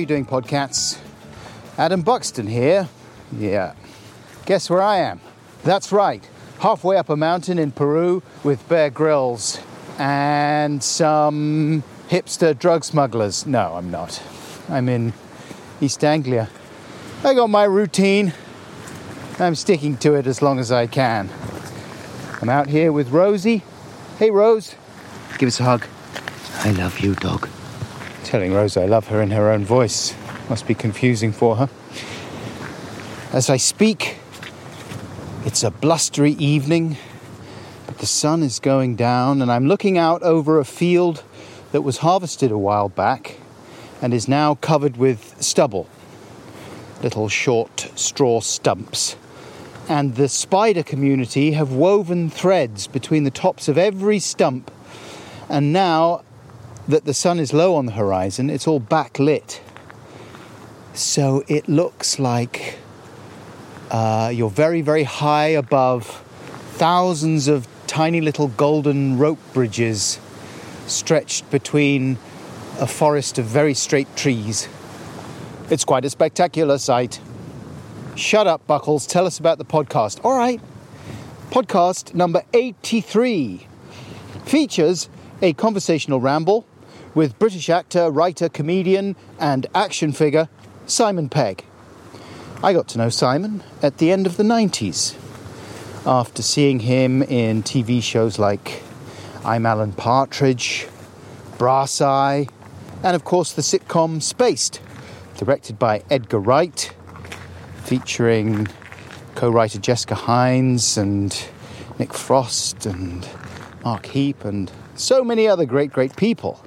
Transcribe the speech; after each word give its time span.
You 0.00 0.06
doing, 0.06 0.24
podcats? 0.24 0.98
Adam 1.76 2.00
Buxton 2.00 2.46
here. 2.46 2.88
Yeah. 3.36 3.74
Guess 4.46 4.70
where 4.70 4.80
I 4.80 4.96
am? 4.96 5.20
That's 5.62 5.92
right, 5.92 6.26
halfway 6.60 6.96
up 6.96 7.10
a 7.10 7.16
mountain 7.16 7.58
in 7.58 7.70
Peru 7.70 8.22
with 8.42 8.66
Bear 8.66 8.88
Grylls 8.88 9.60
and 9.98 10.82
some 10.82 11.84
hipster 12.08 12.58
drug 12.58 12.82
smugglers. 12.82 13.46
No, 13.46 13.74
I'm 13.74 13.90
not. 13.90 14.22
I'm 14.70 14.88
in 14.88 15.12
East 15.82 16.02
Anglia. 16.02 16.48
I 17.22 17.34
got 17.34 17.50
my 17.50 17.64
routine. 17.64 18.32
I'm 19.38 19.54
sticking 19.54 19.98
to 19.98 20.14
it 20.14 20.26
as 20.26 20.40
long 20.40 20.58
as 20.58 20.72
I 20.72 20.86
can. 20.86 21.28
I'm 22.40 22.48
out 22.48 22.68
here 22.68 22.90
with 22.90 23.10
Rosie. 23.10 23.62
Hey, 24.18 24.30
Rose. 24.30 24.74
Give 25.36 25.48
us 25.48 25.60
a 25.60 25.64
hug. 25.64 25.86
I 26.64 26.70
love 26.70 27.00
you, 27.00 27.14
dog. 27.16 27.50
Telling 28.30 28.54
Rose 28.54 28.76
I 28.76 28.86
love 28.86 29.08
her 29.08 29.20
in 29.20 29.32
her 29.32 29.50
own 29.50 29.64
voice 29.64 30.14
must 30.48 30.68
be 30.68 30.72
confusing 30.72 31.32
for 31.32 31.56
her. 31.56 31.68
As 33.32 33.50
I 33.50 33.56
speak, 33.56 34.18
it's 35.44 35.64
a 35.64 35.72
blustery 35.72 36.34
evening, 36.34 36.96
but 37.86 37.98
the 37.98 38.06
sun 38.06 38.44
is 38.44 38.60
going 38.60 38.94
down, 38.94 39.42
and 39.42 39.50
I'm 39.50 39.66
looking 39.66 39.98
out 39.98 40.22
over 40.22 40.60
a 40.60 40.64
field 40.64 41.24
that 41.72 41.80
was 41.80 41.98
harvested 41.98 42.52
a 42.52 42.56
while 42.56 42.88
back 42.88 43.36
and 44.00 44.14
is 44.14 44.28
now 44.28 44.54
covered 44.54 44.96
with 44.96 45.34
stubble 45.42 45.88
little 47.02 47.28
short 47.28 47.90
straw 47.96 48.40
stumps. 48.40 49.16
And 49.88 50.14
the 50.14 50.28
spider 50.28 50.84
community 50.84 51.50
have 51.54 51.72
woven 51.72 52.30
threads 52.30 52.86
between 52.86 53.24
the 53.24 53.32
tops 53.32 53.66
of 53.66 53.76
every 53.76 54.20
stump. 54.20 54.70
And 55.48 55.72
now 55.72 56.22
that 56.90 57.04
the 57.04 57.14
sun 57.14 57.38
is 57.38 57.52
low 57.52 57.74
on 57.74 57.86
the 57.86 57.92
horizon, 57.92 58.50
it's 58.50 58.66
all 58.66 58.80
backlit. 58.80 59.60
So 60.92 61.44
it 61.48 61.68
looks 61.68 62.18
like 62.18 62.78
uh, 63.90 64.30
you're 64.34 64.50
very, 64.50 64.82
very 64.82 65.04
high 65.04 65.48
above 65.48 66.06
thousands 66.72 67.48
of 67.48 67.68
tiny 67.86 68.20
little 68.20 68.48
golden 68.48 69.18
rope 69.18 69.38
bridges 69.52 70.18
stretched 70.86 71.50
between 71.50 72.18
a 72.78 72.86
forest 72.86 73.38
of 73.38 73.44
very 73.44 73.74
straight 73.74 74.14
trees. 74.16 74.68
It's 75.70 75.84
quite 75.84 76.04
a 76.04 76.10
spectacular 76.10 76.78
sight. 76.78 77.20
Shut 78.16 78.46
up, 78.46 78.66
Buckles. 78.66 79.06
Tell 79.06 79.26
us 79.26 79.38
about 79.38 79.58
the 79.58 79.64
podcast. 79.64 80.24
All 80.24 80.36
right. 80.36 80.60
Podcast 81.50 82.14
number 82.14 82.42
83 82.52 83.66
features 84.44 85.08
a 85.42 85.52
conversational 85.52 86.20
ramble 86.20 86.66
with 87.14 87.38
British 87.38 87.68
actor, 87.68 88.10
writer, 88.10 88.48
comedian, 88.48 89.16
and 89.38 89.66
action 89.74 90.12
figure 90.12 90.48
Simon 90.86 91.28
Pegg. 91.28 91.64
I 92.62 92.72
got 92.72 92.88
to 92.88 92.98
know 92.98 93.08
Simon 93.08 93.62
at 93.82 93.98
the 93.98 94.12
end 94.12 94.26
of 94.26 94.36
the 94.36 94.42
90s 94.42 95.16
after 96.06 96.42
seeing 96.42 96.80
him 96.80 97.22
in 97.22 97.62
TV 97.62 98.02
shows 98.02 98.38
like 98.38 98.82
I'm 99.44 99.66
Alan 99.66 99.92
Partridge, 99.92 100.86
Brass 101.58 102.00
Eye, 102.00 102.48
and 103.02 103.16
of 103.16 103.24
course 103.24 103.52
the 103.52 103.62
sitcom 103.62 104.22
Spaced 104.22 104.80
directed 105.36 105.78
by 105.78 106.02
Edgar 106.10 106.38
Wright, 106.38 106.94
featuring 107.84 108.68
co 109.34 109.50
writer 109.50 109.78
Jessica 109.78 110.14
Hynes 110.14 110.98
and 110.98 111.48
Nick 111.98 112.12
Frost 112.12 112.84
and 112.84 113.26
Mark 113.84 114.06
Heap 114.06 114.44
and 114.44 114.70
so 114.94 115.24
many 115.24 115.48
other 115.48 115.64
great, 115.64 115.92
great 115.92 116.14
people. 116.16 116.62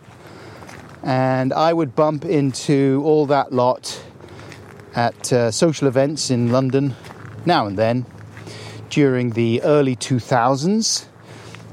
And 1.04 1.52
I 1.54 1.74
would 1.74 1.96
bump 1.96 2.26
into 2.26 3.02
all 3.06 3.26
that 3.26 3.52
lot 3.52 4.02
at 4.96 5.34
uh, 5.34 5.52
social 5.52 5.88
events 5.88 6.30
in 6.30 6.52
London 6.52 6.96
now 7.46 7.68
and 7.68 7.78
then 7.78 8.06
during 8.90 9.32
the 9.32 9.62
early 9.64 9.96
2000s 9.96 11.06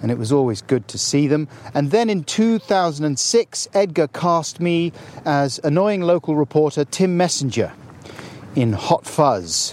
and 0.02 0.10
it 0.10 0.18
was 0.18 0.32
always 0.32 0.62
good 0.62 0.88
to 0.88 0.98
see 0.98 1.26
them. 1.26 1.48
And 1.74 1.90
then 1.90 2.08
in 2.08 2.24
2006, 2.24 3.68
Edgar 3.74 4.08
cast 4.08 4.60
me 4.60 4.92
as 5.24 5.60
annoying 5.62 6.00
local 6.00 6.36
reporter 6.36 6.84
Tim 6.84 7.16
Messenger 7.16 7.72
in 8.56 8.72
Hot 8.72 9.06
Fuzz, 9.06 9.72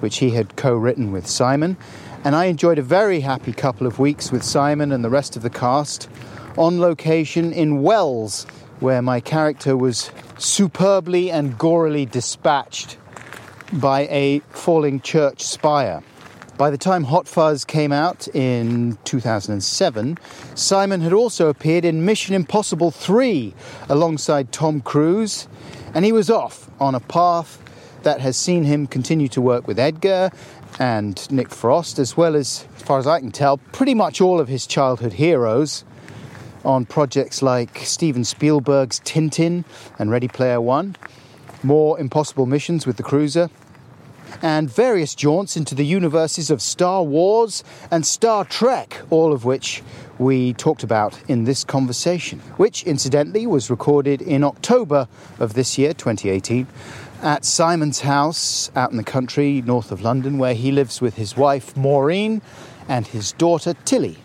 which 0.00 0.18
he 0.18 0.30
had 0.30 0.56
co 0.56 0.74
written 0.74 1.12
with 1.12 1.26
Simon. 1.26 1.76
And 2.24 2.34
I 2.34 2.46
enjoyed 2.46 2.78
a 2.78 2.82
very 2.82 3.20
happy 3.20 3.52
couple 3.52 3.86
of 3.86 3.98
weeks 3.98 4.30
with 4.30 4.42
Simon 4.42 4.92
and 4.92 5.04
the 5.04 5.10
rest 5.10 5.36
of 5.36 5.42
the 5.42 5.50
cast 5.50 6.08
on 6.56 6.80
location 6.80 7.52
in 7.52 7.82
Wells, 7.82 8.46
where 8.80 9.02
my 9.02 9.20
character 9.20 9.76
was 9.76 10.10
superbly 10.38 11.30
and 11.30 11.58
gorily 11.58 12.10
dispatched 12.10 12.96
by 13.72 14.02
a 14.02 14.40
falling 14.50 15.00
church 15.00 15.42
spire. 15.42 16.02
By 16.56 16.70
the 16.70 16.78
time 16.78 17.04
Hot 17.04 17.26
Fuzz 17.26 17.64
came 17.64 17.90
out 17.90 18.28
in 18.28 18.96
2007, 19.04 20.18
Simon 20.54 21.00
had 21.00 21.12
also 21.12 21.48
appeared 21.48 21.84
in 21.84 22.04
Mission 22.04 22.34
Impossible 22.34 22.92
3 22.92 23.52
alongside 23.88 24.52
Tom 24.52 24.80
Cruise, 24.80 25.48
and 25.94 26.04
he 26.04 26.12
was 26.12 26.30
off 26.30 26.70
on 26.78 26.94
a 26.94 27.00
path 27.00 27.60
that 28.04 28.20
has 28.20 28.36
seen 28.36 28.62
him 28.62 28.86
continue 28.86 29.26
to 29.28 29.40
work 29.40 29.66
with 29.66 29.80
Edgar 29.80 30.30
and 30.78 31.28
Nick 31.30 31.50
Frost, 31.50 31.98
as 31.98 32.16
well 32.16 32.36
as, 32.36 32.68
as 32.76 32.82
far 32.82 33.00
as 33.00 33.06
I 33.06 33.18
can 33.18 33.32
tell, 33.32 33.56
pretty 33.58 33.94
much 33.94 34.20
all 34.20 34.38
of 34.38 34.46
his 34.46 34.66
childhood 34.66 35.14
heroes 35.14 35.84
on 36.64 36.86
projects 36.86 37.42
like 37.42 37.78
Steven 37.78 38.24
Spielberg's 38.24 39.00
Tintin 39.00 39.64
and 39.98 40.10
Ready 40.10 40.28
Player 40.28 40.60
One, 40.60 40.96
more 41.62 41.98
impossible 41.98 42.46
missions 42.46 42.86
with 42.86 42.96
the 42.96 43.02
cruiser, 43.02 43.50
and 44.42 44.70
various 44.70 45.14
jaunts 45.14 45.56
into 45.56 45.74
the 45.74 45.86
universes 45.86 46.50
of 46.50 46.60
Star 46.60 47.02
Wars 47.02 47.62
and 47.90 48.06
Star 48.06 48.44
Trek, 48.44 49.00
all 49.10 49.32
of 49.32 49.44
which 49.44 49.82
we 50.18 50.52
talked 50.54 50.82
about 50.82 51.18
in 51.28 51.44
this 51.44 51.64
conversation, 51.64 52.40
which 52.56 52.82
incidentally 52.84 53.46
was 53.46 53.70
recorded 53.70 54.20
in 54.20 54.44
October 54.44 55.08
of 55.38 55.54
this 55.54 55.78
year, 55.78 55.94
2018, 55.94 56.66
at 57.22 57.44
Simon's 57.44 58.00
house 58.00 58.70
out 58.76 58.90
in 58.90 58.96
the 58.96 59.04
country 59.04 59.62
north 59.62 59.90
of 59.90 60.02
London, 60.02 60.38
where 60.38 60.54
he 60.54 60.70
lives 60.70 61.00
with 61.00 61.16
his 61.16 61.36
wife 61.36 61.76
Maureen 61.76 62.42
and 62.88 63.06
his 63.06 63.32
daughter 63.32 63.74
Tilly. 63.84 64.18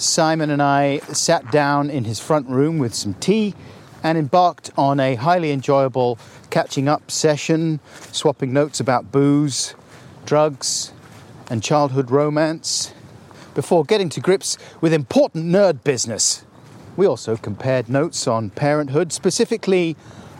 Simon 0.00 0.48
and 0.48 0.62
I 0.62 1.00
sat 1.12 1.52
down 1.52 1.90
in 1.90 2.04
his 2.04 2.18
front 2.18 2.48
room 2.48 2.78
with 2.78 2.94
some 2.94 3.12
tea 3.14 3.54
and 4.02 4.16
embarked 4.16 4.70
on 4.78 4.98
a 4.98 5.14
highly 5.16 5.52
enjoyable 5.52 6.18
catching 6.48 6.88
up 6.88 7.10
session, 7.10 7.80
swapping 8.10 8.50
notes 8.50 8.80
about 8.80 9.12
booze, 9.12 9.74
drugs, 10.24 10.94
and 11.50 11.62
childhood 11.62 12.10
romance, 12.10 12.94
before 13.54 13.84
getting 13.84 14.08
to 14.08 14.20
grips 14.20 14.56
with 14.80 14.94
important 14.94 15.44
nerd 15.44 15.84
business. 15.84 16.46
We 16.96 17.06
also 17.06 17.36
compared 17.36 17.90
notes 17.90 18.26
on 18.26 18.48
parenthood, 18.48 19.12
specifically 19.12 19.98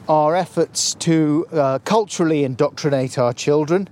our 0.09 0.35
efforts 0.35 0.95
to 0.95 1.47
uh, 1.53 1.79
culturally 1.81 2.45
indoctrinate 2.45 3.19
our 3.19 3.35
children, 3.35 3.91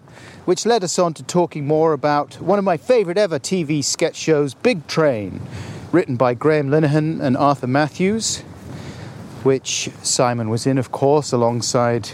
which 0.49 0.65
led 0.65 0.83
us 0.83 0.99
on 0.99 1.12
to 1.12 1.23
talking 1.23 1.67
more 1.67 1.93
about 1.93 2.41
one 2.41 2.59
of 2.59 2.65
my 2.65 2.79
favourite 2.79 3.19
ever 3.19 3.39
TV 3.39 3.85
sketch 3.85 4.17
shows, 4.17 4.55
Big 4.55 4.87
Train, 4.87 5.43
written 5.93 6.17
by 6.17 6.33
Graham 6.33 6.71
Linehan 6.71 7.21
and 7.21 7.37
Arthur 7.37 7.67
Matthews 7.67 8.43
which 9.43 9.91
Simon 10.03 10.49
was 10.49 10.67
in, 10.67 10.79
of 10.79 10.91
course, 10.91 11.33
alongside 11.33 12.09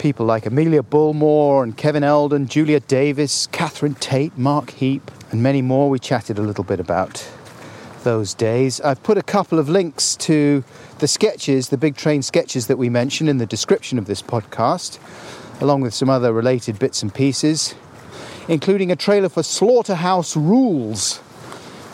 people 0.00 0.26
like 0.26 0.44
Amelia 0.44 0.82
Bullmore 0.82 1.62
and 1.62 1.76
Kevin 1.76 2.02
Eldon, 2.02 2.48
Julia 2.48 2.80
Davis, 2.80 3.46
Catherine 3.46 3.94
Tate, 3.94 4.36
Mark 4.36 4.70
Heap, 4.70 5.08
and 5.30 5.40
many 5.40 5.62
more. 5.62 5.88
We 5.88 6.00
chatted 6.00 6.38
a 6.38 6.42
little 6.42 6.64
bit 6.64 6.80
about 6.80 7.28
those 8.02 8.34
days. 8.34 8.80
I've 8.80 9.02
put 9.04 9.18
a 9.18 9.22
couple 9.22 9.60
of 9.60 9.68
links 9.68 10.16
to 10.16 10.64
the 10.98 11.08
sketches, 11.08 11.68
the 11.68 11.78
big 11.78 11.96
train 11.96 12.22
sketches 12.22 12.66
that 12.66 12.76
we 12.76 12.88
mentioned 12.88 13.28
in 13.28 13.38
the 13.38 13.46
description 13.46 13.98
of 13.98 14.06
this 14.06 14.20
podcast, 14.20 14.98
along 15.60 15.80
with 15.80 15.94
some 15.94 16.10
other 16.10 16.32
related 16.32 16.78
bits 16.78 17.02
and 17.02 17.14
pieces, 17.14 17.74
including 18.48 18.90
a 18.90 18.96
trailer 18.96 19.28
for 19.28 19.42
Slaughterhouse 19.42 20.34
Rulez, 20.34 21.20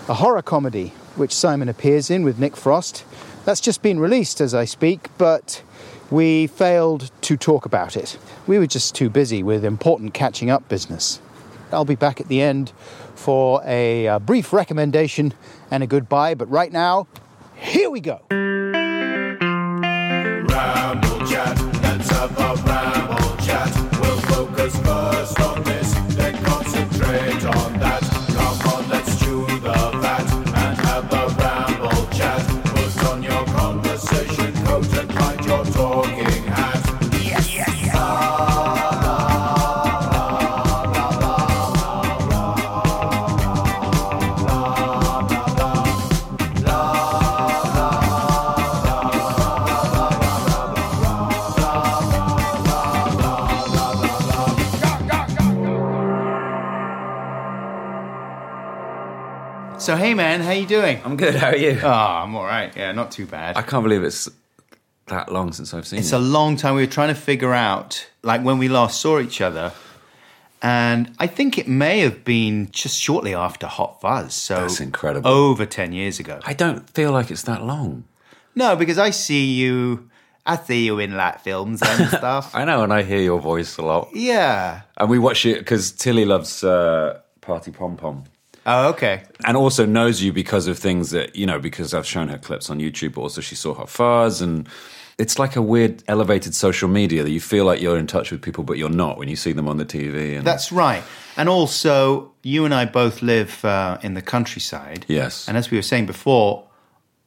a 0.08 0.14
horror 0.14 0.42
comedy 0.42 0.92
which 1.16 1.34
Simon 1.34 1.68
appears 1.68 2.10
in 2.10 2.24
with 2.24 2.38
Nick 2.38 2.56
Frost 2.56 3.04
That's 3.44 3.60
just 3.60 3.82
been 3.82 3.98
released 3.98 4.40
as 4.40 4.54
I 4.54 4.64
speak, 4.64 5.08
but 5.18 5.62
we 6.10 6.46
failed 6.46 7.10
to 7.22 7.36
talk 7.36 7.66
about 7.66 7.96
it. 7.96 8.18
We 8.46 8.58
were 8.58 8.66
just 8.66 8.94
too 8.94 9.10
busy 9.10 9.42
with 9.42 9.64
important 9.64 10.14
catching 10.14 10.50
up 10.50 10.68
business. 10.68 11.20
I'll 11.72 11.84
be 11.84 11.96
back 11.96 12.20
at 12.20 12.28
the 12.28 12.40
end 12.40 12.72
for 13.14 13.62
a, 13.64 14.08
uh 14.08 14.18
brief 14.18 14.52
recommendation 14.52 15.34
and 15.70 15.82
a 15.82 15.86
goodbye, 15.86 16.34
but 16.34 16.50
right 16.50 16.72
now, 16.72 17.06
here 17.56 17.90
we 17.90 18.00
go. 18.00 18.20
Ramble 20.52 21.20
how 60.52 60.58
you 60.58 60.66
doing? 60.66 61.00
I'm 61.04 61.16
good. 61.16 61.34
How 61.34 61.48
are 61.48 61.56
you? 61.56 61.80
Oh, 61.82 61.88
I'm 61.88 62.34
all 62.36 62.44
right. 62.44 62.74
Yeah, 62.76 62.92
not 62.92 63.10
too 63.10 63.24
bad. 63.26 63.56
I 63.56 63.62
can't 63.62 63.82
believe 63.82 64.04
it's 64.04 64.28
that 65.06 65.32
long 65.32 65.52
since 65.52 65.72
I've 65.72 65.86
seen 65.86 65.98
it. 65.98 66.02
It's 66.02 66.12
you. 66.12 66.18
a 66.18 66.20
long 66.20 66.56
time. 66.56 66.74
We 66.74 66.82
were 66.82 66.92
trying 66.92 67.08
to 67.08 67.20
figure 67.20 67.54
out, 67.54 68.06
like, 68.22 68.42
when 68.42 68.58
we 68.58 68.68
last 68.68 69.00
saw 69.00 69.18
each 69.18 69.40
other. 69.40 69.72
And 70.60 71.12
I 71.18 71.26
think 71.26 71.58
it 71.58 71.66
may 71.66 72.00
have 72.00 72.22
been 72.22 72.70
just 72.70 73.00
shortly 73.00 73.34
after 73.34 73.66
Hot 73.66 74.00
Fuzz. 74.00 74.34
So 74.34 74.56
That's 74.56 74.78
incredible. 74.80 75.28
Over 75.28 75.64
10 75.66 75.92
years 75.92 76.20
ago. 76.20 76.38
I 76.44 76.52
don't 76.52 76.88
feel 76.90 77.12
like 77.12 77.30
it's 77.30 77.42
that 77.44 77.64
long. 77.64 78.04
No, 78.54 78.76
because 78.76 78.98
I 78.98 79.08
see 79.10 79.54
you, 79.54 80.10
I 80.44 80.56
see 80.56 80.84
you 80.84 80.98
in 80.98 81.16
like 81.16 81.40
films 81.40 81.80
and 81.82 82.08
stuff. 82.18 82.54
I 82.54 82.66
know, 82.66 82.82
and 82.84 82.92
I 82.92 83.02
hear 83.02 83.20
your 83.20 83.40
voice 83.40 83.78
a 83.78 83.82
lot. 83.82 84.10
yeah. 84.12 84.82
And 84.98 85.08
we 85.08 85.18
watch 85.18 85.46
it 85.46 85.58
because 85.60 85.90
Tilly 85.92 86.26
loves 86.26 86.62
uh, 86.62 87.20
Party 87.40 87.70
Pom 87.72 87.96
Pom. 87.96 88.24
Oh, 88.66 88.90
okay. 88.90 89.22
And 89.44 89.56
also 89.56 89.86
knows 89.86 90.22
you 90.22 90.32
because 90.32 90.66
of 90.66 90.78
things 90.78 91.10
that, 91.10 91.34
you 91.34 91.46
know, 91.46 91.58
because 91.58 91.94
I've 91.94 92.06
shown 92.06 92.28
her 92.28 92.38
clips 92.38 92.70
on 92.70 92.78
YouTube, 92.78 93.14
but 93.14 93.22
also 93.22 93.40
she 93.40 93.54
saw 93.54 93.74
her 93.74 93.86
Fuzz. 93.86 94.40
And 94.40 94.68
it's 95.18 95.38
like 95.38 95.56
a 95.56 95.62
weird 95.62 96.02
elevated 96.06 96.54
social 96.54 96.88
media 96.88 97.22
that 97.22 97.30
you 97.30 97.40
feel 97.40 97.64
like 97.64 97.80
you're 97.80 97.98
in 97.98 98.06
touch 98.06 98.30
with 98.30 98.40
people, 98.40 98.62
but 98.64 98.78
you're 98.78 98.88
not 98.88 99.18
when 99.18 99.28
you 99.28 99.36
see 99.36 99.52
them 99.52 99.68
on 99.68 99.78
the 99.78 99.84
TV. 99.84 100.36
And 100.36 100.46
That's 100.46 100.70
right. 100.70 101.02
And 101.36 101.48
also, 101.48 102.32
you 102.42 102.64
and 102.64 102.74
I 102.74 102.84
both 102.84 103.22
live 103.22 103.64
uh, 103.64 103.98
in 104.02 104.14
the 104.14 104.22
countryside. 104.22 105.06
Yes. 105.08 105.48
And 105.48 105.56
as 105.56 105.70
we 105.70 105.78
were 105.78 105.82
saying 105.82 106.06
before, 106.06 106.68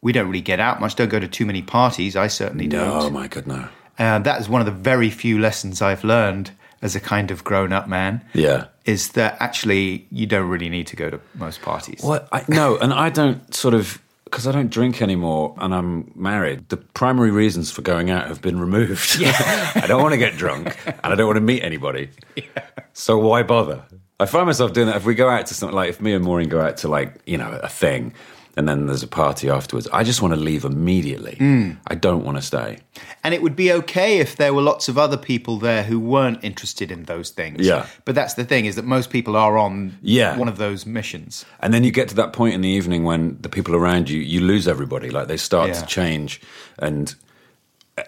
we 0.02 0.14
don't 0.14 0.28
really 0.28 0.42
get 0.42 0.60
out 0.60 0.80
much, 0.80 0.96
don't 0.96 1.10
go 1.10 1.20
to 1.20 1.28
too 1.28 1.46
many 1.46 1.62
parties. 1.62 2.16
I 2.16 2.28
certainly 2.28 2.68
don't. 2.68 2.88
Oh, 2.88 3.10
my 3.10 3.28
God, 3.28 3.48
no. 3.48 3.68
Uh, 3.98 4.20
that 4.20 4.40
is 4.40 4.48
one 4.48 4.62
of 4.62 4.66
the 4.66 4.72
very 4.72 5.10
few 5.10 5.40
lessons 5.40 5.82
I've 5.82 6.04
learned 6.04 6.52
as 6.82 6.96
a 6.96 7.00
kind 7.00 7.32
of 7.32 7.44
grown 7.44 7.74
up 7.74 7.88
man. 7.88 8.24
Yeah. 8.34 8.66
Is 8.86 9.10
that 9.14 9.38
actually 9.40 10.08
you 10.12 10.26
don't 10.26 10.48
really 10.48 10.70
need 10.70 10.88
to 10.88 10.96
go 10.96 11.10
to 11.10 11.20
most 11.34 11.62
parties. 11.62 12.02
What? 12.04 12.28
I, 12.32 12.44
no, 12.48 12.78
and 12.78 12.94
I 12.94 13.10
don't 13.10 13.54
sort 13.54 13.74
of 13.74 14.02
because 14.26 14.48
I 14.48 14.52
don't 14.52 14.70
drink 14.70 15.02
anymore 15.02 15.56
and 15.58 15.74
I'm 15.74 16.12
married. 16.16 16.70
The 16.70 16.78
primary 16.78 17.32
reasons 17.32 17.72
for 17.72 17.82
going 17.82 18.10
out 18.10 18.28
have 18.28 18.42
been 18.42 18.60
removed. 18.60 19.18
Yeah. 19.20 19.32
I 19.76 19.86
don't 19.88 20.02
want 20.02 20.14
to 20.14 20.18
get 20.18 20.36
drunk 20.36 20.78
and 20.86 21.14
I 21.14 21.16
don't 21.16 21.28
want 21.28 21.38
to 21.38 21.42
meet 21.42 21.64
anybody. 21.64 22.10
So 22.98 23.18
why 23.18 23.44
bother? 23.44 23.84
I 24.22 24.26
find 24.26 24.46
myself 24.46 24.72
doing 24.72 24.88
that 24.88 24.96
if 24.96 25.04
we 25.06 25.16
go 25.16 25.30
out 25.30 25.48
to 25.48 25.54
something 25.54 25.76
like 25.76 25.90
if 25.90 26.00
me 26.00 26.14
and 26.14 26.24
Maureen 26.24 26.48
go 26.48 26.62
out 26.62 26.78
to 26.78 26.88
like 26.88 27.14
you 27.26 27.38
know 27.38 27.60
a 27.62 27.68
thing. 27.68 28.14
And 28.58 28.70
then 28.70 28.86
there's 28.88 29.04
a 29.04 29.08
party 29.08 29.50
afterwards. 29.50 29.86
I 29.92 30.04
just 30.06 30.22
want 30.22 30.34
to 30.34 30.40
leave 30.40 30.64
immediately. 30.64 31.36
Mm. 31.40 31.76
I 31.88 31.96
don't 31.96 32.24
want 32.24 32.38
to 32.38 32.42
stay. 32.42 32.78
And 33.22 33.34
it 33.34 33.42
would 33.42 33.56
be 33.56 33.70
okay 33.74 34.20
if 34.20 34.38
there 34.38 34.54
were 34.54 34.62
lots 34.62 34.88
of 34.88 34.98
other 34.98 35.18
people 35.18 35.58
there 35.60 35.84
who 35.84 36.00
weren't 36.00 36.42
interested 36.42 36.90
in 36.90 37.04
those 37.04 37.32
things. 37.32 37.68
Yeah. 37.68 37.86
But 38.06 38.16
that's 38.16 38.36
the 38.36 38.46
thing 38.46 38.66
is 38.66 38.76
that 38.78 38.86
most 38.86 39.10
people 39.10 39.36
are 39.36 39.58
on 39.58 39.98
Yeah. 40.02 40.38
one 40.38 40.48
of 40.48 40.58
those 40.58 40.86
missions. 40.86 41.44
And 41.60 41.74
then 41.74 41.84
you 41.84 41.92
get 41.92 42.08
to 42.10 42.16
that 42.16 42.32
point 42.32 42.54
in 42.54 42.62
the 42.62 42.70
evening 42.70 43.04
when 43.04 43.38
the 43.42 43.50
people 43.50 43.76
around 43.76 44.10
you, 44.10 44.22
you 44.22 44.40
lose 44.40 44.68
everybody. 44.70 45.10
Like 45.10 45.28
they 45.28 45.38
start 45.38 45.68
Yeah. 45.70 45.82
to 45.82 45.86
change, 45.86 46.40
and 46.80 47.14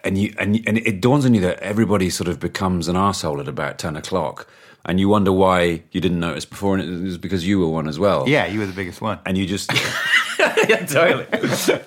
and 0.03 0.17
you 0.17 0.33
and 0.39 0.61
and 0.67 0.77
it 0.77 1.01
dawns 1.01 1.25
on 1.25 1.33
you 1.33 1.41
that 1.41 1.59
everybody 1.59 2.09
sort 2.09 2.27
of 2.27 2.39
becomes 2.39 2.87
an 2.87 2.95
asshole 2.95 3.39
at 3.41 3.47
about 3.47 3.77
ten 3.79 3.95
o'clock, 3.95 4.47
and 4.87 4.99
you 4.99 5.09
wonder 5.09 5.31
why 5.31 5.83
you 5.91 6.01
didn't 6.01 6.19
notice 6.19 6.45
before, 6.45 6.75
and 6.77 6.83
it 6.83 7.03
was 7.03 7.17
because 7.17 7.45
you 7.45 7.59
were 7.59 7.67
one 7.67 7.87
as 7.87 7.99
well. 7.99 8.27
Yeah, 8.27 8.45
you 8.47 8.59
were 8.59 8.65
the 8.65 8.73
biggest 8.73 9.01
one. 9.01 9.19
and 9.25 9.37
you 9.37 9.45
just 9.45 9.71
yeah, 10.39 10.85
totally. 10.85 11.27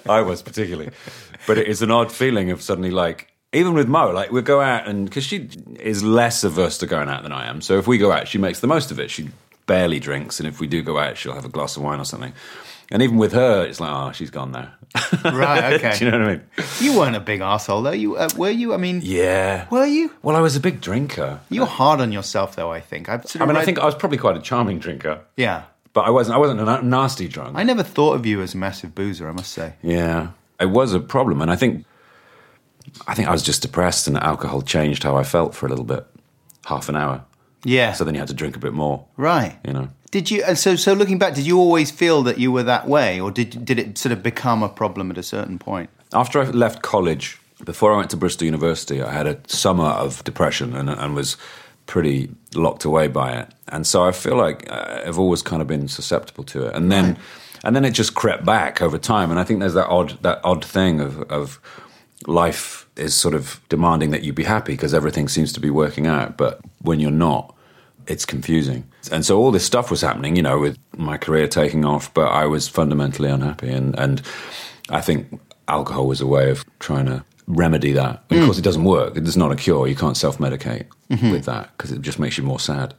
I 0.08 0.20
was 0.20 0.42
particularly, 0.42 0.90
but 1.46 1.58
it 1.58 1.66
is 1.66 1.82
an 1.82 1.90
odd 1.90 2.12
feeling 2.12 2.50
of 2.50 2.62
suddenly 2.62 2.90
like. 2.90 3.28
Even 3.52 3.74
with 3.74 3.88
Mo, 3.88 4.12
like 4.12 4.30
we'll 4.30 4.42
go 4.42 4.60
out 4.60 4.86
and 4.86 5.06
because 5.06 5.24
she 5.24 5.48
is 5.80 6.04
less 6.04 6.44
averse 6.44 6.78
to 6.78 6.86
going 6.86 7.08
out 7.08 7.24
than 7.24 7.32
I 7.32 7.48
am. 7.48 7.60
So 7.60 7.78
if 7.78 7.88
we 7.88 7.98
go 7.98 8.12
out, 8.12 8.28
she 8.28 8.38
makes 8.38 8.60
the 8.60 8.68
most 8.68 8.92
of 8.92 9.00
it. 9.00 9.10
She 9.10 9.30
barely 9.66 9.98
drinks, 9.98 10.38
and 10.38 10.48
if 10.48 10.60
we 10.60 10.68
do 10.68 10.82
go 10.82 10.98
out, 10.98 11.16
she'll 11.16 11.32
have 11.34 11.44
a 11.44 11.48
glass 11.48 11.76
of 11.76 11.82
wine 11.82 11.98
or 11.98 12.04
something. 12.04 12.32
And 12.92 13.02
even 13.02 13.16
with 13.16 13.32
her, 13.32 13.64
it's 13.64 13.80
like, 13.80 13.90
oh, 13.90 14.12
she's 14.12 14.30
gone 14.30 14.52
now. 14.52 14.72
Right, 15.24 15.74
okay. 15.74 15.96
do 15.98 16.04
you 16.04 16.10
know 16.10 16.18
what 16.18 16.26
I 16.28 16.30
mean? 16.36 16.42
You 16.80 16.98
weren't 16.98 17.14
a 17.16 17.20
big 17.20 17.40
asshole 17.40 17.82
though. 17.82 17.90
You 17.92 18.16
uh, 18.16 18.28
were 18.36 18.50
you? 18.50 18.74
I 18.74 18.76
mean, 18.76 19.00
Yeah. 19.02 19.66
were 19.70 19.86
you? 19.86 20.12
Well, 20.22 20.36
I 20.36 20.40
was 20.40 20.56
a 20.56 20.60
big 20.60 20.80
drinker. 20.80 21.40
You're 21.48 21.66
hard 21.66 22.00
on 22.00 22.10
yourself 22.12 22.56
though. 22.56 22.70
I 22.72 22.80
think. 22.80 23.08
I've 23.08 23.26
sort 23.26 23.40
I 23.40 23.44
of 23.44 23.48
mean, 23.48 23.56
I 23.56 23.60
read- 23.60 23.64
think 23.66 23.78
I 23.78 23.84
was 23.86 23.94
probably 23.94 24.18
quite 24.18 24.36
a 24.36 24.40
charming 24.40 24.78
drinker, 24.78 25.20
Yeah. 25.36 25.64
but 25.92 26.02
I 26.02 26.10
wasn't. 26.10 26.36
I 26.36 26.38
wasn't 26.38 26.60
a 26.60 26.64
na- 26.64 26.80
nasty 26.80 27.28
drunk. 27.28 27.56
I 27.56 27.62
never 27.62 27.82
thought 27.82 28.14
of 28.14 28.26
you 28.26 28.42
as 28.42 28.54
a 28.54 28.56
massive 28.56 28.94
boozer. 28.94 29.28
I 29.28 29.32
must 29.32 29.52
say. 29.52 29.74
Yeah, 29.82 30.28
it 30.58 30.66
was 30.70 30.92
a 30.92 31.00
problem, 31.00 31.40
and 31.40 31.50
I 31.50 31.56
think, 31.56 31.84
I 33.06 33.14
think 33.14 33.28
I 33.28 33.32
was 33.32 33.42
just 33.42 33.62
depressed, 33.62 34.08
and 34.08 34.16
alcohol 34.16 34.62
changed 34.62 35.02
how 35.04 35.16
I 35.16 35.22
felt 35.24 35.54
for 35.54 35.66
a 35.66 35.68
little 35.68 35.84
bit, 35.84 36.04
half 36.66 36.88
an 36.88 36.96
hour. 36.96 37.24
Yeah. 37.64 37.92
So 37.92 38.04
then 38.04 38.14
you 38.14 38.20
had 38.20 38.28
to 38.28 38.34
drink 38.34 38.56
a 38.56 38.60
bit 38.60 38.72
more, 38.72 39.06
right. 39.16 39.58
you 39.64 39.72
know. 39.72 39.88
Did 40.10 40.30
you? 40.30 40.42
And 40.42 40.58
so, 40.58 40.76
so 40.76 40.92
looking 40.92 41.18
back, 41.18 41.34
did 41.34 41.46
you 41.46 41.58
always 41.58 41.90
feel 41.90 42.22
that 42.24 42.38
you 42.38 42.50
were 42.50 42.64
that 42.64 42.88
way, 42.88 43.20
or 43.20 43.30
did 43.30 43.64
did 43.64 43.78
it 43.78 43.96
sort 43.96 44.12
of 44.12 44.22
become 44.22 44.62
a 44.62 44.68
problem 44.68 45.10
at 45.10 45.18
a 45.18 45.22
certain 45.22 45.58
point? 45.58 45.90
After 46.12 46.40
I 46.40 46.44
left 46.50 46.82
college, 46.82 47.38
before 47.64 47.92
I 47.92 47.96
went 47.96 48.10
to 48.10 48.16
Bristol 48.16 48.46
University, 48.46 49.00
I 49.00 49.12
had 49.12 49.26
a 49.26 49.38
summer 49.46 49.84
of 49.84 50.24
depression 50.24 50.74
and, 50.74 50.90
and 50.90 51.14
was 51.14 51.36
pretty 51.86 52.30
locked 52.54 52.84
away 52.84 53.06
by 53.06 53.38
it, 53.38 53.54
and 53.68 53.86
so 53.86 54.04
I 54.04 54.12
feel 54.12 54.36
like 54.36 54.70
uh, 54.70 55.02
I've 55.06 55.18
always 55.18 55.42
kind 55.42 55.62
of 55.62 55.68
been 55.68 55.86
susceptible 55.88 56.44
to 56.44 56.66
it, 56.66 56.74
and 56.74 56.90
then. 56.90 57.16
And 57.62 57.76
then 57.76 57.84
it 57.84 57.90
just 57.90 58.14
crept 58.14 58.46
back 58.46 58.80
over 58.80 58.96
time, 58.96 59.30
and 59.30 59.38
I 59.38 59.44
think 59.44 59.60
there's 59.60 59.74
that 59.74 59.88
odd 59.88 60.22
that 60.22 60.40
odd 60.42 60.64
thing 60.64 60.98
of, 60.98 61.20
of 61.30 61.60
life 62.26 62.88
is 62.96 63.14
sort 63.14 63.34
of 63.34 63.60
demanding 63.68 64.12
that 64.12 64.22
you 64.22 64.32
be 64.32 64.44
happy 64.44 64.72
because 64.72 64.94
everything 64.94 65.28
seems 65.28 65.52
to 65.52 65.60
be 65.60 65.68
working 65.68 66.06
out. 66.06 66.38
But 66.38 66.60
when 66.80 67.00
you're 67.00 67.10
not, 67.10 67.54
it's 68.10 68.24
confusing. 68.26 68.82
And 69.12 69.24
so 69.24 69.38
all 69.38 69.50
this 69.52 69.64
stuff 69.64 69.90
was 69.90 70.00
happening, 70.00 70.36
you 70.36 70.42
know, 70.42 70.58
with 70.58 70.76
my 70.96 71.16
career 71.16 71.46
taking 71.48 71.84
off, 71.84 72.12
but 72.12 72.26
I 72.42 72.44
was 72.46 72.68
fundamentally 72.68 73.30
unhappy. 73.30 73.70
And, 73.70 73.96
and 73.98 74.20
I 74.88 75.00
think 75.00 75.40
alcohol 75.68 76.06
was 76.06 76.20
a 76.20 76.26
way 76.26 76.50
of 76.50 76.64
trying 76.80 77.06
to 77.06 77.24
remedy 77.46 77.92
that. 77.92 78.24
And 78.30 78.40
Of 78.40 78.44
course, 78.46 78.58
it 78.58 78.62
doesn't 78.64 78.84
work. 78.84 79.16
It's 79.16 79.36
not 79.36 79.52
a 79.52 79.56
cure. 79.56 79.86
You 79.86 79.94
can't 79.96 80.16
self 80.16 80.38
medicate 80.38 80.86
with 81.08 81.44
that 81.46 81.70
because 81.76 81.92
it 81.92 82.02
just 82.02 82.18
makes 82.18 82.36
you 82.38 82.44
more 82.44 82.60
sad. 82.60 82.94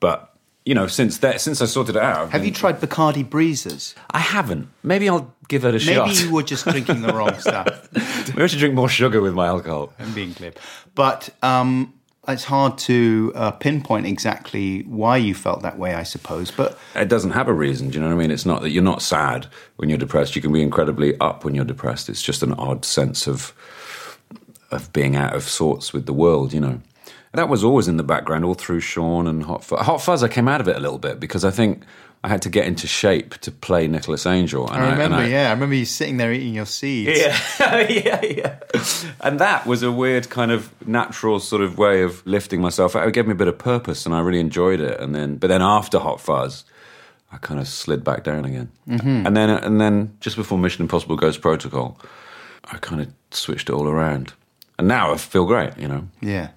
But 0.00 0.26
you 0.66 0.74
know, 0.74 0.86
since 0.86 1.18
that, 1.18 1.40
since 1.40 1.62
I 1.62 1.64
sorted 1.66 1.96
it 1.96 2.02
out, 2.02 2.18
I've 2.24 2.30
Have 2.32 2.42
been- 2.42 2.48
you 2.48 2.54
tried 2.54 2.80
Bacardi 2.80 3.24
breezers? 3.28 3.94
I 4.10 4.18
haven't. 4.20 4.68
Maybe 4.82 5.08
I'll 5.08 5.34
give 5.48 5.64
it 5.64 5.70
a 5.70 5.72
Maybe 5.72 5.94
shot. 5.94 6.08
Maybe 6.08 6.20
you 6.20 6.32
were 6.32 6.42
just 6.42 6.64
drinking 6.66 7.00
the 7.00 7.12
wrong 7.14 7.38
stuff. 7.48 7.88
Maybe 8.28 8.42
I 8.42 8.46
should 8.46 8.58
drink 8.58 8.74
more 8.74 8.88
sugar 8.88 9.20
with 9.22 9.32
my 9.34 9.46
alcohol. 9.46 9.92
I'm 9.98 10.12
being 10.12 10.32
glib, 10.34 10.56
but 10.94 11.30
um, 11.42 11.94
it's 12.32 12.44
hard 12.44 12.78
to 12.78 13.32
uh, 13.34 13.50
pinpoint 13.52 14.06
exactly 14.06 14.82
why 14.82 15.16
you 15.16 15.34
felt 15.34 15.62
that 15.62 15.78
way. 15.78 15.94
I 15.94 16.02
suppose, 16.02 16.50
but 16.50 16.78
It 16.94 17.08
doesn't 17.08 17.32
have 17.32 17.48
a 17.48 17.52
reason. 17.52 17.90
Do 17.90 17.94
you 17.94 18.00
know 18.00 18.08
what 18.08 18.14
I 18.14 18.18
mean? 18.18 18.30
It's 18.30 18.46
not 18.46 18.62
that 18.62 18.70
you're 18.70 18.82
not 18.82 19.02
sad 19.02 19.46
when 19.76 19.88
you're 19.88 19.98
depressed. 19.98 20.36
You 20.36 20.42
can 20.42 20.52
be 20.52 20.62
incredibly 20.62 21.18
up 21.20 21.44
when 21.44 21.54
you're 21.54 21.64
depressed. 21.64 22.08
It's 22.08 22.22
just 22.22 22.42
an 22.42 22.54
odd 22.54 22.84
sense 22.84 23.26
of 23.26 23.52
of 24.70 24.92
being 24.92 25.16
out 25.16 25.34
of 25.34 25.42
sorts 25.42 25.92
with 25.92 26.06
the 26.06 26.12
world. 26.12 26.52
You 26.52 26.60
know, 26.60 26.80
that 27.32 27.48
was 27.48 27.62
always 27.62 27.88
in 27.88 27.96
the 27.96 28.02
background 28.02 28.44
all 28.44 28.54
through 28.54 28.80
Shaun 28.80 29.26
and 29.26 29.44
Hot 29.44 29.64
Fuzz. 29.64 29.86
Hot 29.86 30.02
Fuzz, 30.02 30.22
I 30.22 30.28
came 30.28 30.48
out 30.48 30.60
of 30.60 30.68
it 30.68 30.76
a 30.76 30.80
little 30.80 30.98
bit 30.98 31.20
because 31.20 31.44
I 31.44 31.50
think 31.50 31.82
I 32.22 32.28
had 32.28 32.42
to 32.42 32.50
get 32.50 32.66
into 32.66 32.86
shape 32.86 33.38
to 33.38 33.50
play 33.50 33.86
Nicholas 33.86 34.26
Angel. 34.26 34.68
And 34.68 34.82
I 34.82 34.90
remember. 34.90 35.16
and 35.18 35.30
yeah, 35.30 35.48
I 35.48 35.52
remember 35.52 35.74
you 35.74 35.84
sitting 35.84 36.16
there 36.18 36.32
eating 36.32 36.54
your 36.54 36.66
seeds. 36.66 37.18
yeah, 37.18 37.88
yeah, 37.88 38.22
yeah. 38.22 38.58
And 39.20 39.38
that 39.38 39.64
was 39.66 39.82
a 39.82 39.90
weird 39.90 40.28
kind 40.28 40.50
of 40.50 40.70
natural 40.86 41.40
sort 41.40 41.62
of 41.62 41.78
way 41.78 42.02
of 42.02 42.26
lifting 42.26 42.60
myself 42.60 42.94
out. 42.94 43.06
It 43.08 43.14
gave 43.14 43.26
me 43.26 43.32
a 43.32 43.36
bit 43.36 43.48
of 43.48 43.58
purpose, 43.58 44.04
and 44.04 44.14
I 44.14 44.20
really 44.20 44.40
enjoyed 44.40 44.80
it. 44.80 45.00
And 45.00 45.14
then, 45.14 45.36
but 45.36 45.46
then 45.46 45.62
after 45.62 45.98
Hot 45.98 46.20
Fuzz, 46.20 46.64
I 47.32 47.38
kind 47.38 47.60
of 47.60 47.68
slid 47.68 48.04
back 48.04 48.24
down 48.24 48.44
again. 48.44 48.70
Mm-hmm. 48.88 49.26
And 49.26 49.36
then 49.36 49.50
and 49.50 49.80
then 49.80 50.16
just 50.20 50.36
before 50.36 50.58
Mission 50.58 50.82
Impossible 50.82 51.16
Ghost 51.16 51.40
Protocol, 51.40 51.98
I 52.64 52.76
kind 52.78 53.00
of 53.00 53.08
switched 53.30 53.70
it 53.70 53.72
all 53.72 53.88
around. 53.88 54.34
And 54.78 54.88
now 54.88 55.12
I 55.12 55.16
feel 55.16 55.46
great, 55.46 55.78
you 55.78 55.88
know. 55.88 56.08
Yeah, 56.20 56.48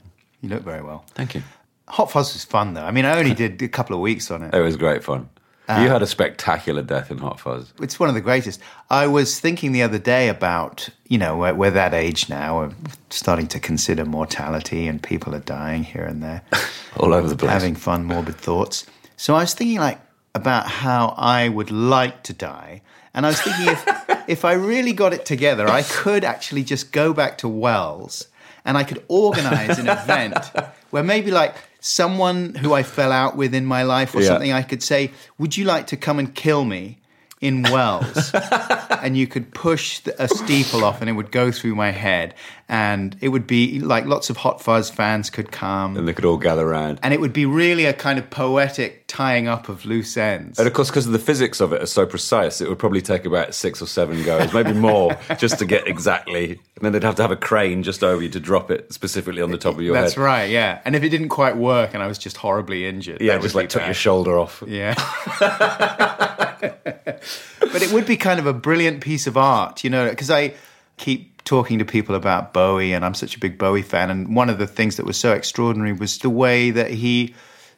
you 0.43 0.49
look 0.49 0.61
very 0.61 0.83
well. 0.83 1.05
Thank 1.15 1.33
you. 1.33 1.41
Hot 1.87 2.11
Fuzz 2.11 2.33
was 2.33 2.43
fun 2.43 2.73
though. 2.75 2.83
I 2.83 2.91
mean, 2.91 3.05
I 3.05 3.17
only 3.17 3.33
did 3.33 3.61
a 3.61 3.67
couple 3.67 3.95
of 3.95 4.01
weeks 4.01 4.29
on 4.29 4.43
it. 4.43 4.53
It 4.53 4.61
was 4.61 4.77
great 4.77 5.03
fun. 5.03 5.29
Uh, 5.69 5.79
you 5.81 5.87
had 5.87 6.01
a 6.01 6.07
spectacular 6.07 6.81
death 6.81 7.09
in 7.09 7.17
Hot 7.19 7.39
Fuzz. 7.39 7.71
It's 7.81 7.97
one 7.97 8.09
of 8.09 8.15
the 8.15 8.21
greatest. 8.21 8.59
I 8.89 9.07
was 9.07 9.39
thinking 9.39 9.71
the 9.71 9.81
other 9.81 9.97
day 9.97 10.27
about, 10.27 10.89
you 11.07 11.17
know, 11.17 11.37
we're, 11.37 11.53
we're 11.53 11.71
that 11.71 11.93
age 11.93 12.27
now, 12.27 12.59
we're 12.59 12.71
starting 13.09 13.47
to 13.47 13.59
consider 13.61 14.03
mortality 14.03 14.87
and 14.87 15.01
people 15.01 15.33
are 15.33 15.39
dying 15.39 15.85
here 15.85 16.03
and 16.03 16.21
there, 16.21 16.41
All 16.97 17.13
over 17.13 17.29
the 17.29 17.37
place. 17.37 17.51
having 17.51 17.75
fun, 17.75 18.03
morbid 18.03 18.35
thoughts. 18.35 18.85
So 19.15 19.35
I 19.35 19.43
was 19.43 19.53
thinking, 19.53 19.77
like, 19.79 20.01
about 20.35 20.67
how 20.67 21.15
I 21.17 21.47
would 21.47 21.71
like 21.71 22.23
to 22.23 22.33
die. 22.33 22.81
And 23.13 23.25
I 23.25 23.29
was 23.29 23.39
thinking 23.39 23.67
if, 23.67 23.85
if 24.27 24.43
I 24.43 24.53
really 24.53 24.91
got 24.91 25.13
it 25.13 25.25
together, 25.25 25.69
I 25.69 25.83
could 25.83 26.25
actually 26.25 26.65
just 26.65 26.91
go 26.91 27.13
back 27.13 27.37
to 27.37 27.47
Wells 27.47 28.27
and 28.65 28.77
I 28.77 28.83
could 28.83 29.03
organize 29.07 29.77
an 29.79 29.87
event 29.89 30.37
where 30.91 31.03
maybe 31.03 31.31
like 31.31 31.55
someone 31.79 32.55
who 32.55 32.73
I 32.73 32.83
fell 32.83 33.11
out 33.11 33.35
with 33.35 33.53
in 33.53 33.65
my 33.65 33.83
life 33.83 34.15
or 34.15 34.21
Yeah. 34.21 34.27
something, 34.29 34.51
I 34.53 34.61
could 34.63 34.81
say, 34.83 35.11
Would 35.37 35.57
you 35.57 35.65
like 35.65 35.87
to 35.87 35.97
come 35.97 36.17
and 36.19 36.33
kill 36.33 36.63
me 36.65 36.99
in 37.41 37.63
Wells? 37.63 38.31
and 39.01 39.17
you 39.17 39.27
could 39.27 39.53
push 39.53 39.99
the, 39.99 40.23
a 40.23 40.27
steeple 40.29 40.85
off 40.85 41.01
and 41.01 41.09
it 41.09 41.13
would 41.13 41.31
go 41.31 41.51
through 41.51 41.75
my 41.75 41.91
head. 41.91 42.33
And 42.69 43.17
it 43.19 43.29
would 43.29 43.45
be 43.47 43.79
like 43.81 44.05
lots 44.05 44.29
of 44.29 44.37
Hot 44.37 44.61
Fuzz 44.61 44.89
fans 44.89 45.29
could 45.29 45.51
come. 45.51 45.97
and 45.97 46.07
they 46.07 46.13
could 46.13 46.23
all 46.25 46.37
gather 46.37 46.65
around. 46.65 46.99
And 47.03 47.13
it 47.13 47.19
would 47.19 47.33
be 47.33 47.45
really 47.45 47.83
a 47.85 47.93
kind 47.93 48.17
of 48.17 48.29
poetic 48.29 49.02
tying 49.13 49.47
up 49.47 49.69
of 49.69 49.85
loose 49.85 50.17
ends. 50.17 50.57
And 50.57 50.67
of 50.67 50.73
course, 50.73 50.89
because 50.89 51.05
of 51.05 51.13
the 51.13 51.19
physics 51.19 51.61
of 51.61 51.71
it 51.71 51.83
are 51.83 51.85
so 51.85 52.03
precise, 52.03 52.61
it 52.61 52.67
would 52.67 52.79
probably 52.79 53.01
take 53.01 53.25
about 53.25 53.53
six 53.53 53.79
or 53.79 53.85
seven 53.85 54.23
goes, 54.23 54.51
maybe 54.51 54.73
more, 54.73 55.15
just 55.37 55.59
to 55.59 55.65
get 55.65 55.87
exactly. 55.87 56.59
And 56.75 56.81
then 56.81 56.93
they'd 56.93 57.03
have 57.03 57.13
to 57.15 57.21
have 57.21 57.29
a 57.29 57.35
crane 57.35 57.83
just 57.83 58.03
over 58.03 58.23
you 58.23 58.29
to 58.29 58.39
drop 58.39 58.71
it 58.71 58.91
specifically 58.91 59.43
on 59.43 59.51
the 59.51 59.59
top 59.59 59.75
of 59.75 59.81
your 59.81 59.93
That's 59.93 60.15
head. 60.15 60.21
That's 60.21 60.25
right, 60.25 60.49
yeah. 60.49 60.81
And 60.83 60.95
if 60.95 61.03
it 61.03 61.09
didn't 61.09 61.29
quite 61.29 61.55
work 61.55 61.93
and 61.93 62.01
I 62.01 62.07
was 62.07 62.17
just 62.17 62.37
horribly 62.37 62.87
injured, 62.87 63.21
Yeah, 63.21 63.37
just 63.37 63.53
like 63.53 63.69
took 63.69 63.83
bad. 63.83 63.89
your 63.89 63.93
shoulder 63.93 64.35
off. 64.35 64.63
Yeah. 64.65 64.95
but 65.39 67.83
it 67.83 67.93
would 67.93 68.07
be 68.07 68.17
kind 68.17 68.39
of 68.39 68.47
a 68.47 68.53
brilliant 68.53 69.01
piece 69.01 69.27
of 69.27 69.37
art, 69.37 69.83
you 69.83 69.91
know, 69.91 70.09
because 70.09 70.31
I 70.31 70.55
keep 70.97 71.43
talking 71.43 71.77
to 71.77 71.85
people 71.85 72.15
about 72.15 72.51
Bowie 72.51 72.93
and 72.93 73.05
I'm 73.05 73.13
such 73.13 73.35
a 73.35 73.39
big 73.39 73.59
Bowie 73.59 73.83
fan. 73.83 74.09
And 74.09 74.35
one 74.35 74.49
of 74.49 74.57
the 74.57 74.65
things 74.65 74.97
that 74.97 75.05
was 75.05 75.17
so 75.17 75.33
extraordinary 75.33 75.93
was 75.93 76.17
the 76.17 76.31
way 76.31 76.71
that 76.71 76.89
he 76.89 77.35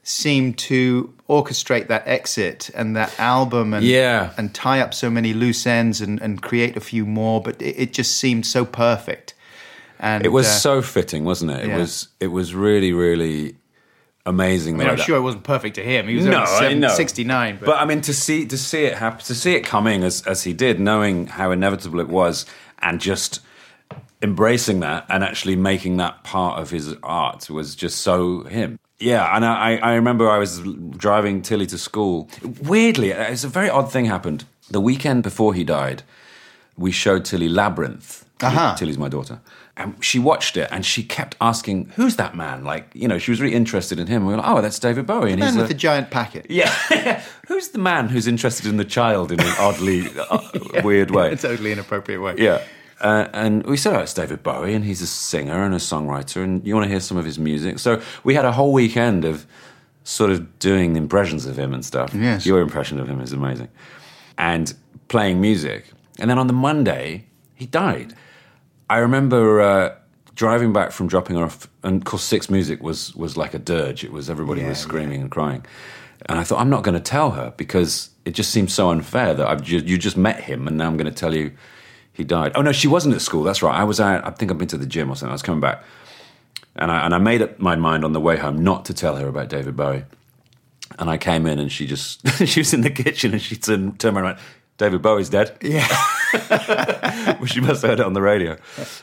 seemed 0.08 0.56
to 0.60 1.12
orchestrate 1.28 1.88
that 1.88 2.08
exit 2.08 2.70
and 2.76 2.96
that 2.96 3.12
album 3.20 3.74
and 3.74 3.84
Yeah. 3.84 4.32
and 4.38 4.54
tie 4.54 4.80
up 4.80 4.94
so 4.94 5.10
many 5.10 5.34
loose 5.34 5.66
ends 5.66 6.00
and, 6.00 6.22
and 6.22 6.42
create 6.42 6.78
a 6.78 6.80
few 6.80 7.06
more 7.08 7.42
but 7.42 7.60
it, 7.62 7.76
it 7.78 7.94
just 7.94 8.18
seemed 8.18 8.46
so 8.46 8.64
perfect 8.66 9.34
and 10.00 10.24
It 10.24 10.30
was 10.30 10.46
uh, 10.46 10.50
so 10.52 10.82
fitting, 10.82 11.24
wasn't 11.24 11.52
it? 11.52 11.64
It 11.64 11.68
yeah. 11.70 11.78
was. 11.78 12.10
It 12.20 12.28
was 12.28 12.54
really, 12.54 12.92
really 12.92 13.56
amazing. 14.26 14.76
I 14.76 14.78
mean, 14.78 14.88
that- 14.98 15.00
sure 15.06 15.18
it 15.18 15.22
wasn't 15.22 15.44
perfect 15.46 15.76
to 15.76 15.82
him 15.84 16.08
he 16.08 16.16
was 16.18 16.26
no, 16.26 16.38
only 16.40 16.48
seven- 16.60 16.80
know. 16.82 16.90
69 16.90 17.58
but, 17.60 17.66
But 17.66 17.78
I 17.78 17.86
mean, 17.86 18.02
to 18.02 18.14
see 18.14 18.46
to 18.46 18.58
see 18.58 18.84
it 18.86 18.96
happen, 18.98 19.24
to 19.26 19.34
see 19.34 19.56
it 19.56 19.62
coming 19.62 20.04
as 20.04 20.22
as 20.28 20.44
he 20.44 20.54
did, 20.54 20.80
knowing 20.80 21.28
how 21.28 21.50
inevitable 21.52 22.00
it 22.00 22.10
was, 22.10 22.46
and 22.80 23.00
just 23.02 23.40
embracing 24.22 24.82
that 24.82 25.06
and 25.10 25.24
actually 25.24 25.56
making 25.56 25.98
that 25.98 26.24
part 26.24 26.60
of 26.60 26.70
his 26.72 26.94
art 27.02 27.50
was 27.50 27.74
just 27.76 28.00
so 28.02 28.44
him. 28.44 28.78
Yeah, 29.00 29.36
and 29.36 29.46
I, 29.46 29.76
I 29.78 29.96
remember 29.96 30.30
I 30.30 30.38
was 30.38 30.62
driving 30.98 31.42
Tilly 31.42 31.66
to 31.68 31.78
school. 31.78 32.30
Weirdly, 32.62 33.10
it's 33.12 33.44
a 33.44 33.50
very 33.50 33.70
odd 33.70 33.92
thing 33.92 34.06
happened. 34.06 34.46
The 34.72 34.80
weekend 34.82 35.24
before 35.24 35.54
he 35.54 35.64
died, 35.64 36.04
we 36.78 36.92
showed 36.92 37.26
Tilly 37.26 37.50
Labyrinth. 37.50 38.24
Aha. 38.42 38.76
Tilly's 38.78 38.98
my 38.98 39.10
daughter. 39.10 39.40
And 39.78 39.96
she 40.04 40.20
watched 40.20 40.56
it 40.58 40.70
and 40.72 40.86
she 40.86 41.04
kept 41.04 41.36
asking, 41.42 41.92
Who's 41.96 42.16
that 42.16 42.36
man? 42.36 42.64
Like, 42.64 42.90
you 42.94 43.08
know, 43.10 43.18
she 43.18 43.32
was 43.32 43.42
really 43.42 43.56
interested 43.56 44.00
in 44.00 44.08
him. 44.08 44.26
We 44.26 44.32
were 44.34 44.40
like, 44.40 44.48
Oh, 44.50 44.62
that's 44.62 44.80
David 44.80 45.06
Bowie. 45.06 45.32
And 45.32 45.40
man 45.40 45.50
he's 45.50 45.58
with 45.58 45.66
a- 45.66 45.68
the 45.70 45.74
giant 45.74 46.12
packet 46.12 46.46
yeah. 46.50 46.70
Who's 47.48 47.70
the 47.70 47.80
man 47.80 48.08
who's 48.10 48.28
interested 48.28 48.66
in 48.68 48.78
the 48.78 48.86
child 48.86 49.32
in 49.34 49.40
an 49.42 49.54
oddly 49.60 50.08
uh, 50.18 50.40
weird 50.84 51.12
way? 51.12 51.32
a 51.32 51.36
totally 51.38 51.72
inappropriate 51.74 52.22
way 52.22 52.36
Yeah. 52.38 52.62
Uh, 53.02 53.28
and 53.34 53.64
we 53.66 53.78
said, 53.78 53.96
oh, 53.96 54.00
it's 54.00 54.14
David 54.14 54.42
Bowie, 54.42 54.74
and 54.74 54.86
he's 54.86 55.02
a 55.02 55.08
singer 55.08 55.64
and 55.64 55.74
a 55.74 55.78
songwriter, 55.78 56.44
and 56.44 56.66
you 56.66 56.74
want 56.74 56.86
to 56.86 56.90
hear 56.90 57.00
some 57.00 57.18
of 57.18 57.26
his 57.26 57.38
music. 57.38 57.80
So 57.80 58.02
we 58.24 58.34
had 58.36 58.46
a 58.46 58.52
whole 58.52 58.72
weekend 58.72 59.26
of 59.26 59.46
sort 60.04 60.32
of 60.32 60.60
doing 60.60 60.96
impressions 60.96 61.46
of 61.46 61.58
him 61.58 61.74
and 61.74 61.84
stuff. 61.84 62.14
Yes. 62.14 62.46
Your 62.46 62.62
impression 62.62 63.00
of 63.00 63.10
him 63.10 63.20
is 63.20 63.34
amazing. 63.34 63.68
And 64.38 64.74
playing 65.08 65.42
music. 65.42 65.92
And 66.20 66.30
then 66.30 66.40
on 66.40 66.48
the 66.48 66.54
Monday, 66.54 67.26
he 67.56 67.66
died. 67.66 68.16
I 68.90 69.00
remember 69.00 69.62
uh, 69.62 69.96
driving 70.36 70.72
back 70.72 70.92
from 70.92 71.08
dropping 71.08 71.38
off, 71.38 71.68
and 71.84 71.98
of 71.98 72.06
course, 72.06 72.24
Six 72.24 72.50
Music 72.50 72.82
was, 72.82 73.16
was 73.16 73.36
like 73.36 73.54
a 73.54 73.60
dirge. 73.60 74.04
It 74.04 74.12
was 74.12 74.30
everybody 74.30 74.62
was 74.62 74.78
Yeah, 74.78 74.84
screaming 74.84 75.22
and 75.22 75.30
crying. 75.32 75.66
And 76.28 76.40
I 76.40 76.44
thought, 76.44 76.60
I'm 76.60 76.70
not 76.70 76.84
going 76.84 76.96
to 76.96 77.02
tell 77.02 77.32
her 77.32 77.54
because 77.58 78.10
it 78.26 78.32
just 78.32 78.52
seems 78.52 78.74
so 78.74 78.90
unfair 78.90 79.34
that 79.34 79.48
I've 79.48 79.68
you 79.68 79.98
just 79.98 80.18
met 80.18 80.40
him 80.40 80.68
and 80.68 80.78
now 80.78 80.88
I'm 80.88 80.98
going 80.98 81.12
to 81.12 81.20
tell 81.20 81.36
you 81.36 81.52
he 82.16 82.24
died. 82.24 82.54
Oh, 82.56 82.62
no, 82.62 82.72
she 82.72 82.88
wasn't 82.88 83.14
at 83.14 83.22
school. 83.22 83.44
That's 83.44 83.62
right. 83.62 83.76
I 83.76 83.84
was 83.84 84.00
out, 84.00 84.26
I 84.26 84.32
think 84.32 84.50
I've 84.50 84.58
been 84.58 84.68
to 84.70 84.78
the 84.78 84.86
gym 84.86 85.10
or 85.10 85.16
something. 85.16 85.30
I 85.30 85.34
was 85.34 85.42
coming 85.42 85.62
back. 85.62 85.84
And 86.78 86.92
I, 86.92 87.06
and 87.06 87.14
I 87.14 87.18
made 87.18 87.42
up 87.42 87.60
my 87.60 87.76
mind 87.76 88.04
on 88.04 88.14
the 88.14 88.20
way 88.20 88.38
home 88.38 88.64
not 88.64 88.86
to 88.86 88.94
tell 88.94 89.18
her 89.18 89.28
about 89.28 89.50
David 89.50 89.76
Bowie. 89.76 90.06
And 90.98 91.10
I 91.10 91.18
came 91.18 91.46
in 91.46 91.60
and 91.60 91.72
she 91.72 91.86
just, 91.86 92.26
she 92.48 92.62
was 92.62 92.74
in 92.74 92.82
the 92.82 92.90
kitchen 92.90 93.34
and 93.34 93.42
she 93.42 93.56
turned, 93.56 94.00
turned 94.00 94.18
around 94.18 94.38
David 94.78 95.02
Bowie's 95.02 95.30
dead. 95.30 95.58
yeah 95.62 95.88
Well, 97.40 97.46
she 97.46 97.60
must 97.62 97.82
have 97.82 97.92
heard 97.92 98.00
it 98.00 98.06
on 98.06 98.14
the 98.14 98.22
radio. 98.22 98.58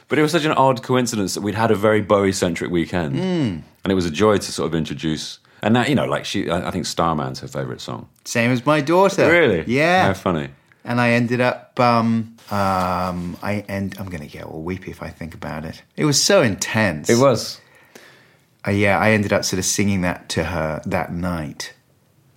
But 0.09 0.19
it 0.19 0.23
was 0.23 0.33
such 0.33 0.45
an 0.45 0.53
odd 0.53 0.83
coincidence 0.83 1.35
that 1.35 1.43
we'd 1.43 1.55
had 1.55 1.71
a 1.71 1.75
very 1.75 2.01
Bowie 2.01 2.33
centric 2.33 2.71
weekend. 2.71 3.17
Hmm. 3.17 3.59
And 3.85 3.91
it 3.91 3.95
was 3.95 4.07
a 4.07 4.11
joy 4.11 4.39
to 4.39 4.53
sort 4.53 4.69
of 4.69 4.75
introduce. 4.75 5.39
And 5.63 5.75
now, 5.75 5.85
you 5.85 5.95
know, 5.95 6.07
like 6.07 6.25
she, 6.25 6.51
I 6.51 6.71
think 6.71 6.87
Starman's 6.87 7.41
her 7.41 7.49
favourite 7.49 7.81
song. 7.81 8.09
Same 8.25 8.51
as 8.51 8.65
my 8.65 8.81
daughter. 8.81 9.31
Really? 9.31 9.65
Yeah. 9.67 10.07
How 10.07 10.15
funny. 10.15 10.51
And 10.85 11.01
I 11.01 11.11
ended 11.11 11.41
up, 11.41 11.79
um, 11.79 12.37
um, 12.51 13.37
I 13.43 13.65
end, 13.69 13.97
I'm 13.99 14.07
going 14.07 14.23
to 14.23 14.27
get 14.27 14.45
all 14.45 14.63
weepy 14.63 14.91
if 14.91 15.03
I 15.03 15.09
think 15.09 15.35
about 15.35 15.65
it. 15.65 15.83
It 15.97 16.05
was 16.05 16.23
so 16.23 16.43
intense. 16.43 17.09
It 17.09 17.19
was. 17.19 17.61
Uh, 18.67 18.71
yeah, 18.71 18.99
I 18.99 19.11
ended 19.11 19.33
up 19.33 19.45
sort 19.45 19.59
of 19.59 19.65
singing 19.65 20.03
that 20.03 20.29
to 20.31 20.45
her 20.45 20.81
that 20.87 21.13
night, 21.13 21.73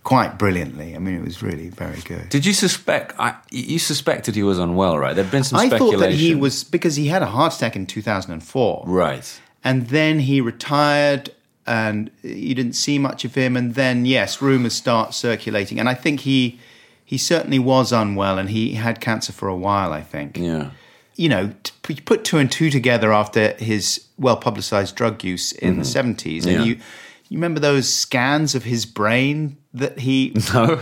quite 0.03 0.37
brilliantly. 0.39 0.95
I 0.95 0.99
mean, 0.99 1.15
it 1.15 1.23
was 1.23 1.43
really 1.43 1.69
very 1.69 2.01
good. 2.01 2.29
Did 2.29 2.45
you 2.45 2.53
suspect? 2.53 3.13
I, 3.19 3.35
you 3.51 3.77
suspected 3.77 4.35
he 4.35 4.43
was 4.43 4.57
unwell, 4.57 4.97
right? 4.97 5.15
There'd 5.15 5.31
been 5.31 5.43
some 5.43 5.59
I 5.59 5.67
speculation. 5.67 5.99
thought 5.99 6.05
that 6.05 6.13
he 6.13 6.33
was 6.33 6.63
because 6.63 6.95
he 6.95 7.07
had 7.07 7.21
a 7.21 7.27
heart 7.27 7.53
attack 7.55 7.75
in 7.75 7.85
2004, 7.85 8.83
right. 8.87 9.41
and 9.63 9.87
then 9.89 10.19
he 10.19 10.41
retired, 10.41 11.29
and 11.67 12.09
you 12.23 12.55
didn't 12.55 12.73
see 12.73 12.97
much 12.97 13.23
of 13.23 13.35
him. 13.35 13.55
And 13.55 13.75
then, 13.75 14.05
yes, 14.05 14.41
rumors 14.41 14.73
start 14.73 15.13
circulating, 15.13 15.79
and 15.79 15.87
I 15.87 15.93
think 15.93 16.21
he 16.21 16.59
he 17.05 17.17
certainly 17.17 17.59
was 17.59 17.91
unwell, 17.93 18.37
and 18.39 18.49
he 18.49 18.73
had 18.73 18.99
cancer 18.99 19.31
for 19.31 19.47
a 19.47 19.55
while. 19.55 19.93
I 19.93 20.01
think. 20.01 20.37
Yeah. 20.37 20.71
you 21.15 21.29
know, 21.29 21.53
you 21.87 22.01
put 22.01 22.25
two 22.25 22.37
and 22.39 22.51
two 22.51 22.69
together 22.69 23.13
after 23.13 23.53
his 23.53 24.05
well 24.17 24.35
publicized 24.37 24.95
drug 24.95 25.23
use 25.23 25.51
in 25.53 25.77
the 25.77 25.83
70s. 25.83 25.95
And 26.05 26.15
Mm-hmm. 26.15 26.49
Yeah. 26.49 26.63
you, 26.63 26.75
you 27.29 27.37
remember 27.37 27.59
those 27.61 27.87
scans 27.93 28.55
of 28.55 28.63
his 28.63 28.85
brain 28.85 29.57
that 29.73 29.99
he. 29.99 30.35
No. 30.53 30.81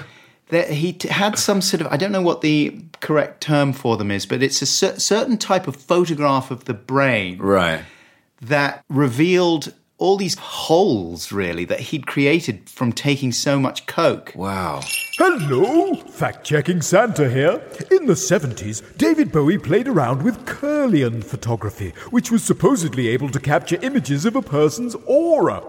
That 0.49 0.69
he 0.69 0.93
t- 0.93 1.07
had 1.07 1.39
some 1.39 1.61
sort 1.61 1.81
of, 1.81 1.87
I 1.87 1.97
don't 1.97 2.11
know 2.11 2.21
what 2.21 2.41
the 2.41 2.77
correct 2.99 3.41
term 3.41 3.73
for 3.73 3.97
them 3.97 4.11
is, 4.11 4.25
but 4.27 4.43
it's 4.43 4.61
a 4.61 4.67
cer- 4.67 4.99
certain 4.99 5.37
type 5.37 5.67
of 5.67 5.75
photograph 5.75 6.51
of 6.51 6.65
the 6.65 6.75
brain 6.75 7.39
Right. 7.39 7.81
that 8.41 8.83
revealed 8.87 9.73
all 9.97 10.17
these 10.17 10.35
holes, 10.35 11.31
really, 11.31 11.65
that 11.65 11.79
he'd 11.79 12.07
created 12.07 12.69
from 12.69 12.91
taking 12.91 13.31
so 13.31 13.59
much 13.59 13.85
coke. 13.85 14.33
Wow. 14.35 14.81
Hello! 15.17 15.93
Fact 15.93 16.43
checking 16.43 16.81
Santa 16.81 17.29
here. 17.29 17.61
In 17.91 18.07
the 18.07 18.13
70s, 18.13 18.97
David 18.97 19.31
Bowie 19.31 19.59
played 19.59 19.87
around 19.87 20.23
with 20.23 20.43
Kirlian 20.45 21.23
photography, 21.23 21.93
which 22.09 22.31
was 22.31 22.43
supposedly 22.43 23.09
able 23.09 23.29
to 23.29 23.39
capture 23.39 23.77
images 23.83 24.25
of 24.25 24.35
a 24.35 24.41
person's 24.41 24.95
aura. 25.05 25.63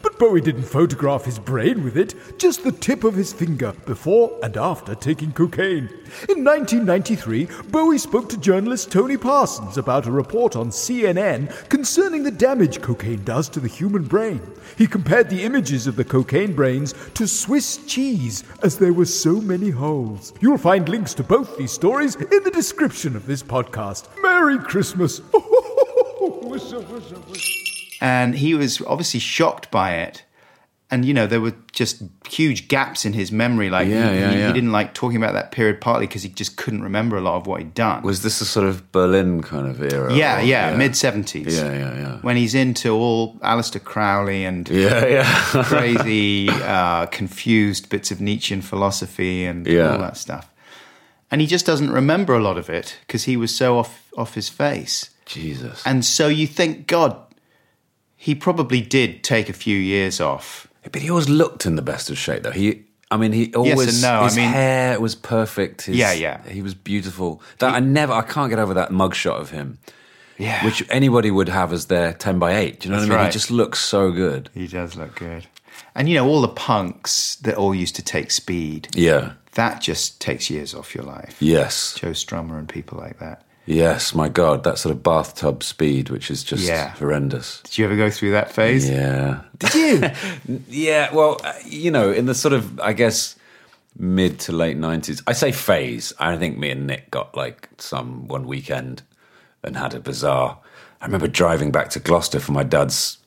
But 0.00 0.18
Bowie 0.20 0.40
didn't 0.40 0.62
photograph 0.62 1.24
his 1.24 1.40
brain 1.40 1.82
with 1.82 1.96
it, 1.96 2.14
just 2.38 2.62
the 2.62 2.70
tip 2.70 3.02
of 3.02 3.14
his 3.14 3.32
finger 3.32 3.72
before 3.84 4.38
and 4.44 4.56
after 4.56 4.94
taking 4.94 5.32
cocaine. 5.32 5.88
In 6.28 6.44
1993, 6.44 7.48
Bowie 7.70 7.98
spoke 7.98 8.28
to 8.28 8.38
journalist 8.38 8.92
Tony 8.92 9.16
Parsons 9.16 9.76
about 9.76 10.06
a 10.06 10.12
report 10.12 10.54
on 10.54 10.70
CNN 10.70 11.68
concerning 11.68 12.22
the 12.22 12.30
damage 12.30 12.80
cocaine 12.80 13.24
does 13.24 13.47
to 13.50 13.60
the 13.60 13.68
human 13.68 14.04
brain. 14.04 14.40
He 14.76 14.86
compared 14.86 15.28
the 15.28 15.42
images 15.42 15.86
of 15.86 15.96
the 15.96 16.04
cocaine 16.04 16.54
brains 16.54 16.94
to 17.14 17.26
Swiss 17.26 17.78
cheese, 17.86 18.44
as 18.62 18.78
there 18.78 18.92
were 18.92 19.04
so 19.04 19.40
many 19.40 19.70
holes. 19.70 20.32
You'll 20.40 20.58
find 20.58 20.88
links 20.88 21.14
to 21.14 21.22
both 21.22 21.56
these 21.56 21.72
stories 21.72 22.16
in 22.16 22.42
the 22.44 22.50
description 22.52 23.16
of 23.16 23.26
this 23.26 23.42
podcast. 23.42 24.08
Merry 24.22 24.58
Christmas! 24.58 25.20
And 28.00 28.34
he 28.36 28.54
was 28.54 28.80
obviously 28.82 29.20
shocked 29.20 29.70
by 29.70 29.94
it. 29.94 30.22
And 30.90 31.04
you 31.04 31.12
know 31.12 31.26
there 31.26 31.40
were 31.42 31.52
just 31.72 32.02
huge 32.26 32.66
gaps 32.68 33.04
in 33.04 33.12
his 33.12 33.30
memory. 33.30 33.68
Like 33.68 33.88
Yeah, 33.88 34.10
he, 34.10 34.18
yeah, 34.20 34.30
he- 34.30 34.38
yeah. 34.38 34.46
he 34.46 34.52
didn't 34.54 34.72
like 34.72 34.94
talking 34.94 35.18
about 35.18 35.34
that 35.34 35.52
period 35.52 35.82
partly 35.82 36.06
because 36.06 36.22
he 36.22 36.30
just 36.30 36.56
couldn't 36.56 36.82
remember 36.82 37.18
a 37.18 37.20
lot 37.20 37.36
of 37.36 37.46
what 37.46 37.60
he'd 37.60 37.74
done. 37.74 38.02
Was 38.02 38.22
this 38.22 38.40
a 38.40 38.46
sort 38.46 38.66
of 38.66 38.90
Berlin 38.90 39.42
kind 39.42 39.68
of 39.68 39.82
era? 39.82 40.14
yeah, 40.14 40.38
or- 40.38 40.42
yeah, 40.44 40.74
mid 40.76 40.96
seventies. 40.96 41.58
Yeah, 41.58 41.72
yeah, 41.72 41.94
yeah. 41.98 42.18
When 42.22 42.36
he's 42.36 42.54
into 42.54 42.94
all 42.94 43.34
Aleister 43.40 43.82
Crowley 43.84 44.46
and 44.46 44.66
Yeah, 44.68 45.04
yeah. 45.06 45.24
crazy, 45.64 46.48
uh, 46.48 47.04
confused 47.06 47.90
bits 47.90 48.10
of 48.10 48.20
Nietzschean 48.22 48.62
philosophy 48.62 49.44
and 49.44 49.68
all 49.68 49.98
that 49.98 50.16
stuff. 50.16 50.50
And 51.30 51.42
he 51.42 51.46
just 51.46 51.66
doesn't 51.66 51.90
remember 51.90 52.34
a 52.34 52.40
lot 52.40 52.56
of 52.56 52.70
it 52.70 52.96
because 53.06 53.24
he 53.24 53.36
was 53.36 53.54
so 53.54 53.76
off 53.78 54.10
off 54.16 54.32
his 54.34 54.48
face. 54.48 55.10
Jesus. 55.26 55.82
And 55.84 56.02
so 56.02 56.28
you 56.28 56.46
think, 56.46 56.86
God, 56.86 57.14
he 58.16 58.34
probably 58.34 58.80
did 58.80 59.22
take 59.22 59.50
a 59.50 59.52
few 59.52 59.76
years 59.76 60.18
off. 60.20 60.66
But 60.92 61.02
he 61.02 61.10
always 61.10 61.28
looked 61.28 61.66
in 61.66 61.76
the 61.76 61.82
best 61.82 62.10
of 62.10 62.18
shape, 62.18 62.42
though. 62.42 62.50
He, 62.50 62.84
I 63.10 63.16
mean, 63.16 63.32
he 63.32 63.54
always 63.54 63.94
and 63.94 64.02
no, 64.02 64.20
I 64.20 64.24
his 64.24 64.36
mean- 64.36 64.48
hair 64.48 65.00
was 65.00 65.14
perfect. 65.14 65.82
His, 65.82 65.96
Yeah, 65.96 66.12
yeah. 66.12 66.46
He 66.48 66.62
was 66.62 66.74
beautiful. 66.74 67.42
That 67.58 67.74
I 67.74 67.80
never, 67.80 68.12
I 68.12 68.22
can't 68.22 68.50
get 68.50 68.58
over 68.58 68.74
that 68.74 68.90
mugshot 68.90 69.40
of 69.40 69.50
him, 69.50 69.78
Yeah. 70.38 70.64
which 70.64 70.84
anybody 70.90 71.30
would 71.30 71.48
have 71.48 71.72
as 71.72 71.86
their 71.86 72.12
ten 72.12 72.38
by 72.38 72.54
eight. 72.56 72.80
Do 72.80 72.88
you 72.88 72.92
know 72.94 73.00
That's 73.00 73.08
what 73.08 73.14
I 73.14 73.16
mean? 73.18 73.24
right. 73.26 73.32
He 73.32 73.38
just 73.38 73.50
looks 73.50 73.78
so 73.80 74.10
good. 74.12 74.50
He 74.54 74.66
does 74.66 74.96
look 74.96 75.14
good. 75.16 75.46
And 75.94 76.08
you 76.08 76.14
know, 76.16 76.26
all 76.26 76.40
the 76.40 76.48
punks 76.48 77.36
that 77.36 77.54
all 77.56 77.74
used 77.74 77.96
to 77.96 78.02
take 78.02 78.30
speed, 78.30 78.88
Yeah. 78.92 79.32
that 79.54 79.80
just 79.80 80.20
takes 80.20 80.50
years 80.50 80.74
off 80.74 80.94
your 80.94 81.04
life. 81.04 81.36
Yes. 81.40 81.94
Joe 81.98 82.10
Strummer 82.10 82.58
and 82.58 82.68
people 82.68 82.98
like 82.98 83.18
that. 83.20 83.42
Yes. 83.68 84.14
My 84.14 84.28
God, 84.30 84.64
that 84.64 84.78
sort 84.78 84.94
of 84.94 85.02
bathtub 85.02 85.62
speed, 85.62 86.08
which 86.10 86.30
is 86.30 86.42
just 86.42 86.62
Yeah. 86.64 86.90
horrendous. 86.92 87.60
Did 87.64 87.78
you 87.78 87.84
ever 87.84 87.96
go 87.96 88.08
through 88.10 88.30
that 88.32 88.50
phase? 88.50 88.88
Yeah. 88.88 89.40
Did 89.58 89.74
you? 89.74 90.10
Yeah, 90.68 91.12
well, 91.14 91.38
uh, 91.44 91.52
you 91.66 91.90
know, 91.90 92.10
in 92.10 92.24
the 92.26 92.34
sort 92.34 92.54
of, 92.54 92.80
I 92.80 92.92
guess, 92.94 93.36
mid 93.98 94.38
to 94.40 94.52
late 94.52 94.78
90s, 94.78 95.22
I 95.26 95.32
say 95.32 95.52
phase. 95.52 96.12
I 96.18 96.36
think 96.36 96.56
me 96.58 96.70
and 96.70 96.86
Nick 96.86 97.10
got 97.10 97.36
like 97.36 97.68
some 97.78 98.26
one 98.28 98.46
weekend 98.46 99.02
and 99.62 99.76
had 99.76 99.92
a 99.94 100.00
bizarre. 100.00 100.58
I 101.02 101.04
remember 101.06 101.28
driving 101.28 101.70
back 101.70 101.90
to 101.90 102.00
Gloucester 102.00 102.40
for 102.40 102.52
my 102.52 102.62
dad's 102.62 103.18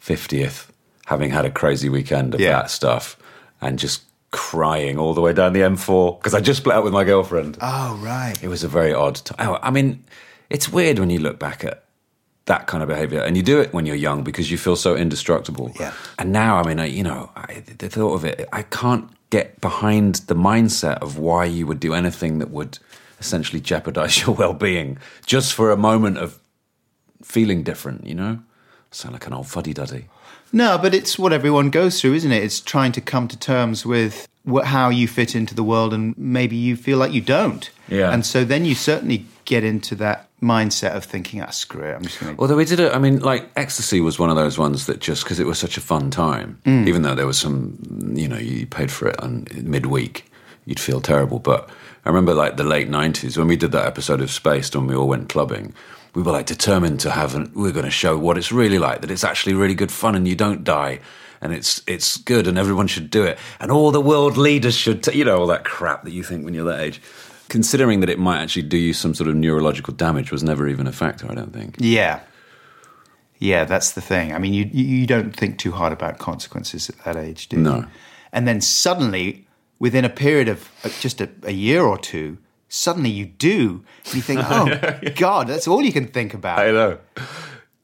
50th, 0.00 0.66
having 1.06 1.30
had 1.30 1.44
a 1.46 1.50
crazy 1.50 1.88
weekend 1.88 2.34
of 2.34 2.40
Yeah. 2.40 2.52
that 2.60 2.70
stuff 2.70 3.16
and 3.60 3.78
just 3.78 4.02
crying 4.30 4.98
all 4.98 5.14
the 5.14 5.20
way 5.20 5.32
down 5.32 5.52
the 5.52 5.60
M4 5.60 6.18
because 6.18 6.34
I 6.34 6.40
just 6.40 6.60
split 6.60 6.76
up 6.76 6.84
with 6.84 6.92
my 6.92 7.04
girlfriend. 7.04 7.58
oh, 7.60 7.98
right. 8.02 8.34
It 8.42 8.48
was 8.48 8.64
a 8.64 8.68
very 8.68 8.92
odd 8.92 9.16
time. 9.16 9.48
Oh, 9.48 9.58
I 9.62 9.70
mean, 9.70 10.04
it's 10.50 10.70
weird 10.70 10.98
when 10.98 11.10
you 11.10 11.18
look 11.18 11.38
back 11.38 11.64
at 11.64 11.84
that 12.46 12.66
kind 12.66 12.82
of 12.82 12.88
behavior, 12.88 13.20
and 13.20 13.36
you 13.36 13.42
do 13.42 13.60
it 13.60 13.72
when 13.74 13.84
you're 13.86 13.94
young 13.94 14.24
because 14.24 14.50
you 14.50 14.56
feel 14.56 14.74
so 14.74 14.96
indestructible. 14.96 15.70
Yeah. 15.78 15.92
And 16.18 16.32
now, 16.32 16.56
I 16.56 16.66
mean, 16.66 16.80
I, 16.80 16.86
you 16.86 17.02
know, 17.02 17.30
I, 17.36 17.62
the 17.78 17.88
thought 17.90 18.14
of 18.14 18.24
it, 18.24 18.48
I 18.52 18.62
can't 18.62 19.10
get 19.30 19.60
behind 19.60 20.16
the 20.26 20.34
mindset 20.34 20.98
of 20.98 21.18
why 21.18 21.44
you 21.44 21.66
would 21.66 21.78
do 21.78 21.92
anything 21.92 22.38
that 22.38 22.50
would 22.50 22.78
essentially 23.20 23.60
jeopardize 23.60 24.18
your 24.26 24.34
well-being 24.34 24.98
just 25.26 25.52
for 25.52 25.70
a 25.70 25.76
moment 25.76 26.16
of 26.16 26.40
feeling 27.22 27.62
different. 27.62 28.06
You 28.06 28.14
know, 28.14 28.38
sound 28.90 29.12
like 29.12 29.26
an 29.26 29.34
old 29.34 29.46
fuddy-duddy. 29.46 30.06
No, 30.52 30.78
but 30.78 30.94
it's 30.94 31.18
what 31.18 31.32
everyone 31.32 31.70
goes 31.70 32.00
through, 32.00 32.14
isn't 32.14 32.32
it? 32.32 32.42
It's 32.42 32.60
trying 32.60 32.92
to 32.92 33.00
come 33.00 33.28
to 33.28 33.38
terms 33.38 33.84
with 33.84 34.26
what, 34.44 34.66
how 34.66 34.88
you 34.88 35.06
fit 35.06 35.34
into 35.34 35.54
the 35.54 35.62
world, 35.62 35.92
and 35.92 36.16
maybe 36.16 36.56
you 36.56 36.76
feel 36.76 36.98
like 36.98 37.12
you 37.12 37.20
don't. 37.20 37.70
Yeah. 37.88 38.12
And 38.12 38.24
so 38.24 38.44
then 38.44 38.64
you 38.64 38.74
certainly 38.74 39.26
get 39.44 39.64
into 39.64 39.94
that 39.96 40.28
mindset 40.40 40.94
of 40.94 41.04
thinking, 41.04 41.42
ah, 41.42 41.50
screw 41.50 41.84
it, 41.84 41.94
I'm 41.94 42.02
just 42.02 42.20
going 42.20 42.34
to. 42.34 42.40
Although 42.40 42.56
we 42.56 42.64
did 42.64 42.80
it, 42.80 42.94
I 42.94 42.98
mean, 42.98 43.20
like 43.20 43.50
ecstasy 43.56 44.00
was 44.00 44.18
one 44.18 44.30
of 44.30 44.36
those 44.36 44.58
ones 44.58 44.86
that 44.86 45.00
just 45.00 45.24
because 45.24 45.40
it 45.40 45.46
was 45.46 45.58
such 45.58 45.76
a 45.76 45.80
fun 45.80 46.10
time, 46.10 46.60
even 46.64 47.02
though 47.02 47.14
there 47.14 47.26
was 47.26 47.38
some, 47.38 47.78
you 48.14 48.28
know, 48.28 48.38
you 48.38 48.66
paid 48.66 48.90
for 48.90 49.08
it 49.08 49.20
on 49.20 49.46
midweek, 49.54 50.30
you'd 50.64 50.80
feel 50.80 51.00
terrible. 51.00 51.38
But 51.38 51.68
I 52.04 52.08
remember 52.08 52.34
like 52.34 52.56
the 52.56 52.64
late 52.64 52.88
nineties 52.88 53.36
when 53.36 53.48
we 53.48 53.56
did 53.56 53.72
that 53.72 53.86
episode 53.86 54.20
of 54.20 54.30
Spaced 54.30 54.76
when 54.76 54.86
we 54.86 54.94
all 54.94 55.08
went 55.08 55.28
clubbing. 55.28 55.74
We 56.14 56.22
were 56.22 56.32
like 56.32 56.46
determined 56.46 57.00
to 57.00 57.10
have, 57.10 57.34
and 57.34 57.54
we're 57.54 57.72
going 57.72 57.84
to 57.84 57.90
show 57.90 58.16
what 58.18 58.38
it's 58.38 58.50
really 58.50 58.78
like. 58.78 59.00
That 59.00 59.10
it's 59.10 59.24
actually 59.24 59.54
really 59.54 59.74
good 59.74 59.92
fun, 59.92 60.14
and 60.14 60.26
you 60.26 60.34
don't 60.34 60.64
die, 60.64 61.00
and 61.40 61.52
it's 61.52 61.82
it's 61.86 62.16
good, 62.16 62.46
and 62.46 62.58
everyone 62.58 62.86
should 62.86 63.10
do 63.10 63.24
it, 63.24 63.38
and 63.60 63.70
all 63.70 63.90
the 63.90 64.00
world 64.00 64.36
leaders 64.36 64.74
should, 64.76 65.02
t- 65.02 65.16
you 65.16 65.24
know, 65.24 65.38
all 65.38 65.46
that 65.48 65.64
crap 65.64 66.04
that 66.04 66.12
you 66.12 66.22
think 66.22 66.44
when 66.44 66.54
you're 66.54 66.64
that 66.64 66.80
age. 66.80 67.00
Considering 67.48 68.00
that 68.00 68.10
it 68.10 68.18
might 68.18 68.42
actually 68.42 68.62
do 68.62 68.76
you 68.76 68.92
some 68.92 69.14
sort 69.14 69.28
of 69.28 69.34
neurological 69.34 69.94
damage 69.94 70.30
was 70.30 70.42
never 70.42 70.68
even 70.68 70.86
a 70.86 70.92
factor. 70.92 71.30
I 71.30 71.34
don't 71.34 71.52
think. 71.52 71.76
Yeah. 71.78 72.20
Yeah, 73.38 73.64
that's 73.64 73.92
the 73.92 74.00
thing. 74.00 74.34
I 74.34 74.38
mean, 74.38 74.52
you 74.52 74.68
you 74.72 74.84
you 74.84 75.06
don't 75.06 75.34
think 75.34 75.58
too 75.58 75.72
hard 75.72 75.92
about 75.92 76.18
consequences 76.18 76.90
at 76.90 77.04
that 77.04 77.16
age, 77.16 77.48
do 77.48 77.56
you? 77.56 77.62
No. 77.62 77.86
And 78.32 78.46
then 78.46 78.60
suddenly, 78.60 79.46
within 79.78 80.04
a 80.04 80.10
period 80.10 80.48
of 80.48 80.68
uh, 80.84 80.90
just 81.00 81.20
a, 81.20 81.30
a 81.44 81.52
year 81.52 81.82
or 81.82 81.96
two, 81.96 82.38
suddenly 82.68 83.10
you 83.10 83.26
do. 83.26 83.84
You 84.12 84.20
think, 84.22 84.40
oh, 84.44 84.98
God, 85.16 85.46
that's 85.48 85.66
all 85.68 85.82
you 85.82 85.92
can 85.92 86.06
think 86.08 86.34
about. 86.34 86.58
I 86.58 86.70
know. 86.70 86.98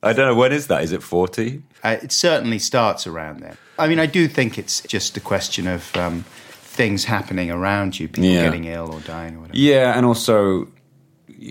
I 0.03 0.13
don't 0.13 0.27
know. 0.29 0.35
When 0.35 0.53
is 0.53 0.67
that? 0.67 0.83
Is 0.83 0.93
it 0.93 1.03
40? 1.03 1.63
Uh, 1.83 1.97
it 2.03 2.13
certainly 2.13 2.59
starts 2.59 3.07
around 3.07 3.41
then. 3.41 3.57
I 3.79 3.89
mean, 3.89 3.99
I 3.99 4.07
do 4.07 4.29
think 4.29 4.59
it's 4.59 4.81
just 4.83 5.17
a 5.17 5.21
question 5.21 5.67
of 5.67 5.97
um, 5.97 6.25
things 6.29 7.05
happening 7.05 7.51
around 7.51 7.99
you, 7.99 8.09
people 8.09 8.25
Yeah. 8.25 8.43
getting 8.43 8.65
ill 8.67 8.93
or 8.93 9.01
dying 9.01 9.37
or 9.37 9.41
whatever. 9.41 9.59
Yeah, 9.59 9.97
and 9.97 10.05
also 10.07 10.69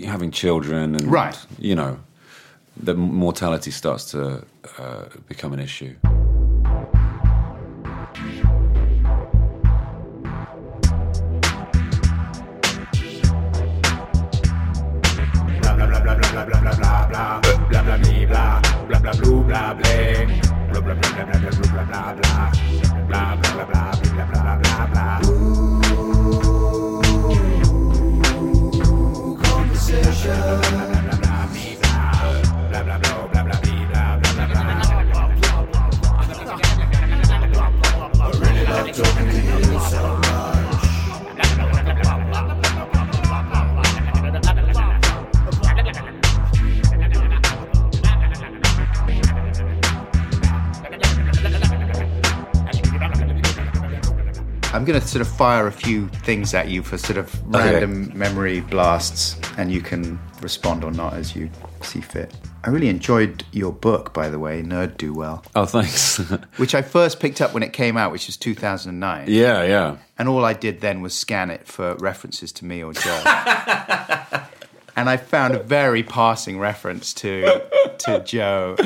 having 0.06 0.30
children 0.30 0.94
and 0.94 1.10
Right. 1.10 1.36
You 1.58 1.74
know, 1.74 1.98
the 2.76 2.94
mortality 2.94 3.70
starts 3.70 4.10
to 4.12 4.44
uh, 4.78 5.04
become 5.28 5.52
an 5.52 5.60
issue. 5.60 5.96
I'm 30.26 30.83
going 54.94 55.02
to 55.02 55.08
sort 55.08 55.22
of 55.22 55.28
fire 55.28 55.66
a 55.66 55.72
few 55.72 56.06
things 56.22 56.54
at 56.54 56.68
you 56.68 56.80
for 56.80 56.96
sort 56.96 57.18
of 57.18 57.34
Okay. 57.52 57.72
random 57.72 58.16
memory 58.16 58.60
blasts, 58.60 59.36
and 59.58 59.72
you 59.72 59.80
can 59.80 60.20
respond 60.40 60.84
or 60.84 60.92
not 60.92 61.14
as 61.14 61.34
you 61.34 61.50
see 61.82 62.00
fit. 62.00 62.32
I 62.62 62.70
really 62.70 62.88
enjoyed 62.88 63.44
your 63.50 63.72
book, 63.72 64.14
by 64.14 64.28
the 64.28 64.38
way, 64.38 64.62
Nerd 64.62 64.96
Do 64.96 65.12
Well, 65.12 65.44
Oh, 65.56 65.66
thanks. 65.66 66.18
which 66.58 66.76
I 66.76 66.82
first 66.82 67.18
picked 67.18 67.40
up 67.40 67.52
when 67.52 67.64
it 67.64 67.72
came 67.72 67.96
out, 67.96 68.12
which 68.12 68.28
was 68.28 68.36
2009. 68.36 69.24
yeah, 69.28 69.64
yeah. 69.64 69.96
And 70.16 70.28
all 70.28 70.44
I 70.44 70.52
did 70.52 70.80
then 70.80 71.00
was 71.00 71.12
scan 71.12 71.50
it 71.50 71.66
for 71.66 71.96
references 71.96 72.52
to 72.52 72.64
me 72.64 72.84
or 72.84 72.92
Joe. 72.92 73.22
and 74.96 75.10
I 75.10 75.16
found 75.16 75.54
a 75.56 75.58
very 75.62 76.04
passing 76.04 76.60
reference 76.60 77.12
to 77.14 77.62
to 77.98 78.20
Joe 78.20 78.76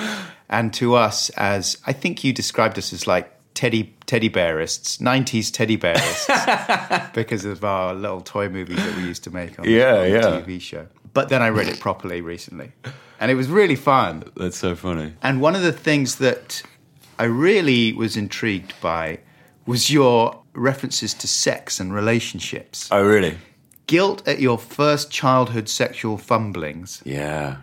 and 0.48 0.72
to 0.74 0.94
us 0.94 1.28
as 1.30 1.76
I 1.86 1.92
think 1.92 2.24
you 2.24 2.32
described 2.32 2.78
us 2.78 2.94
as 2.94 3.06
like 3.06 3.30
teddy 3.58 3.92
teddy 4.06 4.28
bearists, 4.28 4.98
90s 4.98 5.52
teddy 5.52 5.74
bearists 5.76 6.26
because 7.12 7.44
of 7.44 7.64
our 7.64 7.92
little 7.92 8.20
toy 8.20 8.48
movies 8.48 8.76
that 8.76 8.96
we 8.96 9.02
used 9.02 9.24
to 9.24 9.30
make 9.30 9.58
on, 9.58 9.68
Yeah, 9.68 9.94
on 9.96 10.10
the. 10.10 10.42
TV 10.42 10.60
show. 10.60 10.86
But 11.12 11.28
then 11.28 11.42
I 11.42 11.48
read 11.48 11.66
it 11.66 11.80
properly 11.80 12.20
recently. 12.20 12.70
And 13.18 13.30
it 13.32 13.34
was 13.34 13.48
really 13.48 13.74
fun. 13.74 14.22
That's 14.36 14.56
so 14.58 14.76
funny. 14.76 15.14
And 15.22 15.40
one 15.40 15.56
of 15.56 15.62
the 15.62 15.72
things 15.72 16.16
that 16.16 16.62
I 17.18 17.24
really 17.24 17.92
was 17.92 18.16
intrigued 18.16 18.74
by 18.80 19.18
was 19.66 19.90
your 19.90 20.40
references 20.54 21.12
to 21.14 21.26
sex 21.26 21.80
and 21.80 21.92
relationships. 21.92 22.88
Oh, 22.92 23.02
really? 23.04 23.36
Guilt 23.88 24.22
at 24.28 24.38
your 24.38 24.56
first 24.58 25.10
childhood 25.10 25.68
sexual 25.68 26.16
fumblings, 26.16 27.02
Yeah. 27.04 27.56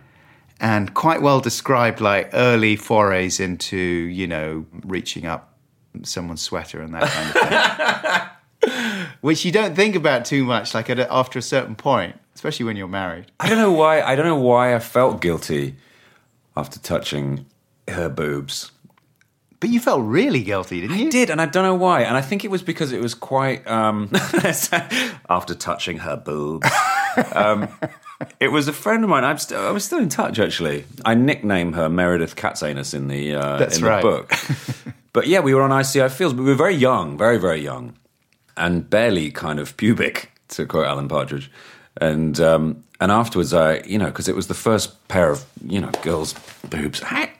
and 0.60 0.92
quite 0.92 1.22
well 1.22 1.40
described 1.40 2.00
like 2.02 2.28
early 2.34 2.76
forays 2.76 3.40
into, 3.40 3.76
you 3.78 4.26
know, 4.26 4.66
reaching 4.84 5.24
up 5.24 5.55
someone's 6.04 6.42
sweater 6.42 6.80
and 6.80 6.94
that 6.94 7.08
kind 7.08 8.32
of 8.62 8.70
thing. 8.70 9.10
Which 9.20 9.44
you 9.44 9.52
don't 9.52 9.74
think 9.74 9.96
about 9.96 10.24
too 10.24 10.44
much, 10.44 10.74
like 10.74 10.90
at 10.90 10.98
a, 10.98 11.12
after 11.12 11.38
a 11.38 11.42
certain 11.42 11.76
point, 11.76 12.18
especially 12.34 12.64
when 12.64 12.76
you're 12.76 12.88
married. 12.88 13.26
I 13.40 13.48
don't 13.48 13.58
know 13.58 13.72
why. 13.72 14.02
I 14.02 14.16
don't 14.16 14.26
know 14.26 14.36
why 14.36 14.74
I 14.74 14.78
felt 14.78 15.20
guilty 15.20 15.76
after 16.56 16.78
touching 16.78 17.46
her 17.88 18.08
boobs. 18.08 18.72
But 19.58 19.70
you 19.70 19.80
felt 19.80 20.02
really 20.02 20.42
guilty, 20.42 20.82
didn't 20.82 20.98
you? 20.98 21.06
I 21.06 21.10
did, 21.10 21.30
and 21.30 21.40
I 21.40 21.46
don't 21.46 21.64
know 21.64 21.74
why. 21.74 22.02
And 22.02 22.16
I 22.16 22.20
think 22.20 22.44
it 22.44 22.50
was 22.50 22.62
because 22.62 22.92
it 22.92 23.00
was 23.00 23.14
quite 23.14 23.66
um, 23.66 24.10
after 25.30 25.54
touching 25.54 25.98
her 25.98 26.16
boobs. 26.16 26.68
um, 27.32 27.68
it 28.38 28.48
was 28.48 28.68
a 28.68 28.72
friend 28.72 29.02
of 29.02 29.10
mine. 29.10 29.24
I'm 29.24 29.38
st- 29.38 29.58
I 29.58 29.70
was 29.70 29.84
still 29.84 29.98
in 29.98 30.08
touch 30.08 30.38
actually. 30.38 30.84
I 31.04 31.14
nicknamed 31.14 31.74
her 31.74 31.88
Meredith 31.88 32.36
Katsanus 32.36 32.94
in 32.94 33.08
the 33.08 33.34
uh, 33.34 33.66
in 33.66 33.82
right. 33.82 34.02
the 34.02 34.08
book. 34.08 34.32
but 35.16 35.28
yeah, 35.28 35.40
we 35.40 35.54
were 35.54 35.62
on 35.62 35.72
ICI 35.72 36.10
Fields, 36.10 36.34
but 36.34 36.42
we 36.42 36.50
were 36.50 36.54
very 36.54 36.74
young, 36.74 37.16
very 37.16 37.38
very 37.38 37.62
young, 37.62 37.96
and 38.54 38.88
barely 38.90 39.30
kind 39.30 39.58
of 39.58 39.74
pubic, 39.78 40.30
to 40.48 40.66
quote 40.66 40.84
Alan 40.84 41.08
Partridge. 41.08 41.50
And 41.98 42.38
um, 42.38 42.84
and 43.00 43.10
afterwards, 43.10 43.54
I 43.54 43.78
you 43.86 43.96
know 43.96 44.08
because 44.08 44.28
it 44.28 44.36
was 44.36 44.48
the 44.48 44.52
first 44.54 45.08
pair 45.08 45.30
of 45.30 45.46
you 45.64 45.80
know 45.80 45.90
girls' 46.02 46.34
boobs. 46.68 47.00
I, 47.02 47.30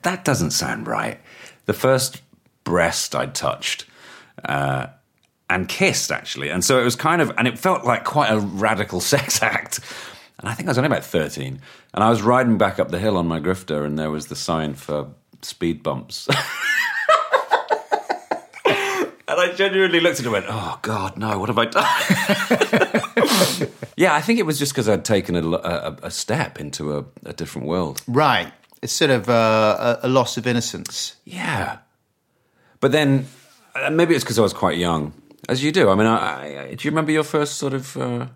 that 0.00 0.24
doesn't 0.24 0.52
sound 0.52 0.86
right. 0.86 1.20
The 1.66 1.74
first 1.74 2.22
breast 2.64 3.14
I'd 3.14 3.34
touched. 3.34 3.84
Uh, 4.42 4.86
and 5.50 5.68
kissed 5.68 6.10
actually. 6.10 6.48
And 6.48 6.64
so 6.64 6.80
it 6.80 6.84
was 6.84 6.96
kind 6.96 7.20
of, 7.20 7.30
and 7.36 7.46
it 7.46 7.58
felt 7.58 7.84
like 7.84 8.04
quite 8.04 8.30
a 8.30 8.40
radical 8.40 9.00
sex 9.12 9.42
act. 9.42 9.80
And 10.38 10.48
I 10.48 10.54
think 10.54 10.66
I 10.66 10.70
was 10.70 10.78
only 10.78 10.86
about 10.86 11.04
13. 11.04 11.60
And 11.92 12.02
I 12.02 12.08
was 12.08 12.22
riding 12.22 12.56
back 12.56 12.78
up 12.78 12.90
the 12.90 12.98
hill 12.98 13.18
on 13.18 13.28
my 13.28 13.38
grifter, 13.38 13.84
and 13.84 13.98
there 13.98 14.10
was 14.10 14.28
the 14.28 14.34
sign 14.34 14.72
for 14.72 15.10
speed 15.42 15.82
bumps. 15.82 16.26
and 19.32 19.50
I 19.50 19.54
genuinely 19.54 20.00
looked 20.00 20.20
at 20.20 20.20
it 20.20 20.26
and 20.26 20.32
went, 20.32 20.46
oh, 20.48 20.78
God, 20.82 21.16
no, 21.16 21.38
what 21.38 21.48
have 21.48 21.58
I 21.58 21.64
done? 21.66 21.84
yeah, 23.96 24.14
I 24.14 24.20
think 24.20 24.38
it 24.38 24.46
was 24.46 24.58
just 24.58 24.72
because 24.72 24.88
I'd 24.88 25.04
taken 25.04 25.36
a, 25.36 25.48
a, 25.48 25.96
a 26.04 26.10
step 26.10 26.60
into 26.60 26.96
a, 26.96 27.04
a 27.24 27.32
different 27.32 27.66
world. 27.68 28.02
Right. 28.06 28.52
It's 28.82 28.92
sort 28.92 29.10
of 29.10 29.28
uh, 29.28 29.98
a, 30.02 30.06
a 30.06 30.08
loss 30.08 30.36
of 30.36 30.46
innocence. 30.46 31.16
Yeah. 31.24 31.78
But 32.80 32.92
then 32.92 33.26
uh, 33.74 33.90
maybe 33.90 34.14
it's 34.14 34.24
because 34.24 34.38
I 34.38 34.42
was 34.42 34.52
quite 34.52 34.76
young, 34.78 35.12
as 35.48 35.62
you 35.62 35.72
do. 35.72 35.88
I 35.88 35.94
mean, 35.94 36.06
I, 36.06 36.68
I, 36.70 36.74
do 36.74 36.86
you 36.86 36.90
remember 36.90 37.12
your 37.12 37.24
first 37.24 37.56
sort 37.56 37.74
of. 37.74 37.96
Uh, 37.96 38.26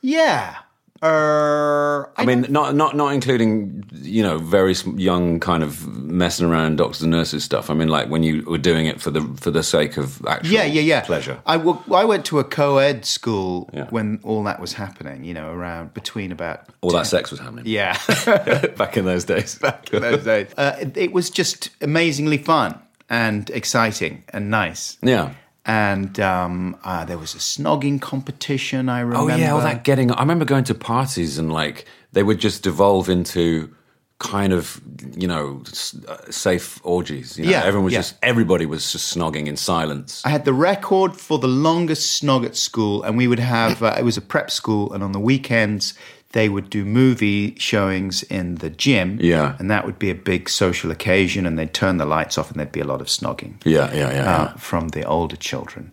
Yeah. 0.00 0.56
Uh, 1.04 2.06
I 2.16 2.24
mean, 2.24 2.46
not 2.48 2.74
not 2.74 2.96
not 2.96 3.12
including 3.12 3.84
you 3.92 4.22
know 4.22 4.38
very 4.38 4.74
young 4.96 5.38
kind 5.38 5.62
of 5.62 5.86
messing 5.86 6.46
around 6.46 6.76
doctors 6.76 7.02
and 7.02 7.10
nurses 7.10 7.44
stuff. 7.44 7.68
I 7.70 7.74
mean, 7.74 7.88
like 7.88 8.08
when 8.08 8.22
you 8.22 8.42
were 8.46 8.58
doing 8.58 8.86
it 8.86 9.00
for 9.00 9.10
the 9.10 9.20
for 9.40 9.50
the 9.50 9.62
sake 9.62 9.96
of 9.98 10.24
actual 10.26 10.52
yeah, 10.52 10.64
yeah, 10.64 10.80
yeah. 10.80 11.00
pleasure. 11.02 11.38
I, 11.46 11.58
w- 11.58 11.82
I 11.92 12.04
went 12.04 12.24
to 12.26 12.38
a 12.38 12.44
co-ed 12.44 13.04
school 13.04 13.68
Yeah. 13.72 13.86
when 13.90 14.18
all 14.22 14.42
that 14.44 14.60
was 14.60 14.72
happening. 14.72 15.24
You 15.24 15.34
know, 15.34 15.50
around 15.52 15.92
between 15.94 16.32
about 16.32 16.68
All 16.80 16.90
that 16.92 17.06
sex 17.06 17.30
was 17.30 17.40
happening. 17.40 17.64
yeah, 17.66 17.98
back 18.76 18.96
in 18.96 19.04
those 19.04 19.24
days. 19.24 19.56
back 19.58 19.92
in 19.92 20.00
those 20.02 20.24
days. 20.24 20.48
Uh, 20.56 20.76
it, 20.80 20.96
it 20.96 21.12
was 21.12 21.28
just 21.30 21.70
amazingly 21.82 22.38
fun 22.38 22.78
and 23.10 23.50
exciting 23.50 24.22
and 24.32 24.50
nice. 24.50 24.96
Yeah. 25.02 25.34
And 25.66 26.20
um, 26.20 26.76
uh, 26.84 27.04
there 27.06 27.16
was 27.16 27.34
a 27.34 27.38
snogging 27.38 28.00
competition. 28.00 28.88
I 28.88 29.00
remember. 29.00 29.32
Oh 29.32 29.36
yeah, 29.36 29.52
all 29.52 29.60
that 29.60 29.84
getting. 29.84 30.10
I 30.12 30.20
remember 30.20 30.44
going 30.44 30.64
to 30.64 30.74
parties 30.74 31.38
and 31.38 31.52
like 31.52 31.86
they 32.12 32.22
would 32.22 32.38
just 32.38 32.62
devolve 32.62 33.08
into 33.08 33.74
kind 34.18 34.52
of 34.52 34.80
you 35.16 35.26
know 35.26 35.62
uh, 36.08 36.16
safe 36.30 36.80
orgies. 36.84 37.38
You 37.38 37.44
know? 37.44 37.50
Yeah, 37.50 37.64
everyone 37.64 37.84
was 37.84 37.92
yeah. 37.92 38.00
just 38.00 38.16
everybody 38.22 38.66
was 38.66 38.92
just 38.92 39.14
snogging 39.14 39.46
in 39.46 39.56
silence. 39.56 40.22
I 40.24 40.30
had 40.30 40.44
the 40.44 40.52
record 40.52 41.16
for 41.16 41.38
the 41.38 41.48
longest 41.48 42.22
snog 42.22 42.44
at 42.44 42.56
school, 42.56 43.02
and 43.02 43.16
we 43.16 43.26
would 43.26 43.38
have 43.38 43.82
uh, 43.82 43.96
it 43.98 44.04
was 44.04 44.16
a 44.16 44.22
prep 44.22 44.50
school, 44.50 44.92
and 44.92 45.02
on 45.02 45.12
the 45.12 45.20
weekends 45.20 45.94
they 46.34 46.48
would 46.48 46.68
do 46.68 46.84
movie 46.84 47.54
showings 47.58 48.22
in 48.24 48.56
the 48.56 48.68
gym. 48.70 49.18
Yeah. 49.20 49.56
and 49.58 49.70
that 49.70 49.86
would 49.86 49.98
be 49.98 50.10
a 50.10 50.14
big 50.14 50.48
social 50.48 50.90
occasion, 50.90 51.46
and 51.46 51.58
they'd 51.58 51.72
turn 51.74 51.96
the 51.96 52.04
lights 52.06 52.36
off, 52.38 52.50
and 52.50 52.58
there'd 52.60 52.72
be 52.72 52.80
a 52.80 52.86
lot 52.94 53.00
of 53.00 53.06
snogging. 53.08 53.54
Yeah, 53.64 53.92
yeah, 53.94 54.10
yeah. 54.12 54.20
uh, 54.36 54.44
yeah. 54.44 54.54
from 54.56 54.88
the 54.88 55.04
older 55.04 55.36
children. 55.36 55.90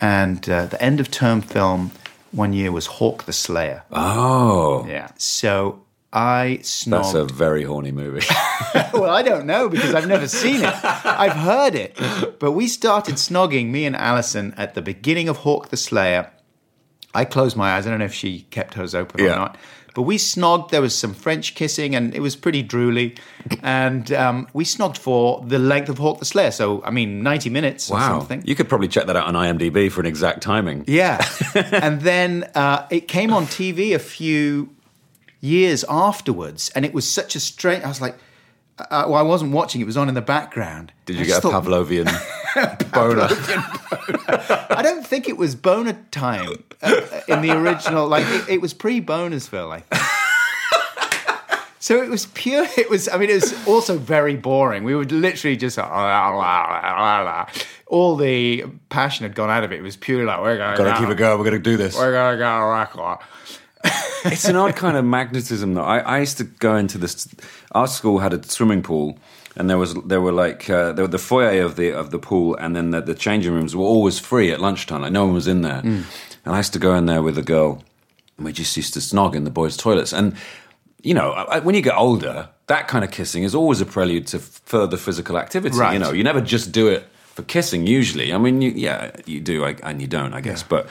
And 0.00 0.48
uh, 0.50 0.66
the 0.66 0.80
end 0.82 1.00
of 1.00 1.10
term 1.10 1.40
film 1.40 1.90
one 2.32 2.52
year 2.52 2.70
was 2.72 2.86
Hawk 2.86 3.24
the 3.24 3.32
Slayer. 3.32 3.82
Oh, 3.92 4.84
Yeah, 4.88 5.10
so 5.16 5.82
I 6.12 6.58
snogged. 6.62 6.90
that's 7.02 7.14
a 7.14 7.24
very 7.24 7.62
horny 7.64 7.92
movie. 7.92 8.26
well, 8.92 9.10
I 9.10 9.22
don't 9.22 9.46
know 9.46 9.68
because 9.68 9.94
I've 9.94 10.08
never 10.08 10.26
seen 10.28 10.62
it. 10.64 10.74
I've 10.84 11.32
heard 11.36 11.74
it, 11.76 11.96
but 12.40 12.52
we 12.52 12.66
started 12.68 13.14
snogging 13.16 13.68
me 13.70 13.84
and 13.86 13.94
Alison 13.96 14.52
at 14.56 14.74
the 14.74 14.82
beginning 14.82 15.28
of 15.28 15.38
Hawk 15.38 15.68
the 15.68 15.76
Slayer. 15.76 16.30
I 17.14 17.24
closed 17.24 17.56
my 17.56 17.74
eyes. 17.76 17.86
I 17.86 17.90
don't 17.90 18.00
know 18.00 18.04
if 18.06 18.14
she 18.14 18.40
kept 18.50 18.74
hers 18.74 18.94
open 18.94 19.24
Yeah. 19.24 19.32
or 19.34 19.36
not. 19.36 19.56
But 19.94 20.02
we 20.02 20.16
snogged. 20.16 20.70
There 20.70 20.82
was 20.82 20.92
some 20.98 21.14
French 21.14 21.54
kissing, 21.54 21.94
and 21.94 22.14
it 22.14 22.20
was 22.20 22.34
pretty 22.36 22.64
drooly. 22.64 23.16
And 23.62 24.10
um, 24.12 24.48
we 24.52 24.64
snogged 24.64 24.98
for 24.98 25.42
the 25.46 25.58
length 25.58 25.88
of 25.88 25.98
Hawk 25.98 26.18
the 26.18 26.24
Slayer. 26.24 26.50
So, 26.50 26.82
I 26.84 26.90
mean, 26.90 27.22
90 27.22 27.48
minutes 27.50 27.90
or 27.90 27.94
Wow, 27.94 28.18
something. 28.18 28.42
you 28.44 28.54
could 28.56 28.68
probably 28.68 28.88
check 28.88 29.06
that 29.06 29.14
out 29.16 29.26
on 29.26 29.34
IMDb 29.34 29.90
for 29.92 30.00
an 30.00 30.06
exact 30.06 30.42
timing. 30.42 30.84
Yeah. 30.88 31.24
and 31.54 32.00
then 32.00 32.50
uh, 32.56 32.86
it 32.90 33.06
came 33.06 33.32
on 33.32 33.44
TV 33.46 33.94
a 33.94 33.98
few 34.00 34.70
years 35.40 35.84
afterwards, 35.88 36.70
and 36.74 36.84
it 36.84 36.92
was 36.92 37.08
such 37.10 37.36
a 37.36 37.40
strange. 37.40 37.84
I 37.84 37.88
was 37.88 38.00
like, 38.00 38.16
uh, 38.78 39.04
well, 39.06 39.14
I 39.14 39.22
wasn't 39.22 39.52
watching; 39.52 39.80
it 39.80 39.84
was 39.84 39.96
on 39.96 40.08
in 40.08 40.14
the 40.14 40.22
background. 40.22 40.92
Did 41.06 41.16
you 41.16 41.24
get 41.26 41.38
a 41.38 41.40
thought- 41.40 41.64
Pavlovian 41.64 42.06
boner? 42.92 43.28
I 44.70 44.80
don't 44.82 45.06
think 45.06 45.28
it 45.28 45.36
was 45.36 45.54
boner 45.54 45.98
time 46.10 46.64
uh, 46.82 47.00
in 47.28 47.42
the 47.42 47.50
original. 47.50 48.06
Like 48.08 48.24
it, 48.26 48.48
it 48.48 48.60
was 48.60 48.72
pre-Bonersville, 48.74 49.70
I 49.72 49.80
think. 49.80 50.02
So 51.84 52.02
it 52.02 52.08
was 52.08 52.26
pure. 52.32 52.66
It 52.78 52.88
was. 52.88 53.10
I 53.10 53.18
mean, 53.18 53.28
it 53.28 53.42
was 53.42 53.66
also 53.68 53.98
very 53.98 54.36
boring. 54.36 54.84
We 54.84 54.94
would 54.94 55.12
literally 55.12 55.54
just 55.54 55.78
all 57.86 58.16
the 58.16 58.64
passion 58.88 59.24
had 59.24 59.34
gone 59.34 59.50
out 59.50 59.64
of 59.64 59.72
it. 59.72 59.80
It 59.80 59.82
was 59.82 59.96
purely 59.96 60.24
like 60.24 60.40
we're 60.40 60.56
gonna 60.56 60.78
Gotta 60.78 60.98
keep 60.98 61.10
it 61.10 61.16
going. 61.16 61.38
We're 61.38 61.44
gonna 61.44 61.58
do 61.58 61.76
this. 61.76 61.94
We're 61.94 62.12
gonna 62.12 62.38
go 62.38 62.70
record. 62.70 63.18
it's 64.24 64.46
an 64.46 64.56
odd 64.56 64.76
kind 64.76 64.96
of 64.96 65.04
magnetism. 65.04 65.74
Though 65.74 65.84
I, 65.84 65.98
I 65.98 66.18
used 66.20 66.38
to 66.38 66.44
go 66.44 66.74
into 66.76 66.96
this. 66.96 67.28
Our 67.72 67.86
school 67.86 68.18
had 68.18 68.32
a 68.32 68.42
swimming 68.42 68.82
pool, 68.82 69.18
and 69.56 69.68
there 69.70 69.78
was 69.78 69.94
there 70.06 70.20
were 70.20 70.32
like 70.32 70.68
uh, 70.70 70.92
there 70.92 71.04
were 71.04 71.10
the 71.10 71.18
foyer 71.18 71.62
of 71.62 71.76
the 71.76 71.92
of 71.92 72.10
the 72.10 72.18
pool, 72.18 72.56
and 72.56 72.74
then 72.74 72.90
the, 72.90 73.00
the 73.00 73.14
changing 73.14 73.52
rooms 73.52 73.74
were 73.74 73.84
always 73.84 74.18
free 74.18 74.50
at 74.52 74.60
lunchtime. 74.60 75.02
Like 75.02 75.12
no 75.12 75.24
one 75.24 75.34
was 75.34 75.46
in 75.46 75.62
there, 75.62 75.80
and 75.84 76.04
I 76.46 76.58
used 76.58 76.72
to 76.72 76.78
go 76.78 76.94
in 76.94 77.06
there 77.06 77.22
with 77.22 77.38
a 77.38 77.42
girl, 77.42 77.82
and 78.36 78.44
we 78.46 78.52
just 78.52 78.76
used 78.76 78.94
to 78.94 79.00
snog 79.00 79.34
in 79.34 79.44
the 79.44 79.50
boys' 79.50 79.76
toilets. 79.76 80.12
And 80.12 80.34
you 81.02 81.14
know, 81.14 81.32
I- 81.32 81.60
when 81.60 81.74
you 81.74 81.82
get 81.82 81.96
older, 81.96 82.48
that 82.66 82.88
kind 82.88 83.04
of 83.04 83.10
kissing 83.10 83.42
is 83.44 83.54
always 83.54 83.80
a 83.80 83.86
prelude 83.86 84.26
to 84.28 84.38
further 84.38 84.96
physical 84.96 85.36
activity. 85.38 85.76
Right. 85.76 85.92
You 85.92 85.98
know, 85.98 86.12
you 86.12 86.24
never 86.24 86.40
just 86.40 86.72
do 86.72 86.88
it 86.88 87.06
for 87.34 87.42
kissing. 87.42 87.86
Usually, 87.86 88.32
I 88.32 88.38
mean, 88.38 88.62
you, 88.62 88.70
yeah, 88.70 89.10
you 89.26 89.40
do, 89.40 89.64
I, 89.64 89.76
and 89.82 90.00
you 90.00 90.06
don't, 90.08 90.32
I 90.32 90.40
guess. 90.40 90.60
Yeah. 90.62 90.66
But 90.70 90.88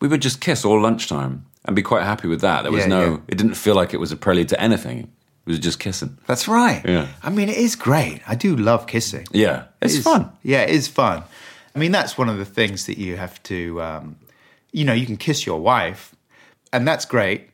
we 0.00 0.08
would 0.08 0.22
just 0.22 0.40
kiss 0.40 0.64
all 0.64 0.80
lunchtime 0.80 1.44
and 1.66 1.76
be 1.76 1.82
quite 1.82 2.04
happy 2.04 2.26
with 2.26 2.40
that. 2.40 2.62
There 2.62 2.72
was 2.72 2.82
Yeah, 2.84 2.88
no, 2.88 3.02
yeah. 3.10 3.16
it 3.28 3.36
didn't 3.36 3.54
feel 3.54 3.74
like 3.74 3.92
it 3.92 4.00
was 4.00 4.12
a 4.12 4.16
prelude 4.16 4.48
to 4.48 4.60
anything. 4.60 5.12
It 5.46 5.50
was 5.50 5.58
just 5.58 5.78
kissing. 5.80 6.18
That's 6.26 6.46
right. 6.48 6.82
Yeah. 6.84 7.08
I 7.22 7.30
mean, 7.30 7.48
it 7.48 7.56
is 7.56 7.74
great. 7.76 8.20
I 8.26 8.34
do 8.34 8.54
love 8.56 8.86
kissing. 8.86 9.26
Yeah, 9.32 9.64
it's 9.82 9.94
It 9.94 9.98
is- 9.98 10.04
fun. 10.04 10.30
Yeah, 10.42 10.62
it 10.62 10.70
is 10.70 10.86
fun. 10.88 11.22
I 11.74 11.78
mean, 11.78 11.92
that's 11.92 12.18
one 12.18 12.28
of 12.28 12.36
the 12.38 12.44
things 12.44 12.86
that 12.86 12.98
you 12.98 13.16
have 13.16 13.42
to, 13.44 13.80
um, 13.82 14.16
you 14.72 14.84
know, 14.84 14.92
you 14.92 15.06
can 15.06 15.16
kiss 15.16 15.46
your 15.46 15.60
wife, 15.60 16.14
and 16.72 16.86
that's 16.86 17.04
great. 17.04 17.48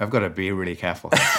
I've 0.00 0.10
got 0.10 0.20
to 0.20 0.30
be 0.30 0.50
really 0.52 0.76
careful. 0.76 1.10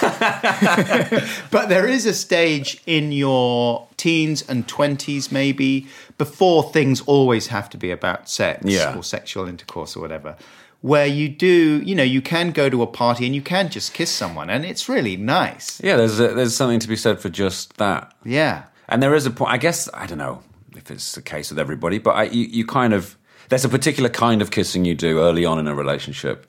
but 1.50 1.68
there 1.68 1.86
is 1.86 2.06
a 2.06 2.14
stage 2.14 2.80
in 2.86 3.12
your 3.12 3.86
teens 3.96 4.42
and 4.48 4.66
20s, 4.66 5.30
maybe, 5.32 5.86
before 6.18 6.62
things 6.72 7.00
always 7.02 7.48
have 7.48 7.68
to 7.70 7.76
be 7.78 7.90
about 7.90 8.28
sex 8.28 8.62
Yeah. 8.64 8.96
or 8.96 9.02
sexual 9.02 9.48
intercourse 9.48 9.96
or 9.96 10.00
whatever, 10.00 10.36
where 10.84 11.06
you 11.06 11.30
do, 11.30 11.80
you 11.82 11.94
know, 11.94 12.02
you 12.02 12.20
can 12.20 12.50
go 12.50 12.68
to 12.68 12.82
a 12.82 12.86
party 12.86 13.24
and 13.24 13.34
you 13.34 13.40
can 13.40 13.70
just 13.70 13.94
kiss 13.94 14.10
someone, 14.10 14.50
and 14.50 14.66
it's 14.66 14.86
really 14.86 15.16
nice. 15.16 15.80
Yeah, 15.82 15.96
there's 15.96 16.20
a, 16.20 16.34
there's 16.34 16.54
something 16.54 16.78
to 16.80 16.88
be 16.88 16.94
said 16.94 17.20
for 17.20 17.30
just 17.30 17.78
that. 17.78 18.12
Yeah. 18.22 18.64
And 18.86 19.02
there 19.02 19.14
is 19.14 19.24
a 19.24 19.30
point. 19.30 19.50
I 19.50 19.56
guess 19.56 19.88
I 19.94 20.04
don't 20.04 20.18
know 20.18 20.42
if 20.76 20.90
it's 20.90 21.12
the 21.12 21.22
case 21.22 21.48
with 21.48 21.58
everybody, 21.58 21.98
but 21.98 22.10
I, 22.10 22.24
you, 22.24 22.44
you 22.44 22.66
kind 22.66 22.92
of 22.92 23.16
there's 23.48 23.64
a 23.64 23.68
particular 23.70 24.10
kind 24.10 24.42
of 24.42 24.50
kissing 24.50 24.84
you 24.84 24.94
do 24.94 25.20
early 25.20 25.46
on 25.46 25.58
in 25.58 25.68
a 25.68 25.74
relationship, 25.74 26.46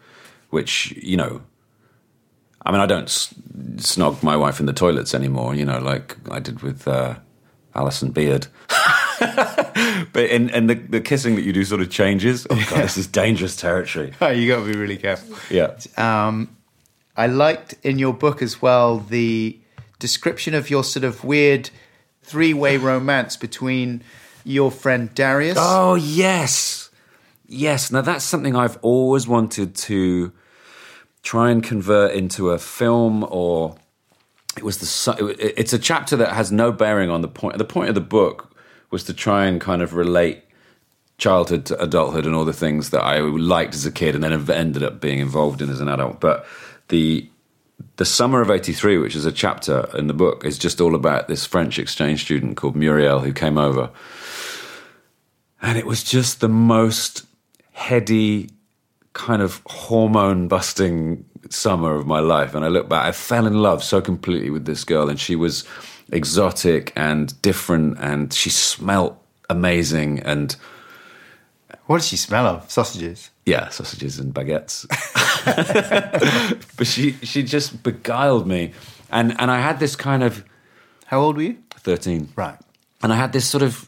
which 0.49 0.91
you 1.01 1.15
know. 1.15 1.41
I 2.65 2.71
mean, 2.73 2.81
I 2.81 2.87
don't 2.87 3.07
snog 3.07 4.21
my 4.21 4.35
wife 4.35 4.59
in 4.59 4.65
the 4.65 4.73
toilets 4.73 5.13
anymore. 5.13 5.55
You 5.55 5.63
know, 5.63 5.79
like 5.79 6.17
I 6.29 6.39
did 6.39 6.59
with 6.59 6.89
uh, 6.89 7.15
Alison 7.73 8.11
Beard. 8.11 8.47
but 9.19 10.29
and 10.29 10.49
in 10.51 10.67
the, 10.67 10.75
the 10.75 11.01
kissing 11.01 11.35
that 11.35 11.43
you 11.43 11.53
do 11.53 11.63
sort 11.63 11.81
of 11.81 11.89
changes. 11.89 12.45
Oh 12.49 12.55
god, 12.69 12.83
this 12.83 12.97
is 12.97 13.07
dangerous 13.07 13.55
territory. 13.55 14.13
you 14.21 14.47
got 14.47 14.65
to 14.65 14.71
be 14.71 14.77
really 14.77 14.97
careful. 14.97 15.37
Yeah. 15.49 15.77
Um, 15.97 16.55
I 17.17 17.27
liked 17.27 17.75
in 17.83 17.99
your 17.99 18.13
book 18.13 18.41
as 18.41 18.61
well 18.61 18.99
the 18.99 19.59
description 19.99 20.53
of 20.53 20.69
your 20.69 20.83
sort 20.83 21.05
of 21.05 21.23
weird 21.23 21.69
three-way 22.23 22.77
romance 22.77 23.37
between 23.37 24.03
your 24.43 24.71
friend 24.71 25.13
Darius. 25.13 25.57
Oh 25.59 25.95
yes, 25.95 26.89
yes. 27.47 27.91
Now 27.91 28.01
that's 28.01 28.25
something 28.25 28.55
I've 28.55 28.77
always 28.81 29.27
wanted 29.27 29.75
to 29.75 30.33
try 31.23 31.51
and 31.51 31.63
convert 31.63 32.13
into 32.13 32.51
a 32.51 32.59
film, 32.59 33.25
or 33.29 33.75
it 34.57 34.63
was 34.63 34.77
the. 34.77 35.35
It's 35.59 35.73
a 35.73 35.79
chapter 35.79 36.15
that 36.17 36.33
has 36.33 36.51
no 36.51 36.71
bearing 36.71 37.09
on 37.09 37.21
the 37.21 37.27
point. 37.27 37.57
The 37.57 37.65
point 37.65 37.89
of 37.89 37.95
the 37.95 38.01
book 38.01 38.54
was 38.91 39.03
to 39.05 39.13
try 39.13 39.45
and 39.45 39.59
kind 39.59 39.81
of 39.81 39.93
relate 39.93 40.43
childhood 41.17 41.65
to 41.65 41.81
adulthood 41.81 42.25
and 42.25 42.35
all 42.35 42.45
the 42.45 42.53
things 42.53 42.89
that 42.89 43.01
I 43.01 43.19
liked 43.19 43.73
as 43.73 43.85
a 43.85 43.91
kid 43.91 44.15
and 44.15 44.23
then 44.23 44.33
ended 44.49 44.83
up 44.83 44.99
being 44.99 45.19
involved 45.19 45.61
in 45.61 45.69
as 45.69 45.79
an 45.79 45.87
adult. 45.87 46.19
But 46.19 46.45
the 46.89 47.29
the 47.97 48.05
summer 48.05 48.41
of 48.41 48.49
83 48.49 48.97
which 48.97 49.15
is 49.15 49.25
a 49.25 49.31
chapter 49.31 49.89
in 49.97 50.07
the 50.07 50.13
book 50.13 50.45
is 50.45 50.57
just 50.57 50.79
all 50.79 50.95
about 50.95 51.27
this 51.27 51.45
french 51.45 51.77
exchange 51.77 52.23
student 52.23 52.57
called 52.57 52.75
muriel 52.75 53.19
who 53.19 53.33
came 53.33 53.57
over 53.57 53.89
and 55.61 55.77
it 55.77 55.85
was 55.85 56.03
just 56.03 56.39
the 56.39 56.49
most 56.49 57.25
heady 57.71 58.49
kind 59.13 59.41
of 59.41 59.61
hormone 59.65 60.47
busting 60.47 61.25
summer 61.49 61.95
of 61.95 62.07
my 62.07 62.19
life 62.19 62.55
and 62.55 62.63
i 62.63 62.69
look 62.69 62.87
back 62.87 63.05
i 63.05 63.11
fell 63.11 63.45
in 63.45 63.61
love 63.61 63.83
so 63.83 63.99
completely 63.99 64.49
with 64.49 64.65
this 64.65 64.83
girl 64.83 65.09
and 65.09 65.19
she 65.19 65.35
was 65.35 65.65
exotic 66.11 66.91
and 66.95 67.39
different 67.41 67.97
and 67.99 68.31
she 68.33 68.49
smelt 68.49 69.17
amazing 69.49 70.19
and 70.19 70.55
What 71.87 71.97
does 71.97 72.07
she 72.07 72.17
smell 72.17 72.45
of? 72.47 72.69
Sausages. 72.71 73.29
yeah, 73.45 73.69
sausages 73.69 74.19
and 74.19 74.33
baguettes. 74.33 74.85
but 76.77 76.87
she 76.87 77.11
she 77.23 77.43
just 77.43 77.83
beguiled 77.83 78.47
me, 78.47 78.71
and 79.11 79.39
and 79.39 79.51
I 79.51 79.59
had 79.61 79.79
this 79.79 79.95
kind 79.95 80.23
of 80.23 80.43
How 81.07 81.19
old 81.19 81.35
were 81.37 81.43
you? 81.43 81.57
thirteen, 81.79 82.29
Right. 82.35 82.57
and 83.03 83.13
I 83.13 83.15
had 83.15 83.31
this 83.31 83.45
sort 83.47 83.63
of, 83.63 83.87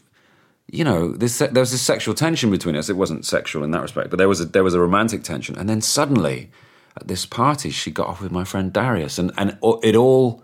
you 0.70 0.84
know, 0.84 1.12
this 1.12 1.38
there 1.38 1.50
was 1.60 1.70
this 1.72 1.82
sexual 1.82 2.14
tension 2.14 2.50
between 2.50 2.76
us. 2.76 2.88
It 2.88 2.96
wasn't 2.96 3.24
sexual 3.26 3.64
in 3.64 3.70
that 3.72 3.82
respect, 3.82 4.10
but 4.10 4.18
there 4.18 4.28
was 4.28 4.40
a 4.40 4.44
there 4.44 4.64
was 4.64 4.74
a 4.74 4.80
romantic 4.80 5.22
tension, 5.24 5.56
and 5.58 5.68
then 5.68 5.80
suddenly 5.80 6.50
at 6.96 7.08
this 7.08 7.26
party 7.26 7.70
she 7.70 7.90
got 7.90 8.06
off 8.06 8.20
with 8.20 8.32
my 8.32 8.44
friend 8.44 8.72
Darius, 8.72 9.18
and 9.18 9.32
and 9.36 9.56
it 9.82 9.96
all 9.96 10.42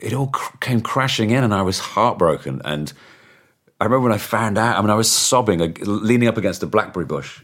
it 0.00 0.12
all 0.12 0.28
cr- 0.28 0.56
came 0.58 0.80
crashing 0.80 1.30
in, 1.30 1.44
and 1.44 1.54
I 1.54 1.62
was 1.62 1.78
heartbroken 1.78 2.60
and. 2.64 2.92
I 3.80 3.84
remember 3.84 4.08
when 4.08 4.12
I 4.12 4.18
found 4.18 4.58
out. 4.58 4.76
I 4.76 4.80
mean, 4.82 4.90
I 4.90 4.94
was 4.94 5.10
sobbing, 5.10 5.62
uh, 5.62 5.68
leaning 5.86 6.28
up 6.28 6.36
against 6.36 6.62
a 6.62 6.66
blackberry 6.66 7.06
bush 7.06 7.40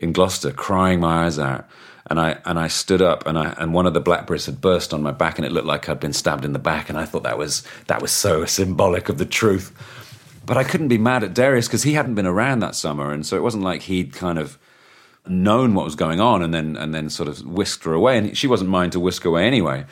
in 0.00 0.12
Gloucester, 0.12 0.50
crying 0.52 1.00
my 1.00 1.26
eyes 1.26 1.38
out. 1.38 1.66
And 2.10 2.18
I 2.18 2.38
and 2.46 2.58
I 2.58 2.68
stood 2.68 3.02
up, 3.02 3.26
and 3.26 3.38
I 3.38 3.54
and 3.58 3.74
one 3.74 3.84
of 3.84 3.92
the 3.92 4.00
blackberries 4.00 4.46
had 4.46 4.62
burst 4.62 4.94
on 4.94 5.02
my 5.02 5.10
back, 5.10 5.38
and 5.38 5.44
it 5.44 5.52
looked 5.52 5.66
like 5.66 5.86
I'd 5.90 6.00
been 6.00 6.14
stabbed 6.14 6.46
in 6.46 6.54
the 6.54 6.58
back. 6.58 6.88
And 6.88 6.96
I 6.96 7.04
thought 7.04 7.22
that 7.24 7.36
was 7.36 7.64
that 7.86 8.00
was 8.00 8.10
so 8.10 8.46
symbolic 8.46 9.10
of 9.10 9.18
the 9.18 9.26
truth. 9.26 9.74
But 10.46 10.56
I 10.56 10.64
couldn't 10.64 10.88
be 10.88 10.96
mad 10.96 11.22
at 11.22 11.34
Darius 11.34 11.66
because 11.68 11.82
he 11.82 11.92
hadn't 11.92 12.14
been 12.14 12.24
around 12.24 12.60
that 12.60 12.74
summer, 12.74 13.12
and 13.12 13.26
so 13.26 13.36
it 13.36 13.42
wasn't 13.42 13.62
like 13.62 13.82
he'd 13.82 14.14
kind 14.14 14.38
of 14.38 14.58
known 15.26 15.74
what 15.74 15.84
was 15.84 15.96
going 15.96 16.18
on, 16.18 16.42
and 16.42 16.54
then 16.54 16.76
and 16.76 16.94
then 16.94 17.10
sort 17.10 17.28
of 17.28 17.42
whisked 17.44 17.84
her 17.84 17.92
away. 17.92 18.16
And 18.16 18.38
she 18.38 18.46
wasn't 18.46 18.70
mine 18.70 18.88
to 18.90 19.00
whisk 19.00 19.26
away 19.26 19.46
anyway. 19.46 19.84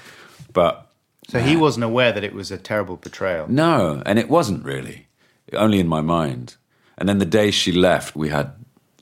But 0.55 0.86
So 1.29 1.41
he 1.41 1.57
wasn't 1.57 1.85
aware 1.85 2.13
that 2.13 2.23
it 2.23 2.33
was 2.33 2.51
a 2.51 2.59
terrible 2.59 2.97
betrayal. 2.97 3.49
no, 3.49 4.03
and 4.07 4.19
it 4.19 4.29
wasn't 4.29 4.65
really. 4.65 5.07
Only 5.53 5.79
in 5.79 5.89
my 5.89 6.01
mind. 6.01 6.57
And 6.99 7.09
then 7.09 7.19
the 7.19 7.27
day 7.27 7.51
she 7.51 7.73
left, 7.73 8.17
we 8.17 8.31
had 8.31 8.53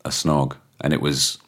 a 0.04 0.10
snog, 0.10 0.56
and 0.80 0.92
it 0.92 1.00
was 1.00 1.38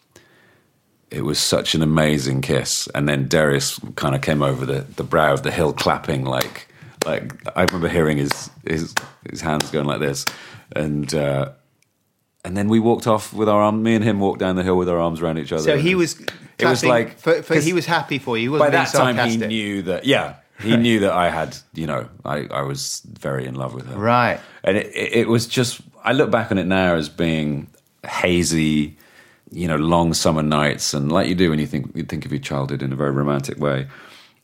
it 1.10 1.22
was 1.22 1.38
such 1.38 1.74
an 1.74 1.82
amazing 1.82 2.40
kiss. 2.40 2.88
And 2.94 3.08
then 3.08 3.28
Darius 3.28 3.78
kind 3.94 4.14
of 4.14 4.22
came 4.22 4.42
over 4.42 4.66
the, 4.66 4.80
the 4.96 5.04
brow 5.04 5.32
of 5.32 5.42
the 5.42 5.50
hill, 5.50 5.72
clapping 5.72 6.24
like 6.24 6.68
like 7.04 7.32
I 7.56 7.62
remember 7.62 7.88
hearing 7.88 8.18
his 8.18 8.50
his 8.66 8.94
his 9.30 9.40
hands 9.40 9.70
going 9.70 9.86
like 9.86 10.00
this, 10.00 10.24
and 10.72 11.12
uh, 11.14 11.52
and 12.44 12.56
then 12.56 12.68
we 12.68 12.80
walked 12.80 13.06
off 13.06 13.32
with 13.32 13.48
our 13.48 13.60
arm. 13.60 13.82
Me 13.82 13.94
and 13.94 14.04
him 14.04 14.20
walked 14.20 14.40
down 14.40 14.56
the 14.56 14.62
hill 14.62 14.76
with 14.76 14.88
our 14.88 14.98
arms 14.98 15.20
around 15.20 15.38
each 15.38 15.52
other. 15.52 15.62
So 15.62 15.78
he 15.78 15.94
was. 15.94 16.20
It 16.58 16.64
was 16.64 16.82
like 16.82 17.18
for, 17.18 17.42
for, 17.42 17.60
he 17.60 17.74
was 17.74 17.84
happy 17.84 18.18
for 18.18 18.38
you. 18.38 18.54
He 18.54 18.58
by 18.58 18.70
wasn't 18.70 18.94
being 18.94 19.16
that 19.16 19.16
time 19.16 19.28
he 19.28 19.36
knew 19.36 19.82
that 19.82 20.06
yeah 20.06 20.36
he 20.62 20.76
knew 20.76 21.00
that 21.00 21.12
i 21.12 21.28
had 21.30 21.56
you 21.74 21.86
know 21.86 22.08
i, 22.24 22.46
I 22.50 22.62
was 22.62 23.02
very 23.12 23.46
in 23.46 23.54
love 23.54 23.74
with 23.74 23.86
her 23.86 23.96
Right. 23.98 24.40
and 24.64 24.76
it, 24.76 24.90
it, 24.94 25.28
was 25.28 25.46
just 25.46 25.80
i 26.04 26.12
look 26.12 26.30
back 26.30 26.50
on 26.50 26.58
it 26.58 26.66
now 26.66 26.94
as 26.94 27.08
being 27.08 27.68
hazy 28.08 28.96
you 29.50 29.68
know 29.68 29.76
long 29.76 30.14
summer 30.14 30.42
nights 30.42 30.94
and 30.94 31.10
like 31.12 31.28
you 31.28 31.34
do 31.34 31.50
when 31.50 31.58
you 31.58 31.66
think 31.66 31.90
you 31.94 32.02
think 32.04 32.24
of 32.24 32.32
your 32.32 32.40
childhood 32.40 32.82
in 32.82 32.92
a 32.92 32.96
very 32.96 33.10
romantic 33.10 33.58
way 33.58 33.86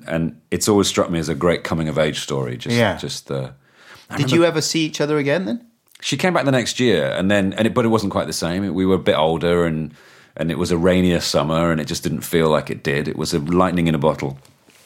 and 0.07 0.41
it's 0.51 0.69
always 0.69 0.87
struck 0.89 1.11
me 1.11 1.19
as 1.19 1.29
a 1.29 1.35
great 1.35 1.65
coming 1.65 1.89
of 1.89 1.99
age 1.99 2.21
story 2.21 2.57
just 2.57 2.77
Yeah. 2.77 2.97
just 2.97 3.31
uh, 3.31 3.51
the 4.11 4.17
Did 4.19 4.33
you 4.33 4.45
ever 4.45 4.61
see 4.61 4.85
each 4.85 5.01
other 5.01 5.17
again 5.19 5.45
then? 5.47 5.67
she 6.01 6.17
came 6.17 6.35
back 6.35 6.45
the 6.45 6.51
next 6.51 6.81
year, 6.81 7.07
and 7.13 7.31
then 7.31 7.53
and 7.53 7.65
it, 7.69 7.75
but 7.75 7.85
it 7.85 7.89
wasn't 7.89 8.11
quite 8.11 8.27
the 8.27 8.33
same. 8.33 8.75
We 8.75 8.85
were 8.85 8.97
a 8.97 8.99
bit 8.99 9.17
older, 9.17 9.65
and 9.65 9.95
and 10.37 10.51
it 10.51 10.59
was 10.59 10.73
a 10.73 10.77
rainier 10.77 11.21
summer, 11.21 11.71
and 11.71 11.81
it 11.81 11.85
just 11.87 12.03
didn't 12.03 12.23
feel 12.23 12.49
like 12.51 12.71
it 12.71 12.83
did. 12.83 13.07
It 13.07 13.17
was 13.17 13.33
a 13.33 13.39
lightning 13.39 13.87
in 13.87 13.95
a 13.95 13.99
bottle. 13.99 14.37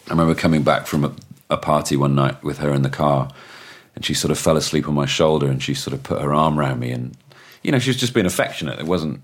I 0.07 0.11
remember 0.11 0.35
coming 0.35 0.63
back 0.63 0.87
from 0.87 1.05
a, 1.05 1.13
a 1.51 1.57
party 1.57 1.97
one 1.97 2.15
night 2.15 2.43
with 2.43 2.59
her 2.59 2.73
in 2.73 2.83
the 2.83 2.91
car, 2.91 3.29
and 3.95 4.05
she 4.05 4.15
sort 4.15 4.31
of 4.31 4.39
fell 4.39 4.57
asleep 4.57 4.89
on 4.89 4.95
my 4.95 5.07
shoulder, 5.07 5.47
and 5.49 5.63
she 5.63 5.75
sort 5.75 5.95
of 5.95 6.03
put 6.03 6.21
her 6.23 6.33
arm 6.35 6.59
around 6.59 6.81
me, 6.81 6.91
and 6.93 7.17
you 7.63 7.73
know 7.73 7.79
she 7.79 7.91
was 7.91 7.97
just 7.97 8.15
being 8.15 8.27
affectionate. 8.27 8.79
It 8.79 8.87
wasn't. 8.87 9.21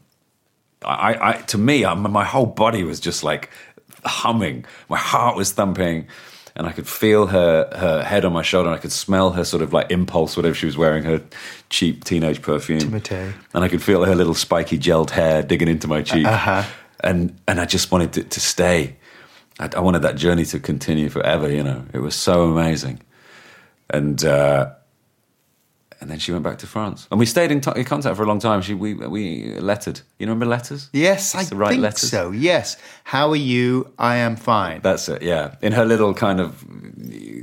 I, 0.85 1.17
I 1.21 1.33
to 1.43 1.59
me, 1.59 1.85
I, 1.85 1.95
my 1.95 2.25
whole 2.25 2.47
body 2.47 2.83
was 2.83 2.99
just 3.01 3.23
like 3.23 3.51
humming. 4.05 4.65
My 4.89 4.97
heart 4.99 5.37
was 5.37 5.53
thumping, 5.53 6.09
and 6.57 6.67
I 6.67 6.73
could 6.73 6.89
feel 6.89 7.29
her 7.29 7.69
her 7.77 8.03
head 8.03 8.25
on 8.25 8.33
my 8.33 8.43
shoulder, 8.43 8.69
and 8.71 8.77
I 8.77 8.81
could 8.81 8.91
smell 8.93 9.31
her 9.33 9.45
sort 9.45 9.63
of 9.63 9.73
like 9.73 9.91
impulse, 9.93 10.37
whatever 10.37 10.55
she 10.57 10.67
was 10.67 10.77
wearing, 10.77 11.05
her 11.05 11.23
cheap 11.71 12.03
teenage 12.05 12.43
perfume. 12.43 12.81
Timotei. 12.81 13.33
And 13.55 13.63
I 13.63 13.69
could 13.69 13.83
feel 13.83 14.05
her 14.05 14.17
little 14.17 14.35
spiky 14.35 14.79
gelled 14.79 15.11
hair 15.11 15.43
digging 15.45 15.69
into 15.69 15.87
my 15.87 16.03
cheek, 16.03 16.27
Uh-huh. 16.27 16.65
and 17.01 17.39
and 17.47 17.61
I 17.61 17.67
just 17.67 17.93
wanted 17.93 18.17
it 18.19 18.31
to 18.33 18.41
stay. 18.41 18.97
I, 19.63 19.69
I 19.77 19.81
wanted 19.81 20.03
that 20.03 20.17
journey 20.17 20.45
to 20.47 20.59
continue 20.61 21.09
forever. 21.09 21.49
You 21.51 21.63
know, 21.63 21.81
it 21.93 22.01
was 22.01 22.15
so 22.15 22.35
amazing, 22.53 23.01
and. 23.91 24.25
uh 24.25 24.73
and 26.01 26.11
then 26.11 26.19
she 26.19 26.33
went 26.33 26.43
back 26.43 26.59
to 26.59 26.67
France, 26.67 27.07
and 27.13 27.21
we 27.21 27.27
stayed 27.27 27.53
in, 27.53 27.61
t- 27.61 27.71
in 27.77 27.85
contact 27.85 28.17
for 28.17 28.25
a 28.25 28.27
long 28.27 28.41
time. 28.41 28.61
She, 28.61 28.75
we, 28.75 28.95
we 28.95 29.55
lettered. 29.61 30.01
You 30.19 30.27
remember 30.27 30.47
letters? 30.47 30.91
Yes, 30.93 31.33
I 31.37 31.43
It's 31.43 31.53
right 31.53 31.71
think 31.71 31.83
letters. 31.83 32.11
so. 32.11 32.33
Yes. 32.33 32.77
How 33.05 33.31
are 33.31 33.37
you? 33.37 33.87
I 34.01 34.17
am 34.17 34.35
fine. 34.35 34.81
That's 34.83 35.09
it. 35.09 35.23
Yeah, 35.23 35.55
in 35.63 35.71
her 35.75 35.85
little 35.85 36.13
kind 36.13 36.41
of 36.41 36.65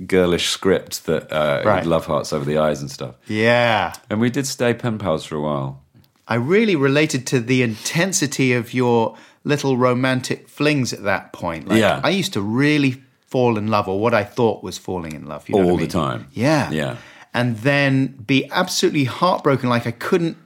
girlish 0.08 0.50
script 0.50 1.06
that 1.06 1.32
uh, 1.32 1.62
Right. 1.66 1.86
love 1.86 2.06
hearts 2.06 2.34
over 2.34 2.44
the 2.44 2.58
eyes 2.58 2.82
and 2.82 2.92
stuff. 2.92 3.16
yeah. 3.28 3.94
And 4.10 4.20
we 4.20 4.30
did 4.30 4.46
stay 4.46 4.74
pen 4.74 4.98
pals 4.98 5.24
for 5.24 5.36
a 5.36 5.42
while. 5.42 5.82
I 6.28 6.36
really 6.36 6.76
related 6.76 7.26
to 7.28 7.40
the 7.40 7.64
intensity 7.64 8.52
of 8.52 8.74
your 8.74 9.16
little 9.50 9.76
romantic 9.78 10.48
flings 10.48 10.94
at 10.94 11.04
that 11.04 11.34
point. 11.34 11.68
Like, 11.68 11.80
Yeah. 11.80 12.02
I 12.04 12.10
used 12.22 12.34
to 12.34 12.42
really 12.42 13.02
fall 13.28 13.58
in 13.58 13.68
love, 13.68 13.88
or 13.88 14.00
what 14.00 14.14
I 14.14 14.24
thought 14.24 14.64
was 14.64 14.78
falling 14.78 15.14
in 15.14 15.26
love. 15.26 15.48
You 15.50 15.56
know 15.56 15.70
All 15.70 15.78
I 15.78 15.86
the 15.86 15.88
time. 15.88 16.28
Yeah. 16.32 16.72
Yeah. 16.72 16.98
And 17.34 17.58
then 17.58 18.08
be 18.26 18.50
absolutely 18.52 19.04
heartbroken. 19.06 19.70
Like 19.70 19.86
I 19.86 19.92
couldn't, 19.92 20.38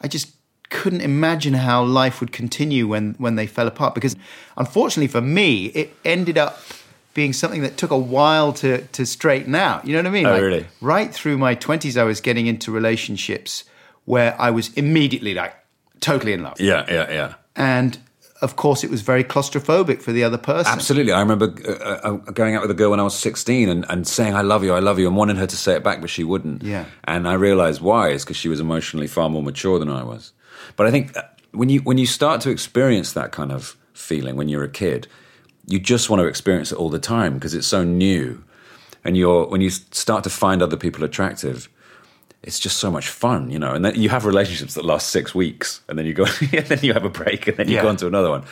I 0.00 0.08
just 0.08 0.28
couldn't 0.70 1.02
imagine 1.02 1.54
how 1.54 1.84
life 1.84 2.20
would 2.20 2.32
continue 2.32 2.88
when, 2.88 3.14
when 3.18 3.34
they 3.36 3.46
fell 3.46 3.68
apart. 3.68 3.94
Because 3.94 4.16
unfortunately 4.56 5.08
for 5.08 5.20
me, 5.20 5.66
it 5.66 5.94
ended 6.04 6.38
up 6.38 6.58
being 7.14 7.34
something 7.34 7.60
that 7.60 7.76
took 7.76 7.90
a 7.90 7.98
while 7.98 8.54
to, 8.54 8.80
to 8.96 9.04
straighten 9.04 9.54
out. 9.54 9.86
You 9.86 9.92
know 9.92 9.98
what 9.98 10.06
I 10.06 10.10
mean? 10.10 10.26
Oh, 10.26 10.40
really? 10.40 10.64
Right 10.80 11.12
through 11.12 11.36
my 11.36 11.54
20s, 11.54 11.98
I 12.00 12.04
was 12.04 12.22
getting 12.22 12.46
into 12.46 12.72
relationships 12.72 13.64
where 14.06 14.34
I 14.40 14.50
was 14.50 14.72
immediately 14.74 15.34
like 15.34 15.54
totally 16.00 16.32
in 16.32 16.42
love. 16.42 16.58
Yeah, 16.58 16.86
yeah, 16.88 17.10
yeah. 17.10 17.34
And 17.54 17.98
of 18.42 18.56
course, 18.56 18.82
it 18.82 18.90
was 18.90 19.02
very 19.02 19.22
claustrophobic 19.22 20.02
for 20.02 20.12
the 20.12 20.24
other 20.24 20.36
person. 20.36 20.72
Absolutely. 20.72 21.12
I 21.12 21.20
remember 21.20 21.54
uh, 21.66 21.72
uh, 21.72 22.10
going 22.32 22.56
out 22.56 22.62
with 22.62 22.72
a 22.72 22.74
girl 22.74 22.90
when 22.90 22.98
I 22.98 23.04
was 23.04 23.14
16 23.14 23.68
and, 23.68 23.86
and 23.88 24.06
saying, 24.06 24.34
I 24.34 24.42
love 24.42 24.64
you, 24.64 24.74
I 24.74 24.80
love 24.80 24.98
you, 24.98 25.06
and 25.06 25.16
wanting 25.16 25.36
her 25.36 25.46
to 25.46 25.56
say 25.56 25.76
it 25.76 25.84
back, 25.84 26.00
but 26.00 26.10
she 26.10 26.24
wouldn't. 26.24 26.64
Yeah. 26.64 26.86
And 27.04 27.28
I 27.28 27.34
realized 27.34 27.80
why 27.80 28.08
is 28.08 28.24
because 28.24 28.36
she 28.36 28.48
was 28.48 28.58
emotionally 28.58 29.06
far 29.06 29.30
more 29.30 29.42
mature 29.42 29.78
than 29.78 29.88
I 29.88 30.02
was. 30.02 30.32
But 30.74 30.88
I 30.88 30.90
think 30.90 31.16
uh, 31.16 31.22
when 31.52 31.68
you, 31.68 31.80
when 31.80 31.98
you 31.98 32.06
start 32.06 32.40
to 32.42 32.50
experience 32.50 33.12
that 33.12 33.30
kind 33.30 33.52
of 33.52 33.76
feeling 33.94 34.34
when 34.34 34.48
you're 34.48 34.64
a 34.64 34.68
kid, 34.68 35.06
you 35.66 35.78
just 35.78 36.10
want 36.10 36.20
to 36.20 36.26
experience 36.26 36.72
it 36.72 36.78
all 36.78 36.90
the 36.90 36.98
time 36.98 37.34
because 37.34 37.54
it's 37.54 37.68
so 37.68 37.84
new. 37.84 38.42
And 39.04 39.16
you're, 39.16 39.46
when 39.46 39.60
you 39.60 39.70
start 39.70 40.24
to 40.24 40.30
find 40.30 40.62
other 40.62 40.76
people 40.76 41.04
attractive, 41.04 41.68
it's 42.42 42.58
just 42.58 42.78
so 42.78 42.90
much 42.90 43.08
fun, 43.08 43.50
you 43.50 43.58
know. 43.58 43.72
And 43.72 43.84
then 43.84 43.94
you 43.94 44.08
have 44.08 44.24
relationships 44.24 44.74
that 44.74 44.84
last 44.84 45.10
six 45.10 45.34
weeks, 45.34 45.80
and 45.88 45.98
then 45.98 46.06
you 46.06 46.14
go, 46.14 46.24
and 46.40 46.66
then 46.66 46.80
you 46.82 46.92
have 46.92 47.04
a 47.04 47.08
break, 47.10 47.46
and 47.48 47.56
then 47.56 47.68
you 47.68 47.76
Yeah. 47.76 47.82
go 47.82 47.88
on 47.88 47.96
to 47.98 48.06
another 48.06 48.30
one, 48.30 48.44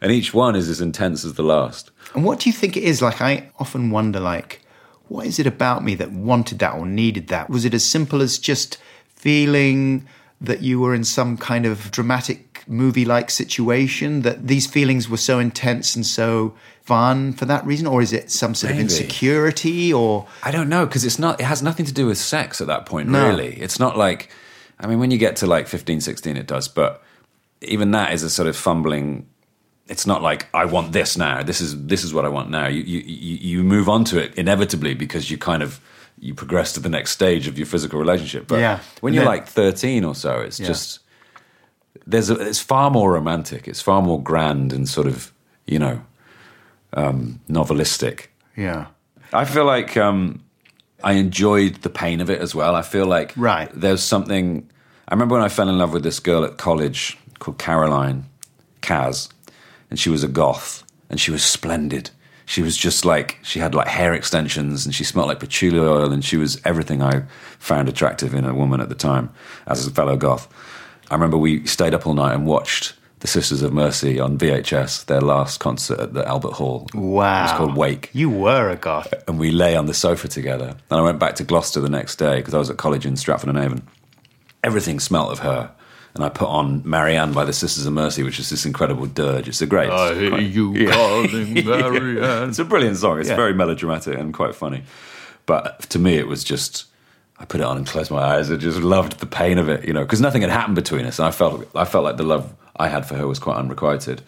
and 0.00 0.10
each 0.12 0.34
one 0.34 0.56
is 0.56 0.68
as 0.68 0.80
intense 0.80 1.24
as 1.24 1.34
the 1.34 1.42
last. 1.42 1.90
And 2.14 2.24
what 2.24 2.40
do 2.40 2.48
you 2.48 2.52
think 2.52 2.76
it 2.76 2.82
is? 2.82 3.02
Like, 3.02 3.20
I 3.20 3.50
often 3.58 3.90
wonder, 3.90 4.20
like, 4.20 4.60
what 5.08 5.26
is 5.26 5.38
it 5.38 5.46
about 5.46 5.84
me 5.84 5.94
that 5.96 6.10
wanted 6.12 6.58
that 6.58 6.74
or 6.74 6.84
needed 6.86 7.28
that? 7.28 7.48
Was 7.48 7.64
it 7.64 7.74
as 7.74 7.84
simple 7.84 8.20
as 8.22 8.38
just 8.38 8.78
feeling 9.06 10.06
that 10.40 10.62
you 10.62 10.78
were 10.80 10.94
in 10.94 11.02
some 11.04 11.36
kind 11.36 11.66
of 11.66 11.90
dramatic 11.90 12.47
movie 12.68 13.04
like 13.04 13.30
situation, 13.30 14.22
that 14.22 14.46
these 14.46 14.66
feelings 14.66 15.08
were 15.08 15.16
so 15.16 15.38
intense 15.38 15.96
and 15.96 16.04
so 16.06 16.54
fun 16.82 17.32
for 17.32 17.44
that 17.46 17.64
reason? 17.66 17.86
Or 17.86 18.00
is 18.02 18.12
it 18.12 18.30
some 18.30 18.54
sort 18.54 18.72
of 18.72 18.78
insecurity 18.78 19.92
or. 19.92 20.26
I 20.42 20.50
don't 20.50 20.68
know 20.68 20.86
because 20.86 21.04
it's 21.04 21.18
not. 21.18 21.40
It 21.40 21.44
has 21.44 21.62
nothing 21.62 21.86
to 21.86 21.92
do 21.92 22.06
with 22.06 22.18
sex 22.18 22.60
at 22.60 22.66
that 22.66 22.86
point. 22.86 23.08
No. 23.08 23.26
Really, 23.28 23.54
it's 23.60 23.78
not 23.78 23.96
like. 23.96 24.30
I 24.80 24.86
mean, 24.86 25.00
when 25.00 25.10
you 25.10 25.18
get 25.18 25.36
to 25.36 25.46
like 25.46 25.66
15, 25.66 26.00
16, 26.00 26.36
it 26.36 26.46
does. 26.46 26.68
But 26.68 27.02
even 27.62 27.90
that 27.90 28.12
is 28.12 28.22
a 28.22 28.30
sort 28.30 28.48
of 28.48 28.56
fumbling. 28.56 29.26
It's 29.88 30.06
not 30.06 30.22
like 30.22 30.46
I 30.54 30.66
want 30.66 30.92
this 30.92 31.16
now. 31.16 31.42
This 31.42 31.60
is 31.60 31.86
this 31.86 32.04
is 32.04 32.12
what 32.12 32.24
I 32.24 32.28
want 32.28 32.50
now. 32.50 32.66
You 32.68 32.82
you 32.82 33.00
you 33.00 33.62
move 33.64 33.88
on 33.88 34.04
to 34.04 34.22
it 34.22 34.34
inevitably 34.36 34.94
because 34.94 35.30
you 35.30 35.38
kind 35.38 35.62
of 35.62 35.80
you 36.20 36.34
progress 36.34 36.72
to 36.74 36.80
the 36.80 36.88
next 36.88 37.12
stage 37.12 37.46
of 37.46 37.56
your 37.58 37.66
physical 37.66 37.98
relationship. 37.98 38.46
But 38.48 38.58
Yeah. 38.58 38.80
when 39.00 39.14
you're 39.14 39.24
then- 39.24 39.32
like 39.32 39.46
13 39.46 40.04
or 40.04 40.14
so, 40.16 40.40
it's 40.40 40.58
Yeah. 40.58 40.66
just 40.66 40.98
there's 42.06 42.30
a, 42.30 42.34
it's 42.34 42.60
far 42.60 42.90
more 42.90 43.12
romantic. 43.12 43.66
It's 43.68 43.80
far 43.80 44.02
more 44.02 44.22
grand 44.22 44.72
and 44.72 44.88
sort 44.88 45.06
of 45.06 45.32
you 45.66 45.78
know 45.78 46.00
um, 46.92 47.40
novelistic. 47.48 48.26
Yeah. 48.56 48.86
I 49.32 49.44
feel 49.44 49.64
like 49.66 49.96
um, 49.96 50.42
I 51.04 51.12
enjoyed 51.12 51.76
the 51.82 51.90
pain 51.90 52.20
of 52.20 52.30
it 52.30 52.40
as 52.40 52.54
well. 52.54 52.74
I 52.74 52.82
feel 52.82 53.06
like 53.06 53.32
Right. 53.36 53.70
there's 53.74 54.02
something. 54.02 54.68
I 55.08 55.14
remember 55.14 55.34
when 55.34 55.44
I 55.44 55.48
fell 55.48 55.68
in 55.68 55.78
love 55.78 55.92
with 55.92 56.02
this 56.02 56.20
girl 56.20 56.44
at 56.44 56.56
college 56.58 57.18
called 57.38 57.58
Caroline 57.58 58.24
Kaz, 58.82 59.28
and 59.90 59.98
she 59.98 60.10
was 60.10 60.22
a 60.24 60.28
goth, 60.28 60.82
and 61.10 61.20
she 61.20 61.30
was 61.30 61.44
splendid. 61.44 62.10
She 62.46 62.62
was 62.62 62.76
just 62.78 63.04
like 63.04 63.38
she 63.42 63.58
had 63.60 63.74
like 63.74 63.88
hair 63.88 64.14
extensions, 64.14 64.86
and 64.86 64.94
she 64.94 65.04
smelled 65.04 65.28
like 65.28 65.40
patchouli 65.40 65.78
oil, 65.78 66.10
and 66.12 66.24
she 66.24 66.36
was 66.38 66.60
everything 66.64 67.02
I 67.02 67.24
found 67.58 67.88
attractive 67.88 68.34
in 68.34 68.44
a 68.46 68.54
woman 68.54 68.80
at 68.80 68.88
the 68.88 68.94
time 68.94 69.30
as 69.66 69.86
a 69.86 69.90
fellow 69.90 70.16
goth. 70.16 70.48
I 71.10 71.14
remember 71.14 71.38
we 71.38 71.66
stayed 71.66 71.94
up 71.94 72.06
all 72.06 72.14
night 72.14 72.34
and 72.34 72.46
watched 72.46 72.94
the 73.20 73.26
Sisters 73.26 73.62
of 73.62 73.72
Mercy 73.72 74.20
on 74.20 74.38
VHS, 74.38 75.06
their 75.06 75.20
last 75.20 75.58
concert 75.58 75.98
at 75.98 76.14
the 76.14 76.26
Albert 76.28 76.52
Hall. 76.52 76.86
Wow. 76.94 77.40
It 77.40 77.42
was 77.42 77.52
called 77.52 77.76
Wake 77.76 78.10
You 78.12 78.30
were 78.30 78.70
a 78.70 78.76
goth. 78.76 79.12
and 79.26 79.38
we 79.40 79.50
lay 79.50 79.74
on 79.74 79.86
the 79.86 79.94
sofa 79.94 80.28
together. 80.28 80.76
And 80.90 81.00
I 81.00 81.02
went 81.02 81.18
back 81.18 81.34
to 81.36 81.44
Gloucester 81.44 81.80
the 81.80 81.88
next 81.88 82.16
day 82.16 82.36
because 82.36 82.54
I 82.54 82.58
was 82.58 82.70
at 82.70 82.76
college 82.76 83.04
in 83.06 83.16
Stratford 83.16 83.48
and 83.48 83.58
Avon. 83.58 83.82
Everything 84.62 85.00
smelt 85.00 85.32
of 85.32 85.40
her. 85.40 85.70
And 86.14 86.24
I 86.24 86.28
put 86.30 86.48
on 86.48 86.82
Marianne 86.88 87.32
by 87.32 87.44
the 87.44 87.52
Sisters 87.52 87.86
of 87.86 87.92
Mercy, 87.92 88.22
which 88.22 88.38
is 88.38 88.50
this 88.50 88.64
incredible 88.66 89.06
dirge. 89.06 89.48
It's 89.48 89.60
a 89.62 89.66
great. 89.66 89.90
I 89.90 90.10
it's 90.10 90.18
hear 90.20 90.30
quite- 90.30 90.42
you 90.42 90.74
Yeah. 90.74 90.90
calling 90.92 91.54
Marianne. 91.66 92.48
It's 92.50 92.58
a 92.58 92.64
brilliant 92.64 92.96
song. 92.98 93.20
It's 93.20 93.28
Yeah. 93.28 93.36
very 93.36 93.52
melodramatic 93.54 94.18
and 94.18 94.32
quite 94.34 94.54
funny. 94.54 94.82
But 95.46 95.80
to 95.90 95.98
me, 95.98 96.14
it 96.18 96.26
was 96.28 96.44
just. 96.44 96.84
I 97.40 97.44
put 97.44 97.60
it 97.60 97.64
on 97.64 97.76
and 97.76 97.86
closed 97.86 98.10
my 98.10 98.22
eyes. 98.22 98.50
I 98.50 98.56
just 98.56 98.78
loved 98.78 99.20
the 99.20 99.26
pain 99.26 99.58
of 99.58 99.68
it, 99.68 99.84
you 99.86 99.92
know, 99.92 100.02
because 100.02 100.20
nothing 100.20 100.42
had 100.42 100.50
happened 100.50 100.74
between 100.74 101.06
us, 101.06 101.18
and 101.18 101.26
I 101.26 101.30
felt 101.30 101.68
I 101.74 101.84
felt 101.84 102.04
like 102.04 102.16
the 102.16 102.24
love 102.24 102.52
I 102.76 102.88
had 102.88 103.06
for 103.06 103.14
her 103.16 103.26
was 103.26 103.38
quite 103.38 103.56
unrequited. 103.56 104.22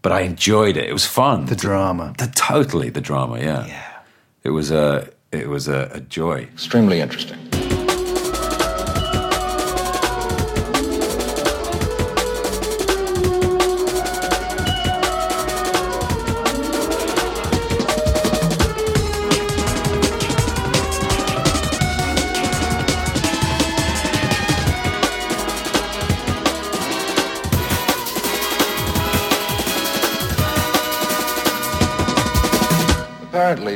But 0.00 0.12
I 0.12 0.20
enjoyed 0.20 0.76
it. 0.76 0.88
It 0.88 0.92
was 0.92 1.06
fun. 1.06 1.46
The 1.46 1.56
drama. 1.56 2.14
The, 2.18 2.28
totally 2.28 2.88
the 2.88 3.00
drama. 3.00 3.38
Yeah. 3.38 3.66
Yeah. 3.66 3.92
It 4.44 4.50
was 4.50 4.70
a 4.70 5.10
it 5.32 5.48
was 5.48 5.68
a, 5.68 5.90
a 5.92 6.00
joy. 6.00 6.48
Extremely 6.54 7.00
interesting. 7.00 7.47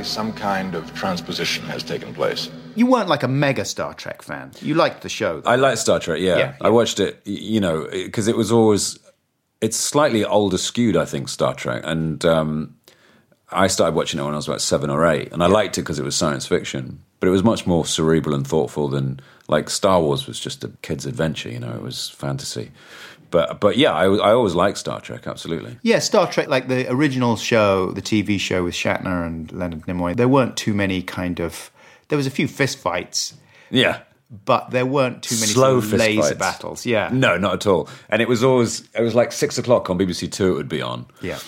Apparently, 0.03 0.33
some 0.33 0.33
kind 0.33 0.75
of 0.75 0.93
transposition 0.95 1.65
has 1.67 1.83
taken 1.83 2.13
place. 2.15 2.51
You 2.75 2.87
weren't 2.87 3.09
like 3.09 3.23
a 3.23 3.29
mega 3.29 3.65
Star 3.65 3.95
Trek 3.95 4.23
fan. 4.23 4.51
You 4.61 4.75
liked 4.75 5.03
the 5.03 5.09
show. 5.09 5.41
though. 5.41 5.51
I 5.51 5.57
liked 5.57 5.79
Star 5.79 6.01
Trek. 6.01 6.21
Yeah, 6.21 6.39
Yeah, 6.39 6.55
I 6.61 6.71
watched 6.71 6.99
it. 6.99 7.21
You 7.25 7.61
know, 7.61 7.87
because 7.91 8.29
it 8.29 8.37
was 8.37 8.51
always 8.51 8.99
it's 9.61 9.77
slightly 9.77 10.25
older 10.25 10.59
skewed. 10.59 10.97
I 10.97 11.05
think 11.05 11.29
Star 11.29 11.55
Trek, 11.55 11.83
and 11.85 12.25
um, 12.25 12.77
I 13.51 13.69
started 13.69 13.95
watching 13.95 14.19
it 14.19 14.25
when 14.25 14.35
I 14.35 14.37
was 14.37 14.49
about 14.49 14.61
seven 14.61 14.91
or 14.91 15.07
eight, 15.07 15.33
and 15.33 15.43
I 15.43 15.47
liked 15.47 15.79
it 15.79 15.83
because 15.83 15.99
it 15.99 16.05
was 16.05 16.17
science 16.17 16.47
fiction. 16.47 17.03
But 17.21 17.29
it 17.29 17.33
was 17.33 17.45
much 17.45 17.67
more 17.67 17.87
cerebral 17.87 18.35
and 18.35 18.45
thoughtful 18.45 18.89
than 18.89 19.21
like 19.47 19.71
Star 19.71 20.01
Wars 20.01 20.27
was 20.27 20.41
just 20.41 20.65
a 20.65 20.73
kid's 20.83 21.07
adventure. 21.07 21.51
You 21.51 21.61
know, 21.61 21.73
it 21.73 21.83
was 21.83 22.11
fantasy. 22.11 22.73
But 23.33 23.59
but 23.59 23.77
yeah, 23.77 23.93
I, 23.93 24.05
I 24.05 24.33
always 24.33 24.55
liked 24.55 24.79
Star 24.79 25.01
Trek. 25.01 25.27
Absolutely. 25.27 25.77
Yeah, 25.83 25.99
Star 25.99 26.31
Trek, 26.31 26.47
like 26.49 26.69
the 26.69 26.89
original 26.93 27.35
show, 27.37 27.91
the 27.91 28.03
TV 28.03 28.39
show 28.39 28.63
with 28.63 28.75
Shatner 28.75 29.27
and 29.27 29.51
Leonard 29.51 29.83
Nimoy, 29.87 30.15
there 30.15 30.29
weren't 30.29 30.57
too 30.57 30.75
many 30.75 31.03
kind 31.03 31.41
of. 31.41 31.71
There 32.09 32.17
was 32.19 32.27
a 32.29 32.31
few 32.31 32.47
fist 32.47 32.79
fights, 32.79 33.35
Yeah. 33.71 34.01
but 34.45 34.71
there 34.71 34.85
weren't 34.85 35.23
too 35.23 35.35
many 35.37 35.47
Slow 35.47 35.81
sort 35.81 35.95
of 35.95 35.99
laser 35.99 36.23
fights. 36.23 36.35
battles. 36.39 36.87
Yeah. 36.87 37.09
No, 37.13 37.39
not 37.39 37.55
at 37.55 37.67
all. 37.67 37.89
And 38.11 38.21
it 38.23 38.29
was 38.29 38.45
always 38.45 38.87
it 38.95 39.03
was 39.03 39.15
like 39.15 39.33
six 39.33 39.57
o'clock 39.59 39.89
on 39.91 39.99
BBC 39.99 40.31
Two. 40.31 40.53
It 40.53 40.57
would 40.57 40.69
be 40.69 40.83
on. 40.83 41.07
Yeah. 41.23 41.39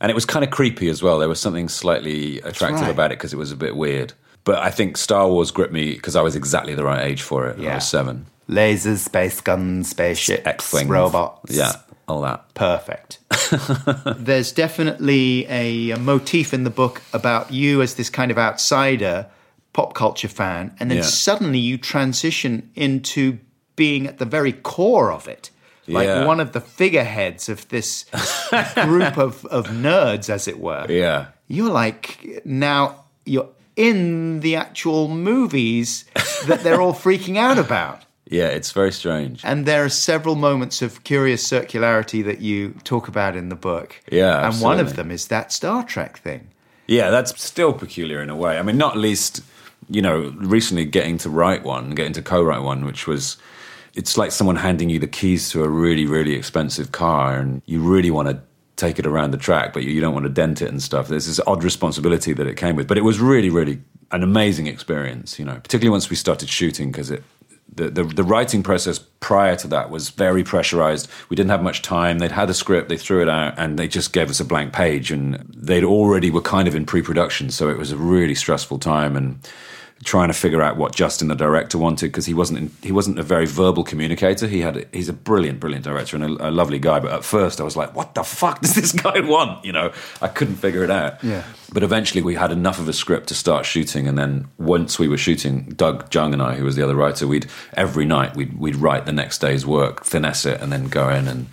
and 0.00 0.10
it 0.10 0.14
was 0.14 0.24
kind 0.24 0.44
of 0.44 0.50
creepy 0.52 0.88
as 0.88 1.02
well. 1.02 1.18
There 1.18 1.28
was 1.28 1.40
something 1.40 1.68
slightly 1.68 2.38
attractive 2.40 2.82
right. 2.82 2.90
about 2.90 3.10
it 3.12 3.18
because 3.18 3.32
it 3.32 3.36
was 3.36 3.50
a 3.52 3.56
bit 3.56 3.74
weird. 3.76 4.12
But 4.44 4.58
I 4.58 4.70
think 4.70 4.96
Star 4.96 5.28
Wars 5.28 5.50
gripped 5.52 5.72
me 5.72 5.92
because 5.94 6.14
I 6.16 6.22
was 6.22 6.34
exactly 6.36 6.74
the 6.74 6.84
right 6.84 7.04
age 7.04 7.22
for 7.22 7.46
it. 7.48 7.58
I 7.58 7.62
Yeah. 7.62 7.74
was 7.76 7.88
seven. 7.88 8.26
Lasers, 8.48 8.98
space 8.98 9.40
guns, 9.40 9.90
spaceships, 9.90 10.46
X-wings, 10.46 10.88
robots. 10.88 11.56
Yeah, 11.56 11.72
all 12.08 12.20
that. 12.22 12.52
Perfect. 12.54 13.18
There's 14.16 14.52
definitely 14.52 15.46
a, 15.48 15.90
a 15.92 15.98
motif 15.98 16.52
in 16.52 16.64
the 16.64 16.70
book 16.70 17.02
about 17.12 17.52
you 17.52 17.82
as 17.82 17.94
this 17.94 18.10
kind 18.10 18.30
of 18.30 18.38
outsider 18.38 19.26
pop 19.72 19.94
culture 19.94 20.28
fan, 20.28 20.74
and 20.80 20.90
then 20.90 20.98
Yeah. 20.98 21.04
suddenly 21.04 21.58
you 21.58 21.78
transition 21.78 22.70
into 22.74 23.38
being 23.76 24.06
at 24.06 24.18
the 24.18 24.26
very 24.26 24.52
core 24.52 25.10
of 25.12 25.26
it. 25.28 25.50
Like 25.88 26.06
Yeah. 26.06 26.26
one 26.26 26.40
of 26.40 26.52
the 26.52 26.60
figureheads 26.60 27.48
of 27.48 27.66
this 27.68 28.04
group 28.74 29.16
of, 29.16 29.44
of 29.46 29.68
nerds, 29.68 30.28
as 30.28 30.46
it 30.46 30.58
were. 30.60 30.86
Yeah, 30.90 31.26
You're 31.48 31.70
like 31.72 32.42
now 32.44 33.04
you're 33.24 33.48
in 33.76 34.40
the 34.40 34.56
actual 34.56 35.08
movies 35.08 36.04
that 36.46 36.60
they're 36.62 36.80
all 36.80 36.92
freaking 36.92 37.36
out 37.38 37.58
about. 37.58 38.04
Yeah. 38.32 38.48
It's 38.48 38.72
very 38.72 38.92
strange. 38.92 39.44
And 39.44 39.66
there 39.66 39.84
are 39.84 39.88
several 39.88 40.34
moments 40.34 40.82
of 40.82 41.04
curious 41.04 41.46
circularity 41.46 42.24
that 42.24 42.40
you 42.40 42.74
talk 42.84 43.08
about 43.08 43.36
in 43.36 43.48
the 43.48 43.56
book. 43.56 44.00
Yeah, 44.10 44.48
And 44.48 44.60
one 44.60 44.80
of 44.80 44.96
them 44.96 45.10
is 45.10 45.28
that 45.28 45.52
Star 45.52 45.84
Trek 45.84 46.18
thing. 46.18 46.48
Yeah, 46.86 47.10
that's 47.10 47.40
still 47.42 47.72
peculiar 47.72 48.22
in 48.22 48.30
a 48.30 48.36
way. 48.36 48.58
I 48.58 48.62
mean, 48.62 48.76
not 48.76 48.96
least, 48.96 49.42
you 49.88 50.02
know, 50.02 50.34
recently 50.38 50.84
getting 50.84 51.18
to 51.18 51.30
write 51.30 51.62
one, 51.62 51.90
getting 51.90 52.12
to 52.14 52.22
co-write 52.22 52.62
one, 52.62 52.84
which 52.84 53.06
was, 53.06 53.36
it's 53.94 54.18
like 54.18 54.32
someone 54.32 54.56
handing 54.56 54.90
you 54.90 54.98
the 54.98 55.06
keys 55.06 55.50
to 55.50 55.62
a 55.62 55.68
really, 55.68 56.06
really 56.06 56.34
expensive 56.34 56.92
car, 56.92 57.38
and 57.38 57.62
you 57.66 57.80
really 57.80 58.10
want 58.10 58.28
to 58.28 58.40
take 58.76 58.98
it 58.98 59.06
around 59.06 59.30
the 59.30 59.38
track, 59.38 59.72
but 59.72 59.84
you, 59.84 59.90
you 59.90 60.00
don't 60.00 60.14
want 60.14 60.24
to 60.24 60.30
dent 60.30 60.60
it 60.60 60.68
and 60.68 60.82
stuff. 60.82 61.08
There's 61.08 61.26
this 61.26 61.40
odd 61.46 61.62
responsibility 61.62 62.32
that 62.32 62.46
it 62.46 62.56
came 62.56 62.74
with, 62.74 62.88
but 62.88 62.98
it 62.98 63.02
was 63.02 63.20
really, 63.20 63.50
really 63.50 63.80
an 64.10 64.22
amazing 64.22 64.66
experience. 64.66 65.38
You 65.38 65.44
know, 65.44 65.54
particularly 65.54 65.90
once 65.90 66.10
we 66.10 66.16
started 66.16 66.48
shooting 66.48 66.90
because 66.90 67.10
it. 67.10 67.22
The, 67.74 67.88
the, 67.88 68.04
the 68.04 68.22
writing 68.22 68.62
process 68.62 68.98
prior 68.98 69.56
to 69.56 69.68
that 69.68 69.88
was 69.88 70.10
very 70.10 70.44
pressurized. 70.44 71.08
We 71.30 71.36
didn't 71.36 71.50
have 71.50 71.62
much 71.62 71.80
time. 71.80 72.18
They'd 72.18 72.32
had 72.32 72.50
a 72.50 72.54
script, 72.54 72.88
they 72.88 72.98
threw 72.98 73.22
it 73.22 73.28
out, 73.28 73.54
and 73.56 73.78
they 73.78 73.88
just 73.88 74.12
gave 74.12 74.28
us 74.28 74.40
a 74.40 74.44
blank 74.44 74.72
page. 74.72 75.10
And 75.10 75.44
they'd 75.56 75.84
already 75.84 76.30
were 76.30 76.42
kind 76.42 76.68
of 76.68 76.74
in 76.74 76.84
pre-production, 76.84 77.50
so 77.50 77.70
it 77.70 77.78
was 77.78 77.90
a 77.90 77.96
really 77.96 78.34
stressful 78.34 78.78
time. 78.78 79.16
And 79.16 79.38
trying 80.04 80.28
to 80.28 80.34
figure 80.34 80.60
out 80.60 80.76
what 80.76 80.94
Justin, 80.94 81.28
the 81.28 81.34
director, 81.34 81.78
wanted 81.78 82.06
because 82.06 82.26
he 82.26 82.34
wasn't 82.34 82.58
in, 82.58 82.70
he 82.82 82.92
wasn't 82.92 83.18
a 83.18 83.22
very 83.22 83.46
verbal 83.46 83.84
communicator. 83.84 84.46
He 84.46 84.60
had 84.60 84.86
he's 84.92 85.08
a 85.08 85.12
brilliant, 85.12 85.60
brilliant 85.60 85.84
director 85.84 86.16
and 86.16 86.40
a, 86.40 86.48
a 86.48 86.50
lovely 86.50 86.78
guy. 86.78 87.00
But 87.00 87.12
at 87.12 87.24
first, 87.24 87.60
I 87.60 87.64
was 87.64 87.76
like, 87.76 87.94
"What 87.94 88.14
the 88.14 88.24
fuck 88.24 88.60
does 88.60 88.74
this 88.74 88.92
guy 89.06 89.20
want?" 89.20 89.64
You 89.64 89.72
know, 89.72 89.92
I 90.20 90.28
couldn't 90.28 90.56
figure 90.56 90.82
it 90.82 90.90
out. 90.90 91.22
Yeah. 91.22 91.44
But 91.72 91.82
eventually, 91.82 92.22
we 92.22 92.34
had 92.34 92.52
enough 92.52 92.78
of 92.78 92.88
a 92.88 92.92
script 92.92 93.28
to 93.28 93.34
start 93.34 93.64
shooting, 93.64 94.08
and 94.08 94.18
then 94.18 94.48
once 94.58 94.98
we 94.98 95.08
were 95.08 95.18
shooting, 95.18 95.64
Doug 95.76 96.12
Jung 96.12 96.32
and 96.32 96.42
I, 96.42 96.54
who 96.54 96.64
was 96.64 96.76
the 96.76 96.82
other 96.82 96.96
writer, 96.96 97.26
we'd 97.26 97.48
every 97.74 98.04
night 98.04 98.36
we'd 98.36 98.58
we'd 98.58 98.76
write 98.76 99.06
the 99.06 99.12
next 99.12 99.38
day's 99.38 99.64
work, 99.64 100.04
finesse 100.04 100.46
it, 100.46 100.60
and 100.60 100.72
then 100.72 100.88
go 100.88 101.08
in, 101.08 101.28
and 101.28 101.48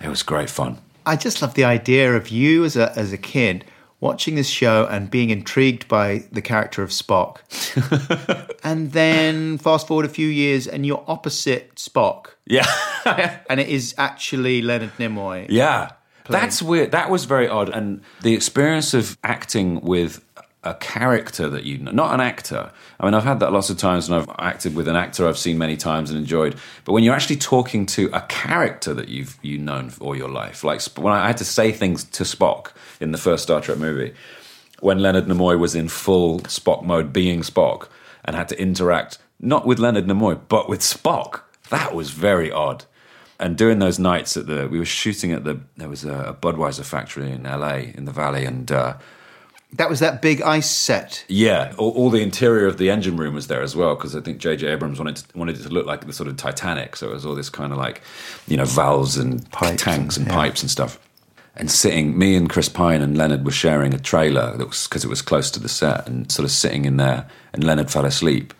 it 0.00 0.08
was 0.08 0.22
great 0.22 0.50
fun. 0.50 0.78
I 1.06 1.16
just 1.16 1.40
love 1.40 1.54
the 1.54 1.64
idea 1.64 2.14
of 2.14 2.28
you 2.28 2.64
as 2.64 2.76
a 2.76 2.96
as 2.98 3.12
a 3.12 3.18
kid 3.18 3.64
watching 4.00 4.34
this 4.34 4.48
show 4.48 4.86
and 4.90 5.10
being 5.10 5.30
intrigued 5.30 5.88
by 5.88 6.24
the 6.30 6.42
character 6.42 6.82
of 6.82 6.90
Spock. 6.90 7.38
and 8.64 8.92
then 8.92 9.58
fast 9.58 9.86
forward 9.86 10.06
a 10.06 10.10
few 10.10 10.28
years 10.28 10.66
and 10.66 10.84
you're 10.84 11.04
opposite 11.06 11.74
Spock. 11.76 12.28
Yeah. 12.46 12.66
And 13.48 13.60
it 13.60 13.68
is 13.68 13.94
actually 13.98 14.62
Leonard 14.62 14.90
Nimoy. 14.98 15.46
Yeah. 15.48 15.92
That's 16.28 16.60
weird. 16.60 16.90
That 16.90 17.08
was 17.08 17.24
very 17.24 17.46
odd. 17.46 17.68
And 17.68 18.02
the 18.22 18.34
experience 18.34 18.94
of 18.94 19.16
acting 19.22 19.80
with 19.80 20.24
a 20.66 20.74
character 20.74 21.48
that 21.48 21.64
you 21.64 21.78
know, 21.78 21.92
not 21.92 22.12
an 22.12 22.20
actor. 22.20 22.70
I 22.98 23.04
mean, 23.04 23.14
I've 23.14 23.24
had 23.24 23.40
that 23.40 23.52
lots 23.52 23.70
of 23.70 23.78
times 23.78 24.08
and 24.08 24.16
I've 24.16 24.28
acted 24.38 24.74
with 24.74 24.88
an 24.88 24.96
actor 24.96 25.28
I've 25.28 25.38
seen 25.38 25.58
many 25.58 25.76
times 25.76 26.10
and 26.10 26.18
enjoyed. 26.18 26.56
But 26.84 26.92
when 26.92 27.04
you're 27.04 27.14
actually 27.14 27.36
talking 27.36 27.86
to 27.86 28.10
a 28.12 28.22
character 28.22 28.92
that 28.94 29.08
you've 29.08 29.38
you 29.42 29.58
known 29.58 29.92
all 30.00 30.16
your 30.16 30.28
life, 30.28 30.64
like 30.64 30.82
when 30.98 31.12
I 31.12 31.26
had 31.26 31.36
to 31.38 31.44
say 31.44 31.72
things 31.72 32.04
to 32.04 32.24
Spock 32.24 32.72
in 33.00 33.12
the 33.12 33.18
first 33.18 33.44
Star 33.44 33.60
Trek 33.60 33.78
movie, 33.78 34.14
when 34.80 34.98
Leonard 34.98 35.26
Nimoy 35.26 35.58
was 35.58 35.74
in 35.74 35.88
full 35.88 36.40
Spock 36.40 36.82
mode, 36.84 37.12
being 37.12 37.40
Spock, 37.40 37.88
and 38.24 38.34
had 38.34 38.48
to 38.48 38.60
interact 38.60 39.18
not 39.38 39.66
with 39.66 39.78
Leonard 39.78 40.06
Nimoy 40.06 40.40
but 40.48 40.68
with 40.68 40.80
Spock, 40.80 41.42
that 41.70 41.94
was 41.94 42.10
very 42.10 42.50
odd 42.50 42.84
and 43.38 43.56
doing 43.56 43.78
those 43.78 43.98
nights 43.98 44.36
at 44.36 44.46
the 44.46 44.66
we 44.68 44.78
were 44.78 44.84
shooting 44.84 45.32
at 45.32 45.44
the 45.44 45.60
there 45.76 45.88
was 45.88 46.04
a 46.04 46.36
Budweiser 46.40 46.84
factory 46.84 47.30
in 47.30 47.42
LA 47.44 47.76
in 47.94 48.04
the 48.04 48.12
valley 48.12 48.44
and 48.44 48.72
uh, 48.72 48.96
That 49.72 49.90
was 49.90 50.00
that 50.00 50.22
big 50.22 50.40
ice 50.42 50.70
set. 50.70 51.24
Yeah, 51.28 51.74
all, 51.76 51.90
all 51.90 52.10
the 52.10 52.22
interior 52.22 52.66
of 52.66 52.78
the 52.78 52.88
engine 52.88 53.16
room 53.16 53.34
was 53.34 53.48
there 53.48 53.62
as 53.62 53.74
well 53.76 53.94
because 53.94 54.14
I 54.16 54.20
think 54.20 54.38
J.J. 54.38 54.66
Abrams 54.68 54.98
wanted 54.98 55.16
to, 55.16 55.38
wanted 55.38 55.58
it 55.58 55.64
to 55.64 55.68
look 55.68 55.86
like 55.86 56.06
the 56.06 56.12
sort 56.12 56.28
of 56.28 56.36
Titanic. 56.36 56.96
So 56.96 57.10
it 57.10 57.14
was 57.14 57.26
all 57.26 57.34
this 57.34 57.50
kind 57.50 57.72
of 57.72 57.78
like, 57.78 58.00
you 58.46 58.56
know, 58.56 58.64
valves 58.64 59.16
and 59.16 59.48
Pipes 59.50 59.82
tanks 59.82 60.16
and 60.16 60.26
and- 60.26 60.34
yeah. 60.34 60.40
pipes 60.40 60.62
and 60.62 60.70
stuff. 60.70 60.98
And 61.58 61.70
sitting, 61.70 62.18
me 62.18 62.36
and 62.36 62.50
Chris 62.50 62.68
Pine 62.68 63.00
and 63.00 63.16
Leonard 63.16 63.46
were 63.46 63.50
sharing 63.50 63.94
a 63.94 63.98
trailer 63.98 64.54
that 64.58 64.66
was 64.68 64.86
because 64.86 65.04
it 65.04 65.08
was 65.08 65.22
close 65.22 65.50
to 65.52 65.58
the 65.58 65.70
set, 65.70 66.06
and 66.06 66.30
sort 66.30 66.44
of 66.44 66.50
sitting 66.50 66.84
in 66.84 66.98
there. 66.98 67.26
And 67.54 67.64
Leonard 67.64 67.90
fell 67.90 68.04
asleep, 68.04 68.52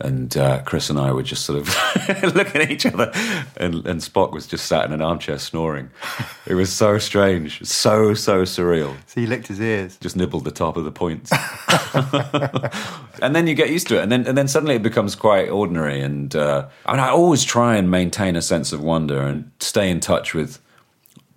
and 0.00 0.36
uh, 0.36 0.62
Chris 0.62 0.90
and 0.90 0.98
I 0.98 1.12
were 1.12 1.22
just 1.22 1.44
sort 1.44 1.58
of 1.58 2.34
looking 2.34 2.60
at 2.60 2.70
each 2.70 2.86
other, 2.86 3.10
and, 3.56 3.86
and 3.86 4.00
Spock 4.00 4.32
was 4.32 4.46
just 4.46 4.66
sat 4.66 4.84
in 4.84 4.92
an 4.92 5.00
armchair 5.00 5.38
snoring. 5.38 5.90
It 6.46 6.54
was 6.54 6.72
so 6.72 6.98
strange, 6.98 7.64
so 7.64 8.14
so 8.14 8.42
surreal 8.42 8.96
So 9.06 9.20
he 9.20 9.26
licked 9.26 9.46
his 9.46 9.60
ears. 9.60 9.96
just 9.98 10.16
nibbled 10.16 10.44
the 10.44 10.50
top 10.50 10.76
of 10.76 10.84
the 10.84 10.92
points. 10.92 11.30
and 13.22 13.34
then 13.34 13.46
you 13.46 13.54
get 13.54 13.70
used 13.70 13.88
to 13.88 13.98
it, 13.98 14.02
and 14.02 14.12
then 14.12 14.26
and 14.26 14.36
then 14.36 14.48
suddenly 14.48 14.74
it 14.76 14.82
becomes 14.82 15.14
quite 15.14 15.48
ordinary. 15.48 16.00
And 16.00 16.34
uh, 16.34 16.68
I 16.86 16.92
mean, 16.92 17.00
I 17.00 17.10
always 17.10 17.44
try 17.44 17.76
and 17.76 17.90
maintain 17.90 18.36
a 18.36 18.42
sense 18.42 18.72
of 18.72 18.82
wonder 18.82 19.20
and 19.20 19.50
stay 19.60 19.90
in 19.90 20.00
touch 20.00 20.34
with 20.34 20.60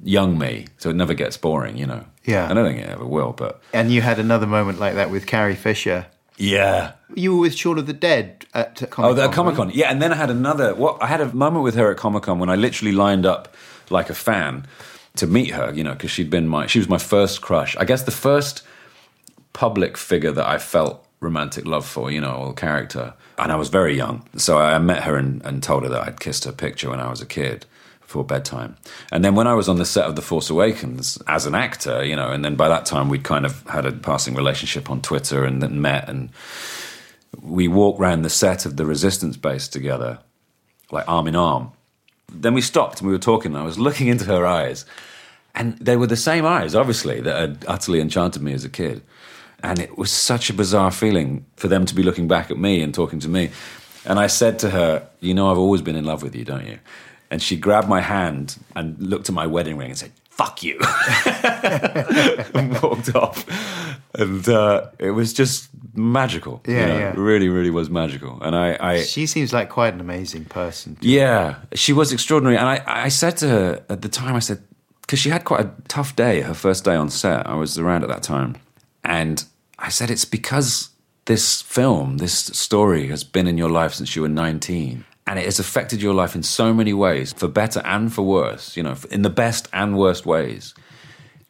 young 0.04 0.38
me, 0.38 0.68
so 0.78 0.90
it 0.90 0.96
never 0.96 1.14
gets 1.14 1.38
boring. 1.38 1.78
You 1.78 1.88
know. 1.88 2.06
Yeah. 2.28 2.52
I 2.52 2.54
don't 2.54 2.68
think 2.68 2.82
it 2.82 2.90
ever 2.90 3.06
will, 3.06 3.32
but 3.32 3.62
And 3.74 3.90
you 3.90 4.02
had 4.02 4.20
another 4.20 4.46
moment 4.46 4.80
like 4.80 4.96
that 4.96 5.10
with 5.10 5.26
Carrie 5.26 5.56
Fisher. 5.56 6.08
Yeah. 6.38 6.94
You 7.16 7.36
were 7.36 7.42
with 7.42 7.56
Shaun 7.56 7.78
of 7.78 7.88
the 7.88 7.94
Dead 7.94 8.46
at 8.54 8.76
Comic 8.90 9.12
Oh, 9.12 9.14
the 9.14 9.28
Comic 9.30 9.56
Con. 9.56 9.72
Yeah, 9.74 9.90
and 9.92 10.02
then 10.02 10.12
I 10.12 10.16
had 10.16 10.30
another. 10.30 10.76
What 10.76 11.02
I 11.02 11.08
had 11.08 11.22
a 11.22 11.34
moment 11.34 11.64
with 11.64 11.76
her 11.76 11.92
at 11.92 11.98
Comic 11.98 12.24
Con 12.24 12.40
when 12.40 12.50
I 12.50 12.56
literally 12.56 12.92
lined 12.92 13.26
up 13.26 13.56
like 13.90 14.10
a 14.10 14.16
fan 14.16 14.68
to 15.16 15.28
meet 15.28 15.52
her. 15.52 15.74
You 15.74 15.84
know, 15.84 15.94
because 15.94 16.12
she'd 16.12 16.30
been 16.30 16.48
my 16.48 16.68
she 16.68 16.80
was 16.80 16.88
my 16.88 16.98
first 16.98 17.42
crush. 17.42 17.76
I 17.78 17.86
guess 17.86 18.04
the 18.04 18.12
first 18.12 18.64
public 19.54 19.98
figure 19.98 20.32
that 20.32 20.48
I 20.48 20.58
felt 20.58 21.06
romantic 21.20 21.66
love 21.66 21.86
for. 21.86 22.12
You 22.12 22.22
know, 22.22 22.36
or 22.36 22.54
character. 22.54 23.14
And 23.40 23.52
I 23.52 23.56
was 23.56 23.70
very 23.70 23.96
young, 23.96 24.28
so 24.36 24.58
I 24.58 24.80
met 24.80 25.04
her 25.04 25.16
and, 25.16 25.44
and 25.46 25.62
told 25.62 25.84
her 25.84 25.90
that 25.90 26.08
I'd 26.08 26.20
kissed 26.20 26.46
her 26.46 26.52
picture 26.52 26.90
when 26.90 27.00
I 27.00 27.10
was 27.10 27.22
a 27.22 27.26
kid 27.26 27.68
before 28.08 28.24
bedtime. 28.24 28.78
And 29.12 29.24
then 29.24 29.36
when 29.36 29.48
I 29.48 29.54
was 29.54 29.68
on 29.68 29.76
the 29.76 29.86
set 29.86 30.06
of 30.06 30.16
The 30.16 30.22
Force 30.22 30.50
Awakens 30.50 31.22
as 31.28 31.46
an 31.46 31.54
actor, 31.54 32.06
you 32.06 32.16
know, 32.16 32.30
and 32.30 32.44
then 32.44 32.56
by 32.56 32.70
that 32.70 32.86
time 32.86 33.10
we'd 33.10 33.26
kind 33.26 33.46
of 33.46 33.62
had 33.68 33.86
a 33.86 33.92
passing 33.92 34.34
relationship 34.34 34.90
on 34.90 35.02
Twitter 35.02 35.44
and 35.44 35.62
then 35.62 35.82
met 35.82 36.08
and 36.08 36.30
we 37.42 37.68
walked 37.68 38.00
around 38.00 38.22
the 38.22 38.30
set 38.30 38.66
of 38.66 38.78
the 38.78 38.86
resistance 38.86 39.36
base 39.36 39.68
together, 39.68 40.20
like 40.90 41.08
arm 41.08 41.28
in 41.28 41.36
arm. 41.36 41.72
Then 42.32 42.54
we 42.54 42.62
stopped 42.62 43.00
and 43.00 43.08
we 43.08 43.14
were 43.14 43.20
talking. 43.20 43.52
And 43.52 43.62
I 43.62 43.66
was 43.66 43.78
looking 43.88 44.08
into 44.08 44.26
her 44.26 44.46
eyes, 44.46 44.86
and 45.54 45.78
they 45.80 45.98
were 45.98 46.08
the 46.08 46.16
same 46.16 46.46
eyes, 46.46 46.76
obviously, 46.76 47.20
that 47.22 47.40
had 47.40 47.66
utterly 47.68 48.00
enchanted 48.00 48.42
me 48.42 48.54
as 48.54 48.64
a 48.64 48.70
kid. 48.70 49.02
And 49.64 49.80
it 49.80 49.98
was 49.98 50.12
such 50.12 50.50
a 50.50 50.54
bizarre 50.54 50.92
feeling 50.92 51.46
for 51.56 51.68
them 51.68 51.86
to 51.86 51.96
be 51.96 52.04
looking 52.04 52.28
back 52.28 52.52
at 52.52 52.58
me 52.58 52.82
and 52.82 52.94
talking 52.94 53.20
to 53.20 53.28
me. 53.28 53.50
And 54.06 54.20
I 54.20 54.28
said 54.28 54.60
to 54.60 54.70
her, 54.70 55.08
You 55.20 55.34
know, 55.34 55.52
I've 55.52 55.58
always 55.58 55.82
been 55.82 55.96
in 55.96 56.06
love 56.06 56.22
with 56.22 56.36
you, 56.36 56.46
don't 56.46 56.66
you? 56.66 56.80
And 57.30 57.42
she 57.42 57.58
grabbed 57.58 57.90
my 57.90 58.02
hand 58.02 58.58
and 58.76 58.98
looked 59.02 59.28
at 59.30 59.36
my 59.36 59.46
wedding 59.48 59.78
ring 59.78 59.90
and 59.90 59.98
said, 59.98 60.12
Fuck 60.30 60.62
you. 60.64 60.80
and 62.54 62.80
walked 62.82 63.16
off. 63.16 63.46
And 64.14 64.48
uh, 64.48 64.88
it 65.00 65.12
was 65.12 65.34
just 65.34 65.70
magical. 65.96 66.62
you 66.68 66.76
Yeah, 66.76 66.86
know, 66.88 66.98
yeah. 67.00 67.14
Really, 67.18 67.50
really 67.50 67.70
was 67.72 67.90
magical. 67.90 68.40
And 68.42 68.56
I, 68.56 68.78
I 68.80 69.02
She 69.02 69.26
seems 69.26 69.52
like 69.52 69.70
quite 69.70 69.94
an 69.94 70.00
amazing 70.00 70.46
person. 70.46 70.98
yeah, 71.02 71.56
she 71.74 71.92
was 71.94 72.12
extraordinary. 72.14 72.58
And 72.58 72.68
I, 72.68 72.84
I 72.86 73.10
said 73.10 73.38
to 73.38 73.48
her 73.50 73.86
at 73.90 74.02
the 74.02 74.10
time, 74.10 74.36
I 74.36 74.40
said, 74.40 74.62
because 75.02 75.20
she 75.20 75.30
had 75.30 75.44
quite 75.46 75.62
a 75.66 75.72
tough 75.88 76.16
day, 76.16 76.42
her 76.42 76.54
first 76.54 76.84
day 76.84 76.96
on 76.96 77.10
set. 77.10 77.48
I 77.48 77.56
was 77.56 77.78
around 77.80 78.04
at 78.04 78.10
that 78.10 78.24
time. 78.24 78.58
And 79.04 79.44
I 79.80 79.90
said, 79.90 80.12
it's 80.12 80.26
because 80.26 80.90
this 81.26 81.62
film, 81.62 82.18
this 82.18 82.34
story 82.38 83.08
has 83.08 83.24
been 83.24 83.48
in 83.48 83.58
your 83.58 83.70
life 83.70 83.94
since 83.94 84.16
you 84.16 84.22
were 84.22 84.30
19. 84.30 85.04
And 85.28 85.38
it 85.38 85.46
has 85.46 85.60
affected 85.60 86.02
your 86.02 86.14
life 86.14 86.36
in 86.36 86.44
so 86.44 86.74
many 86.74 86.94
ways, 86.94 87.34
for 87.34 87.48
better 87.48 87.82
and 87.86 88.12
for 88.12 88.22
worse, 88.24 88.78
you 88.78 88.84
know, 88.84 88.96
in 89.12 89.22
the 89.22 89.30
best 89.30 89.68
and 89.74 89.98
worst 89.98 90.26
ways. 90.26 90.74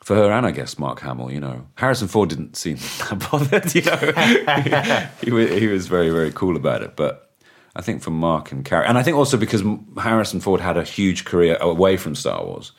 For 0.02 0.16
her 0.16 0.32
and 0.32 0.46
I 0.46 0.52
guess 0.52 0.80
Mark 0.80 1.02
Hamill, 1.02 1.32
you 1.32 1.40
know. 1.40 1.68
Harrison 1.76 2.08
Ford 2.08 2.30
didn't 2.30 2.56
seem 2.56 2.78
that 3.00 3.30
bothered, 3.30 3.76
you 3.76 3.82
know. 3.84 5.10
he, 5.22 5.32
was, 5.32 5.50
he 5.50 5.68
was 5.68 5.88
very, 5.88 6.10
very 6.10 6.32
cool 6.32 6.56
about 6.56 6.82
it. 6.82 6.96
But 6.96 7.30
I 7.76 7.82
think 7.82 8.02
for 8.02 8.12
Mark 8.12 8.52
and 8.52 8.66
Carrie, 8.66 8.88
and 8.88 8.98
I 8.98 9.04
think 9.04 9.18
also 9.18 9.38
because 9.38 9.64
Harrison 9.98 10.40
Ford 10.40 10.60
had 10.62 10.78
a 10.78 10.84
huge 10.84 11.26
career 11.26 11.58
away 11.62 11.98
from 11.98 12.16
Star 12.16 12.44
Wars. 12.44 12.72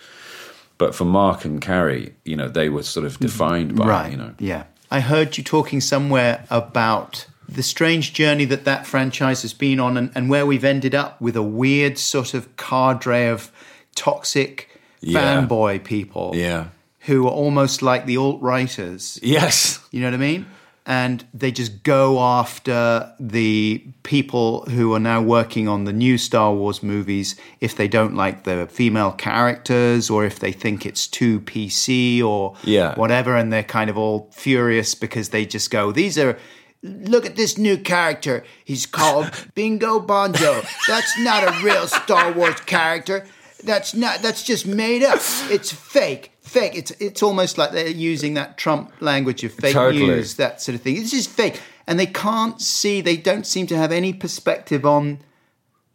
But 0.79 0.95
for 0.95 1.05
Mark 1.05 1.45
and 1.45 1.61
Carrie, 1.61 2.15
you 2.25 2.37
know, 2.37 2.49
they 2.49 2.69
were 2.69 2.85
sort 2.85 3.05
of 3.05 3.19
defined 3.19 3.77
by, 3.77 3.87
right. 3.87 4.11
you 4.11 4.17
know. 4.17 4.35
Yeah. 4.39 4.65
I 4.91 5.01
heard 5.01 5.37
you 5.37 5.45
talking 5.45 5.81
somewhere 5.81 6.47
about 6.51 7.27
the 7.49 7.63
strange 7.63 8.13
journey 8.13 8.45
that 8.45 8.65
that 8.65 8.87
franchise 8.87 9.43
has 9.43 9.55
been 9.55 9.81
on 9.81 9.97
and, 9.97 10.11
and 10.15 10.29
where 10.29 10.45
we've 10.45 10.65
ended 10.65 10.95
up 10.95 11.21
with 11.21 11.35
a 11.37 11.43
weird 11.43 11.99
sort 11.99 12.35
of 12.35 12.57
cadre 12.57 13.27
of 13.29 13.51
toxic 13.95 14.69
Yeah. 15.01 15.21
fanboy 15.47 15.83
people 15.85 16.33
Yeah. 16.35 16.67
who 17.01 17.27
are 17.27 17.31
almost 17.31 17.83
like 17.83 18.05
the 18.07 18.17
alt 18.17 18.41
writers. 18.43 19.19
Yes. 19.23 19.81
You 19.91 20.01
know 20.01 20.09
what 20.09 20.15
I 20.15 20.19
mean? 20.19 20.47
And 20.85 21.25
they 21.35 21.51
just 21.53 21.83
go 21.83 22.19
after 22.19 23.13
the 23.21 23.85
people 24.05 24.65
who 24.71 24.95
are 24.95 24.99
now 25.01 25.21
working 25.21 25.69
on 25.69 25.85
the 25.85 25.93
new 25.93 26.17
Star 26.17 26.53
Wars 26.55 26.83
movies 26.83 27.37
if 27.61 27.77
they 27.77 27.89
don't 27.89 28.15
like 28.15 28.45
the 28.45 28.67
female 28.71 29.13
characters 29.13 30.09
or 30.09 30.25
if 30.25 30.39
they 30.39 30.51
think 30.53 30.87
it's 30.87 31.07
too 31.07 31.41
PC 31.41 32.23
or 32.23 32.55
Yeah. 32.65 32.95
whatever. 32.95 33.37
And 33.37 33.53
they're 33.53 33.63
kind 33.63 33.91
of 33.91 33.99
all 33.99 34.31
furious 34.33 34.95
because 34.95 35.29
they 35.29 35.45
just 35.47 35.71
go, 35.71 35.93
these 35.93 36.19
are. 36.19 36.39
Look 36.83 37.27
at 37.27 37.35
this 37.35 37.59
new 37.59 37.77
character. 37.77 38.45
He's 38.65 38.87
called 38.87 39.31
Bingo 39.55 39.99
Bonjo. 40.01 40.65
That's 40.87 41.19
not 41.19 41.43
a 41.43 41.65
real 41.65 41.87
Star 41.89 42.33
Wars 42.33 42.61
character. 42.61 43.27
That's 43.65 43.95
not. 43.95 44.23
That's 44.23 44.45
just 44.45 44.67
made 44.67 45.03
up. 45.03 45.19
It's 45.51 45.73
fake. 45.73 46.33
Fake. 46.41 46.77
It's 46.77 46.93
it's 46.93 47.23
almost 47.23 47.59
like 47.59 47.73
they're 47.73 47.89
using 47.89 48.35
that 48.35 48.57
Trump 48.57 48.93
language 49.01 49.43
of 49.43 49.53
fake 49.53 49.75
Totally. 49.75 50.07
news, 50.07 50.37
that 50.37 50.63
sort 50.63 50.77
of 50.77 50.83
thing. 50.83 50.95
This 50.95 51.13
is 51.13 51.27
fake, 51.27 51.61
and 51.89 51.99
they 51.99 52.07
can't 52.07 52.61
see. 52.63 53.01
They 53.01 53.17
don't 53.17 53.45
seem 53.45 53.67
to 53.67 53.77
have 53.77 53.91
any 53.91 54.13
perspective 54.13 54.87
on 54.87 55.19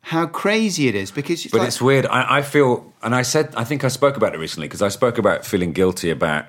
how 0.01 0.25
crazy 0.27 0.89
it 0.89 0.95
is 0.95 1.09
because. 1.11 1.45
It's 1.45 1.51
But 1.53 1.59
like, 1.59 1.67
it's 1.69 1.81
weird. 1.81 2.05
I, 2.07 2.39
I 2.39 2.41
feel, 2.41 2.91
and 3.01 3.15
I 3.15 3.21
said, 3.21 3.53
I 3.55 3.63
think 3.63 3.86
I 3.86 3.88
spoke 3.88 4.17
about 4.17 4.36
it 4.36 4.39
recently 4.39 4.67
because 4.67 4.81
I 4.81 4.89
spoke 4.89 5.17
about 5.17 5.45
feeling 5.45 5.71
guilty 5.71 6.09
about 6.09 6.47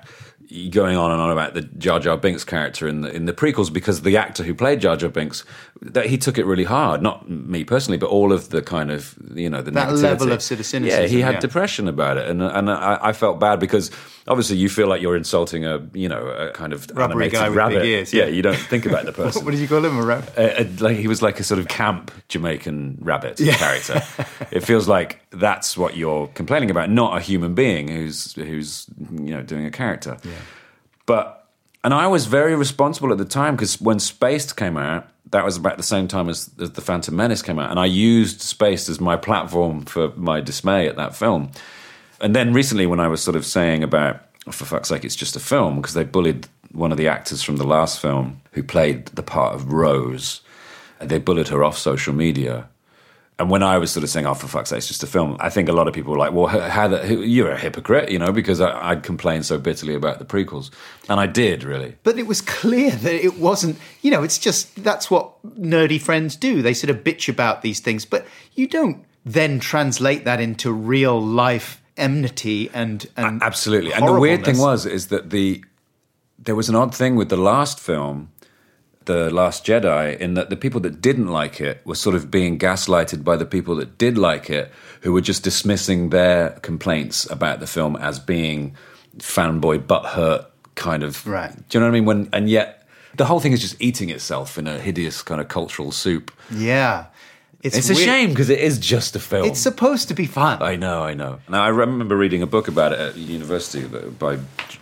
going 0.71 0.95
on 0.95 1.11
and 1.11 1.19
on 1.21 1.31
about 1.31 1.53
the 1.53 1.61
Jar 1.61 1.99
Jar 1.99 2.17
Binks 2.17 2.43
character 2.43 2.87
in 2.87 3.01
the 3.01 3.11
in 3.13 3.25
the 3.25 3.33
prequels 3.33 3.71
because 3.73 4.01
the 4.01 4.17
actor 4.17 4.43
who 4.43 4.53
played 4.53 4.79
Jar 4.79 4.95
Jar 4.95 5.09
Binks 5.09 5.43
that 5.81 6.05
he 6.05 6.17
took 6.17 6.37
it 6.37 6.45
really 6.45 6.63
hard. 6.63 7.01
Not 7.01 7.29
me 7.29 7.63
personally, 7.63 7.97
but 7.97 8.09
all 8.09 8.31
of 8.31 8.49
the 8.49 8.61
kind 8.61 8.91
of 8.91 9.15
you 9.33 9.49
know 9.49 9.61
the 9.61 9.71
That 9.71 9.89
negativity. 9.89 10.01
level 10.03 10.31
of 10.31 10.41
cynicism, 10.41 10.83
Yeah, 10.85 11.07
he 11.07 11.21
had 11.21 11.35
yeah. 11.35 11.39
depression 11.39 11.87
about 11.87 12.17
it, 12.17 12.29
and 12.29 12.41
and 12.41 12.69
I, 12.69 12.99
I 13.01 13.13
felt 13.13 13.39
bad 13.39 13.59
because 13.59 13.91
obviously 14.27 14.57
you 14.57 14.69
feel 14.69 14.87
like 14.87 15.01
you're 15.01 15.17
insulting 15.17 15.65
a 15.65 15.87
you 15.93 16.07
know 16.09 16.27
a 16.27 16.51
kind 16.51 16.73
of 16.73 16.87
Rubbery 16.93 17.29
guy 17.29 17.49
with 17.49 17.69
big 17.69 17.85
ears, 17.85 18.13
yeah. 18.13 18.23
yeah. 18.25 18.29
you 18.29 18.41
don't 18.41 18.57
think 18.57 18.85
about 18.85 19.05
the 19.05 19.11
person 19.21 19.43
what 19.45 19.51
did 19.51 19.59
you 19.59 19.67
call 19.67 19.83
him? 19.83 19.97
A 19.97 20.05
rap? 20.05 20.31
uh, 20.37 20.63
like 20.79 20.97
he 20.97 21.07
was 21.07 21.21
like 21.21 21.39
a 21.39 21.43
sort 21.43 21.59
of 21.59 21.67
camp 21.67 22.11
Jamaican 22.27 22.97
rabbit 23.01 23.37
character. 23.37 24.01
it 24.51 24.61
feels 24.63 24.87
like 24.87 25.21
that's 25.39 25.77
what 25.77 25.97
you're 25.97 26.27
complaining 26.27 26.71
about, 26.71 26.89
not 26.89 27.17
a 27.17 27.21
human 27.21 27.53
being 27.53 27.87
who's 27.87 28.33
who's 28.33 28.87
you 28.99 29.33
know 29.33 29.41
doing 29.41 29.65
a 29.65 29.71
character. 29.71 30.17
But 31.05 31.47
and 31.83 31.93
I 31.93 32.07
was 32.07 32.25
very 32.25 32.55
responsible 32.55 33.11
at 33.11 33.17
the 33.17 33.25
time 33.25 33.55
because 33.55 33.79
when 33.79 33.99
Spaced 33.99 34.57
came 34.57 34.75
out, 34.75 35.07
that 35.31 35.45
was 35.45 35.57
about 35.57 35.77
the 35.77 35.83
same 35.83 36.07
time 36.07 36.29
as, 36.29 36.49
as 36.59 36.71
the 36.71 36.81
Phantom 36.81 37.15
Menace 37.15 37.41
came 37.41 37.59
out, 37.59 37.69
and 37.69 37.79
I 37.79 37.85
used 37.85 38.41
Spaced 38.41 38.89
as 38.89 38.99
my 38.99 39.15
platform 39.15 39.85
for 39.85 40.11
my 40.15 40.41
dismay 40.41 40.87
at 40.87 40.95
that 40.95 41.15
film. 41.15 41.51
And 42.21 42.35
then 42.35 42.53
recently, 42.53 42.85
when 42.85 42.99
I 42.99 43.07
was 43.07 43.21
sort 43.21 43.35
of 43.35 43.45
saying 43.45 43.83
about, 43.83 44.21
oh, 44.47 44.51
for 44.51 44.65
fuck's 44.65 44.89
sake, 44.89 45.03
it's 45.03 45.15
just 45.15 45.35
a 45.35 45.39
film, 45.39 45.75
because 45.77 45.93
they 45.93 46.03
bullied 46.03 46.47
one 46.71 46.91
of 46.91 46.97
the 46.97 47.07
actors 47.07 47.43
from 47.43 47.57
the 47.57 47.65
last 47.65 47.99
film 47.99 48.41
who 48.53 48.63
played 48.63 49.07
the 49.07 49.23
part 49.23 49.55
of 49.55 49.71
Rose, 49.71 50.41
and 50.99 51.09
they 51.09 51.19
bullied 51.19 51.49
her 51.49 51.63
off 51.63 51.77
social 51.77 52.13
media. 52.13 52.67
And 53.37 53.49
when 53.49 53.63
I 53.63 53.77
was 53.77 53.91
sort 53.91 54.05
of 54.05 54.09
saying, 54.09 54.25
oh, 54.25 54.33
for 54.33 54.47
fuck's 54.47 54.69
sake, 54.69 54.77
it's 54.77 54.87
just 54.87 55.03
a 55.03 55.07
film, 55.07 55.35
I 55.41 55.49
think 55.49 55.67
a 55.67 55.73
lot 55.73 55.89
of 55.89 55.93
people 55.93 56.13
were 56.13 56.17
like, 56.17 56.31
well, 56.31 56.47
how 56.47 56.87
the, 56.87 57.15
you're 57.15 57.51
a 57.51 57.57
hypocrite, 57.57 58.09
you 58.09 58.17
know, 58.17 58.31
because 58.31 58.61
I, 58.61 58.91
I'd 58.91 59.03
complained 59.03 59.45
so 59.45 59.57
bitterly 59.57 59.93
about 59.93 60.19
the 60.19 60.25
prequels. 60.25 60.71
And 61.09 61.19
I 61.19 61.27
did, 61.27 61.65
really. 61.65 61.97
But 62.03 62.17
it 62.17 62.27
was 62.27 62.39
clear 62.39 62.91
that 62.91 63.13
it 63.13 63.37
wasn't, 63.37 63.77
you 64.01 64.09
know, 64.09 64.23
it's 64.23 64.37
just 64.37 64.81
that's 64.83 65.11
what 65.11 65.33
nerdy 65.59 65.99
friends 65.99 66.37
do. 66.37 66.61
They 66.61 66.73
sort 66.73 66.89
of 66.89 67.03
bitch 67.03 67.27
about 67.27 67.61
these 67.61 67.81
things, 67.81 68.05
but 68.05 68.25
you 68.53 68.67
don't 68.67 69.03
then 69.25 69.59
translate 69.59 70.23
that 70.23 70.39
into 70.39 70.71
real 70.71 71.21
life 71.21 71.81
enmity 71.97 72.69
and, 72.73 73.05
and 73.17 73.43
Absolutely. 73.43 73.91
And 73.91 74.07
the 74.07 74.19
weird 74.19 74.45
thing 74.45 74.59
was 74.59 74.85
is 74.85 75.07
that 75.07 75.29
the 75.29 75.63
there 76.37 76.55
was 76.55 76.69
an 76.69 76.75
odd 76.75 76.93
thing 76.93 77.15
with 77.15 77.29
the 77.29 77.37
last 77.37 77.79
film, 77.79 78.31
The 79.05 79.29
Last 79.29 79.65
Jedi, 79.65 80.17
in 80.17 80.33
that 80.33 80.49
the 80.49 80.55
people 80.55 80.81
that 80.81 81.01
didn't 81.01 81.27
like 81.27 81.61
it 81.61 81.81
were 81.85 81.95
sort 81.95 82.15
of 82.15 82.31
being 82.31 82.57
gaslighted 82.57 83.23
by 83.23 83.35
the 83.35 83.45
people 83.45 83.75
that 83.75 83.97
did 83.97 84.17
like 84.17 84.49
it, 84.49 84.71
who 85.01 85.13
were 85.13 85.21
just 85.21 85.43
dismissing 85.43 86.09
their 86.09 86.51
complaints 86.61 87.29
about 87.29 87.59
the 87.59 87.67
film 87.67 87.95
as 87.95 88.19
being 88.19 88.75
fanboy 89.17 89.85
butthurt 89.85 90.47
kind 90.75 91.03
of. 91.03 91.25
Right. 91.25 91.53
Do 91.69 91.77
you 91.77 91.79
know 91.79 91.87
what 91.87 91.91
I 91.91 91.99
mean? 91.99 92.05
When 92.05 92.29
and 92.33 92.49
yet 92.49 92.87
the 93.15 93.25
whole 93.25 93.39
thing 93.39 93.53
is 93.53 93.61
just 93.61 93.81
eating 93.81 94.09
itself 94.09 94.57
in 94.57 94.67
a 94.67 94.79
hideous 94.79 95.21
kind 95.21 95.39
of 95.39 95.47
cultural 95.47 95.91
soup. 95.91 96.31
Yeah. 96.51 97.05
It's, 97.61 97.89
a 97.89 97.93
weird. 97.95 98.05
shame 98.05 98.29
because 98.29 98.51
it 98.51 98.59
is 98.59 98.77
just 98.77 99.15
a 99.15 99.19
film. 99.19 99.47
It's 99.47 99.59
supposed 99.59 100.07
to 100.09 100.13
be 100.13 100.27
fun. 100.27 100.61
I 100.61 100.75
know, 100.75 101.01
I 101.01 101.15
know. 101.15 101.39
Now 101.49 101.63
I 101.63 101.69
remember 101.69 102.15
reading 102.15 102.43
a 102.43 102.45
book 102.45 102.67
about 102.67 102.93
it 102.93 102.99
at 102.99 103.15
university 103.15 103.87
by 103.87 104.37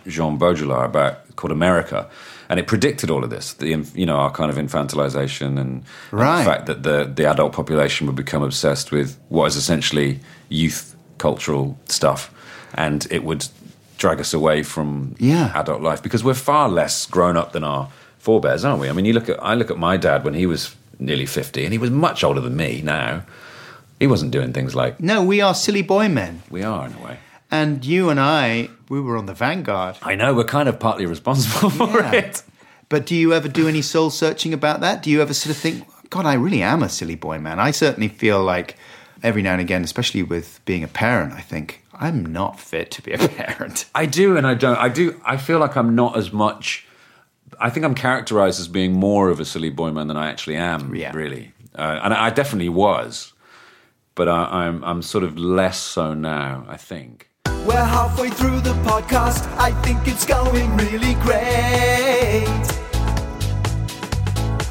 Jean 0.06 0.38
Baudrillard 0.38 0.84
about 0.84 1.34
called 1.36 1.52
America, 1.52 2.10
and 2.54 2.60
it 2.60 2.68
predicted 2.68 3.10
all 3.10 3.24
of 3.24 3.30
this. 3.30 3.54
The 3.54 3.66
you 3.96 4.06
know 4.06 4.14
our 4.16 4.30
kind 4.30 4.48
of 4.48 4.56
infantilization 4.56 5.46
and, 5.58 5.58
and 5.58 5.82
the 6.12 6.44
fact 6.44 6.66
that 6.66 6.84
the 6.84 7.04
the 7.12 7.26
adult 7.28 7.52
population 7.52 8.06
would 8.06 8.14
become 8.16 8.44
obsessed 8.44 8.92
with 8.92 9.18
what 9.28 9.46
is 9.46 9.56
essentially 9.56 10.20
youth 10.48 10.94
cultural 11.18 11.76
stuff, 11.86 12.30
and 12.74 13.06
it 13.10 13.24
would 13.24 13.48
drag 13.98 14.20
us 14.20 14.32
away 14.34 14.62
from 14.62 15.14
Yeah. 15.18 15.50
adult 15.54 15.82
life 15.82 16.00
because 16.02 16.22
we're 16.22 16.34
far 16.52 16.68
less 16.68 17.06
grown 17.06 17.36
up 17.36 17.50
than 17.52 17.64
our 17.64 17.88
forebears, 18.18 18.64
aren't 18.64 18.80
we? 18.80 18.88
I 18.88 18.92
mean, 18.92 19.04
you 19.04 19.12
look 19.14 19.28
at 19.28 19.38
I 19.42 19.54
look 19.54 19.70
at 19.70 19.78
my 19.78 19.96
dad 19.96 20.24
when 20.24 20.34
he 20.34 20.46
was 20.46 20.76
nearly 20.98 21.26
fifty, 21.26 21.64
and 21.64 21.72
he 21.72 21.78
was 21.78 21.90
much 21.90 22.22
older 22.22 22.40
than 22.40 22.54
me 22.56 22.82
now. 22.84 23.22
He 24.00 24.06
wasn't 24.06 24.30
doing 24.32 24.52
things 24.52 24.74
like 24.74 24.94
no, 25.00 25.24
we 25.24 25.42
are 25.42 25.54
silly 25.54 25.82
boy 25.82 26.08
men. 26.08 26.42
we 26.50 26.62
are 26.62 26.86
in 26.86 26.92
a 26.94 27.04
way. 27.06 27.16
And 27.50 27.84
you 27.84 28.10
and 28.10 28.18
I, 28.18 28.68
we 28.88 29.00
were 29.00 29.16
on 29.16 29.26
the 29.26 29.34
vanguard. 29.34 29.96
I 30.02 30.14
know 30.16 30.34
we're 30.34 30.44
kind 30.44 30.68
of 30.68 30.78
partly 30.80 31.06
responsible 31.06 31.70
for 31.88 32.00
Yeah. 32.00 32.12
it. 32.12 32.42
But 32.88 33.06
do 33.06 33.14
you 33.14 33.32
ever 33.32 33.48
do 33.48 33.68
any 33.68 33.82
soul 33.82 34.10
searching 34.10 34.52
about 34.52 34.80
that? 34.80 35.02
Do 35.02 35.10
you 35.10 35.22
ever 35.22 35.32
sort 35.34 35.54
of 35.56 35.60
think, 35.60 35.86
God, 36.10 36.26
I 36.26 36.34
really 36.34 36.62
am 36.62 36.82
a 36.82 36.88
silly 36.88 37.14
boy, 37.14 37.38
man? 37.38 37.58
I 37.58 37.70
certainly 37.70 38.08
feel 38.08 38.42
like 38.42 38.76
every 39.22 39.40
now 39.42 39.52
and 39.52 39.60
again, 39.60 39.82
especially 39.84 40.22
with 40.22 40.60
being 40.64 40.84
a 40.84 40.88
parent, 40.88 41.32
I 41.32 41.40
think 41.40 41.82
I'm 41.94 42.26
not 42.26 42.60
fit 42.60 42.90
to 42.92 43.02
be 43.02 43.12
a 43.12 43.18
parent. 43.28 43.86
I 43.94 44.06
do 44.06 44.36
and 44.36 44.46
I 44.46 44.54
don't. 44.54 44.76
I 44.76 44.88
do. 44.88 45.18
I 45.24 45.36
feel 45.38 45.58
like 45.60 45.76
I'm 45.76 45.94
not 45.94 46.16
as 46.16 46.32
much. 46.32 46.86
I 47.58 47.70
think 47.70 47.86
I'm 47.86 47.94
characterized 47.94 48.60
as 48.60 48.68
being 48.68 48.92
more 48.92 49.28
of 49.30 49.40
a 49.40 49.44
silly 49.44 49.70
boy 49.70 49.90
man 49.92 50.08
than 50.08 50.16
I 50.16 50.28
actually 50.28 50.56
am. 50.56 50.94
Yeah. 50.94 51.12
Really, 51.16 51.52
uh, 51.74 52.00
and 52.02 52.12
I 52.12 52.30
definitely 52.30 52.68
was, 52.68 53.32
but 54.14 54.28
I, 54.28 54.66
I'm 54.66 54.84
I'm 54.84 55.02
sort 55.02 55.24
of 55.24 55.38
less 55.38 55.78
so 55.78 56.14
now. 56.14 56.66
I 56.68 56.76
think. 56.76 57.30
We're 57.64 57.82
halfway 57.82 58.28
through 58.28 58.60
the 58.60 58.74
podcast. 58.84 59.46
I 59.56 59.72
think 59.82 60.06
it's 60.06 60.26
going 60.26 60.76
really 60.76 61.14
great. 61.24 62.44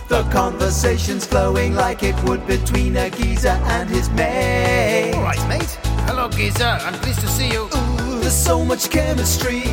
The 0.07 0.21
conversation's 0.31 1.25
flowing 1.25 1.73
like 1.73 2.03
it 2.03 2.15
would 2.23 2.45
between 2.45 2.95
a 2.97 3.09
geezer 3.09 3.49
and 3.49 3.89
his 3.89 4.11
mate. 4.11 5.13
All 5.15 5.23
right, 5.23 5.47
mate. 5.47 5.79
Hello, 6.05 6.29
geezer. 6.29 6.65
I'm 6.65 6.93
pleased 6.93 7.21
to 7.21 7.27
see 7.27 7.51
you. 7.51 7.63
Ooh, 7.63 8.19
there's 8.19 8.35
so 8.35 8.63
much 8.63 8.91
chemistry. 8.91 9.63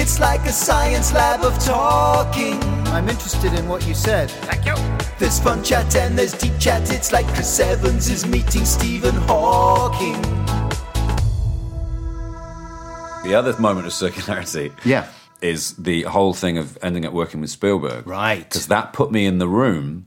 It's 0.00 0.18
like 0.18 0.40
a 0.46 0.52
science 0.52 1.12
lab 1.12 1.42
of 1.42 1.58
talking. 1.62 2.62
I'm 2.88 3.10
interested 3.10 3.52
in 3.52 3.68
what 3.68 3.86
you 3.86 3.92
said. 3.92 4.30
Thank 4.30 4.64
you. 4.64 4.74
There's 5.18 5.38
fun 5.38 5.62
chat 5.62 5.94
and 5.96 6.18
there's 6.18 6.32
deep 6.32 6.58
chat. 6.58 6.90
It's 6.90 7.12
like 7.12 7.26
Chris 7.34 7.60
Evans 7.60 8.08
is 8.08 8.26
meeting 8.26 8.64
Stephen 8.64 9.14
Hawking. 9.14 10.39
The 13.30 13.36
other 13.38 13.56
moment 13.60 13.86
of 13.86 13.92
circularity, 13.92 14.72
Yeah. 14.84 15.06
is 15.40 15.74
the 15.74 16.02
whole 16.02 16.34
thing 16.34 16.58
of 16.58 16.76
ending 16.82 17.06
up 17.06 17.12
working 17.12 17.40
with 17.40 17.50
Spielberg, 17.50 18.06
Right. 18.06 18.42
Because 18.48 18.66
that 18.66 18.92
put 18.92 19.10
me 19.12 19.24
in 19.24 19.38
the 19.38 19.46
room 19.48 20.06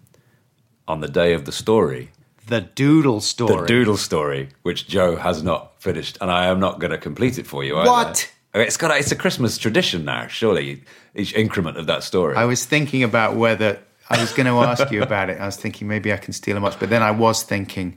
on 0.88 1.00
the 1.00 1.08
day 1.08 1.34
of 1.34 1.46
the 1.46 1.52
story. 1.52 2.12
The 2.48 2.60
doodle 2.62 3.22
story. 3.22 3.62
The 3.62 3.66
Doodle 3.66 3.96
story, 3.98 4.50
which 4.64 4.86
Joe 4.88 5.16
has 5.16 5.42
not 5.42 5.82
finished, 5.82 6.18
and 6.20 6.30
I 6.30 6.48
am 6.48 6.60
not 6.60 6.80
going 6.82 6.92
to 6.92 6.98
complete 6.98 7.38
it 7.40 7.48
for 7.48 7.64
you. 7.64 7.76
What? 7.76 8.30
It's 8.54 8.76
got. 8.76 8.92
A, 8.92 8.98
it's 9.00 9.12
a 9.12 9.16
Christmas 9.16 9.58
tradition 9.58 10.04
now. 10.04 10.28
Surely, 10.28 10.84
each 11.16 11.34
increment 11.34 11.78
of 11.78 11.88
that 11.88 12.04
story. 12.04 12.36
I 12.36 12.44
was 12.44 12.66
thinking 12.66 13.02
about 13.02 13.38
whether 13.38 13.80
I 14.10 14.20
was 14.20 14.34
going 14.34 14.46
to 14.54 14.60
ask 14.60 14.92
you 14.92 15.02
about 15.02 15.30
it. 15.30 15.40
I 15.40 15.46
was 15.46 15.56
thinking 15.56 15.88
maybe 15.88 16.12
I 16.12 16.18
can 16.18 16.34
steal 16.34 16.58
a 16.58 16.60
much, 16.60 16.78
but 16.78 16.90
then 16.90 17.02
I 17.02 17.12
was 17.12 17.44
thinking, 17.44 17.96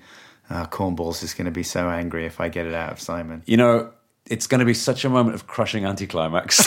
uh, 0.49 0.67
Cornballs 0.67 1.25
is 1.25 1.35
going 1.35 1.47
to 1.47 1.51
be 1.51 1.65
so 1.65 1.91
angry 1.91 2.25
if 2.25 2.41
I 2.41 2.49
get 2.49 2.67
it 2.67 2.73
out 2.75 2.93
of 2.93 3.01
Simon. 3.01 3.43
you 3.47 3.57
know, 3.57 3.91
it's 4.29 4.47
going 4.47 4.59
to 4.61 4.65
be 4.65 4.75
such 4.75 5.05
a 5.05 5.09
moment 5.09 5.35
of 5.35 5.47
crushing 5.47 5.85
anticlimax. 5.85 6.67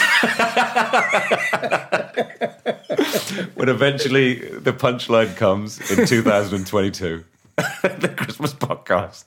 when 3.54 3.68
eventually 3.68 4.34
the 4.36 4.72
punchline 4.72 5.36
comes 5.36 5.78
in 5.90 6.06
2022, 6.06 7.24
the 7.56 8.14
Christmas 8.16 8.54
podcast. 8.54 9.24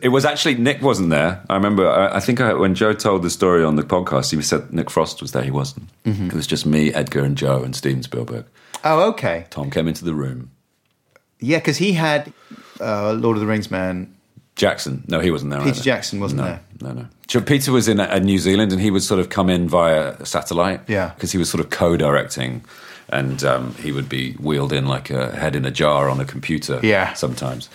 It 0.00 0.08
was 0.08 0.24
actually 0.24 0.56
Nick 0.56 0.82
wasn't 0.82 1.10
there. 1.10 1.44
I 1.48 1.54
remember. 1.54 1.88
I, 1.88 2.16
I 2.16 2.20
think 2.20 2.40
I, 2.40 2.52
when 2.54 2.74
Joe 2.74 2.92
told 2.92 3.22
the 3.22 3.30
story 3.30 3.64
on 3.64 3.76
the 3.76 3.82
podcast, 3.82 4.34
he 4.34 4.40
said 4.42 4.72
Nick 4.72 4.90
Frost 4.90 5.20
was 5.22 5.32
there. 5.32 5.42
He 5.42 5.50
wasn't. 5.50 5.88
It 6.04 6.34
was 6.34 6.46
just 6.46 6.66
me, 6.66 6.92
Edgar, 6.92 7.24
and 7.24 7.36
Joe, 7.36 7.62
and 7.62 7.74
Steven 7.74 8.02
Spielberg. 8.02 8.44
Oh, 8.84 9.08
okay. 9.10 9.46
Tom 9.50 9.70
came 9.70 9.88
into 9.88 10.04
the 10.04 10.14
room. 10.14 10.50
Yeah, 11.40 11.58
because 11.58 11.78
he 11.78 11.92
had 11.92 12.32
uh, 12.80 13.12
Lord 13.12 13.36
of 13.36 13.40
the 13.40 13.46
Rings 13.46 13.70
man. 13.70 14.15
Jackson. 14.56 15.04
No, 15.06 15.20
he 15.20 15.30
wasn't 15.30 15.52
there. 15.52 15.60
Peter 15.60 15.70
either. 15.70 15.82
Jackson 15.82 16.18
wasn't 16.18 16.40
no, 16.40 16.46
there. 16.46 16.60
No, 16.80 16.92
no. 16.92 17.06
So 17.28 17.40
Peter 17.40 17.72
was 17.72 17.88
in 17.88 18.00
uh, 18.00 18.18
New 18.18 18.38
Zealand, 18.38 18.72
and 18.72 18.80
he 18.80 18.90
would 18.90 19.02
sort 19.02 19.20
of 19.20 19.28
come 19.28 19.50
in 19.50 19.68
via 19.68 20.24
satellite. 20.24 20.80
Yeah. 20.88 21.10
because 21.14 21.30
he 21.30 21.38
was 21.38 21.50
sort 21.50 21.62
of 21.62 21.70
co-directing, 21.70 22.64
and 23.10 23.44
um, 23.44 23.74
he 23.74 23.92
would 23.92 24.08
be 24.08 24.32
wheeled 24.34 24.72
in 24.72 24.86
like 24.86 25.10
a 25.10 25.36
head 25.36 25.54
in 25.54 25.64
a 25.64 25.70
jar 25.70 26.08
on 26.08 26.20
a 26.20 26.24
computer. 26.24 26.80
Yeah. 26.82 27.12
sometimes. 27.12 27.68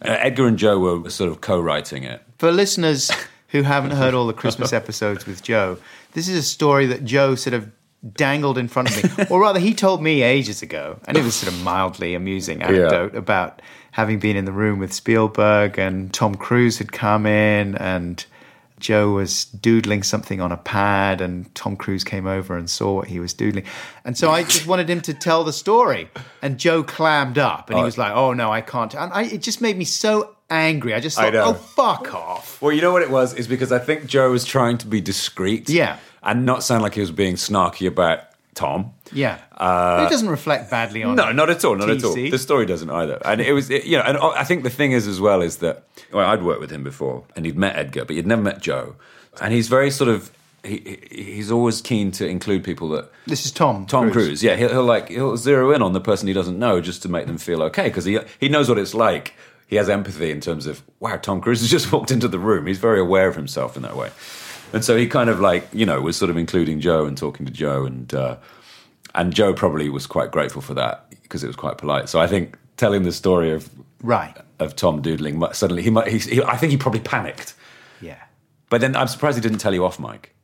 Uh, 0.00 0.16
Edgar 0.20 0.46
and 0.46 0.56
Joe 0.56 0.78
were 0.78 1.10
sort 1.10 1.28
of 1.30 1.40
co-writing 1.40 2.04
it. 2.04 2.22
For 2.38 2.52
listeners 2.52 3.10
who 3.48 3.62
haven't 3.62 3.90
heard 3.90 4.14
all 4.14 4.28
the 4.28 4.32
Christmas 4.32 4.72
episodes 4.82 5.26
with 5.26 5.42
Joe, 5.42 5.78
this 6.12 6.28
is 6.28 6.38
a 6.38 6.42
story 6.42 6.86
that 6.86 7.04
Joe 7.04 7.34
sort 7.34 7.54
of 7.54 7.68
dangled 8.12 8.58
in 8.58 8.68
front 8.68 8.90
of 8.90 9.18
me. 9.18 9.24
or 9.30 9.40
rather, 9.40 9.58
he 9.58 9.74
told 9.74 10.02
me 10.02 10.22
ages 10.22 10.62
ago, 10.62 11.00
and 11.06 11.16
it 11.16 11.24
was 11.24 11.34
sort 11.34 11.52
of 11.52 11.60
mildly 11.62 12.14
amusing 12.14 12.62
anecdote 12.62 13.14
about 13.16 13.60
having 13.98 14.20
been 14.20 14.36
in 14.36 14.44
the 14.44 14.52
room 14.52 14.78
with 14.78 14.92
Spielberg 14.92 15.76
and 15.76 16.14
Tom 16.14 16.36
Cruise 16.36 16.78
had 16.78 16.92
come 16.92 17.26
in 17.26 17.74
and 17.78 18.24
Joe 18.78 19.10
was 19.10 19.46
doodling 19.46 20.04
something 20.04 20.40
on 20.40 20.52
a 20.52 20.56
pad 20.56 21.20
and 21.20 21.52
Tom 21.56 21.74
Cruise 21.76 22.04
came 22.04 22.24
over 22.28 22.56
and 22.56 22.70
saw 22.70 22.94
what 22.94 23.08
he 23.08 23.18
was 23.18 23.32
doodling. 23.34 23.64
And 24.04 24.16
so 24.16 24.30
I 24.30 24.44
just 24.44 24.68
wanted 24.68 24.88
him 24.88 25.00
to 25.00 25.14
tell 25.14 25.42
the 25.42 25.52
story. 25.52 26.08
And 26.42 26.58
Joe 26.58 26.84
clammed 26.84 27.38
up 27.38 27.70
and 27.70 27.76
he 27.76 27.82
Oh. 27.82 27.86
was 27.86 27.98
like, 27.98 28.12
oh 28.14 28.32
no, 28.34 28.52
I 28.52 28.60
can't. 28.60 28.94
And 28.94 29.12
I, 29.12 29.22
it 29.24 29.42
just 29.42 29.60
made 29.60 29.76
me 29.76 29.84
so 29.84 30.36
angry. 30.48 30.94
I 30.94 31.00
just 31.00 31.18
I 31.18 31.24
thought, 31.24 31.32
know. 31.32 31.44
oh, 31.46 31.52
fuck 31.54 32.14
off. 32.14 32.62
Well, 32.62 32.70
you 32.70 32.80
know 32.80 32.92
what 32.92 33.02
it 33.02 33.10
was 33.10 33.34
is 33.34 33.48
because 33.48 33.72
I 33.72 33.80
think 33.80 34.06
Joe 34.06 34.30
was 34.30 34.44
trying 34.44 34.78
to 34.78 34.86
be 34.86 35.00
discreet, 35.00 35.68
Yeah. 35.68 35.98
and 36.22 36.46
not 36.46 36.62
sound 36.62 36.82
like 36.84 36.94
he 36.94 37.00
was 37.00 37.10
being 37.10 37.34
snarky 37.34 37.88
about 37.88 38.20
Tom. 38.54 38.92
Yeah. 39.12 39.38
But 39.56 40.06
it 40.06 40.10
doesn't 40.10 40.28
reflect 40.28 40.70
badly 40.70 41.02
on 41.02 41.18
Uh, 41.18 41.26
No, 41.26 41.32
not 41.32 41.50
at 41.50 41.64
all, 41.64 41.76
not 41.76 41.88
at 41.90 42.02
all. 42.04 42.14
The 42.30 42.38
story 42.38 42.66
doesn't 42.66 42.90
either. 42.90 43.18
And 43.24 43.40
it 43.40 43.52
was, 43.52 43.70
it, 43.70 43.84
you 43.84 43.96
know, 43.96 44.04
and 44.04 44.18
I 44.18 44.44
think 44.44 44.62
the 44.64 44.70
thing 44.70 44.92
is 44.92 45.06
as 45.06 45.20
well 45.20 45.40
is 45.42 45.56
that 45.58 45.84
well, 46.12 46.26
I'd 46.28 46.42
worked 46.42 46.60
with 46.60 46.70
him 46.70 46.82
before, 46.84 47.24
and 47.36 47.44
he'd 47.46 47.56
met 47.56 47.76
Edgar, 47.76 48.04
but 48.04 48.16
he'd 48.16 48.26
never 48.26 48.42
met 48.42 48.60
Joe, 48.60 48.96
and 49.40 49.52
he's 49.52 49.68
very 49.68 49.90
sort 49.90 50.08
of. 50.10 50.30
He, 50.64 50.98
he- 51.10 51.24
he's 51.34 51.50
always 51.52 51.80
keen 51.80 52.10
to 52.12 52.26
include 52.26 52.64
people 52.64 52.88
that 52.90 53.10
This 53.26 53.46
is 53.46 53.52
Tom. 53.52 53.86
Tom 53.86 54.10
Cruise, 54.10 54.42
yeah, 54.42 54.56
he'll, 54.56 54.68
he'll 54.70 54.84
like 54.84 55.08
he'll 55.08 55.36
zero 55.36 55.70
in 55.72 55.82
on 55.82 55.92
the 55.92 56.00
person 56.00 56.26
he 56.26 56.34
doesn't 56.34 56.58
know 56.58 56.80
just 56.80 57.00
to 57.02 57.08
make 57.08 57.26
them 57.26 57.38
feel 57.38 57.62
okay 57.64 57.84
because 57.84 58.04
he 58.04 58.18
he 58.40 58.48
knows 58.48 58.68
what 58.68 58.76
it's 58.78 58.92
like. 58.94 59.34
He 59.68 59.76
has 59.76 59.88
empathy 59.88 60.30
in 60.30 60.40
terms 60.40 60.66
of 60.66 60.82
wow, 60.98 61.16
Tom 61.16 61.40
Cruise 61.40 61.60
has 61.64 61.70
just 61.70 61.92
walked 61.92 62.10
into 62.10 62.26
the 62.28 62.38
room. 62.40 62.66
He's 62.66 62.78
very 62.78 62.98
aware 63.00 63.28
of 63.28 63.36
himself 63.36 63.76
in 63.76 63.82
that 63.82 63.96
way, 63.96 64.10
and 64.72 64.84
so 64.84 64.96
he 64.96 65.06
kind 65.06 65.30
of 65.30 65.38
like 65.40 65.68
you 65.72 65.86
know 65.86 66.00
was 66.00 66.16
sort 66.16 66.30
of 66.30 66.36
including 66.36 66.80
Joe 66.80 67.06
and 67.06 67.16
talking 67.16 67.46
to 67.46 67.52
Joe, 67.52 67.84
and 67.86 68.12
uh, 68.12 68.36
and 69.14 69.32
Joe 69.34 69.52
probably 69.52 69.88
was 69.88 70.06
quite 70.06 70.30
grateful 70.30 70.62
for 70.62 70.74
that 70.74 71.10
because 71.22 71.44
it 71.44 71.46
was 71.46 71.56
quite 71.56 71.78
polite. 71.78 72.08
So 72.08 72.20
I 72.20 72.26
think 72.26 72.56
telling 72.76 73.02
the 73.02 73.12
story 73.12 73.50
of 73.52 73.68
Right. 74.02 74.36
of 74.60 74.76
Tom 74.76 75.02
doodling 75.02 75.42
suddenly 75.52 75.82
he 75.82 75.90
might 75.90 76.08
he, 76.08 76.18
he, 76.18 76.42
I 76.42 76.56
think 76.56 76.70
he 76.70 76.76
probably 76.78 77.00
panicked, 77.00 77.54
Yeah. 78.00 78.16
but 78.70 78.80
then 78.80 78.94
I'm 78.96 79.08
surprised 79.08 79.36
he 79.36 79.42
didn't 79.42 79.58
tell 79.58 79.74
you 79.74 79.84
off, 79.84 79.98
mic. 79.98 80.34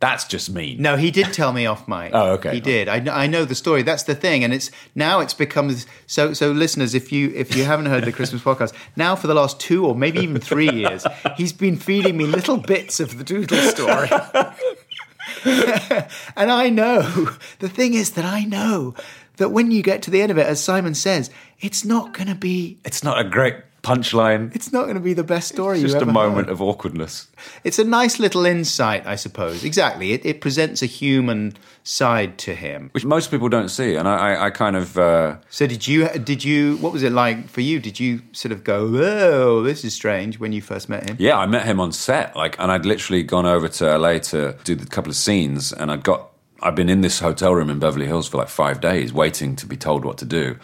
That's 0.00 0.24
just 0.24 0.50
mean. 0.50 0.82
No, 0.82 0.96
he 0.98 1.10
did 1.10 1.32
tell 1.32 1.54
me 1.54 1.64
off 1.64 1.88
mic. 1.88 2.10
Oh, 2.12 2.32
okay. 2.32 2.52
He 2.52 2.60
did. 2.60 2.88
I, 2.88 3.22
I 3.24 3.26
know 3.26 3.46
the 3.46 3.54
story. 3.54 3.82
That's 3.82 4.02
the 4.02 4.14
thing, 4.14 4.44
and 4.44 4.52
it's 4.52 4.70
now 4.94 5.20
it's 5.20 5.32
become 5.32 5.74
so. 6.06 6.34
So, 6.34 6.50
listeners, 6.50 6.94
if 6.94 7.10
you 7.10 7.32
if 7.34 7.56
you 7.56 7.64
haven't 7.64 7.86
heard 7.86 8.04
the 8.04 8.12
Christmas 8.12 8.42
podcast, 8.48 8.74
now 8.96 9.16
for 9.16 9.28
the 9.28 9.34
last 9.34 9.58
two 9.60 9.86
or 9.86 9.94
maybe 9.94 10.18
even 10.18 10.40
three 10.40 10.68
years, 10.70 11.06
he's 11.38 11.54
been 11.54 11.76
feeding 11.78 12.18
me 12.18 12.26
little 12.26 12.58
bits 12.58 13.00
of 13.00 13.16
the 13.16 13.24
Doodle 13.24 13.56
story, 13.62 14.10
and 15.44 16.50
I 16.50 16.70
know 16.70 17.30
the 17.58 17.68
thing 17.68 17.94
is 17.94 18.12
that 18.12 18.24
I 18.24 18.44
know 18.44 18.94
that 19.36 19.50
when 19.50 19.70
you 19.70 19.82
get 19.82 20.02
to 20.02 20.10
the 20.10 20.22
end 20.22 20.30
of 20.30 20.38
it, 20.38 20.46
as 20.46 20.62
Simon 20.62 20.94
says, 20.94 21.30
it's 21.60 21.84
not 21.84 22.12
going 22.12 22.28
to 22.28 22.34
be. 22.34 22.78
It's 22.84 23.02
not 23.02 23.18
a 23.18 23.28
great 23.28 23.56
punchline. 23.84 24.54
It's 24.54 24.72
not 24.72 24.84
going 24.84 24.94
to 24.96 25.00
be 25.00 25.14
the 25.14 25.22
best 25.24 25.48
story. 25.48 25.80
It's 25.80 25.92
just 25.92 26.02
a 26.02 26.06
moment 26.06 26.46
heard. 26.46 26.52
of 26.52 26.62
awkwardness. 26.62 27.28
It's 27.62 27.78
a 27.78 27.84
nice 27.84 28.18
little 28.18 28.46
insight, 28.46 29.06
I 29.06 29.16
suppose. 29.16 29.62
Exactly. 29.64 30.12
It, 30.12 30.24
it 30.24 30.40
presents 30.40 30.82
a 30.82 30.86
human 30.86 31.52
side 31.84 32.38
to 32.38 32.54
him. 32.54 32.88
which 32.92 33.04
most 33.04 33.30
people 33.30 33.48
don't 33.48 33.68
see. 33.68 33.94
And 33.94 34.08
I, 34.08 34.32
I, 34.32 34.46
I 34.46 34.50
kind 34.50 34.74
of, 34.76 34.96
uh, 34.98 35.36
So 35.50 35.66
did 35.66 35.86
you? 35.86 36.08
Did 36.08 36.42
you? 36.42 36.76
What 36.78 36.92
was 36.92 37.02
it 37.02 37.12
like 37.12 37.48
for 37.48 37.60
you? 37.60 37.78
Did 37.78 38.00
you 38.00 38.22
sort 38.32 38.52
of 38.52 38.64
go, 38.64 38.90
"Oh, 38.94 39.62
this 39.62 39.84
is 39.84 39.92
strange" 39.94 40.38
when 40.40 40.52
you 40.52 40.62
first 40.62 40.88
met 40.88 41.08
him? 41.08 41.16
yeah, 41.20 41.36
I 41.36 41.46
met 41.46 41.64
him 41.66 41.78
on 41.80 41.92
set, 41.92 42.34
like, 42.34 42.58
and 42.58 42.72
I'd 42.72 42.86
literally 42.86 43.22
gone 43.22 43.46
over 43.46 43.68
to 43.68 43.98
LA 43.98 44.18
to 44.18 44.56
do 44.64 44.72
a 44.74 44.86
couple 44.86 45.10
of 45.10 45.16
scenes, 45.16 45.72
and 45.72 45.90
I'd 45.90 46.02
got, 46.02 46.30
I've 46.62 46.74
been 46.74 46.88
in 46.88 47.02
this 47.02 47.20
hotel 47.20 47.54
room 47.54 47.68
in 47.70 47.78
Beverly 47.78 48.06
Hills 48.06 48.28
for 48.28 48.38
like 48.38 48.48
five 48.48 48.80
days, 48.80 49.12
waiting 49.12 49.54
to 49.56 49.66
be 49.66 49.76
told 49.76 50.04
what 50.04 50.16
to 50.18 50.24
do. 50.24 50.56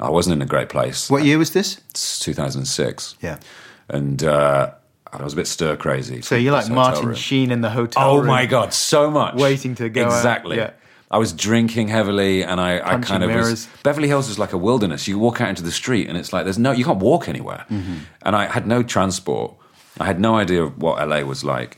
I 0.00 0.10
wasn't 0.10 0.34
in 0.34 0.42
a 0.42 0.46
great 0.46 0.68
place. 0.68 1.08
What 1.10 1.24
year 1.24 1.38
was 1.38 1.52
this? 1.52 1.80
It's 1.90 2.18
2006. 2.20 3.16
Yeah. 3.22 3.38
and 3.88 4.22
uh, 4.24 4.72
I 5.12 5.22
was 5.22 5.32
a 5.32 5.36
bit 5.36 5.46
stir 5.46 5.76
crazy. 5.76 6.22
So 6.22 6.34
you're 6.36 6.52
like 6.52 6.68
Martin 6.70 7.14
Sheen 7.14 7.50
in 7.50 7.60
the 7.60 7.70
hotel 7.70 8.02
Oh 8.10 8.16
room. 8.18 8.26
my 8.26 8.46
god, 8.46 8.74
so 8.74 9.10
much 9.10 9.34
Waiting 9.36 9.74
to 9.76 9.88
go 9.88 10.04
out, 10.04 10.06
Exactly. 10.08 10.56
yeah. 10.56 10.70
I 11.10 11.18
was 11.18 11.32
drinking 11.32 11.88
heavily, 11.88 12.42
and 12.42 12.60
I, 12.60 12.78
I 12.78 12.98
kind 12.98 13.22
of 13.22 13.30
mirrors. 13.30 13.50
was. 13.50 13.68
Beverly 13.84 14.08
Hills 14.08 14.28
is 14.28 14.36
like 14.38 14.52
a 14.52 14.58
wilderness. 14.58 15.06
You 15.06 15.16
walk 15.18 15.40
out 15.40 15.48
into 15.48 15.62
the 15.62 15.70
street, 15.70 16.08
and 16.08 16.18
it's 16.18 16.32
like 16.32 16.42
there's 16.44 16.58
no, 16.58 16.72
you 16.72 16.84
can't 16.84 16.98
walk 16.98 17.28
anywhere. 17.28 17.64
Mm-hmm. 17.70 17.98
And 18.22 18.34
I 18.34 18.46
had 18.46 18.66
no 18.66 18.82
transport. 18.82 19.54
I 20.00 20.06
had 20.06 20.18
no 20.18 20.34
idea 20.34 20.66
what 20.66 21.06
LA 21.08 21.20
was 21.20 21.44
like. 21.44 21.76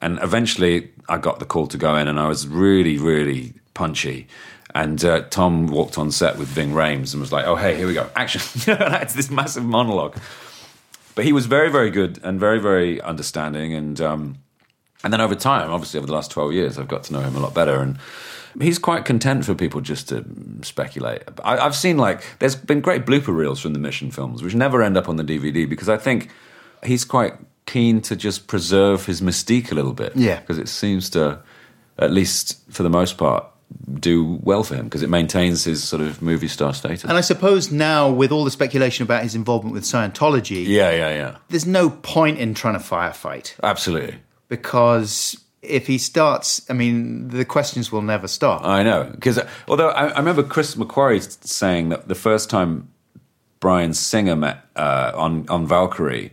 And 0.00 0.18
eventually, 0.22 0.90
I 1.06 1.18
got 1.18 1.38
the 1.38 1.44
call 1.44 1.66
to 1.66 1.76
go 1.76 1.96
in, 1.96 2.08
and 2.08 2.18
I 2.18 2.28
was 2.28 2.46
really, 2.48 2.96
really 2.96 3.52
punchy. 3.74 4.26
And 4.74 5.02
uh, 5.04 5.22
Tom 5.30 5.68
walked 5.68 5.98
on 5.98 6.10
set 6.10 6.38
with 6.38 6.48
Ving 6.48 6.72
Rhames 6.72 7.12
and 7.12 7.20
was 7.20 7.32
like, 7.32 7.46
"Oh, 7.46 7.56
hey, 7.56 7.76
here 7.76 7.86
we 7.86 7.94
go, 7.94 8.08
action!" 8.14 8.40
it's 8.66 9.14
this 9.14 9.30
massive 9.30 9.64
monologue. 9.64 10.18
But 11.14 11.24
he 11.24 11.32
was 11.32 11.46
very, 11.46 11.70
very 11.70 11.90
good 11.90 12.20
and 12.22 12.38
very, 12.38 12.60
very 12.60 13.00
understanding. 13.00 13.72
And 13.72 14.00
um, 14.00 14.38
and 15.02 15.12
then 15.12 15.20
over 15.20 15.34
time, 15.34 15.70
obviously 15.70 15.98
over 15.98 16.06
the 16.06 16.12
last 16.12 16.30
twelve 16.30 16.52
years, 16.52 16.78
I've 16.78 16.88
got 16.88 17.04
to 17.04 17.12
know 17.12 17.20
him 17.20 17.34
a 17.34 17.40
lot 17.40 17.54
better. 17.54 17.80
And 17.80 17.98
he's 18.60 18.78
quite 18.78 19.04
content 19.04 19.44
for 19.44 19.54
people 19.54 19.80
just 19.80 20.08
to 20.10 20.24
speculate. 20.62 21.22
I, 21.44 21.58
I've 21.58 21.76
seen 21.76 21.96
like 21.96 22.22
there's 22.38 22.56
been 22.56 22.80
great 22.80 23.06
blooper 23.06 23.34
reels 23.34 23.60
from 23.60 23.72
the 23.72 23.78
Mission 23.78 24.10
films, 24.10 24.42
which 24.42 24.54
never 24.54 24.82
end 24.82 24.96
up 24.96 25.08
on 25.08 25.16
the 25.16 25.24
DVD 25.24 25.68
because 25.68 25.88
I 25.88 25.96
think 25.96 26.30
he's 26.84 27.04
quite 27.04 27.34
keen 27.68 28.00
to 28.00 28.16
just 28.16 28.46
preserve 28.46 29.06
his 29.06 29.20
mystique 29.20 29.70
a 29.70 29.74
little 29.74 29.92
bit. 29.92 30.16
Yeah. 30.16 30.40
because 30.40 30.58
it 30.58 30.68
seems 30.68 31.10
to, 31.10 31.40
at 31.98 32.10
least 32.10 32.58
for 32.70 32.82
the 32.82 32.90
most 32.90 33.18
part. 33.18 33.44
Do 34.00 34.38
well 34.42 34.62
for 34.62 34.74
him 34.76 34.84
because 34.84 35.02
it 35.02 35.10
maintains 35.10 35.64
his 35.64 35.82
sort 35.82 36.02
of 36.02 36.22
movie 36.22 36.48
star 36.48 36.72
status. 36.72 37.04
And 37.04 37.12
I 37.12 37.20
suppose 37.20 37.70
now, 37.70 38.10
with 38.10 38.32
all 38.32 38.44
the 38.44 38.50
speculation 38.50 39.02
about 39.02 39.22
his 39.22 39.34
involvement 39.34 39.74
with 39.74 39.84
Scientology, 39.84 40.66
yeah, 40.66 40.90
yeah, 40.90 41.10
yeah. 41.10 41.36
there's 41.48 41.66
no 41.66 41.90
point 41.90 42.38
in 42.38 42.54
trying 42.54 42.74
to 42.74 42.80
firefight 42.80 43.54
Absolutely. 43.62 44.16
because 44.48 45.36
if 45.62 45.86
he 45.86 45.98
starts, 45.98 46.64
I 46.70 46.72
mean, 46.72 47.28
the 47.28 47.44
questions 47.44 47.90
will 47.92 48.02
never 48.02 48.28
stop. 48.28 48.64
I 48.64 48.82
know 48.82 49.10
because 49.12 49.40
although 49.66 49.90
I, 49.90 50.08
I 50.08 50.18
remember 50.18 50.42
Chris 50.42 50.74
McQuarrie 50.74 51.44
saying 51.46 51.90
that 51.90 52.08
the 52.08 52.14
first 52.14 52.48
time 52.50 52.88
Bryan 53.60 53.92
Singer 53.94 54.36
met 54.36 54.64
uh, 54.76 55.12
on 55.14 55.48
on 55.48 55.66
Valkyrie, 55.66 56.32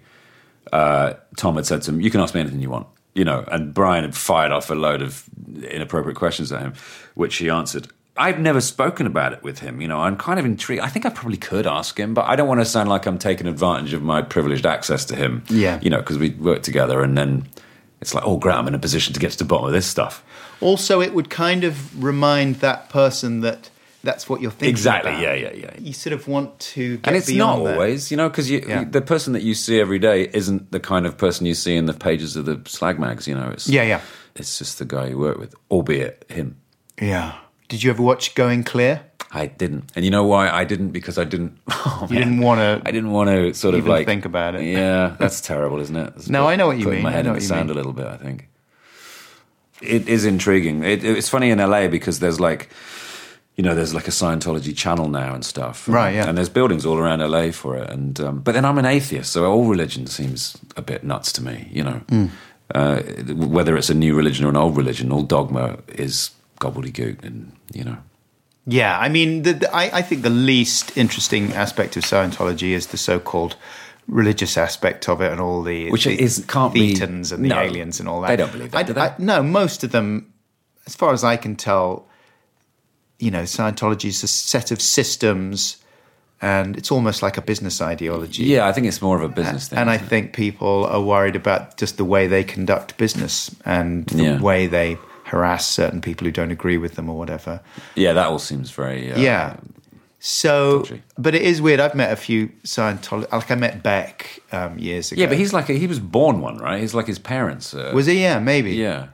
uh, 0.72 1.14
Tom 1.38 1.56
had 1.56 1.66
said 1.66 1.82
to 1.84 1.92
him, 1.92 2.02
"You 2.02 2.12
can 2.12 2.22
ask 2.22 2.34
me 2.34 2.42
anything 2.42 2.60
you 2.60 2.70
want," 2.70 2.88
you 3.16 3.26
know, 3.26 3.44
and 3.52 3.74
Bryan 3.74 4.04
had 4.04 4.16
fired 4.16 4.52
off 4.52 4.70
a 4.70 4.76
load 4.76 5.02
of 5.02 5.24
inappropriate 5.64 6.18
questions 6.18 6.52
at 6.52 6.62
him, 6.62 6.74
which 7.16 7.38
he 7.38 7.50
answered. 7.50 7.88
I've 8.18 8.40
never 8.40 8.62
spoken 8.62 9.08
about 9.08 9.34
it 9.34 9.44
with 9.44 9.60
him. 9.60 9.82
You 9.82 9.88
know, 9.88 10.02
I'm 10.02 10.16
kind 10.16 10.40
of 10.40 10.46
intrigued. 10.46 10.82
I 10.82 10.88
think 10.88 11.06
I 11.06 11.10
probably 11.10 11.38
could 11.38 11.68
ask 11.68 12.00
him, 12.00 12.14
but 12.14 12.26
I 12.26 12.36
don't 12.36 12.48
want 12.48 12.62
to 12.62 12.66
sound 12.66 12.88
like 12.88 13.06
I'm 13.06 13.18
taking 13.18 13.48
advantage 13.48 13.94
of 13.94 14.04
my 14.04 14.22
privileged 14.22 14.66
access 14.66 15.04
to 15.06 15.16
him. 15.16 15.44
Yeah. 15.50 15.80
You 15.82 15.90
know, 15.90 16.00
because 16.00 16.18
we 16.18 16.30
work 16.30 16.64
together 16.64 17.02
and 17.02 17.18
then 17.18 17.48
it's 18.00 18.14
like, 18.14 18.26
oh, 18.26 18.38
great, 18.38 18.56
I'm 18.56 18.68
in 18.68 18.76
a 18.76 18.80
position 18.80 19.14
to 19.14 19.20
get 19.20 19.32
to 19.32 19.38
the 19.38 19.46
bottom 19.46 19.68
of 19.68 19.74
this 19.74 19.86
stuff. 19.86 20.24
Also, 20.62 21.02
it 21.02 21.14
would 21.14 21.30
kind 21.30 21.66
of 21.66 22.02
remind 22.02 22.56
that 22.58 22.90
person 22.90 23.42
that 23.42 23.70
that's 24.06 24.30
what 24.30 24.40
you're 24.42 24.52
thinking. 24.52 24.70
Exactly. 24.70 25.12
about. 25.12 25.22
Yeah, 25.22 25.34
yeah, 25.34 25.54
yeah. 25.54 25.72
You 25.78 25.92
sort 25.94 26.14
of 26.14 26.28
want 26.28 26.58
to, 26.74 26.98
get 26.98 27.08
and 27.08 27.16
it's 27.18 27.30
not 27.32 27.64
that. 27.64 27.74
always, 27.74 28.10
you 28.12 28.18
know, 28.18 28.30
because 28.30 28.50
Yeah. 28.50 28.86
the 28.86 29.02
person 29.02 29.34
that 29.34 29.44
you 29.44 29.54
see 29.54 29.80
every 29.82 30.00
day 30.00 30.30
isn't 30.34 30.72
the 30.72 30.80
kind 30.80 31.06
of 31.06 31.18
person 31.18 31.46
you 31.46 31.54
see 31.54 31.76
in 31.76 31.86
the 31.86 31.94
pages 31.94 32.36
of 32.38 32.46
the 32.46 32.62
slag 32.66 33.00
mags. 33.00 33.28
You 33.28 33.36
know, 33.36 33.50
it's 33.52 33.68
Yeah, 33.68 33.84
yeah, 33.84 34.02
it's 34.36 34.58
just 34.58 34.80
the 34.80 34.86
guy 34.86 35.08
you 35.08 35.18
work 35.18 35.38
with, 35.38 35.54
albeit 35.70 36.26
him. 36.30 36.56
yeah. 37.02 37.34
Did 37.68 37.82
you 37.84 37.90
ever 37.90 38.04
watch 38.04 38.36
Going 38.36 38.64
Clear? 38.64 39.02
I 39.32 39.48
didn't, 39.48 39.92
and 39.96 40.06
you 40.06 40.12
know 40.12 40.24
why 40.24 40.50
I 40.50 40.64
didn't? 40.66 40.92
Because 40.92 41.18
I 41.18 41.24
didn't. 41.26 41.58
Oh, 41.88 42.08
You 42.10 42.16
man. 42.16 42.24
didn't 42.28 42.40
want 42.42 42.60
to. 42.60 42.88
I 42.88 42.92
didn't 42.92 43.12
want 43.12 43.30
to 43.30 43.54
sort 43.54 43.74
of 43.76 43.88
like 43.88 44.06
think 44.06 44.26
about 44.26 44.56
it. 44.56 44.64
Yeah, 44.64 45.16
that's 45.20 45.42
terrible, 45.42 45.80
isn't 45.82 45.96
it? 45.96 46.14
It's 46.16 46.30
No, 46.30 46.48
I 46.48 46.56
know 46.56 46.68
what 46.68 46.78
you 46.78 46.88
mean. 46.88 47.02
My 47.04 47.10
I 47.10 47.14
head 47.14 47.26
know 47.26 47.34
in 47.34 47.40
the 47.40 47.46
sand 47.46 47.68
mean. 47.70 47.72
a 47.72 47.80
little 47.80 47.94
bit. 47.94 48.06
I 48.08 48.18
think 48.18 48.48
it 49.82 50.08
is 50.08 50.26
intriguing. 50.26 50.84
It, 50.84 51.04
it's 51.04 51.30
funny 51.30 51.50
in 51.50 51.58
LA 51.60 51.88
because 51.88 52.20
there's 52.20 52.40
like. 52.40 52.70
You 53.56 53.64
know, 53.64 53.74
there's 53.74 53.94
like 53.94 54.08
a 54.10 54.12
Scientology 54.12 54.76
channel 54.76 55.08
now 55.08 55.34
and 55.34 55.46
stuff, 55.46 55.88
Right, 55.88 56.16
yeah. 56.16 56.28
And 56.28 56.38
there's 56.38 56.50
buildings 56.50 56.86
all 56.86 56.98
around 56.98 57.20
LA 57.22 57.52
for 57.52 57.78
it, 57.78 57.90
and 57.90 58.20
um, 58.20 58.40
but 58.42 58.52
then 58.54 58.66
I'm 58.66 58.78
an 58.78 58.86
atheist, 58.86 59.32
so 59.32 59.46
all 59.50 59.66
religion 59.66 60.08
seems 60.08 60.58
a 60.76 60.82
bit 60.82 61.04
nuts 61.06 61.32
to 61.34 61.42
me. 61.44 61.70
You 61.72 61.84
know, 61.84 62.02
Hmm. 62.10 62.26
uh, 62.74 63.02
whether 63.34 63.78
it's 63.78 63.90
a 63.90 63.94
new 63.94 64.14
religion 64.16 64.46
or 64.46 64.50
an 64.50 64.58
old 64.58 64.76
religion, 64.76 65.12
all 65.12 65.24
dogma 65.24 65.78
is 65.88 66.32
gobbledygook, 66.60 67.24
and 67.24 67.54
you 67.74 67.86
know, 67.86 67.98
Yeah, 68.68 69.00
I 69.00 69.08
mean, 69.10 69.44
the, 69.44 69.54
the, 69.54 69.74
I, 69.74 70.00
I 70.00 70.02
think 70.02 70.24
the 70.24 70.30
least 70.30 70.98
interesting 70.98 71.54
aspect 71.54 71.96
of 71.96 72.04
Scientology 72.04 72.72
is 72.74 72.88
the 72.88 72.98
so-called 72.98 73.56
religious 74.08 74.58
aspect 74.58 75.08
of 75.08 75.22
it, 75.22 75.32
and 75.32 75.40
all 75.40 75.64
the 75.64 75.90
Which 75.92 76.04
the 76.06 76.20
is- 76.22 76.44
can't 76.48 76.74
be- 76.74 76.94
Thetans 76.94 77.32
and 77.32 77.44
the 77.46 77.50
no, 77.50 77.60
aliens 77.62 78.00
and 78.02 78.10
all 78.10 78.20
that. 78.22 78.28
they 78.28 78.36
don't 78.36 78.52
believe 78.52 78.72
that, 78.72 78.78
I, 78.80 78.84
do 78.84 78.94
they? 78.94 79.02
I- 79.02 79.16
no, 79.18 79.42
most 79.44 79.84
of 79.86 79.92
them, 79.92 80.34
as 80.88 80.94
far 80.96 81.14
as 81.14 81.24
I 81.24 81.38
can 81.38 81.56
tell, 81.56 82.08
you 83.20 83.32
know, 83.32 83.44
Scientology 83.44 84.06
is 84.06 84.24
a 84.24 84.28
set 84.28 84.72
of 84.72 84.82
systems, 84.82 85.78
and 86.42 86.76
it's 86.78 86.92
almost 86.92 87.22
like 87.24 87.38
a 87.38 87.42
business 87.42 87.82
ideology. 87.82 88.44
yeah, 88.44 88.68
I 88.68 88.74
think 88.74 88.88
it's 88.88 89.02
more 89.02 89.16
of 89.16 89.24
a 89.24 89.30
business 89.34 89.70
thing. 89.70 89.80
And 89.80 89.90
I 89.90 89.98
think 89.98 90.34
people 90.34 90.86
are 90.86 91.02
worried 91.02 91.36
about 91.36 91.78
just 91.78 91.98
the 91.98 92.06
way 92.06 92.28
they 92.28 92.44
conduct 92.44 92.98
business 92.98 93.54
and 93.66 94.06
the 94.08 94.24
Yeah. 94.24 94.42
way 94.42 94.68
they 94.68 94.98
harass 95.24 95.66
certain 95.66 96.02
people 96.02 96.26
who 96.26 96.32
don't 96.32 96.52
agree 96.52 96.78
with 96.78 96.96
them 96.96 97.10
or 97.10 97.18
whatever. 97.18 97.62
yeah, 97.96 98.14
that 98.14 98.28
all 98.28 98.38
seems 98.40 98.70
very 98.72 99.12
uh, 99.12 99.18
Yeah. 99.20 99.56
So, 100.20 100.80
Dodgy. 100.80 101.04
but 101.18 101.36
it 101.36 101.42
is 101.44 101.62
weird. 101.62 101.80
I've 101.80 101.94
met 101.96 102.12
a 102.12 102.16
few 102.16 102.48
Scientology. 102.64 103.32
Like 103.32 103.52
I 103.52 103.56
met 103.56 103.84
Beck 103.84 104.40
um, 104.52 104.78
years 104.80 105.12
ago. 105.12 105.22
Yeah, 105.22 105.28
but 105.28 105.38
he's 105.38 105.54
like 105.54 105.70
a, 105.70 105.74
he 105.74 105.88
was 105.88 106.00
born 106.00 106.42
one, 106.42 106.58
right? 106.58 106.82
He's 106.82 106.94
like 106.96 107.06
his 107.08 107.20
parents. 107.20 107.74
Uh, 107.74 107.92
was 107.94 108.08
he? 108.08 108.22
Yeah, 108.22 108.40
maybe. 108.40 108.72
Yeah. 108.74 109.08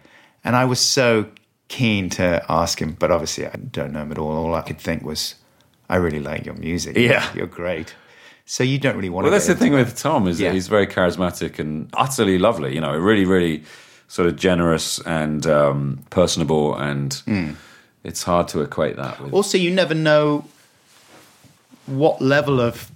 And 0.44 0.56
I 0.56 0.66
was 0.66 0.80
so 0.80 1.28
keen 1.72 2.10
to 2.10 2.44
ask 2.50 2.82
him, 2.82 2.92
but 3.00 3.10
obviously 3.12 3.48
I 3.48 3.56
don't 3.72 3.94
know 3.94 4.02
him 4.02 4.12
at 4.12 4.18
all. 4.18 4.32
All 4.32 4.54
I 4.56 4.62
could 4.62 4.78
think 4.78 5.04
was, 5.04 5.36
I 5.90 5.96
really 5.96 6.20
like 6.20 6.46
your 6.46 6.56
music. 6.56 6.98
Yeah. 6.98 7.26
you're 7.34 7.48
great. 7.48 7.96
So 8.46 8.64
you 8.64 8.78
don't 8.78 8.98
really 8.98 9.10
want 9.10 9.24
Well, 9.24 9.32
to. 9.32 9.36
Well, 9.36 9.40
that's 9.40 9.48
the 9.48 9.56
thing 9.56 9.74
with 9.74 9.96
Tom 9.98 10.28
is 10.28 10.40
Yeah. 10.40 10.50
that 10.50 10.54
he's 10.56 10.68
very 10.68 10.86
charismatic 10.86 11.60
and 11.60 11.90
utterly 11.94 12.38
lovely. 12.38 12.76
You 12.76 12.82
know, 12.82 12.92
really, 12.98 13.24
really 13.24 13.64
sort 14.10 14.28
of 14.28 14.36
generous 14.36 15.00
and 15.06 15.48
um, 15.48 16.00
personable, 16.10 16.76
and 16.76 17.14
Hmm. 17.26 17.52
it's 18.04 18.24
hard 18.24 18.50
to 18.50 18.60
equate 18.62 18.98
that 18.98 19.22
with. 19.22 19.32
Also, 19.34 19.58
you 19.58 19.72
never 19.72 19.94
know 19.94 20.44
what 21.86 22.22
level 22.22 22.60
of. 22.60 22.91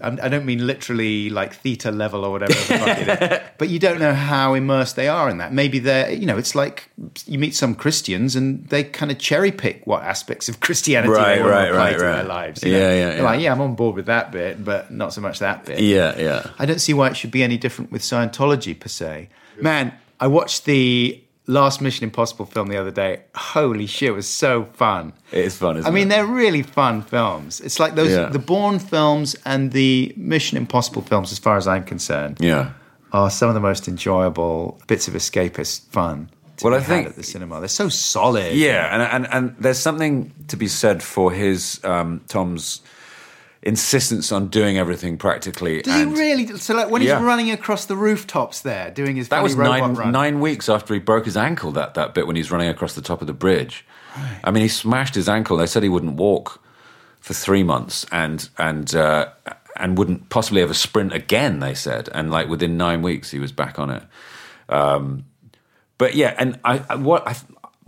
I'm- 0.00 0.16
don't 0.16 0.44
mean 0.46 0.66
literally 0.66 1.28
like 1.30 1.54
theta 1.54 1.90
level 1.90 2.24
or 2.24 2.30
whatever, 2.30 2.52
the 2.52 2.58
fuck 2.78 2.98
it 2.98 3.32
is, 3.32 3.40
but 3.58 3.68
you 3.68 3.78
don't 3.78 3.98
know 3.98 4.14
how 4.14 4.54
immersed 4.54 4.94
they 4.96 5.08
are 5.08 5.28
in 5.28 5.38
that. 5.38 5.52
Maybe 5.52 5.78
they're, 5.80 6.10
you 6.12 6.24
know, 6.26 6.38
it's 6.38 6.54
like 6.54 6.88
you 7.26 7.38
meet 7.38 7.54
some 7.54 7.74
Christians 7.74 8.36
and 8.36 8.64
they 8.68 8.84
kind 8.84 9.10
of 9.10 9.18
cherry 9.18 9.50
pick 9.50 9.86
what 9.86 10.02
aspects 10.02 10.48
of 10.48 10.60
Christianity 10.60 11.12
Right, 11.12 11.34
they 11.36 11.40
want 11.42 11.52
right, 11.52 11.64
to 11.66 11.70
apply 11.72 11.84
right, 11.84 11.92
to 11.94 11.98
their 11.98 12.22
lives. 12.24 12.62
you 12.62 12.72
Yeah, 12.72 12.78
know? 12.78 12.84
yeah, 12.94 13.06
They're 13.08 13.16
yeah. 13.16 13.22
Like, 13.24 13.40
yeah, 13.40 13.52
I'm 13.52 13.60
on 13.60 13.74
board 13.74 13.96
with 13.96 14.06
that 14.06 14.30
bit, 14.30 14.64
but 14.64 14.90
not 14.92 15.12
so 15.12 15.20
much 15.20 15.40
that 15.40 15.64
bit. 15.64 15.80
yeah, 15.80 16.16
yeah. 16.18 16.46
I 16.58 16.66
don't 16.66 16.80
see 16.80 16.94
why 16.94 17.08
it 17.08 17.16
should 17.16 17.30
be 17.32 17.42
any 17.42 17.56
different 17.58 17.90
with 17.90 18.02
Scientology 18.02 18.78
per 18.78 18.88
se. 18.88 19.28
Man, 19.60 19.92
I 20.20 20.28
watched 20.28 20.64
the 20.64 21.20
last 21.48 21.80
Mission 21.80 22.04
Impossible 22.04 22.44
film 22.46 22.68
the 22.68 22.76
other 22.76 22.90
day. 22.92 23.22
Holy 23.34 23.86
shit, 23.86 24.10
it 24.10 24.12
was 24.12 24.28
so 24.28 24.64
fun. 24.74 25.12
It 25.32 25.44
is 25.46 25.56
fun, 25.56 25.78
isn't 25.78 25.90
I 25.90 25.92
mean, 25.92 26.06
it? 26.06 26.10
they're 26.10 26.26
really 26.26 26.62
fun 26.62 27.02
films. 27.02 27.60
It's 27.60 27.80
like 27.80 27.94
those 27.96 28.10
Yeah. 28.12 28.26
the 28.28 28.38
Bourne 28.38 28.78
films 28.78 29.34
and 29.44 29.72
the 29.72 30.12
Mission 30.16 30.56
Impossible 30.58 31.02
films, 31.02 31.32
as 31.32 31.38
far 31.40 31.56
as 31.56 31.66
I'm 31.66 31.84
concerned, 31.84 32.36
Yeah. 32.40 32.70
are 33.12 33.30
some 33.30 33.48
of 33.48 33.54
the 33.54 33.60
most 33.60 33.88
enjoyable 33.88 34.78
bits 34.86 35.08
of 35.08 35.14
escapist 35.14 35.88
fun. 35.90 36.28
To 36.58 36.64
Well, 36.66 36.74
I 36.74 36.80
think- 36.80 37.06
at 37.08 37.16
the 37.16 37.22
cinema, 37.22 37.60
they're 37.60 37.68
so 37.68 37.88
solid. 37.88 38.52
Yeah, 38.54 38.92
and, 38.92 39.02
and 39.02 39.34
and 39.34 39.54
there's 39.60 39.78
something 39.78 40.32
to 40.48 40.56
be 40.56 40.68
said 40.68 41.02
for 41.02 41.32
his 41.32 41.80
um, 41.84 42.20
Tom's 42.28 42.80
insistence 43.62 44.30
on 44.32 44.48
doing 44.48 44.78
everything 44.78 45.16
practically. 45.18 45.82
Does 45.82 45.94
he 45.94 46.04
really? 46.04 46.46
So, 46.58 46.74
like 46.74 46.90
when 46.90 47.02
he's 47.02 47.08
Yeah. 47.10 47.22
running 47.22 47.50
across 47.50 47.86
the 47.86 47.96
rooftops 47.96 48.60
there, 48.60 48.90
doing 48.90 49.16
his 49.16 49.28
That 49.28 49.42
was 49.42 49.56
nine 49.56 49.94
run. 49.94 50.12
nine 50.12 50.40
weeks 50.40 50.68
after 50.68 50.94
he 50.94 51.00
broke 51.00 51.24
his 51.24 51.36
ankle. 51.36 51.72
That 51.72 51.94
that 51.94 52.14
bit 52.14 52.26
when 52.26 52.36
he's 52.36 52.50
running 52.50 52.68
across 52.68 52.94
the 52.94 53.02
top 53.02 53.20
of 53.20 53.26
the 53.26 53.32
bridge. 53.32 53.84
I 54.42 54.50
mean, 54.50 54.62
he 54.62 54.68
smashed 54.68 55.14
his 55.14 55.28
ankle. 55.28 55.56
They 55.56 55.66
said 55.66 55.82
he 55.82 55.88
wouldn't 55.88 56.14
walk 56.14 56.60
for 57.20 57.34
three 57.34 57.62
months, 57.62 58.06
and 58.10 58.48
and 58.58 58.94
uh, 58.94 59.28
and 59.76 59.96
wouldn't 59.98 60.28
possibly 60.28 60.62
ever 60.62 60.74
sprint 60.74 61.12
again. 61.12 61.60
They 61.60 61.74
said, 61.74 62.08
and 62.14 62.30
like 62.30 62.48
within 62.48 62.76
nine 62.76 63.02
weeks, 63.02 63.30
he 63.30 63.38
was 63.38 63.52
back 63.52 63.78
on 63.78 63.90
it. 63.90 64.02
Um, 64.68 65.24
but 65.98 66.14
yeah, 66.14 66.34
and 66.38 66.58
I, 66.64 66.82
I 66.88 66.94
what 66.96 67.26
I, 67.28 67.36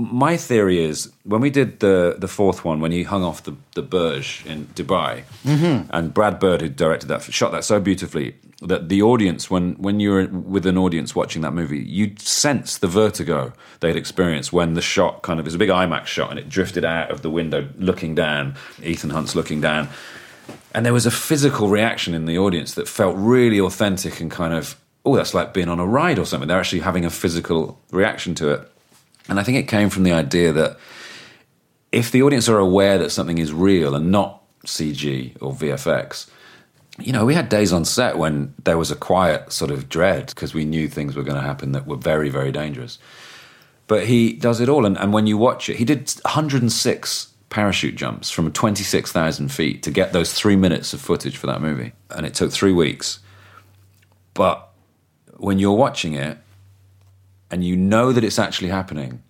my 0.00 0.36
theory 0.36 0.82
is 0.82 1.12
when 1.24 1.40
we 1.40 1.50
did 1.50 1.80
the 1.80 2.16
the 2.18 2.28
fourth 2.28 2.64
one, 2.64 2.80
when 2.80 2.92
he 2.92 3.02
hung 3.02 3.22
off 3.22 3.42
the 3.42 3.54
the 3.74 3.82
Burj 3.82 4.44
in 4.46 4.66
Dubai, 4.74 5.24
mm-hmm. 5.44 5.88
and 5.90 6.14
Brad 6.14 6.38
Bird, 6.38 6.60
who 6.62 6.68
directed 6.68 7.08
that, 7.08 7.22
shot 7.22 7.52
that 7.52 7.64
so 7.64 7.80
beautifully. 7.80 8.34
that 8.62 8.88
the 8.88 9.02
audience, 9.02 9.50
when 9.50 9.74
when 9.74 10.00
you're 10.00 10.26
with 10.28 10.66
an 10.66 10.76
audience 10.76 11.14
watching 11.14 11.42
that 11.42 11.52
movie, 11.52 11.78
you 11.78 12.14
sense 12.18 12.78
the 12.78 12.86
vertigo 12.86 13.52
they'd 13.80 13.96
experienced 13.96 14.52
when 14.52 14.74
the 14.74 14.82
shot 14.82 15.22
kind 15.22 15.40
of 15.40 15.46
is 15.46 15.54
a 15.54 15.58
big 15.58 15.70
IMAX 15.70 16.06
shot 16.06 16.30
and 16.30 16.38
it 16.38 16.48
drifted 16.48 16.84
out 16.84 17.10
of 17.10 17.22
the 17.22 17.30
window, 17.30 17.68
looking 17.78 18.14
down. 18.14 18.54
Ethan 18.82 19.10
Hunt's 19.10 19.34
looking 19.34 19.60
down, 19.60 19.88
and 20.74 20.84
there 20.84 20.92
was 20.92 21.06
a 21.06 21.10
physical 21.10 21.68
reaction 21.68 22.14
in 22.14 22.26
the 22.26 22.38
audience 22.38 22.74
that 22.74 22.88
felt 22.88 23.16
really 23.16 23.60
authentic 23.60 24.20
and 24.20 24.30
kind 24.30 24.54
of 24.54 24.76
oh, 25.04 25.16
that's 25.16 25.32
like 25.32 25.54
being 25.54 25.68
on 25.68 25.80
a 25.80 25.86
ride 25.86 26.18
or 26.18 26.26
something. 26.26 26.48
They're 26.48 26.58
actually 26.58 26.80
having 26.80 27.04
a 27.06 27.10
physical 27.10 27.78
reaction 27.90 28.34
to 28.36 28.50
it, 28.50 28.70
and 29.30 29.38
I 29.38 29.44
think 29.44 29.56
it 29.58 29.68
came 29.68 29.90
from 29.90 30.02
the 30.02 30.12
idea 30.12 30.52
that 30.52 30.76
if 31.92 32.10
the 32.10 32.22
audience 32.22 32.48
are 32.48 32.58
aware 32.58 32.98
that 32.98 33.10
something 33.10 33.38
is 33.38 33.52
real 33.52 33.94
and 33.94 34.10
not 34.10 34.42
CG 34.66 35.36
or 35.40 35.52
VFX, 35.52 36.28
you 36.98 37.12
know, 37.12 37.24
we 37.24 37.34
had 37.34 37.48
days 37.48 37.72
on 37.72 37.84
set 37.84 38.18
when 38.18 38.52
there 38.64 38.76
was 38.76 38.90
a 38.90 38.96
quiet 38.96 39.52
sort 39.52 39.70
of 39.70 39.88
dread 39.88 40.26
because 40.26 40.52
we 40.52 40.64
knew 40.64 40.88
things 40.88 41.14
were 41.14 41.22
going 41.22 41.36
to 41.36 41.42
happen 41.42 41.72
that 41.72 41.86
were 41.86 41.96
very, 41.96 42.28
very 42.28 42.50
dangerous. 42.50 42.98
But 43.86 44.06
he 44.06 44.32
does 44.32 44.60
it 44.60 44.68
all. 44.68 44.84
And, 44.84 44.98
and 44.98 45.12
when 45.12 45.28
you 45.28 45.38
watch 45.38 45.68
it, 45.68 45.76
he 45.76 45.84
did 45.84 46.12
106 46.22 47.32
parachute 47.50 47.96
jumps 47.96 48.30
from 48.30 48.52
26,000 48.52 49.48
feet 49.50 49.82
to 49.84 49.90
get 49.90 50.12
those 50.12 50.34
three 50.34 50.56
minutes 50.56 50.92
of 50.92 51.00
footage 51.00 51.36
for 51.36 51.46
that 51.46 51.60
movie. 51.60 51.92
And 52.10 52.26
it 52.26 52.34
took 52.34 52.52
three 52.52 52.72
weeks. 52.72 53.20
But 54.34 54.68
when 55.36 55.60
you're 55.60 55.76
watching 55.76 56.14
it 56.14 56.38
and 57.50 57.64
you 57.64 57.76
know 57.76 58.12
that 58.12 58.24
it's 58.24 58.38
actually 58.38 58.68
happening, 58.68 59.22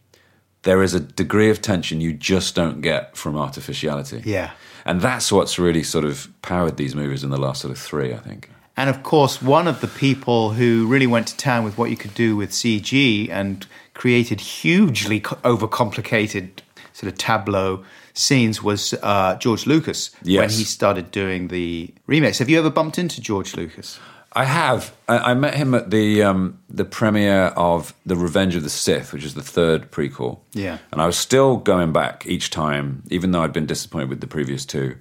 there 0.62 0.82
is 0.82 0.94
a 0.94 1.00
degree 1.00 1.50
of 1.50 1.62
tension 1.62 2.00
you 2.00 2.12
just 2.12 2.54
don't 2.54 2.80
get 2.80 3.16
from 3.16 3.36
artificiality. 3.36 4.22
Yeah. 4.24 4.50
And 4.84 5.00
that's 5.00 5.32
what's 5.32 5.58
really 5.58 5.82
sort 5.82 6.04
of 6.04 6.28
powered 6.42 6.76
these 6.76 6.94
movies 6.94 7.24
in 7.24 7.30
the 7.30 7.40
last 7.40 7.62
sort 7.62 7.72
of 7.72 7.78
three, 7.78 8.12
I 8.12 8.18
think. 8.18 8.50
And 8.76 8.88
of 8.88 9.02
course, 9.02 9.42
one 9.42 9.68
of 9.68 9.80
the 9.80 9.88
people 9.88 10.52
who 10.52 10.86
really 10.86 11.06
went 11.06 11.26
to 11.28 11.36
town 11.36 11.64
with 11.64 11.76
what 11.76 11.90
you 11.90 11.96
could 11.96 12.14
do 12.14 12.36
with 12.36 12.50
CG 12.50 13.28
and 13.28 13.66
created 13.94 14.40
hugely 14.40 15.20
overcomplicated 15.20 16.50
sort 16.92 17.12
of 17.12 17.18
tableau 17.18 17.84
scenes 18.14 18.62
was 18.62 18.94
uh, 19.02 19.36
George 19.36 19.66
Lucas 19.66 20.10
yes. 20.22 20.40
when 20.40 20.50
he 20.50 20.64
started 20.64 21.10
doing 21.10 21.48
the 21.48 21.92
remakes. 22.06 22.38
Have 22.38 22.48
you 22.48 22.58
ever 22.58 22.70
bumped 22.70 22.98
into 22.98 23.20
George 23.20 23.56
Lucas? 23.56 23.98
I 24.32 24.44
have. 24.44 24.94
I, 25.08 25.18
I 25.18 25.34
met 25.34 25.54
him 25.54 25.74
at 25.74 25.90
the 25.90 26.22
um, 26.22 26.60
the 26.68 26.84
premiere 26.84 27.46
of 27.56 27.92
The 28.06 28.16
Revenge 28.16 28.54
of 28.54 28.62
the 28.62 28.70
Sith, 28.70 29.12
which 29.12 29.24
is 29.24 29.34
the 29.34 29.42
third 29.42 29.90
prequel. 29.90 30.38
Yeah. 30.52 30.78
And 30.92 31.02
I 31.02 31.06
was 31.06 31.18
still 31.18 31.56
going 31.56 31.92
back 31.92 32.26
each 32.26 32.50
time, 32.50 33.02
even 33.10 33.32
though 33.32 33.42
I'd 33.42 33.52
been 33.52 33.66
disappointed 33.66 34.08
with 34.08 34.20
the 34.20 34.28
previous 34.28 34.64
two. 34.64 34.96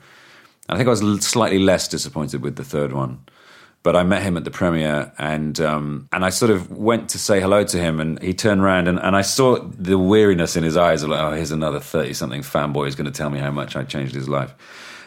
And 0.67 0.75
I 0.75 0.77
think 0.77 0.87
I 0.87 0.91
was 0.91 1.25
slightly 1.25 1.59
less 1.59 1.87
disappointed 1.87 2.41
with 2.41 2.55
the 2.55 2.63
third 2.63 2.93
one. 2.93 3.19
But 3.81 3.95
I 3.95 4.03
met 4.03 4.23
him 4.23 4.35
at 4.35 4.43
the 4.43 4.51
premiere, 4.51 5.13
and 5.17 5.57
um, 5.61 6.09
and 6.11 6.25
I 6.25 6.31
sort 6.31 6.51
of 6.51 6.69
went 6.69 7.09
to 7.09 7.17
say 7.17 7.39
hello 7.39 7.63
to 7.63 7.77
him, 7.77 8.01
and 8.01 8.21
he 8.21 8.33
turned 8.33 8.59
around, 8.59 8.89
and, 8.89 8.99
and 8.99 9.15
I 9.15 9.21
saw 9.21 9.57
the 9.57 9.97
weariness 9.97 10.57
in 10.57 10.63
his 10.63 10.75
eyes. 10.75 11.05
Like, 11.05 11.21
oh, 11.21 11.31
here's 11.31 11.51
another 11.51 11.79
thirty 11.79 12.13
something 12.13 12.41
fanboy 12.41 12.85
who's 12.85 12.95
going 12.95 13.05
to 13.05 13.17
tell 13.17 13.29
me 13.29 13.39
how 13.39 13.51
much 13.51 13.77
I 13.77 13.83
changed 13.83 14.15
his 14.15 14.27
life. 14.27 14.53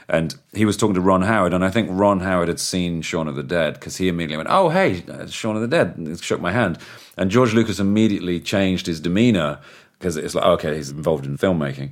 And 0.08 0.34
he 0.52 0.64
was 0.64 0.76
talking 0.76 0.94
to 0.94 1.00
Ron 1.00 1.22
Howard, 1.22 1.54
and 1.54 1.64
I 1.64 1.70
think 1.70 1.88
Ron 1.90 2.20
Howard 2.20 2.48
had 2.48 2.60
seen 2.60 3.02
Shaun 3.02 3.28
of 3.28 3.36
the 3.36 3.42
Dead 3.42 3.74
because 3.74 3.96
he 3.96 4.08
immediately 4.08 4.36
went, 4.36 4.48
"Oh, 4.50 4.68
hey, 4.68 5.02
uh, 5.08 5.26
Shaun 5.26 5.56
of 5.56 5.62
the 5.62 5.68
Dead," 5.68 5.94
and 5.96 6.20
shook 6.22 6.40
my 6.40 6.52
hand. 6.52 6.78
And 7.16 7.30
George 7.30 7.54
Lucas 7.54 7.78
immediately 7.78 8.40
changed 8.40 8.86
his 8.86 9.00
demeanor 9.00 9.58
because 9.98 10.16
it's 10.16 10.34
like, 10.34 10.44
okay, 10.44 10.76
he's 10.76 10.90
involved 10.90 11.24
in 11.24 11.38
filmmaking, 11.38 11.90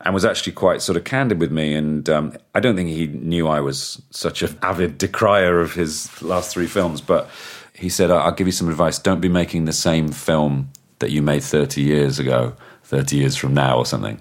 and 0.00 0.14
was 0.14 0.24
actually 0.24 0.52
quite 0.52 0.82
sort 0.82 0.96
of 0.96 1.04
candid 1.04 1.40
with 1.40 1.50
me. 1.50 1.74
And 1.74 2.08
um, 2.08 2.36
I 2.54 2.60
don't 2.60 2.76
think 2.76 2.90
he 2.90 3.08
knew 3.08 3.48
I 3.48 3.60
was 3.60 4.00
such 4.10 4.42
an 4.42 4.56
avid 4.62 4.98
decrier 4.98 5.60
of 5.60 5.74
his 5.74 6.22
last 6.22 6.52
three 6.52 6.66
films, 6.66 7.00
but 7.00 7.28
he 7.74 7.88
said, 7.88 8.10
"I'll 8.10 8.32
give 8.32 8.46
you 8.46 8.52
some 8.52 8.68
advice. 8.68 8.98
Don't 8.98 9.20
be 9.20 9.28
making 9.28 9.64
the 9.64 9.72
same 9.72 10.08
film 10.08 10.70
that 11.00 11.10
you 11.10 11.20
made 11.20 11.42
30 11.42 11.82
years 11.82 12.18
ago, 12.18 12.54
30 12.84 13.16
years 13.16 13.36
from 13.36 13.54
now, 13.54 13.76
or 13.76 13.86
something." 13.86 14.20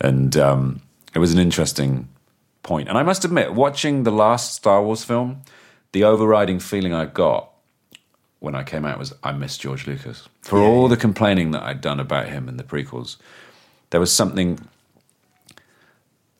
And 0.00 0.36
um, 0.36 0.82
it 1.14 1.18
was 1.18 1.32
an 1.32 1.38
interesting 1.38 2.08
point. 2.70 2.88
And 2.88 2.96
I 2.96 3.02
must 3.02 3.24
admit, 3.24 3.52
watching 3.52 4.04
the 4.04 4.12
last 4.12 4.54
Star 4.54 4.80
Wars 4.80 5.02
film, 5.02 5.42
the 5.90 6.04
overriding 6.04 6.60
feeling 6.60 6.94
I 6.94 7.04
got 7.04 7.50
when 8.38 8.54
I 8.54 8.62
came 8.62 8.84
out 8.84 8.96
was 8.96 9.12
I 9.24 9.32
miss 9.32 9.58
George 9.58 9.88
Lucas. 9.88 10.28
For 10.42 10.60
all 10.60 10.86
the 10.86 10.96
complaining 10.96 11.50
that 11.50 11.64
I'd 11.64 11.80
done 11.80 11.98
about 11.98 12.28
him 12.28 12.48
in 12.48 12.58
the 12.58 12.62
prequels, 12.62 13.16
there 13.90 13.98
was 13.98 14.12
something 14.12 14.60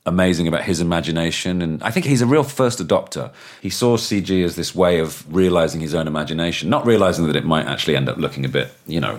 amazing 0.06 0.46
about 0.46 0.62
his 0.62 0.80
imagination. 0.80 1.62
And 1.62 1.82
I 1.82 1.90
think 1.90 2.06
he's 2.06 2.22
a 2.22 2.26
real 2.26 2.44
first 2.44 2.78
adopter. 2.78 3.32
He 3.60 3.68
saw 3.68 3.96
CG 3.96 4.44
as 4.44 4.54
this 4.54 4.72
way 4.72 5.00
of 5.00 5.26
realizing 5.34 5.80
his 5.80 5.96
own 5.96 6.06
imagination, 6.06 6.70
not 6.70 6.86
realizing 6.86 7.26
that 7.26 7.34
it 7.34 7.44
might 7.44 7.66
actually 7.66 7.96
end 7.96 8.08
up 8.08 8.18
looking 8.18 8.44
a 8.44 8.48
bit, 8.48 8.72
you 8.86 9.00
know, 9.00 9.18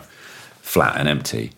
flat 0.61 0.95
and 0.95 1.09
empty. 1.09 1.51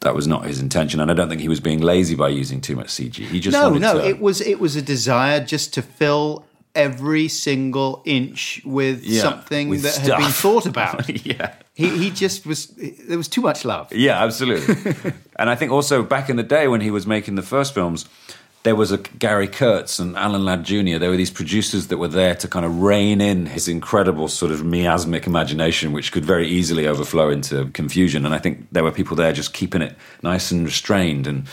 That 0.00 0.14
was 0.14 0.26
not 0.26 0.44
his 0.44 0.60
intention, 0.60 1.00
and 1.00 1.10
I 1.10 1.14
don't 1.14 1.28
think 1.28 1.40
he 1.40 1.48
was 1.48 1.60
being 1.60 1.80
lazy 1.80 2.14
by 2.14 2.28
using 2.28 2.60
too 2.60 2.76
much 2.76 2.88
CG. 2.88 3.14
He 3.14 3.40
just 3.40 3.52
No, 3.54 3.70
no, 3.70 3.94
to, 3.94 4.06
it 4.06 4.20
was 4.20 4.40
it 4.40 4.60
was 4.60 4.76
a 4.76 4.82
desire 4.82 5.40
just 5.40 5.74
to 5.74 5.82
fill 5.82 6.44
every 6.74 7.26
single 7.26 8.02
inch 8.04 8.60
with 8.64 9.02
Yeah, 9.02 9.22
something 9.22 9.68
with 9.70 9.82
that 9.82 9.96
had 9.96 10.18
been 10.18 10.30
thought 10.30 10.66
about. 10.66 11.08
yeah. 11.26 11.54
he 11.74 11.88
he 11.96 12.10
just 12.10 12.46
was 12.46 12.66
there 13.08 13.16
was 13.16 13.28
too 13.28 13.40
much 13.40 13.64
love. 13.64 13.92
Yeah, 13.92 14.22
absolutely. 14.22 14.94
and 15.36 15.48
I 15.50 15.56
think 15.56 15.72
also 15.72 16.02
back 16.02 16.28
in 16.28 16.36
the 16.36 16.42
day 16.42 16.68
when 16.68 16.82
he 16.82 16.90
was 16.90 17.06
making 17.06 17.34
the 17.34 17.42
first 17.42 17.74
films, 17.74 18.06
there 18.66 18.74
was 18.74 18.90
a 18.90 18.98
Gary 18.98 19.46
Kurtz 19.46 20.00
and 20.00 20.16
Alan 20.16 20.44
Ladd 20.44 20.64
Jr. 20.64 20.98
There 20.98 21.08
were 21.08 21.16
these 21.16 21.30
producers 21.30 21.86
that 21.86 21.98
were 21.98 22.08
there 22.08 22.34
to 22.34 22.48
kind 22.48 22.66
of 22.66 22.82
rein 22.82 23.20
in 23.20 23.46
his 23.46 23.68
incredible 23.68 24.26
sort 24.26 24.50
of 24.50 24.64
miasmic 24.64 25.24
imagination, 25.24 25.92
which 25.92 26.10
could 26.10 26.24
very 26.24 26.48
easily 26.48 26.88
overflow 26.88 27.30
into 27.30 27.66
confusion. 27.66 28.26
And 28.26 28.34
I 28.34 28.38
think 28.38 28.66
there 28.72 28.82
were 28.82 28.90
people 28.90 29.14
there 29.14 29.32
just 29.32 29.54
keeping 29.54 29.82
it 29.82 29.94
nice 30.22 30.50
and 30.50 30.66
restrained 30.66 31.26
and. 31.26 31.46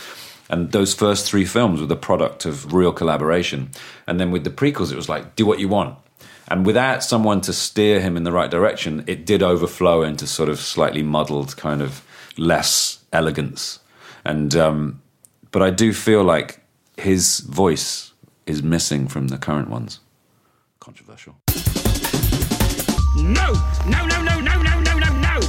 And 0.50 0.72
those 0.72 0.92
first 0.92 1.26
three 1.26 1.46
films 1.46 1.80
were 1.80 1.86
the 1.86 1.96
product 1.96 2.44
of 2.44 2.74
real 2.74 2.92
collaboration. 2.92 3.70
And 4.06 4.20
then 4.20 4.30
with 4.30 4.44
the 4.44 4.50
prequels, 4.50 4.92
it 4.92 4.96
was 4.96 5.08
like, 5.08 5.36
do 5.36 5.46
what 5.46 5.58
you 5.58 5.68
want. 5.68 5.96
And 6.48 6.66
without 6.66 7.02
someone 7.02 7.40
to 7.40 7.52
steer 7.54 7.98
him 7.98 8.14
in 8.14 8.24
the 8.24 8.30
right 8.30 8.50
direction, 8.50 9.04
it 9.06 9.24
did 9.24 9.42
overflow 9.42 10.02
into 10.02 10.26
sort 10.26 10.50
of 10.50 10.60
slightly 10.60 11.02
muddled, 11.02 11.56
kind 11.56 11.80
of 11.80 12.04
less 12.36 12.98
elegance. 13.10 13.78
And 14.26 14.54
um, 14.54 15.00
but 15.50 15.62
I 15.62 15.70
do 15.70 15.94
feel 15.94 16.22
like 16.22 16.60
his 16.96 17.40
voice 17.40 18.12
is 18.46 18.62
missing 18.62 19.08
from 19.08 19.28
the 19.28 19.38
current 19.38 19.68
ones. 19.68 20.00
Controversial. 20.80 21.36
No! 23.16 23.52
No, 23.86 24.06
no, 24.06 24.22
no, 24.22 24.40
no, 24.40 24.62
no, 24.62 24.80
no, 24.80 24.98
no, 24.98 25.08
no! 25.08 25.40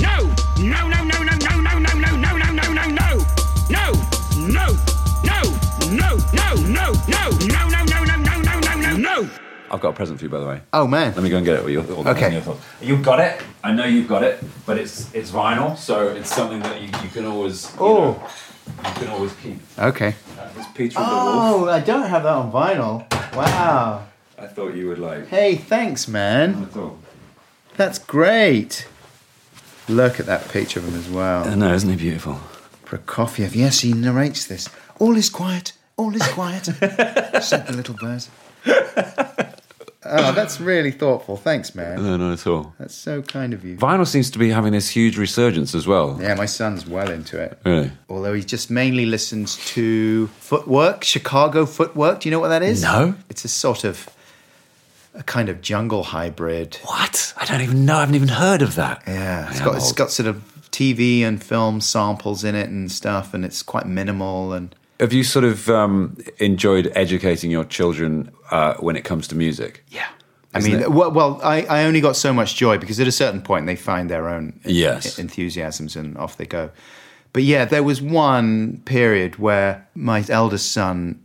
No! 0.00 0.34
No, 0.58 0.88
no, 0.88 1.04
no, 1.04 1.22
no, 1.22 1.36
no, 1.36 1.60
no, 1.60 1.78
no, 1.78 1.92
no, 1.94 2.16
no, 2.16 2.36
no, 2.36 2.50
no, 2.50 2.72
no, 2.72 2.86
no! 2.90 3.26
No! 3.68 3.92
No! 4.38 4.46
No! 4.46 4.66
No! 5.24 5.42
No! 5.90 6.14
No! 6.36 6.54
No! 6.68 6.92
No! 7.08 7.28
No! 7.46 7.68
No! 7.68 7.84
No! 7.84 8.04
No! 8.04 8.40
No! 8.40 8.60
No! 8.60 8.80
No! 8.80 8.96
No! 8.96 9.30
I've 9.68 9.80
got 9.80 9.88
a 9.88 9.92
present 9.92 10.18
for 10.20 10.24
you, 10.24 10.30
by 10.30 10.38
the 10.38 10.46
way. 10.46 10.60
Oh 10.72 10.86
man. 10.86 11.12
Let 11.14 11.24
me 11.24 11.28
go 11.30 11.38
and 11.38 11.44
get 11.44 11.56
it. 11.56 11.64
Or 11.64 11.70
your, 11.70 11.84
or 11.92 12.06
Okay. 12.08 12.32
your 12.32 12.40
thoughts. 12.40 12.64
You've 12.80 13.02
got 13.02 13.18
it. 13.18 13.42
I 13.64 13.72
know 13.72 13.84
you've 13.84 14.06
got 14.08 14.22
it, 14.22 14.42
but 14.64 14.78
it's 14.78 15.12
it's 15.12 15.32
vinyl, 15.32 15.76
so 15.76 16.08
it's 16.08 16.32
something 16.32 16.60
that 16.60 16.80
you, 16.80 16.86
you 17.02 17.08
can 17.12 17.26
always 17.26 17.72
you 17.74 17.80
Oh. 17.80 18.12
know, 18.12 18.28
you 18.66 18.92
can 18.94 19.08
always 19.08 19.32
keep. 19.42 19.58
Okay. 19.78 20.14
Uh, 20.38 20.48
It's 20.56 20.68
Peter 20.74 20.98
and 20.98 21.06
the 21.08 21.14
Wolf. 21.14 21.26
Oh, 21.36 21.68
I 21.68 21.80
don't 21.80 22.08
have 22.08 22.22
that 22.24 22.32
on 22.32 22.52
vinyl. 22.52 23.34
Wow. 23.36 24.06
I 24.38 24.46
thought 24.46 24.74
you 24.74 24.88
would 24.88 24.98
like. 24.98 25.28
Hey, 25.28 25.56
thanks, 25.56 26.08
I 26.08 26.12
man. 26.12 26.66
thought. 26.66 26.98
That's 27.76 27.98
great. 27.98 28.86
Look 29.88 30.18
at 30.20 30.26
that 30.26 30.48
picture 30.48 30.80
of 30.80 30.88
him 30.88 30.94
as 30.98 31.08
well. 31.08 31.46
I 31.48 31.54
know, 31.54 31.72
isn't 31.72 31.88
he 31.90 31.96
beautiful? 31.96 32.40
Prokofiev, 32.84 33.54
yes, 33.54 33.80
he 33.80 33.92
narrates 33.92 34.46
this. 34.46 34.68
All 34.98 35.16
is 35.16 35.28
quiet, 35.30 35.72
all 35.96 36.14
is 36.14 36.26
quiet, 36.28 36.64
said 37.42 37.66
the 37.66 37.72
little 37.74 37.94
bird. 37.94 38.24
Oh, 40.08 40.32
that's 40.32 40.60
really 40.60 40.90
thoughtful. 40.90 41.36
Thanks, 41.36 41.74
man. 41.74 42.02
No, 42.02 42.16
not 42.16 42.32
at 42.32 42.46
all. 42.46 42.74
That's 42.78 42.94
so 42.94 43.22
kind 43.22 43.52
of 43.52 43.64
you. 43.64 43.76
Vinyl 43.76 44.06
seems 44.06 44.30
to 44.30 44.38
be 44.38 44.50
having 44.50 44.72
this 44.72 44.88
huge 44.88 45.18
resurgence 45.18 45.74
as 45.74 45.86
well. 45.86 46.18
Yeah, 46.20 46.34
my 46.34 46.46
son's 46.46 46.86
well 46.86 47.10
into 47.10 47.40
it. 47.40 47.58
Really? 47.64 47.90
Although 48.08 48.34
he 48.34 48.42
just 48.42 48.70
mainly 48.70 49.06
listens 49.06 49.56
to 49.72 50.26
footwork, 50.38 51.04
Chicago 51.04 51.66
footwork. 51.66 52.20
Do 52.20 52.28
you 52.28 52.30
know 52.30 52.40
what 52.40 52.48
that 52.48 52.62
is? 52.62 52.82
No. 52.82 53.14
It's 53.28 53.44
a 53.44 53.48
sort 53.48 53.84
of 53.84 54.08
a 55.14 55.22
kind 55.22 55.48
of 55.48 55.60
jungle 55.60 56.04
hybrid. 56.04 56.78
What? 56.84 57.34
I 57.36 57.44
don't 57.44 57.60
even 57.60 57.84
know. 57.84 57.96
I 57.96 58.00
haven't 58.00 58.14
even 58.14 58.28
heard 58.28 58.62
of 58.62 58.74
that. 58.76 59.02
Yeah, 59.06 59.50
it's 59.50 59.60
got 59.60 59.76
it's 59.76 59.92
got 59.92 60.10
sort 60.10 60.28
of 60.28 60.42
TV 60.70 61.22
and 61.22 61.42
film 61.42 61.80
samples 61.80 62.44
in 62.44 62.54
it 62.54 62.68
and 62.68 62.90
stuff, 62.92 63.34
and 63.34 63.44
it's 63.44 63.62
quite 63.62 63.86
minimal 63.86 64.52
and. 64.52 64.74
Have 65.00 65.12
you 65.12 65.24
sort 65.24 65.44
of 65.44 65.68
um, 65.68 66.16
enjoyed 66.38 66.90
educating 66.94 67.50
your 67.50 67.64
children 67.64 68.30
uh, 68.50 68.74
when 68.74 68.96
it 68.96 69.02
comes 69.04 69.28
to 69.28 69.34
music? 69.34 69.84
Yeah. 69.88 70.06
I 70.54 70.58
Isn't 70.58 70.72
mean, 70.72 70.80
it? 70.82 70.90
well, 70.92 71.10
well 71.10 71.40
I, 71.42 71.62
I 71.64 71.84
only 71.84 72.00
got 72.00 72.16
so 72.16 72.32
much 72.32 72.54
joy 72.56 72.78
because 72.78 72.98
at 72.98 73.06
a 73.06 73.12
certain 73.12 73.42
point 73.42 73.66
they 73.66 73.76
find 73.76 74.08
their 74.10 74.28
own 74.28 74.58
Yes. 74.64 75.18
enthusiasms 75.18 75.96
and 75.96 76.16
off 76.16 76.38
they 76.38 76.46
go. 76.46 76.70
But 77.34 77.42
yeah, 77.42 77.66
there 77.66 77.82
was 77.82 78.00
one 78.00 78.80
period 78.86 79.38
where 79.38 79.86
my 79.94 80.24
eldest 80.30 80.72
son 80.72 81.22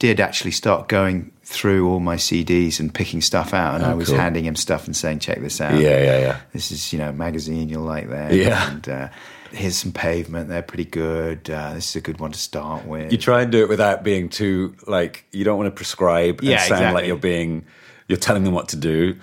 did 0.00 0.18
actually 0.18 0.50
start 0.50 0.88
going 0.88 1.30
through 1.44 1.88
all 1.88 2.00
my 2.00 2.16
CDs 2.16 2.80
and 2.80 2.92
picking 2.92 3.20
stuff 3.20 3.54
out, 3.54 3.76
and 3.76 3.84
Oh, 3.84 3.90
I 3.90 3.94
was 3.94 4.08
cool. 4.08 4.16
handing 4.18 4.44
him 4.44 4.56
stuff 4.56 4.86
and 4.86 4.96
saying, 4.96 5.20
"Check 5.20 5.40
this 5.40 5.60
out. 5.60 5.74
Yeah, 5.78 6.02
yeah, 6.02 6.18
yeah. 6.18 6.40
This 6.52 6.72
is 6.72 6.92
you 6.92 6.98
know 6.98 7.12
magazine 7.12 7.68
you'll 7.68 7.84
like 7.84 8.08
there. 8.08 8.32
Yeah. 8.34 8.70
and 8.70 8.88
uh, 8.88 9.08
here's 9.52 9.76
some 9.76 9.92
pavement. 9.92 10.48
They're 10.48 10.62
pretty 10.62 10.84
good. 10.84 11.48
Uh, 11.50 11.74
this 11.74 11.90
is 11.90 11.96
a 11.96 12.00
good 12.00 12.18
one 12.20 12.32
to 12.32 12.38
start 12.38 12.86
with. 12.86 13.12
You 13.12 13.18
try 13.18 13.42
and 13.42 13.52
do 13.52 13.62
it 13.62 13.68
without 13.68 14.02
being 14.02 14.28
too 14.28 14.74
like 14.86 15.24
you 15.32 15.44
don't 15.44 15.58
want 15.58 15.68
to 15.68 15.70
prescribe 15.76 16.40
and 16.40 16.48
Yeah, 16.48 16.58
sound 16.58 16.94
like 16.94 17.06
you're 17.06 17.16
being 17.16 17.64
you're 18.08 18.18
telling 18.18 18.44
them 18.44 18.54
what 18.54 18.68
to 18.70 18.76
do. 18.76 19.16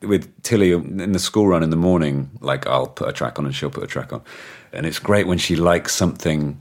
With 0.00 0.30
Tilly 0.44 0.72
in 0.72 1.10
the 1.12 1.18
school 1.18 1.48
run 1.48 1.62
in 1.64 1.70
the 1.70 1.76
morning, 1.76 2.30
like 2.40 2.66
I'll 2.68 2.86
put 2.86 3.08
a 3.08 3.12
track 3.12 3.38
on 3.38 3.46
and 3.46 3.54
she'll 3.54 3.70
put 3.70 3.82
a 3.82 3.88
track 3.88 4.12
on, 4.12 4.22
and 4.72 4.86
it's 4.86 5.00
great 5.00 5.26
when 5.26 5.38
she 5.38 5.56
likes 5.56 5.92
something. 5.94 6.60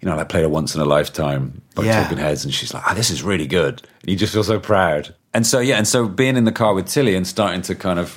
You 0.00 0.08
know, 0.08 0.16
I 0.16 0.24
played 0.24 0.44
a 0.44 0.48
once 0.48 0.74
in 0.74 0.80
a 0.80 0.84
lifetime 0.84 1.62
by 1.74 1.84
Yeah. 1.84 2.02
Talking 2.02 2.18
Heads, 2.18 2.44
and 2.44 2.54
she's 2.54 2.72
like, 2.72 2.84
"Ah, 2.86 2.94
this 2.94 3.10
is 3.10 3.22
really 3.24 3.46
good." 3.48 3.82
And 4.02 4.10
you 4.10 4.16
just 4.16 4.32
feel 4.32 4.44
so 4.44 4.60
proud. 4.60 5.14
And 5.34 5.44
so 5.46 5.58
yeah, 5.58 5.78
and 5.78 5.86
so 5.86 6.06
being 6.08 6.36
in 6.36 6.44
the 6.44 6.52
car 6.52 6.72
with 6.74 6.86
Tilly 6.86 7.16
and 7.16 7.26
starting 7.26 7.62
to 7.62 7.74
kind 7.74 7.98
of, 7.98 8.16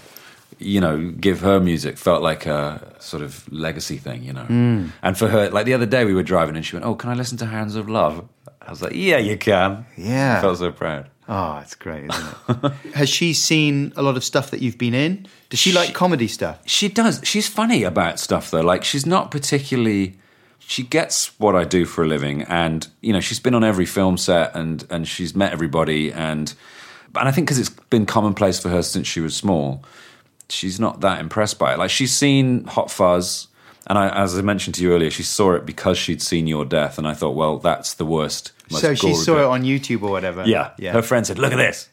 you 0.60 0.80
know, 0.80 1.12
give 1.12 1.42
her 1.42 1.60
music 1.60 1.98
felt 1.98 2.22
like 2.22 2.46
a 2.46 2.96
sort 3.00 3.24
of 3.24 3.52
legacy 3.52 3.98
thing, 3.98 4.24
you 4.24 4.34
know. 4.34 4.46
Mm. 4.46 4.92
And 5.02 5.18
for 5.18 5.28
her, 5.28 5.50
like 5.50 5.66
the 5.66 5.74
other 5.74 5.86
day 5.86 6.06
we 6.06 6.14
were 6.14 6.24
driving, 6.24 6.56
and 6.56 6.66
she 6.66 6.76
went, 6.76 6.86
"Oh, 6.86 6.96
can 6.96 7.10
I 7.10 7.14
listen 7.14 7.38
to 7.40 7.46
Hands 7.46 7.76
of 7.76 7.90
Love?" 7.90 8.28
I 8.62 8.70
was 8.70 8.82
like, 8.82 8.94
"Yeah, 8.96 9.18
you 9.18 9.38
can." 9.38 9.86
Yeah. 9.98 10.38
I 10.38 10.42
felt 10.42 10.58
so 10.58 10.72
proud. 10.72 11.10
Oh, 11.28 11.58
it's 11.60 11.76
great, 11.76 12.10
isn't 12.10 12.36
it? 12.50 12.72
Has 12.96 13.10
she 13.10 13.34
seen 13.34 13.94
a 13.96 14.02
lot 14.02 14.18
of 14.18 14.24
stuff 14.24 14.52
that 14.52 14.62
you've 14.62 14.78
been 14.78 14.94
in? 14.94 15.26
Does 15.50 15.60
she 15.60 15.72
like 15.72 15.94
comedy 15.94 16.28
stuff? 16.28 16.60
She 16.66 16.90
does. 16.90 17.22
She's 17.24 17.48
funny 17.48 17.84
about 17.84 18.20
stuff 18.20 18.52
though. 18.52 18.62
Like 18.62 18.84
she's 18.84 19.06
not 19.06 19.32
particularly. 19.32 20.18
She 20.60 20.84
gets 20.84 21.38
what 21.40 21.56
I 21.56 21.66
do 21.66 21.86
for 21.86 22.04
a 22.04 22.08
living, 22.08 22.44
and 22.44 22.88
you 23.02 23.14
know 23.14 23.20
she's 23.20 23.40
been 23.40 23.54
on 23.54 23.64
every 23.64 23.86
film 23.86 24.18
set, 24.18 24.56
and 24.56 24.86
and 24.90 25.08
she's 25.08 25.36
met 25.36 25.54
everybody, 25.54 26.12
and 26.12 26.54
and 27.16 27.30
I 27.30 27.32
think 27.32 27.48
because 27.48 27.60
it's 27.60 27.70
been 27.70 28.06
commonplace 28.06 28.60
for 28.60 28.70
her 28.70 28.82
since 28.82 29.08
she 29.08 29.22
was 29.22 29.36
small, 29.36 29.84
she's 30.50 30.80
not 30.80 31.02
that 31.02 31.20
impressed 31.20 31.60
by 31.60 31.74
it. 31.74 31.80
Like 31.80 31.90
she's 31.90 32.14
seen 32.14 32.66
Hot 32.66 32.92
Fuzz, 32.92 33.48
and 33.88 33.98
I, 33.98 34.10
as 34.10 34.38
I 34.38 34.42
mentioned 34.42 34.76
to 34.76 34.84
you 34.84 34.94
earlier, 34.94 35.10
she 35.10 35.24
saw 35.24 35.54
it 35.54 35.66
because 35.66 35.98
she'd 35.98 36.22
seen 36.22 36.48
Your 36.48 36.66
Death, 36.66 36.98
and 36.98 37.08
I 37.08 37.14
thought, 37.14 37.36
well, 37.36 37.58
that's 37.60 37.94
the 37.96 38.06
worst. 38.06 38.52
so 38.70 38.96
she 38.96 39.14
saw 39.14 39.36
bit. 39.36 39.42
it 39.42 39.48
on 39.48 39.64
YouTube 39.64 40.04
or 40.04 40.12
whatever. 40.12 40.44
Yeah, 40.46 40.72
yeah. 40.78 40.94
Her 40.94 41.02
friend 41.02 41.26
said, 41.26 41.40
"Look 41.40 41.54
at 41.54 41.58
this." 41.58 41.90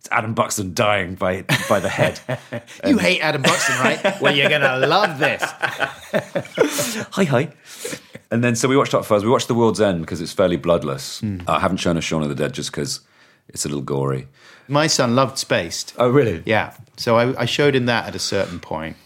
It's 0.00 0.08
Adam 0.12 0.32
Buxton 0.32 0.74
dying 0.74 1.16
by 1.16 1.44
by 1.68 1.80
the 1.80 1.88
head. 1.88 2.20
you 2.86 2.98
hate 2.98 3.20
Adam 3.20 3.42
Buxton, 3.42 3.76
right? 3.80 4.20
well, 4.20 4.34
you're 4.34 4.48
gonna 4.48 4.86
love 4.86 5.18
this. 5.18 5.42
hi 7.10 7.24
hi. 7.24 7.52
And 8.30 8.44
then 8.44 8.54
so 8.54 8.68
we 8.68 8.76
watched 8.76 8.92
Hot 8.92 9.04
Fuzz. 9.04 9.24
We 9.24 9.30
watched 9.30 9.48
The 9.48 9.54
World's 9.54 9.80
End 9.80 10.00
because 10.02 10.20
it's 10.20 10.32
fairly 10.32 10.56
bloodless. 10.56 11.20
Hmm. 11.20 11.40
I 11.48 11.58
haven't 11.58 11.78
shown 11.78 11.96
us 11.96 12.04
Shaun 12.04 12.22
of 12.22 12.28
the 12.28 12.34
Dead 12.34 12.52
just 12.52 12.70
because 12.70 13.00
it's 13.48 13.64
a 13.64 13.68
little 13.68 13.82
gory. 13.82 14.28
My 14.68 14.86
son 14.86 15.14
loved 15.14 15.38
Spaced. 15.38 15.94
Oh 15.98 16.08
really? 16.08 16.42
Yeah. 16.44 16.74
So 16.96 17.16
I, 17.16 17.42
I 17.42 17.44
showed 17.46 17.74
him 17.74 17.86
that 17.86 18.06
at 18.06 18.14
a 18.14 18.18
certain 18.18 18.60
point, 18.60 18.96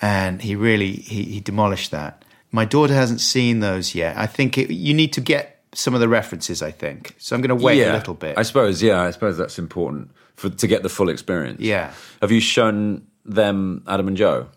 and 0.00 0.42
he 0.42 0.54
really 0.54 0.92
he, 0.92 1.24
he 1.24 1.40
demolished 1.40 1.90
that. 1.90 2.24
My 2.50 2.64
daughter 2.64 2.94
hasn't 2.94 3.20
seen 3.20 3.60
those 3.60 3.94
yet. 3.94 4.16
I 4.16 4.26
think 4.26 4.58
it, 4.58 4.70
you 4.70 4.92
need 4.92 5.12
to 5.14 5.20
get 5.20 5.60
some 5.72 5.94
of 5.94 6.00
the 6.00 6.08
references. 6.08 6.62
I 6.62 6.70
think 6.70 7.14
so. 7.18 7.34
I'm 7.34 7.40
going 7.40 7.56
to 7.58 7.64
wait 7.64 7.82
a 7.82 7.92
little 7.92 8.14
bit. 8.14 8.36
I 8.36 8.42
suppose. 8.42 8.82
Yeah, 8.82 9.00
I 9.00 9.10
suppose 9.10 9.38
that's 9.38 9.58
important 9.58 10.10
for 10.36 10.50
to 10.50 10.66
get 10.66 10.82
the 10.82 10.88
full 10.88 11.08
experience. 11.08 11.60
Yeah. 11.60 11.92
Have 12.20 12.30
you 12.30 12.40
shown 12.40 13.06
them 13.24 13.82
Adam 13.86 14.08
and 14.08 14.16
Joe? 14.16 14.48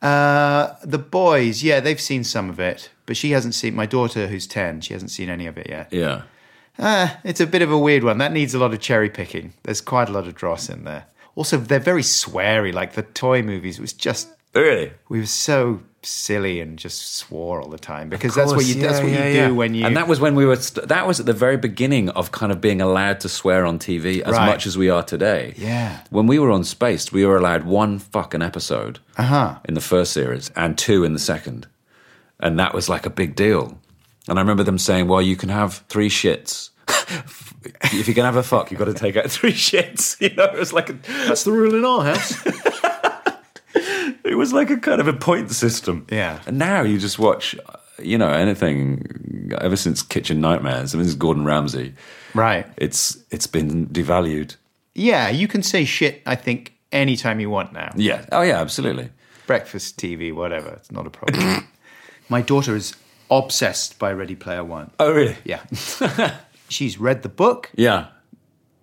Uh, 0.00 0.74
the 0.82 0.98
boys, 0.98 1.62
yeah, 1.62 1.78
they've 1.78 2.00
seen 2.00 2.24
some 2.24 2.50
of 2.50 2.58
it, 2.58 2.90
but 3.06 3.16
she 3.16 3.30
hasn't 3.30 3.54
seen. 3.54 3.74
My 3.74 3.86
daughter, 3.86 4.26
who's 4.26 4.46
ten, 4.46 4.80
she 4.80 4.92
hasn't 4.92 5.12
seen 5.12 5.28
any 5.28 5.46
of 5.46 5.56
it 5.56 5.68
yet. 5.68 5.92
Yeah. 5.92 6.22
Ah, 6.78 7.18
it's 7.24 7.40
a 7.40 7.46
bit 7.46 7.62
of 7.62 7.70
a 7.70 7.78
weird 7.78 8.02
one. 8.04 8.18
That 8.18 8.32
needs 8.32 8.54
a 8.54 8.58
lot 8.58 8.72
of 8.72 8.80
cherry 8.80 9.10
picking. 9.10 9.52
There's 9.62 9.80
quite 9.80 10.08
a 10.08 10.12
lot 10.12 10.26
of 10.26 10.34
dross 10.34 10.68
in 10.68 10.84
there. 10.84 11.04
Also, 11.34 11.56
they're 11.58 11.78
very 11.78 12.02
sweary. 12.02 12.72
Like 12.72 12.94
the 12.94 13.02
toy 13.02 13.42
movies 13.42 13.78
was 13.80 13.92
just 13.92 14.28
Really? 14.54 14.92
we 15.08 15.20
were 15.20 15.26
so 15.26 15.80
silly 16.04 16.60
and 16.60 16.78
just 16.78 17.14
swore 17.14 17.60
all 17.62 17.68
the 17.68 17.78
time 17.78 18.08
because 18.08 18.34
that's 18.34 18.52
what 18.52 18.66
you 18.66 18.74
that's 18.74 19.00
what 19.00 19.10
you 19.12 19.16
do 19.46 19.54
when 19.54 19.72
you 19.72 19.86
And 19.86 19.96
that 19.96 20.08
was 20.08 20.18
when 20.20 20.34
we 20.34 20.44
were. 20.44 20.56
St- 20.56 20.88
that 20.88 21.06
was 21.06 21.20
at 21.20 21.26
the 21.26 21.32
very 21.32 21.56
beginning 21.56 22.08
of 22.10 22.32
kind 22.32 22.50
of 22.52 22.60
being 22.60 22.80
allowed 22.82 23.20
to 23.20 23.28
swear 23.28 23.64
on 23.64 23.78
TV 23.78 24.20
as 24.20 24.32
Right. 24.32 24.46
much 24.46 24.66
as 24.66 24.76
we 24.76 24.90
are 24.90 25.02
today. 25.02 25.54
Yeah. 25.56 26.00
When 26.10 26.26
we 26.26 26.38
were 26.38 26.50
on 26.50 26.64
Spaced, 26.64 27.12
we 27.12 27.24
were 27.24 27.36
allowed 27.36 27.64
one 27.64 27.98
fucking 27.98 28.42
episode 28.42 28.98
Uh-huh. 29.16 29.56
in 29.64 29.74
the 29.74 29.80
first 29.80 30.12
series 30.12 30.50
and 30.56 30.76
two 30.76 31.04
in 31.04 31.12
the 31.12 31.18
second, 31.20 31.66
and 32.40 32.58
that 32.58 32.74
was 32.74 32.88
like 32.88 33.06
a 33.06 33.10
big 33.10 33.34
deal. 33.36 33.78
And 34.28 34.38
I 34.38 34.42
remember 34.42 34.62
them 34.62 34.78
saying, 34.78 35.08
"Well, 35.08 35.22
you 35.22 35.36
can 35.36 35.48
have 35.48 35.84
three 35.88 36.08
shits." 36.08 36.70
if 37.84 38.08
you 38.08 38.14
can 38.14 38.24
have 38.24 38.36
a 38.36 38.42
fuck, 38.42 38.70
you've 38.70 38.78
got 38.78 38.86
to 38.86 38.94
take 38.94 39.16
out 39.16 39.30
three 39.30 39.52
shits. 39.52 40.20
You 40.20 40.34
know, 40.34 40.44
it 40.44 40.58
was 40.58 40.72
like 40.72 40.90
a, 40.90 40.92
that's 41.26 41.44
the 41.44 41.52
rule 41.52 41.74
in 41.74 41.84
our 41.84 42.04
house. 42.04 42.46
it 44.24 44.36
was 44.36 44.52
like 44.52 44.70
a 44.70 44.76
kind 44.76 45.00
of 45.00 45.08
a 45.08 45.12
point 45.12 45.50
system. 45.50 46.06
Yeah. 46.10 46.40
And 46.46 46.58
now 46.58 46.82
you 46.82 46.98
just 46.98 47.18
watch, 47.18 47.54
you 48.00 48.18
know, 48.18 48.30
anything 48.30 49.52
ever 49.60 49.76
since 49.76 50.02
Kitchen 50.02 50.40
Nightmares. 50.40 50.94
I 50.94 50.98
mean, 50.98 51.04
this 51.04 51.12
is 51.12 51.18
Gordon 51.18 51.44
Ramsay. 51.44 51.94
right. 52.34 52.66
It's 52.76 53.18
it's 53.30 53.46
been 53.46 53.86
devalued. 53.88 54.56
Yeah, 54.94 55.30
you 55.30 55.48
can 55.48 55.62
say 55.62 55.84
shit. 55.84 56.22
I 56.26 56.34
think 56.36 56.74
anytime 56.92 57.40
you 57.40 57.50
want 57.50 57.72
now. 57.72 57.92
Yeah. 57.96 58.26
Oh 58.32 58.42
yeah, 58.42 58.60
absolutely. 58.60 59.10
Breakfast 59.46 59.98
TV, 59.98 60.32
whatever. 60.34 60.70
It's 60.70 60.92
not 60.92 61.06
a 61.06 61.10
problem. 61.10 61.66
My 62.28 62.40
daughter 62.40 62.76
is 62.76 62.94
obsessed 63.38 63.98
by 63.98 64.12
Ready 64.12 64.34
Player 64.36 64.64
One. 64.64 64.90
Oh 65.00 65.12
really? 65.12 65.36
Yeah. 65.44 65.60
She's 66.68 66.98
read 66.98 67.22
the 67.22 67.28
book 67.28 67.70
Yeah. 67.74 68.06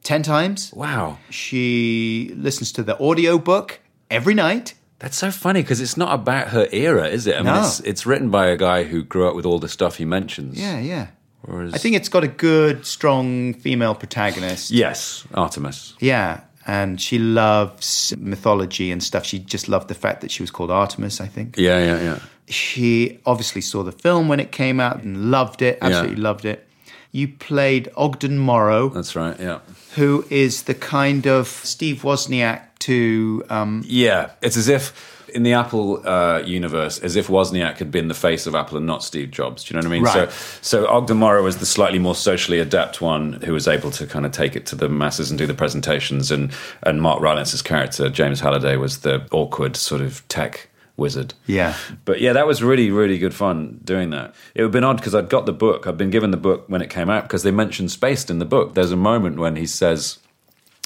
10 0.03 0.23
times. 0.23 0.71
Wow. 0.73 1.17
She 1.29 2.31
listens 2.35 2.71
to 2.73 2.83
the 2.83 2.97
audio 3.03 3.37
book 3.37 3.79
every 4.09 4.33
night. 4.33 4.73
That's 4.99 5.17
so 5.17 5.29
funny 5.31 5.61
because 5.61 5.81
it's 5.81 5.97
not 5.97 6.13
about 6.13 6.49
her 6.49 6.67
era, 6.71 7.07
is 7.07 7.25
it? 7.27 7.35
I 7.35 7.37
mean, 7.39 7.45
No. 7.53 7.59
it's, 7.61 7.79
it's 7.81 8.05
written 8.05 8.29
by 8.29 8.47
a 8.47 8.57
guy 8.57 8.83
who 8.83 9.03
grew 9.03 9.27
up 9.27 9.35
with 9.35 9.45
all 9.45 9.59
the 9.59 9.69
stuff 9.69 9.95
he 9.97 10.05
mentions. 10.05 10.59
Yeah, 10.59 10.79
yeah. 10.79 11.07
Whereas, 11.41 11.73
I 11.73 11.77
think 11.77 11.95
it's 11.95 12.09
got 12.09 12.23
a 12.23 12.27
good, 12.27 12.85
strong 12.85 13.53
female 13.53 13.95
protagonist. 13.95 14.71
yes, 14.71 15.25
Artemis. 15.33 15.93
Yeah. 15.99 16.41
And 16.67 16.99
she 17.01 17.17
loves 17.17 18.13
mythology 18.17 18.91
and 18.91 19.01
stuff. 19.01 19.25
She 19.25 19.39
just 19.39 19.67
loved 19.69 19.87
the 19.87 19.95
fact 19.95 20.21
that 20.21 20.31
she 20.31 20.43
was 20.43 20.51
called 20.51 20.69
Artemis, 20.69 21.19
I 21.21 21.27
think. 21.27 21.57
Yeah, 21.57 21.79
yeah, 21.79 22.01
yeah. 22.01 22.19
She 22.49 23.19
obviously 23.25 23.61
saw 23.61 23.83
the 23.83 23.91
film 23.91 24.27
when 24.27 24.39
it 24.39 24.51
came 24.51 24.79
out 24.79 25.03
and 25.03 25.31
loved 25.31 25.61
it, 25.61 25.77
absolutely 25.81 26.17
loved 26.17 26.45
it. 26.45 26.67
You 27.11 27.27
played 27.27 27.89
Ogden 27.97 28.37
Morrow, 28.37 28.89
That's 28.89 29.15
right. 29.15 29.39
Yeah. 29.39 29.59
who 29.95 30.25
is 30.29 30.63
the 30.63 30.75
kind 30.75 31.25
of 31.25 31.47
Steve 31.47 32.03
Wozniak 32.03 32.61
to 32.79 33.43
um, 33.49 33.83
Yeah, 33.85 34.31
it's 34.41 34.57
as 34.57 34.67
if 34.67 34.93
in 35.33 35.43
the 35.43 35.53
Apple 35.53 36.07
uh, 36.07 36.41
universe, 36.45 36.99
as 36.99 37.15
if 37.15 37.27
Wozniak 37.27 37.77
had 37.77 37.91
been 37.91 38.07
the 38.07 38.13
face 38.13 38.47
of 38.47 38.55
Apple 38.55 38.77
and 38.77 38.85
not 38.85 39.03
Steve 39.03 39.31
Jobs. 39.31 39.63
Do 39.63 39.73
you 39.73 39.79
know 39.81 39.87
what 39.87 39.91
I 39.91 39.95
mean? 39.95 40.03
Right. 40.03 40.31
So, 40.31 40.83
so 40.83 40.87
Ogden 40.87 41.17
Morrow 41.17 41.43
was 41.43 41.57
the 41.57 41.65
slightly 41.65 41.99
more 41.99 42.15
socially 42.15 42.59
adept 42.59 43.01
one 43.01 43.33
who 43.33 43.53
was 43.53 43.67
able 43.67 43.91
to 43.91 44.07
kind 44.07 44.25
of 44.25 44.31
take 44.31 44.55
it 44.55 44.65
to 44.67 44.75
the 44.75 44.89
masses 44.89 45.29
and 45.29 45.37
do 45.37 45.45
the 45.45 45.53
presentations, 45.53 46.31
and 46.31 46.51
and 46.83 47.01
Mark 47.01 47.21
Rylance's 47.21 47.61
character 47.61 48.09
James 48.09 48.39
Halliday 48.39 48.75
was 48.75 48.99
the 48.99 49.27
awkward 49.31 49.75
sort 49.75 50.01
of 50.01 50.27
tech 50.27 50.69
wizard. 50.99 51.33
Yeah. 51.47 51.75
But 52.05 52.21
yeah, 52.21 52.33
that 52.33 52.45
was 52.45 52.61
really, 52.61 52.91
really 52.91 53.17
good 53.17 53.33
fun 53.33 53.79
doing 53.83 54.11
that. 54.11 54.35
It 54.53 54.61
would 54.61 54.67
have 54.67 54.71
been 54.71 54.83
odd 54.83 54.97
because 54.97 55.15
I'd 55.15 55.29
got 55.29 55.45
the 55.45 55.53
book. 55.53 55.87
I'd 55.87 55.97
been 55.97 56.09
given 56.11 56.31
the 56.31 56.37
book 56.37 56.65
when 56.67 56.81
it 56.81 56.89
came 56.89 57.09
out 57.09 57.23
because 57.23 57.43
they 57.43 57.51
mentioned 57.51 57.91
Spaced 57.91 58.29
in 58.29 58.39
the 58.39 58.45
book. 58.45 58.75
There's 58.75 58.91
a 58.91 58.97
moment 58.97 59.37
when 59.37 59.55
he 59.55 59.65
says, 59.65 60.19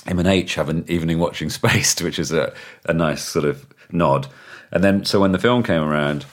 him 0.08 0.20
and 0.20 0.28
H 0.28 0.56
have 0.56 0.70
an 0.70 0.86
evening 0.88 1.20
watching 1.20 1.50
Spaced, 1.50 2.02
which 2.02 2.20
is 2.20 2.32
a, 2.32 2.54
a 2.86 2.94
nice 2.94 3.24
sort 3.24 3.46
of 3.46 3.66
nod. 3.92 4.28
And 4.72 4.84
then, 4.84 5.06
so 5.06 5.20
when 5.20 5.32
the 5.34 5.40
film 5.40 5.64
came 5.64 5.82
around 5.82 6.26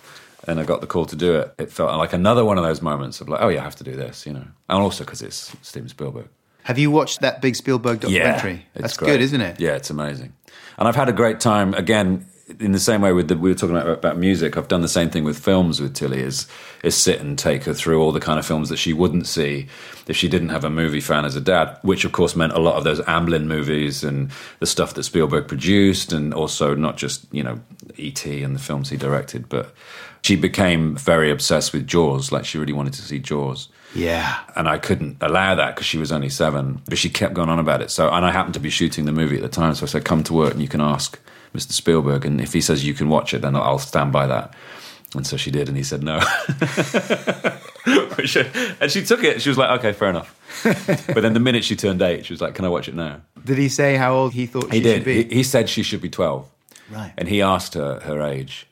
and 0.49 0.59
I 0.59 0.65
got 0.65 0.81
the 0.81 0.87
call 0.87 1.05
to 1.07 1.17
do 1.17 1.37
it, 1.37 1.55
it 1.59 1.71
felt 1.73 1.97
like 1.99 2.13
another 2.13 2.45
one 2.45 2.59
of 2.59 2.65
those 2.65 2.81
moments 2.81 3.21
of 3.21 3.29
like, 3.29 3.43
oh 3.43 3.49
yeah, 3.49 3.61
I 3.61 3.65
have 3.65 3.77
to 3.77 3.85
do 3.85 3.97
this, 3.97 4.27
you 4.27 4.33
know. 4.33 4.45
And 4.69 4.83
also 4.83 5.05
because 5.05 5.23
it's 5.23 5.55
Steven 5.63 5.89
Spielberg. 5.89 6.29
Have 6.65 6.79
you 6.79 6.91
watched 6.91 7.21
that 7.21 7.41
big 7.41 7.57
Spielberg 7.57 8.01
documentary? 8.01 8.67
it's 8.75 8.83
That's 8.83 8.97
great. 8.97 9.09
good, 9.13 9.21
isn't 9.23 9.41
it? 9.41 9.61
Yeah, 9.61 9.77
it's 9.77 9.91
amazing. 9.91 10.35
And 10.79 10.89
I've 10.89 10.97
had 10.97 11.09
a 11.09 11.13
great 11.13 11.41
time 11.41 11.75
again. 11.75 12.27
In 12.59 12.73
the 12.73 12.81
same 12.81 13.01
way 13.01 13.13
with 13.13 13.29
the, 13.29 13.37
we 13.37 13.51
were 13.51 13.55
talking 13.55 13.77
about, 13.77 13.89
about 13.89 14.19
music, 14.19 14.57
I've 14.57 14.67
done 14.69 14.81
the 14.83 14.89
same 14.89 15.09
thing 15.11 15.25
with 15.25 15.39
films 15.39 15.81
with 15.81 15.95
Tilly. 15.95 16.21
Is 16.21 16.47
is 16.83 16.97
sit 16.97 17.21
and 17.21 17.39
take 17.39 17.65
her 17.65 17.75
through 17.75 18.03
all 18.03 18.11
the 18.13 18.21
kind 18.21 18.39
of 18.39 18.47
films 18.47 18.69
that 18.71 18.79
she 18.79 18.93
wouldn't 18.93 19.27
see 19.27 19.69
if 20.09 20.17
she 20.17 20.29
didn't 20.29 20.49
have 20.49 20.65
a 20.65 20.71
movie 20.71 21.01
fan 21.01 21.25
as 21.25 21.37
a 21.37 21.41
dad. 21.41 21.79
Which 21.83 22.05
of 22.05 22.13
course 22.13 22.35
meant 22.35 22.53
a 22.53 22.59
lot 22.59 22.77
of 22.77 22.85
those 22.85 23.01
Amblin 23.03 23.45
movies 23.47 24.03
and 24.03 24.31
the 24.59 24.67
stuff 24.67 24.95
that 24.95 25.05
Spielberg 25.05 25.47
produced, 25.49 26.13
and 26.13 26.35
also 26.35 26.75
not 26.75 26.97
just 26.97 27.27
you 27.33 27.43
know 27.43 27.61
E.T. 27.97 28.43
and 28.43 28.55
the 28.55 28.61
films 28.61 28.91
he 28.91 28.97
directed, 28.97 29.49
but 29.49 29.73
she 30.23 30.37
became 30.37 30.97
very 30.97 31.31
obsessed 31.31 31.73
with 31.73 31.87
Jaws. 31.87 32.33
Like 32.33 32.45
she 32.45 32.59
really 32.59 32.73
wanted 32.73 32.93
to 32.95 33.03
see 33.03 33.19
Jaws 33.19 33.69
Yeah. 33.95 34.39
and 34.57 34.69
I 34.69 34.77
couldn't 34.79 35.17
allow 35.23 35.55
that 35.55 35.75
because 35.75 35.87
she 35.87 35.99
was 35.99 36.13
only 36.13 36.29
seven. 36.29 36.83
But 36.89 36.99
she 36.99 37.09
kept 37.11 37.33
going 37.35 37.49
on 37.49 37.59
about 37.59 37.81
it. 37.81 37.91
So, 37.91 38.11
and 38.11 38.25
I 38.27 38.31
happened 38.33 38.55
to 38.55 38.61
be 38.61 38.71
shooting 38.71 39.05
the 39.07 39.13
movie 39.13 39.37
at 39.37 39.43
the 39.43 39.49
time, 39.49 39.75
so 39.75 39.85
I 39.85 39.87
said, 39.89 40.05
"Come 40.05 40.23
to 40.25 40.35
work 40.35 40.53
and 40.53 40.61
you 40.63 40.69
can 40.69 40.81
ask 40.81 41.19
Mr. 41.55 41.73
Spielberg, 41.73 42.25
and 42.25 42.41
if 42.41 42.53
he 42.53 42.61
says 42.61 42.85
you 42.85 42.95
can 42.95 43.09
watch 43.09 43.35
it, 43.35 43.43
then 43.43 43.57
I'll 43.57 43.79
stand 43.79 44.13
by 44.13 44.27
that." 44.27 44.55
And 45.15 45.27
so 45.27 45.37
she 45.37 45.51
did, 45.51 45.69
and 45.69 45.77
he 45.77 45.83
said 45.83 46.03
no. 46.03 46.21
And 47.87 48.91
she 48.91 49.05
took 49.05 49.25
it. 49.25 49.41
She 49.43 49.49
was 49.49 49.59
like, 49.59 49.79
"Okay, 49.79 49.93
fair 49.93 50.11
enough." 50.11 50.37
but 51.07 51.21
then 51.23 51.33
the 51.33 51.41
minute 51.41 51.65
she 51.65 51.75
turned 51.77 52.03
eight, 52.03 52.27
she 52.27 52.33
was 52.33 52.41
like, 52.41 52.55
"Can 52.55 52.65
I 52.65 52.69
watch 52.69 52.89
it 52.89 52.95
now?" 52.95 53.23
Did 53.45 53.59
he 53.59 53.69
say 53.69 53.97
how 53.97 54.15
old 54.15 54.33
he 54.35 54.47
thought 54.47 54.71
He 54.71 54.79
she 54.79 54.83
did. 54.83 54.95
should 54.97 55.05
be? 55.05 55.23
He, 55.25 55.35
he 55.37 55.43
said 55.43 55.69
she 55.69 55.83
should 55.83 56.01
be 56.03 56.11
twelve. 56.11 56.49
Right. 56.91 57.13
And 57.17 57.29
he 57.29 57.41
asked 57.41 57.75
her 57.75 58.01
her 58.01 58.21
age. 58.23 58.67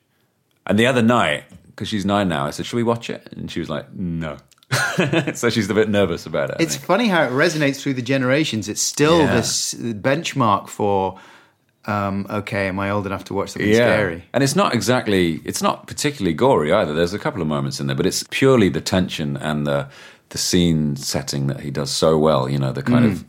And 0.66 0.78
the 0.78 0.86
other 0.86 1.02
night, 1.02 1.44
because 1.66 1.88
she's 1.88 2.04
nine 2.04 2.28
now, 2.28 2.44
I 2.46 2.50
said, 2.50 2.66
"Should 2.66 2.76
we 2.76 2.82
watch 2.82 3.08
it?" 3.10 3.28
And 3.32 3.50
she 3.50 3.60
was 3.60 3.70
like, 3.70 3.92
"No." 3.94 4.36
so 5.34 5.48
she's 5.48 5.70
a 5.70 5.74
bit 5.74 5.88
nervous 5.88 6.26
about 6.26 6.50
it. 6.50 6.56
It's 6.60 6.76
funny 6.76 7.08
how 7.08 7.22
it 7.24 7.30
resonates 7.30 7.80
through 7.80 7.94
the 7.94 8.02
generations. 8.02 8.68
It's 8.68 8.82
still 8.82 9.20
Yeah. 9.20 9.34
this 9.36 9.72
benchmark 9.74 10.68
for, 10.68 11.18
um, 11.88 12.26
okay, 12.30 12.68
am 12.68 12.78
I 12.78 12.90
old 12.90 13.06
enough 13.06 13.24
to 13.24 13.34
watch 13.34 13.50
something 13.50 13.72
scary? 13.74 14.22
And 14.32 14.44
it's 14.44 14.54
not 14.54 14.74
exactly, 14.74 15.40
it's 15.44 15.62
not 15.62 15.86
particularly 15.86 16.34
gory 16.34 16.72
either. 16.72 16.92
There's 16.94 17.14
a 17.14 17.18
couple 17.18 17.40
of 17.42 17.48
moments 17.48 17.80
in 17.80 17.86
there, 17.86 17.96
but 17.96 18.06
it's 18.06 18.24
purely 18.30 18.68
the 18.68 18.80
tension 18.80 19.36
and 19.36 19.66
the 19.66 19.88
the 20.30 20.38
scene 20.38 20.94
setting 20.96 21.46
that 21.46 21.60
he 21.60 21.70
does 21.70 21.90
so 21.90 22.18
well. 22.18 22.48
You 22.50 22.58
know, 22.58 22.70
the 22.72 22.82
kind 22.82 23.04
Mm. 23.06 23.12
of 23.12 23.24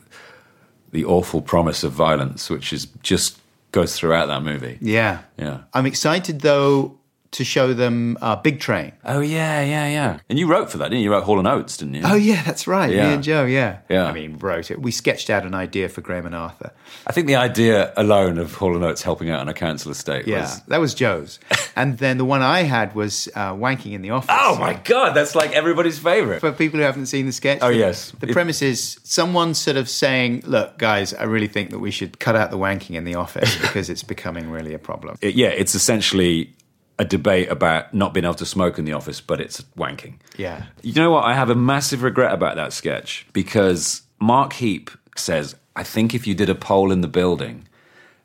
the 0.92 1.06
awful 1.06 1.42
promise 1.42 1.84
of 1.86 1.94
violence, 1.94 2.50
which 2.50 2.74
is 2.74 2.88
just 3.02 3.40
goes 3.72 3.96
throughout 3.98 4.26
that 4.28 4.44
movie. 4.44 4.78
Yeah. 4.82 5.20
Yeah. 5.38 5.60
I'm 5.74 5.86
excited, 5.86 6.42
though, 6.42 6.99
to 7.32 7.44
show 7.44 7.74
them 7.74 8.18
uh, 8.22 8.36
Big 8.36 8.60
Train. 8.60 8.92
Oh 9.06 9.20
yeah, 9.20 9.62
yeah, 9.64 9.88
yeah. 9.88 10.20
And 10.30 10.40
you 10.40 10.48
wrote 10.48 10.72
for 10.72 10.80
that, 10.80 10.86
didn't 10.86 11.00
you? 11.00 11.06
You 11.06 11.12
wrote 11.12 11.24
Hall 11.26 11.38
and 11.38 11.48
Oates, 11.48 11.78
didn't 11.78 11.94
you? 11.94 12.02
Oh, 12.04 12.16
yeah, 12.16 12.42
that's 12.44 12.66
right. 12.68 12.92
Yeah. 12.92 13.08
Me 13.10 13.14
and 13.14 13.24
Joe, 13.24 13.46
yeah. 13.46 13.80
Yeah. 13.88 14.06
I 14.06 14.14
mean, 14.14 14.38
wrote 14.40 14.72
it. 14.72 14.82
We 14.82 14.90
sketched 14.92 15.30
out 15.30 15.46
an 15.46 15.54
idea 15.54 15.90
for 15.90 16.02
Graham 16.02 16.26
and 16.26 16.34
Arthur. 16.34 16.72
I 17.06 17.12
think 17.12 17.28
the 17.28 17.36
idea 17.36 17.94
alone 17.98 18.40
of 18.40 18.56
Hall 18.56 18.76
and 18.76 18.84
Oates 18.84 19.04
helping 19.04 19.30
out 19.30 19.42
on 19.42 19.48
a 19.48 19.54
council 19.54 19.92
estate 19.92 20.26
Yeah, 20.28 20.42
was. 20.42 20.62
that 20.64 20.80
was 20.80 20.94
Joe's. 20.96 21.40
and 21.76 22.00
then 22.00 22.18
the 22.18 22.26
one 22.26 22.42
I 22.42 22.64
had 22.64 22.96
was 22.96 23.30
uh, 23.36 23.54
Wanking 23.54 23.94
in 23.94 24.02
the 24.02 24.10
Office. 24.10 24.30
Oh 24.38 24.58
my 24.60 24.74
god, 24.74 25.14
that's 25.14 25.36
like 25.36 25.52
everybody's 25.52 26.00
favorite. 26.00 26.40
For 26.40 26.52
people 26.52 26.80
who 26.80 26.86
haven't 26.86 27.06
seen 27.06 27.28
the 27.28 27.32
sketch. 27.32 27.60
Oh, 27.62 27.70
the- 27.70 27.76
yes. 27.78 28.12
The 28.20 28.28
It- 28.30 28.34
premise 28.34 28.62
is 28.64 29.00
someone 29.04 29.54
sort 29.54 29.78
of 29.78 29.88
saying, 29.88 30.44
look, 30.48 30.80
guys, 30.80 31.14
I 31.14 31.24
really 31.24 31.48
think 31.48 31.70
that 31.70 31.80
we 31.80 31.92
should 31.92 32.20
cut 32.20 32.36
out 32.36 32.50
the 32.50 32.58
wanking 32.58 32.96
in 32.96 33.04
the 33.04 33.16
office 33.16 33.56
because 33.62 33.90
it's 33.90 34.04
becoming 34.04 34.50
really 34.50 34.74
a 34.74 34.80
problem. 34.80 35.18
It- 35.22 35.36
yeah, 35.36 35.50
it's 35.50 35.76
essentially 35.76 36.54
a 37.00 37.06
debate 37.06 37.50
about 37.50 37.94
not 37.94 38.14
being 38.14 38.26
able 38.26 38.36
to 38.36 38.46
smoke 38.46 38.78
in 38.78 38.84
the 38.84 38.92
office, 38.92 39.22
but 39.22 39.40
it's 39.40 39.62
wanking. 39.78 40.16
Yeah. 40.38 40.66
You 40.84 40.94
know 40.94 41.12
what? 41.12 41.24
I 41.24 41.34
have 41.34 41.50
a 41.50 41.56
massive 41.56 42.04
regret 42.04 42.34
about 42.34 42.58
that 42.58 42.74
sketch 42.74 43.26
because 43.32 44.02
Mark 44.20 44.54
Heap 44.54 44.92
says, 45.16 45.56
I 45.78 45.84
think 45.84 46.14
if 46.14 46.28
you 46.28 46.36
did 46.36 46.50
a 46.50 46.56
poll 46.56 46.92
in 46.92 47.00
the 47.00 47.08
building, 47.08 47.68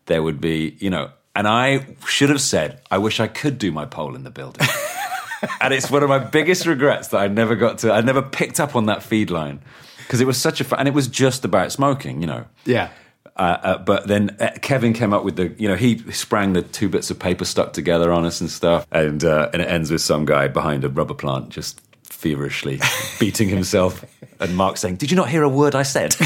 there 0.07 0.23
would 0.25 0.41
be, 0.41 0.77
you 0.81 0.91
know, 0.91 1.11
and 1.37 1.47
I 1.47 1.87
should 2.07 2.31
have 2.31 2.41
said, 2.41 2.81
I 2.91 2.99
wish 2.99 3.21
I 3.21 3.29
could 3.29 3.59
do 3.59 3.71
my 3.71 3.85
poll 3.85 4.17
in 4.17 4.25
the 4.25 4.31
building. 4.31 4.67
and 5.61 5.73
it's 5.73 5.89
one 5.89 6.03
of 6.03 6.09
my 6.09 6.19
biggest 6.19 6.67
regrets 6.67 7.09
that 7.09 7.19
I 7.19 7.29
never 7.29 7.55
got 7.55 7.79
to, 7.79 7.93
I 7.93 8.01
never 8.01 8.23
picked 8.23 8.59
up 8.59 8.75
on 8.75 8.87
that 8.87 9.05
feed 9.05 9.31
line 9.31 9.61
because 9.99 10.21
it 10.21 10.27
was 10.27 10.37
such 10.37 10.61
a 10.61 10.65
fun, 10.65 10.81
and 10.81 10.89
it 10.89 10.95
was 10.95 11.09
just 11.09 11.45
about 11.45 11.73
smoking, 11.73 12.21
you 12.21 12.27
know. 12.27 12.45
Yeah. 12.65 12.91
Uh, 13.37 13.59
uh, 13.63 13.79
but 13.79 14.07
then 14.07 14.37
uh, 14.39 14.51
Kevin 14.63 14.93
came 14.93 15.13
up 15.13 15.25
with 15.25 15.37
the, 15.37 15.53
you 15.59 15.69
know, 15.69 15.75
he 15.75 15.99
sprang 16.13 16.53
the 16.53 16.63
two 16.63 16.89
bits 16.89 17.11
of 17.11 17.19
paper 17.19 17.45
stuck 17.45 17.73
together 17.73 18.13
on 18.13 18.25
us 18.25 18.41
and 18.41 18.49
stuff, 18.49 18.87
and 18.93 19.25
uh, 19.25 19.51
and 19.53 19.61
it 19.61 19.69
ends 19.69 19.91
with 19.91 20.03
some 20.03 20.25
guy 20.25 20.47
behind 20.47 20.85
a 20.85 20.89
rubber 20.89 21.15
plant 21.15 21.49
just 21.49 21.81
feverishly 22.25 22.81
beating 23.21 23.49
himself, 23.51 24.05
and 24.41 24.57
Mark 24.57 24.77
saying, 24.79 24.97
"Did 24.97 25.11
you 25.11 25.17
not 25.17 25.29
hear 25.29 25.43
a 25.43 25.49
word 25.49 25.75
I 25.75 25.83
said?" 25.85 26.17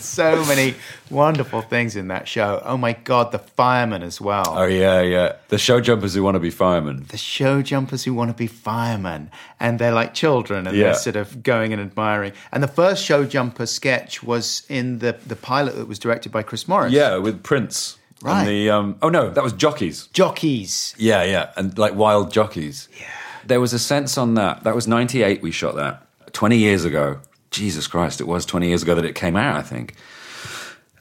So 0.00 0.42
many 0.46 0.74
wonderful 1.10 1.60
things 1.62 1.96
in 1.96 2.08
that 2.08 2.26
show. 2.26 2.60
Oh 2.64 2.76
my 2.76 2.94
God, 2.94 3.30
the 3.30 3.38
firemen 3.38 4.02
as 4.02 4.20
well. 4.20 4.54
oh 4.56 4.64
yeah, 4.64 5.00
yeah. 5.02 5.36
The 5.48 5.58
show 5.58 5.80
jumpers 5.80 6.14
who 6.14 6.22
want 6.22 6.34
to 6.34 6.40
be 6.40 6.50
firemen. 6.50 7.04
the 7.08 7.16
show 7.18 7.62
jumpers 7.62 8.04
who 8.04 8.12
want 8.14 8.30
to 8.30 8.36
be 8.36 8.46
firemen 8.48 9.30
and 9.60 9.78
they're 9.78 9.92
like 9.92 10.14
children 10.14 10.66
and 10.66 10.76
Yeah. 10.76 10.84
they're 10.84 10.94
sort 10.94 11.16
of 11.16 11.42
going 11.42 11.72
and 11.72 11.80
admiring. 11.82 12.32
And 12.52 12.62
the 12.62 12.68
first 12.82 13.04
show 13.04 13.24
jumper 13.24 13.66
sketch 13.66 14.22
was 14.22 14.64
in 14.68 14.98
the, 14.98 15.12
the 15.26 15.36
pilot 15.36 15.76
that 15.76 15.86
was 15.86 15.98
directed 15.98 16.32
by 16.32 16.42
Chris 16.42 16.66
Morris. 16.66 16.92
Yeah, 16.92 17.16
with 17.18 17.42
Prince. 17.42 17.98
Right. 18.22 18.40
And 18.40 18.48
the 18.48 18.70
um, 18.70 18.96
oh 19.02 19.10
no, 19.10 19.30
that 19.30 19.44
was 19.44 19.52
jockeys. 19.52 20.08
Jockeys. 20.14 20.94
Yeah, 20.98 21.22
yeah, 21.22 21.52
and 21.56 21.76
like 21.78 21.94
wild 21.94 22.32
jockeys. 22.32 22.88
Yeah. 22.98 23.06
There 23.46 23.60
was 23.60 23.72
a 23.72 23.78
sense 23.78 24.18
on 24.18 24.34
that. 24.34 24.64
That 24.64 24.74
was 24.74 24.86
'98. 24.86 25.42
We 25.42 25.50
shot 25.50 25.76
that 25.76 26.06
20 26.32 26.58
years 26.58 26.84
ago. 26.84 27.20
Jesus 27.50 27.86
Christ, 27.86 28.20
it 28.20 28.26
was 28.26 28.44
20 28.44 28.68
years 28.68 28.82
ago 28.82 28.94
that 28.94 29.04
it 29.04 29.14
came 29.14 29.36
out. 29.36 29.56
I 29.56 29.62
think. 29.62 29.94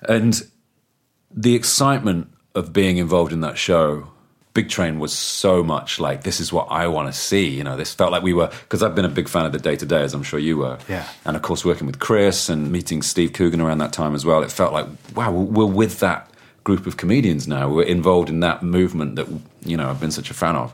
And 0.07 0.41
the 1.31 1.55
excitement 1.55 2.31
of 2.53 2.71
being 2.71 2.97
involved 2.97 3.33
in 3.33 3.41
that 3.41 3.57
show, 3.57 4.07
Big 4.53 4.69
Train 4.69 4.99
was 4.99 5.11
so 5.11 5.63
much 5.63 5.99
like 5.99 6.23
this 6.23 6.39
is 6.39 6.53
what 6.53 6.67
I 6.71 6.87
want 6.87 7.13
to 7.13 7.19
see. 7.19 7.49
You 7.49 7.63
know, 7.63 7.75
this 7.75 7.93
felt 7.93 8.11
like 8.11 8.23
we 8.23 8.33
were 8.33 8.47
because 8.47 8.81
I've 8.81 8.95
been 8.95 9.05
a 9.05 9.09
big 9.09 9.27
fan 9.27 9.45
of 9.45 9.51
the 9.51 9.59
Day 9.59 9.75
Today, 9.75 10.01
as 10.01 10.13
I'm 10.13 10.23
sure 10.23 10.39
you 10.39 10.57
were. 10.57 10.79
Yeah. 10.87 11.07
And 11.25 11.35
of 11.35 11.41
course, 11.41 11.65
working 11.65 11.87
with 11.87 11.99
Chris 11.99 12.47
and 12.47 12.71
meeting 12.71 13.01
Steve 13.01 13.33
Coogan 13.33 13.59
around 13.59 13.79
that 13.79 13.91
time 13.91 14.15
as 14.15 14.25
well, 14.25 14.43
it 14.43 14.51
felt 14.51 14.71
like 14.71 14.87
wow, 15.13 15.31
we're 15.31 15.65
with 15.65 15.99
that 15.99 16.31
group 16.63 16.87
of 16.87 16.95
comedians 16.97 17.47
now. 17.47 17.69
We're 17.69 17.83
involved 17.83 18.29
in 18.29 18.39
that 18.39 18.63
movement 18.63 19.17
that 19.17 19.27
you 19.65 19.75
know 19.75 19.89
I've 19.89 19.99
been 19.99 20.11
such 20.11 20.29
a 20.29 20.33
fan 20.33 20.55
of. 20.55 20.73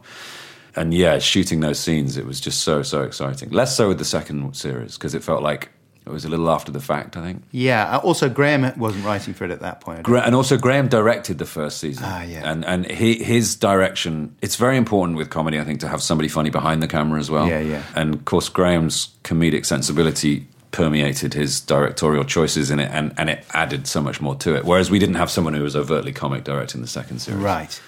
And 0.75 0.93
yeah, 0.93 1.19
shooting 1.19 1.59
those 1.59 1.79
scenes, 1.79 2.17
it 2.17 2.25
was 2.25 2.39
just 2.39 2.61
so 2.61 2.81
so 2.83 3.01
exciting. 3.03 3.49
Less 3.49 3.75
so 3.75 3.87
with 3.87 3.97
the 3.97 4.05
second 4.05 4.55
series 4.55 4.97
because 4.97 5.13
it 5.15 5.23
felt 5.23 5.43
like 5.43 5.69
it 6.05 6.09
was 6.09 6.25
a 6.25 6.29
little 6.29 6.49
after 6.49 6.71
the 6.71 6.79
fact. 6.79 7.15
I 7.17 7.21
think. 7.21 7.43
Yeah. 7.51 7.97
Uh, 7.97 7.99
Also, 7.99 8.27
Graham 8.29 8.71
wasn't 8.77 9.05
writing 9.05 9.33
for 9.35 9.45
it 9.45 9.51
at 9.51 9.59
that 9.59 9.81
point. 9.81 10.03
Gra- 10.03 10.21
and 10.25 10.33
also 10.33 10.57
Graham 10.57 10.87
directed 10.87 11.37
the 11.37 11.45
first 11.45 11.77
season. 11.77 12.05
Ah, 12.07 12.23
yeah. 12.23 12.49
And 12.51 12.65
and 12.65 12.89
he, 12.89 13.23
his 13.23 13.55
direction. 13.55 14.35
It's 14.41 14.55
very 14.55 14.77
important 14.77 15.17
with 15.17 15.29
comedy, 15.29 15.59
I 15.59 15.63
think, 15.63 15.79
to 15.81 15.87
have 15.87 16.01
somebody 16.01 16.29
funny 16.29 16.49
behind 16.49 16.81
the 16.81 16.87
camera 16.87 17.19
as 17.19 17.29
well. 17.29 17.47
Yeah, 17.47 17.59
yeah. 17.59 17.83
And 17.95 18.13
of 18.15 18.25
course, 18.25 18.49
Graham's 18.49 19.09
comedic 19.23 19.65
sensibility 19.65 20.47
permeated 20.71 21.33
his 21.33 21.59
directorial 21.59 22.23
choices 22.23 22.71
in 22.71 22.79
it, 22.79 22.89
and 22.93 23.13
and 23.17 23.29
it 23.29 23.43
added 23.53 23.87
so 23.87 24.01
much 24.01 24.21
more 24.21 24.35
to 24.35 24.55
it. 24.55 24.63
Whereas 24.65 24.89
we 24.89 24.99
didn't 24.99 25.15
have 25.15 25.29
someone 25.29 25.53
who 25.53 25.63
was 25.63 25.75
overtly 25.75 26.13
comic 26.13 26.43
directing 26.45 26.81
the 26.81 26.87
second 26.87 27.19
series. 27.19 27.41
Right. 27.41 27.81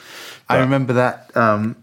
I 0.50 0.58
remember 0.60 0.94
that 0.94 1.32
um, 1.36 1.76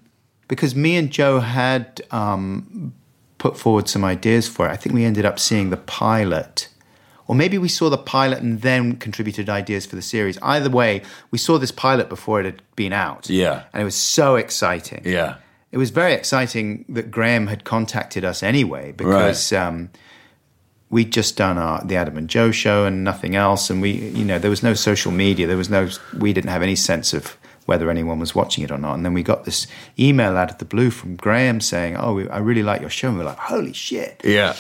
because 0.51 0.75
me 0.75 0.97
and 0.97 1.13
Joe 1.13 1.39
had 1.39 2.03
um, 2.11 2.93
put 3.39 3.57
forward 3.57 3.89
some 3.89 4.05
ideas 4.05 4.49
for 4.49 4.67
it. 4.67 4.73
I 4.73 4.77
think 4.77 4.97
we 4.97 5.05
ended 5.05 5.25
up 5.25 5.39
seeing 5.39 5.71
the 5.71 5.77
pilot. 5.77 6.69
Or 7.29 7.37
maybe 7.37 7.57
we 7.57 7.69
saw 7.69 7.89
the 7.89 7.97
pilot 7.97 8.41
and 8.41 8.61
then 8.61 8.97
contributed 8.97 9.49
ideas 9.49 9.87
for 9.87 9.95
the 9.95 10.03
series. 10.03 10.39
Either 10.43 10.69
way, 10.69 11.03
we 11.31 11.39
saw 11.39 11.57
this 11.57 11.71
pilot 11.71 12.09
before 12.09 12.41
it 12.41 12.47
had 12.47 12.63
been 12.75 12.93
out. 12.93 13.31
Yeah. 13.31 13.63
And 13.73 13.81
it 13.81 13.85
was 13.85 13.95
so 13.95 14.35
exciting. 14.35 15.03
Yeah. 15.05 15.37
It 15.71 15.79
was 15.79 15.91
very 15.91 16.15
exciting 16.15 16.85
that 16.89 17.13
Graham 17.13 17.47
had 17.47 17.63
contacted 17.63 18.25
us 18.25 18.43
anyway 18.43 18.91
because 18.91 19.53
um, 19.53 19.91
we'd 20.89 21.13
just 21.13 21.37
done 21.37 21.59
our 21.59 21.81
the 21.85 21.95
Adam 21.95 22.17
and 22.17 22.29
Joe 22.29 22.51
show 22.51 22.87
and 22.87 23.05
nothing 23.05 23.37
else, 23.37 23.71
and 23.71 23.81
we 23.81 23.93
you 23.93 24.25
know 24.25 24.41
there 24.41 24.51
was 24.51 24.65
no 24.65 24.75
social 24.75 25.13
media, 25.13 25.47
there 25.47 25.57
was 25.57 25.71
no 25.71 25.89
we 26.19 26.33
didn't 26.33 26.51
have 26.51 26.63
any 26.63 26.75
sense 26.75 27.15
of 27.15 27.37
whether 27.71 27.89
anyone 27.89 28.19
was 28.19 28.35
watching 28.35 28.65
it 28.65 28.73
or 28.73 28.79
not, 28.79 28.95
and 28.95 29.05
then 29.05 29.15
we 29.15 29.23
got 29.23 29.45
this 29.45 29.69
email 29.97 30.37
out 30.37 30.51
of 30.51 30.59
the 30.59 30.65
blue 30.65 30.91
from 30.91 31.15
Graham 31.15 31.61
saying, 31.61 31.97
"Oh, 31.97 32.15
we, 32.15 32.29
I 32.29 32.39
really 32.39 32.65
like 32.65 32.81
your 32.81 32.91
show," 32.91 33.09
and 33.09 33.17
we 33.17 33.23
we're 33.23 33.31
like, 33.31 33.39
"Holy 33.39 33.73
shit!" 33.73 34.21
Yeah. 34.25 34.57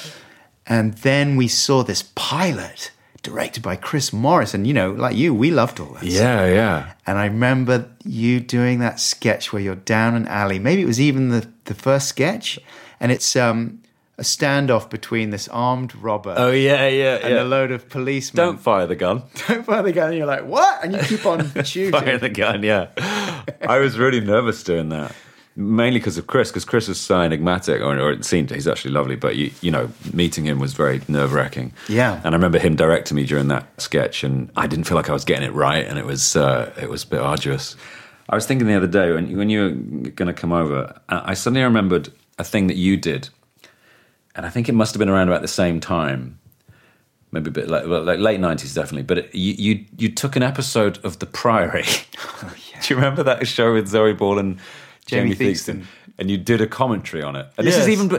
And 0.64 0.94
then 0.98 1.34
we 1.34 1.48
saw 1.48 1.82
this 1.82 2.04
pilot 2.14 2.92
directed 3.22 3.62
by 3.64 3.74
Chris 3.74 4.12
Morris, 4.12 4.54
and 4.54 4.64
you 4.64 4.72
know, 4.72 4.92
like 4.92 5.16
you, 5.16 5.34
we 5.34 5.50
loved 5.50 5.80
all 5.80 5.94
this. 5.94 6.04
Yeah. 6.04 6.46
Yeah. 6.46 6.92
And 7.04 7.18
I 7.18 7.26
remember 7.26 7.90
you 8.04 8.38
doing 8.38 8.78
that 8.78 9.00
sketch 9.00 9.52
where 9.52 9.60
you're 9.60 9.74
down 9.74 10.14
an 10.14 10.28
alley. 10.28 10.60
Maybe 10.60 10.82
it 10.82 10.86
was 10.86 11.00
even 11.00 11.30
the, 11.30 11.48
the 11.64 11.74
first 11.74 12.06
sketch. 12.06 12.60
And 13.00 13.10
it's 13.10 13.34
um, 13.34 13.82
a 14.20 14.22
standoff 14.22 14.90
between 14.90 15.30
this 15.30 15.48
armed 15.48 15.94
robber 15.96 16.34
Oh 16.36 16.50
yeah. 16.52 16.86
Yeah. 16.86 17.16
and 17.22 17.34
yeah. 17.34 17.42
a 17.42 17.44
load 17.44 17.70
of 17.72 17.88
policemen. 17.88 18.46
Don't 18.46 18.60
fire 18.60 18.86
the 18.86 18.94
gun. 18.94 19.22
Don't 19.48 19.64
fire 19.64 19.82
the 19.82 19.92
gun. 19.92 20.10
And 20.10 20.18
you're 20.18 20.26
like, 20.26 20.44
what? 20.44 20.84
And 20.84 20.92
you 20.92 21.00
keep 21.00 21.24
on 21.26 21.50
shooting. 21.64 21.92
Fire 21.98 22.18
the 22.18 22.28
gun, 22.28 22.62
yeah. 22.62 22.88
I 23.62 23.78
was 23.78 23.98
really 23.98 24.20
nervous 24.20 24.62
doing 24.62 24.90
that. 24.90 25.14
Mainly 25.56 25.98
because 25.98 26.16
of 26.16 26.26
Chris, 26.26 26.50
because 26.50 26.64
Chris 26.64 26.88
is 26.88 26.98
so 27.00 27.20
enigmatic, 27.20 27.80
or, 27.82 27.98
or 27.98 28.12
it 28.12 28.24
seemed 28.24 28.50
he's 28.50 28.68
actually 28.68 28.92
lovely, 28.92 29.16
but 29.16 29.34
you, 29.36 29.50
you 29.60 29.70
know, 29.70 29.90
meeting 30.12 30.44
him 30.44 30.58
was 30.60 30.74
very 30.74 31.00
nerve 31.08 31.32
wracking. 31.32 31.72
Yeah. 31.88 32.20
and 32.24 32.34
I 32.34 32.36
remember 32.36 32.58
him 32.58 32.76
directing 32.76 33.16
me 33.16 33.24
during 33.26 33.48
that 33.48 33.80
sketch, 33.80 34.22
and 34.22 34.50
I 34.56 34.66
didn't 34.68 34.84
feel 34.84 34.96
like 34.96 35.10
I 35.10 35.12
was 35.12 35.24
getting 35.24 35.46
it 35.46 35.52
right, 35.52 35.84
and 35.86 35.98
it 35.98 36.06
was 36.06 36.36
uh, 36.36 36.72
it 36.80 36.88
was 36.88 37.02
a 37.04 37.06
bit 37.08 37.20
arduous. 37.20 37.74
I 38.28 38.36
was 38.36 38.46
thinking 38.46 38.68
the 38.68 38.76
other 38.76 38.86
day 38.86 39.12
when 39.12 39.36
when 39.36 39.50
you 39.50 39.62
were 39.62 40.10
going 40.10 40.28
to 40.28 40.32
come 40.40 40.52
over, 40.52 40.98
I 41.08 41.34
suddenly 41.34 41.62
remembered 41.64 42.10
a 42.38 42.44
thing 42.44 42.68
that 42.68 42.76
you 42.76 42.96
did, 42.96 43.28
and 44.34 44.46
I 44.46 44.50
think 44.50 44.68
it 44.68 44.72
must 44.72 44.94
have 44.94 44.98
been 44.98 45.08
around 45.08 45.28
about 45.28 45.42
the 45.42 45.48
same 45.48 45.80
time 45.80 46.40
maybe 47.32 47.48
a 47.48 47.52
bit 47.52 47.68
like, 47.68 47.86
well, 47.86 48.02
like 48.02 48.18
late 48.18 48.40
nineties, 48.40 48.74
definitely. 48.74 49.02
But 49.02 49.18
it, 49.18 49.34
you, 49.34 49.54
you 49.54 49.84
you 49.98 50.08
took 50.10 50.36
an 50.36 50.42
episode 50.42 50.98
of 51.04 51.18
The 51.18 51.26
Priory. 51.26 51.84
Do 52.82 52.94
you 52.94 52.96
remember 52.96 53.22
that 53.24 53.46
show 53.46 53.74
with 53.74 53.88
Zoe 53.88 54.14
Ball 54.14 54.38
and 54.38 54.58
Jamie 55.06 55.34
Jamie, 55.34 55.52
Theakston? 55.52 55.84
And 56.18 56.30
you 56.30 56.38
did 56.38 56.60
a 56.60 56.66
commentary 56.66 57.22
on 57.22 57.36
it. 57.36 57.46
And 57.56 57.66
this 57.66 57.76
is 57.76 57.88
even 57.88 58.14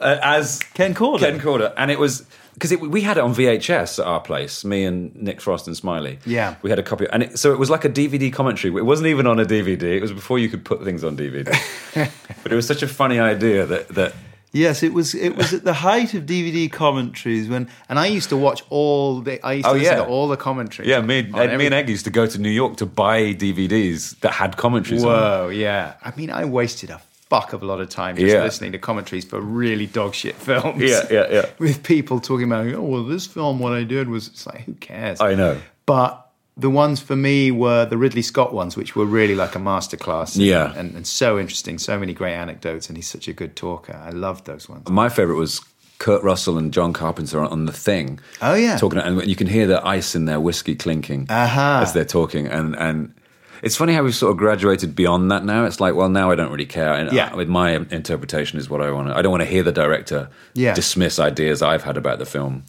uh, 0.00 0.18
as 0.22 0.60
Ken 0.74 0.94
Korda. 0.94 1.20
Ken 1.20 1.40
Korda, 1.40 1.72
and 1.76 1.90
it 1.90 1.98
was 1.98 2.26
because 2.54 2.74
we 2.76 3.02
had 3.02 3.18
it 3.18 3.20
on 3.20 3.34
VHS 3.34 3.98
at 3.98 4.06
our 4.06 4.20
place. 4.20 4.64
Me 4.64 4.84
and 4.84 5.14
Nick 5.14 5.40
Frost 5.40 5.66
and 5.66 5.76
Smiley. 5.76 6.18
Yeah. 6.24 6.56
we 6.62 6.70
had 6.70 6.78
a 6.78 6.82
copy, 6.82 7.06
and 7.12 7.24
it, 7.24 7.38
so 7.38 7.52
it 7.52 7.58
was 7.58 7.70
like 7.70 7.84
a 7.84 7.90
DVD 7.90 8.32
commentary. 8.32 8.74
It 8.74 8.84
wasn't 8.84 9.08
even 9.08 9.26
on 9.26 9.38
a 9.38 9.44
DVD. 9.44 9.82
It 9.82 10.02
was 10.02 10.12
before 10.12 10.38
you 10.38 10.48
could 10.48 10.64
put 10.64 10.82
things 10.82 11.04
on 11.04 11.16
DVD. 11.16 11.46
but 12.42 12.52
it 12.52 12.54
was 12.54 12.66
such 12.66 12.82
a 12.82 12.88
funny 12.88 13.18
idea 13.18 13.66
that 13.66 13.88
that 13.88 14.14
Yes, 14.56 14.82
it 14.82 14.92
was. 14.92 15.14
It 15.14 15.36
was 15.36 15.52
at 15.52 15.64
the 15.64 15.72
height 15.74 16.14
of 16.14 16.24
DVD 16.24 16.70
commentaries 16.70 17.48
when 17.48 17.68
And 17.88 17.98
I 17.98 18.06
used 18.06 18.28
to 18.30 18.36
watch 18.36 18.62
all 18.70 19.20
the. 19.20 19.34
I 19.46 19.52
used 19.54 19.64
to 19.66 19.70
Oh, 19.70 19.74
listen 19.74 19.98
yeah. 19.98 20.04
to 20.04 20.06
all 20.06 20.28
the 20.28 20.36
commentaries. 20.36 20.88
yeah, 20.88 21.00
me, 21.00 21.18
and, 21.20 21.34
every- 21.36 21.56
me 21.58 21.66
and 21.66 21.74
Egg 21.74 21.88
used 21.88 22.04
to 22.04 22.10
go 22.10 22.26
to 22.26 22.38
New 22.40 22.50
York 22.62 22.76
to 22.78 22.86
buy 22.86 23.34
DVDs 23.34 24.18
that 24.20 24.32
had 24.32 24.56
commentaries. 24.56 25.04
Whoa, 25.04 25.48
yeah. 25.52 25.94
I 26.04 26.12
mean, 26.16 26.30
I 26.30 26.44
wasted 26.44 26.90
a 26.90 27.00
fuck 27.28 27.52
of 27.52 27.62
a 27.62 27.66
lot 27.66 27.80
of 27.80 27.88
time 27.88 28.16
just 28.16 28.32
Yeah. 28.32 28.42
listening 28.44 28.72
to 28.72 28.78
commentaries 28.78 29.24
for 29.24 29.40
really 29.40 29.86
dog 29.86 30.14
shit 30.14 30.36
films. 30.36 30.80
Yeah, 30.82 31.02
yeah, 31.10 31.26
yeah. 31.30 31.46
With 31.58 31.82
people 31.82 32.20
talking 32.20 32.46
about, 32.46 32.66
oh, 32.74 32.82
well, 32.82 33.02
this 33.04 33.26
film, 33.26 33.58
what 33.58 33.72
I 33.72 33.82
did 33.84 34.08
was, 34.08 34.28
it's 34.28 34.46
like, 34.46 34.62
who 34.64 34.74
cares? 34.74 35.20
I 35.20 35.34
know. 35.34 35.60
But 35.86 36.25
the 36.56 36.70
ones 36.70 37.00
for 37.00 37.16
me 37.16 37.50
were 37.50 37.84
the 37.84 37.98
Ridley 37.98 38.22
Scott 38.22 38.52
ones, 38.54 38.76
which 38.76 38.96
were 38.96 39.04
really 39.04 39.34
like 39.34 39.54
a 39.54 39.58
masterclass. 39.58 40.36
Yeah. 40.38 40.72
And, 40.74 40.94
and 40.94 41.06
so 41.06 41.38
interesting, 41.38 41.78
so 41.78 41.98
many 41.98 42.14
great 42.14 42.34
anecdotes, 42.34 42.88
and 42.88 42.96
he's 42.96 43.08
such 43.08 43.28
a 43.28 43.32
good 43.32 43.56
talker. 43.56 43.94
I 43.94 44.10
loved 44.10 44.46
those 44.46 44.68
ones. 44.68 44.88
My 44.88 45.08
favorite 45.10 45.36
was 45.36 45.60
Kurt 45.98 46.22
Russell 46.22 46.56
and 46.56 46.72
John 46.72 46.92
Carpenter 46.92 47.40
on, 47.40 47.66
the 47.66 47.72
thing. 47.72 48.20
Oh, 48.40 48.54
yeah. 48.54 48.76
talking, 48.78 48.98
and 48.98 49.26
you 49.26 49.36
can 49.36 49.46
hear 49.46 49.66
the 49.66 49.86
ice 49.86 50.14
in 50.14 50.24
their 50.24 50.40
whiskey 50.40 50.74
clinking 50.74 51.26
Aha. 51.28 51.80
as 51.82 51.92
they're 51.92 52.04
talking, 52.04 52.46
and 52.46 52.74
and. 52.76 53.14
It's 53.62 53.74
funny 53.74 53.94
how 53.94 54.02
we've 54.02 54.14
sort 54.14 54.32
of 54.32 54.36
graduated 54.36 54.94
beyond 54.94 55.30
that 55.30 55.42
now. 55.42 55.64
It's 55.64 55.80
like, 55.80 55.94
well, 55.94 56.10
now 56.10 56.30
I 56.30 56.34
don't 56.34 56.52
really 56.52 56.66
care. 56.66 56.92
And 56.92 57.10
Yeah. 57.10 57.32
uh, 57.32 57.36
with 57.36 57.48
my 57.48 57.70
interpretation 57.90 58.58
is 58.58 58.68
what 58.68 58.82
I 58.82 58.90
want. 58.90 59.08
to 59.08 59.16
I 59.16 59.22
don't 59.22 59.30
want 59.30 59.44
to 59.44 59.48
hear 59.48 59.62
the 59.62 59.72
director 59.72 60.28
Yeah. 60.52 60.74
dismiss 60.74 61.18
ideas 61.18 61.62
I've 61.62 61.82
had 61.82 61.96
about 61.96 62.18
the 62.18 62.26
film 62.26 62.64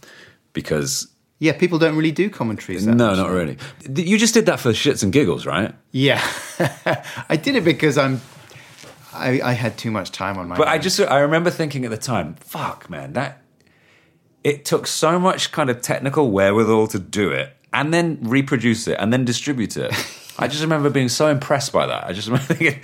because 0.53 1.07
Yeah, 1.39 1.53
people 1.53 1.77
don't 1.77 1.95
really 1.95 2.11
do 2.11 2.29
commentaries. 2.29 2.87
no, 2.87 2.93
much. 2.93 3.17
not 3.17 3.29
really. 3.29 3.57
You 3.87 4.17
just 4.17 4.33
did 4.33 4.47
that 4.47 4.59
for 4.59 4.71
shits 4.71 5.03
and 5.03 5.13
giggles, 5.13 5.45
right? 5.45 5.73
Yeah. 5.91 6.21
I 7.29 7.35
did 7.35 7.55
it 7.55 7.63
because 7.63 7.97
I'm. 7.97 8.21
I, 9.13 9.41
I 9.41 9.53
had 9.53 9.77
too 9.77 9.91
much 9.91 10.11
time 10.11 10.37
on 10.37 10.47
my 10.47 10.57
But 10.57 10.67
I 10.67 10.77
just 10.77 10.99
I 10.99 11.19
remember 11.19 11.49
thinking 11.49 11.85
at 11.85 11.91
the 11.91 11.97
time, 11.97 12.35
fuck, 12.35 12.89
man, 12.89 13.13
that 13.13 13.41
it 14.43 14.63
took 14.65 14.87
so 14.87 15.19
much 15.19 15.51
kind 15.51 15.69
of 15.69 15.81
technical 15.81 16.31
wherewithal 16.31 16.87
to 16.87 16.99
do 16.99 17.31
it 17.31 17.55
and 17.73 17.93
then 17.93 18.19
reproduce 18.21 18.87
it 18.87 18.97
and 18.99 19.11
then 19.11 19.25
distribute 19.25 19.77
it. 19.77 19.93
I 20.39 20.47
just 20.47 20.61
remember 20.61 20.89
being 20.89 21.09
so 21.09 21.27
impressed 21.27 21.73
by 21.73 21.87
that. 21.87 22.05
I 22.05 22.13
just 22.13 22.27
remember 22.29 22.53
thinking, 22.53 22.79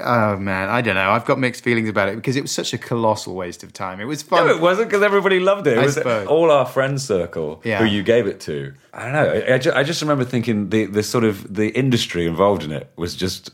Oh 0.00 0.36
man, 0.36 0.68
I 0.70 0.80
don't 0.80 0.94
know. 0.94 1.10
I've 1.10 1.24
got 1.26 1.38
mixed 1.38 1.62
feelings 1.62 1.88
about 1.88 2.08
it 2.08 2.16
because 2.16 2.36
it 2.36 2.40
was 2.40 2.50
such 2.50 2.72
a 2.72 2.78
colossal 2.78 3.34
waste 3.34 3.62
of 3.62 3.72
time. 3.72 4.00
It 4.00 4.06
was 4.06 4.22
fun. 4.22 4.46
no, 4.46 4.54
it 4.54 4.60
wasn't 4.60 4.88
because 4.88 5.02
everybody 5.02 5.38
loved 5.38 5.66
it. 5.66 5.74
It 5.76 5.80
I 5.80 5.84
was 5.84 5.94
suppose. 5.94 6.26
all 6.28 6.50
our 6.50 6.64
friend 6.64 7.00
circle 7.00 7.60
Yeah. 7.64 7.78
who 7.78 7.84
you 7.84 8.02
gave 8.02 8.26
it 8.26 8.40
to. 8.42 8.72
I 8.94 9.02
don't 9.04 9.12
know. 9.12 9.32
I, 9.32 9.54
I, 9.54 9.58
just, 9.58 9.76
I 9.76 9.82
just 9.82 10.00
remember 10.00 10.24
thinking 10.24 10.70
the, 10.70 10.86
the 10.86 11.02
sort 11.02 11.24
of 11.24 11.52
the 11.54 11.68
industry 11.76 12.26
involved 12.26 12.62
in 12.64 12.72
it 12.72 12.90
was 12.96 13.14
just 13.14 13.50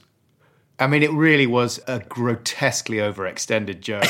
I 0.81 0.87
mean, 0.87 1.03
it 1.03 1.11
really 1.11 1.49
was 1.49 1.81
a 1.89 1.99
grotesquely 1.99 2.99
overextended 2.99 3.81
joke 3.81 4.05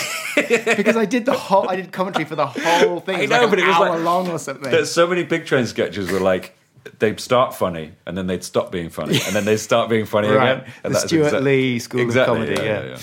because 0.76 0.98
I 0.98 1.06
did 1.06 1.24
the 1.24 1.32
whole. 1.32 1.66
I 1.66 1.76
did 1.76 1.92
commentary 1.92 2.26
for 2.26 2.36
the 2.36 2.46
whole 2.46 3.00
thing. 3.00 3.14
I 3.16 3.18
It 3.20 3.22
was 3.22 3.30
know, 3.30 3.40
like 3.40 3.50
but 3.50 3.58
it 3.58 3.66
was 3.66 3.76
hour 3.76 3.88
like 3.90 4.00
long 4.04 4.28
or 4.28 4.38
something. 4.38 4.70
There's 4.70 4.92
so 4.92 5.06
many 5.06 5.22
Big 5.24 5.46
Train 5.46 5.66
sketches 5.66 6.10
were 6.10 6.20
like 6.20 6.54
they'd 6.98 7.18
start 7.20 7.54
funny 7.54 7.92
and 8.06 8.16
then 8.16 8.26
they'd 8.26 8.44
stop 8.44 8.70
being 8.72 8.90
funny 8.90 9.20
and 9.26 9.34
then 9.36 9.44
they'd 9.44 9.56
start 9.58 9.88
being 9.88 10.06
funny 10.06 10.28
right, 10.32 10.58
again. 10.58 10.72
And 10.84 10.94
the 10.94 10.98
that's 10.98 11.06
Stewart 11.06 11.32
exa- 11.32 11.42
Lee 11.42 11.78
School 11.78 12.00
Exactly, 12.00 12.40
of 12.42 12.46
Comedy. 12.48 12.62
yeah, 12.62 12.80
Yeah, 12.80 12.84
yeah, 12.84 12.90
yeah. 12.90 12.98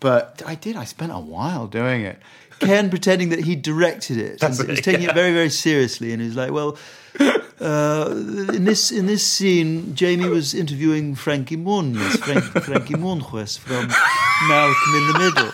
but 0.00 0.42
I 0.46 0.54
did. 0.54 0.76
I 0.76 0.84
spent 0.84 1.12
a 1.12 1.18
while 1.18 1.66
doing 1.66 2.02
it. 2.02 2.18
Ken 2.60 2.90
pretending 2.96 3.30
that 3.30 3.40
he 3.40 3.56
directed 3.56 4.18
it 4.18 4.42
and 4.42 4.50
was 4.68 4.80
taking 4.80 5.02
it 5.08 5.14
very, 5.14 5.32
very 5.32 5.48
seriously, 5.50 6.12
and 6.12 6.20
he 6.20 6.28
was 6.28 6.36
like, 6.36 6.50
"Well, 6.52 6.76
uh, 7.60 8.10
in 8.12 8.64
this 8.66 8.90
in 8.90 9.06
this 9.06 9.26
scene, 9.26 9.94
Jamie 9.94 10.28
was 10.28 10.52
interviewing 10.54 11.14
Frankie 11.14 11.56
Muniz, 11.56 12.18
Frank, 12.18 12.44
Frankie 12.64 12.94
Muniz 12.94 13.58
from 13.58 13.88
Malcolm 14.48 14.94
in 14.94 15.06
the 15.12 15.18
Middle, 15.18 15.52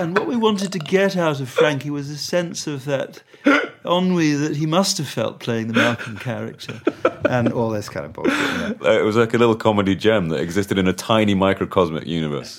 and 0.00 0.16
what 0.16 0.28
we 0.28 0.36
wanted 0.36 0.70
to 0.72 0.78
get 0.78 1.16
out 1.16 1.40
of 1.40 1.48
Frankie 1.48 1.90
was 1.90 2.08
a 2.08 2.16
sense 2.16 2.68
of 2.68 2.84
that 2.84 3.22
ennui 3.84 4.32
that 4.34 4.56
he 4.56 4.66
must 4.66 4.98
have 4.98 5.08
felt 5.08 5.40
playing 5.40 5.68
the 5.68 5.74
Malcolm 5.74 6.16
character." 6.28 6.80
and 7.28 7.52
all 7.52 7.70
this 7.70 7.88
kind 7.88 8.04
of 8.06 8.12
bullshit. 8.12 8.32
yeah. 8.32 8.98
It 8.98 9.04
was 9.04 9.16
like 9.16 9.34
a 9.34 9.38
little 9.38 9.54
comedy 9.54 9.94
gem 9.94 10.30
that 10.30 10.40
existed 10.40 10.78
in 10.78 10.88
a 10.88 10.92
tiny 10.92 11.34
microcosmic 11.34 12.06
universe. 12.06 12.58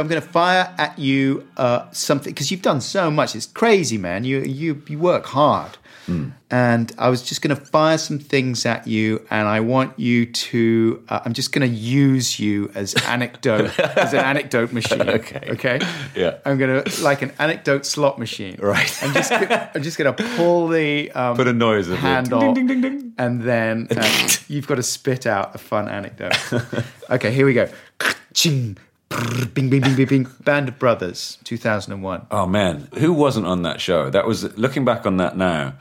So 0.00 0.04
I'm 0.04 0.08
going 0.08 0.22
to 0.22 0.28
fire 0.28 0.74
at 0.78 0.98
you 0.98 1.46
uh, 1.58 1.90
something 1.90 2.32
because 2.32 2.50
you've 2.50 2.62
done 2.62 2.80
so 2.80 3.10
much. 3.10 3.36
It's 3.36 3.44
crazy, 3.44 3.98
man. 3.98 4.24
You 4.24 4.40
you 4.40 4.82
you 4.88 4.98
work 4.98 5.26
hard, 5.26 5.76
and 6.50 6.92
I 6.96 7.10
was 7.10 7.22
just 7.22 7.42
going 7.42 7.54
to 7.54 7.62
fire 7.62 7.98
some 7.98 8.18
things 8.18 8.64
at 8.64 8.86
you, 8.86 9.24
and 9.30 9.46
I 9.46 9.60
want 9.60 9.98
you 9.98 10.24
to. 10.24 11.04
Uh, 11.10 11.20
I'm 11.22 11.34
just 11.34 11.52
going 11.52 11.68
to 11.68 11.76
use 11.76 12.40
you 12.40 12.70
as 12.74 12.94
anecdote 13.06 13.78
as 13.78 14.14
an 14.14 14.20
anecdote 14.20 14.72
machine. 14.72 15.02
Okay. 15.02 15.44
Okay. 15.50 15.80
Yeah. 16.16 16.38
I'm 16.46 16.56
going 16.56 16.82
to 16.82 17.02
like 17.02 17.20
an 17.20 17.32
anecdote 17.38 17.84
slot 17.84 18.18
machine. 18.18 18.56
Right. 18.58 18.90
I'm 19.02 19.12
just 19.12 19.30
gonna, 19.30 19.70
I'm 19.74 19.82
just 19.82 19.98
going 19.98 20.16
to 20.16 20.24
pull 20.36 20.68
the 20.68 21.12
um, 21.12 21.36
Put 21.36 21.46
a 21.46 21.52
noise 21.52 21.88
handle, 21.88 22.54
Ding, 22.54 22.66
ding, 22.66 22.80
ding, 22.80 23.12
and 23.18 23.42
then 23.42 23.86
uh, 23.90 24.28
you've 24.48 24.66
got 24.66 24.76
to 24.76 24.82
spit 24.82 25.26
out 25.26 25.54
a 25.54 25.58
fun 25.58 25.90
anecdote. 25.90 26.38
okay, 27.10 27.32
here 27.32 27.44
we 27.44 27.52
go. 27.52 27.68
Ching, 28.32 28.78
Bing, 29.10 29.68
bing, 29.68 29.80
bing, 29.80 29.96
bing, 29.96 30.06
bing. 30.06 30.26
Band 30.44 30.68
of 30.68 30.78
Brothers, 30.78 31.38
2001. 31.44 32.26
Oh 32.30 32.46
man, 32.46 32.88
who 32.98 33.12
wasn't 33.12 33.46
on 33.46 33.62
that 33.62 33.80
show? 33.80 34.08
That 34.08 34.26
was 34.26 34.56
looking 34.56 34.84
back 34.84 35.04
on 35.04 35.16
that 35.16 35.36
now. 35.36 35.74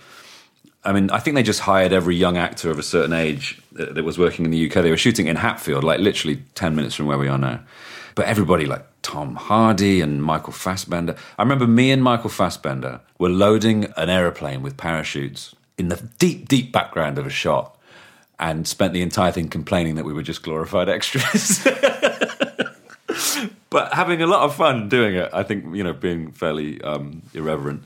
I 0.84 0.94
mean, 0.94 1.10
I 1.12 1.20
think 1.20 1.36
they 1.36 1.44
just 1.44 1.62
hired 1.62 1.94
every 1.94 2.16
young 2.16 2.38
actor 2.38 2.72
of 2.72 2.80
a 2.80 2.84
certain 2.84 3.14
age 3.14 3.62
that, 3.74 3.96
that 3.96 4.04
was 4.04 4.18
working 4.18 4.46
in 4.46 4.52
the 4.52 4.68
UK. 4.70 4.82
They 4.82 4.90
were 4.90 4.98
shooting 4.98 5.28
in 5.28 5.36
Hatfield, 5.36 5.84
like 5.84 6.00
literally 6.00 6.42
ten 6.56 6.76
minutes 6.76 6.96
from 6.96 7.06
where 7.06 7.18
we 7.18 7.28
are 7.28 7.38
now. 7.38 7.62
But 8.16 8.26
everybody, 8.26 8.66
like 8.66 8.86
Tom 9.04 9.36
Hardy 9.36 10.02
and 10.02 10.24
Michael 10.24 10.54
Fassbender. 10.54 11.16
I 11.38 11.44
remember 11.44 11.68
me 11.68 11.92
and 11.92 12.04
Michael 12.04 12.30
Fassbender 12.30 13.02
were 13.20 13.30
loading 13.30 13.94
an 13.96 14.10
aeroplane 14.10 14.62
with 14.62 14.76
parachutes 14.76 15.56
in 15.78 15.90
the 15.90 16.10
deep, 16.18 16.48
deep 16.48 16.72
background 16.72 17.18
of 17.18 17.26
a 17.26 17.30
shot, 17.30 17.78
and 18.40 18.68
spent 18.68 18.94
the 18.94 19.02
entire 19.02 19.32
thing 19.32 19.50
complaining 19.50 19.96
that 19.96 20.06
we 20.06 20.14
were 20.14 20.24
just 20.24 20.42
glorified 20.44 20.90
extras. 20.90 21.66
but 23.70 23.94
having 23.94 24.22
a 24.22 24.28
lot 24.28 24.44
of 24.44 24.56
fun 24.56 24.90
doing 24.90 25.16
it. 25.16 25.30
I 25.34 25.44
think 25.44 25.76
you 25.76 25.84
know, 25.84 25.94
being 25.94 26.32
fairly 26.32 26.82
um, 26.82 27.22
irreverent. 27.34 27.84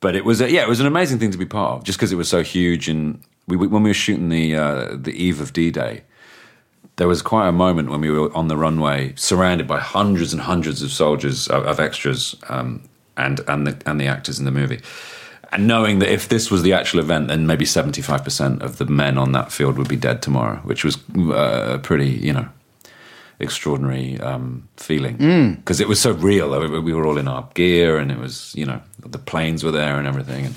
But 0.00 0.14
it 0.14 0.24
was 0.24 0.40
a, 0.40 0.50
yeah, 0.50 0.62
it 0.62 0.68
was 0.68 0.80
an 0.80 0.86
amazing 0.86 1.18
thing 1.18 1.30
to 1.30 1.38
be 1.38 1.46
part 1.46 1.78
of, 1.78 1.84
just 1.84 1.98
because 1.98 2.12
it 2.12 2.16
was 2.16 2.28
so 2.28 2.42
huge. 2.42 2.88
And 2.88 3.22
we, 3.48 3.56
when 3.56 3.82
we 3.82 3.90
were 3.90 3.94
shooting 3.94 4.28
the 4.28 4.56
uh, 4.56 4.96
the 4.96 5.12
eve 5.12 5.40
of 5.40 5.52
D 5.52 5.70
Day, 5.70 6.02
there 6.96 7.08
was 7.08 7.22
quite 7.22 7.48
a 7.48 7.52
moment 7.52 7.90
when 7.90 8.00
we 8.00 8.10
were 8.10 8.34
on 8.34 8.48
the 8.48 8.56
runway, 8.56 9.14
surrounded 9.16 9.66
by 9.66 9.80
hundreds 9.80 10.32
and 10.32 10.42
hundreds 10.42 10.82
of 10.82 10.92
soldiers 10.92 11.48
of, 11.48 11.64
of 11.64 11.80
extras 11.80 12.36
um, 12.48 12.82
and 13.16 13.40
and 13.48 13.66
the 13.66 13.82
and 13.86 14.00
the 14.00 14.06
actors 14.06 14.38
in 14.38 14.44
the 14.44 14.50
movie. 14.50 14.80
And 15.52 15.66
knowing 15.68 16.00
that 16.00 16.12
if 16.12 16.28
this 16.28 16.50
was 16.50 16.62
the 16.62 16.72
actual 16.72 17.00
event, 17.00 17.28
then 17.28 17.46
maybe 17.46 17.64
seventy 17.64 18.02
five 18.02 18.22
percent 18.22 18.62
of 18.62 18.76
the 18.76 18.86
men 18.86 19.16
on 19.16 19.32
that 19.32 19.50
field 19.50 19.78
would 19.78 19.88
be 19.88 19.96
dead 19.96 20.20
tomorrow, 20.20 20.56
which 20.58 20.84
was 20.84 20.98
uh, 21.16 21.78
pretty, 21.82 22.10
you 22.10 22.32
know, 22.32 22.48
extraordinary 23.38 24.18
um, 24.20 24.68
feeling 24.76 25.56
because 25.56 25.80
it 25.80 25.88
was 25.88 26.00
so 26.00 26.12
real. 26.12 26.50
We 26.82 26.92
were 26.92 27.06
all 27.06 27.18
in 27.18 27.28
our 27.28 27.48
gear, 27.54 27.98
and 27.98 28.10
it 28.10 28.18
was 28.18 28.52
you 28.56 28.64
know 28.66 28.80
the 29.04 29.18
planes 29.18 29.62
were 29.64 29.72
there 29.72 29.98
and 29.98 30.06
everything. 30.06 30.46
And 30.46 30.54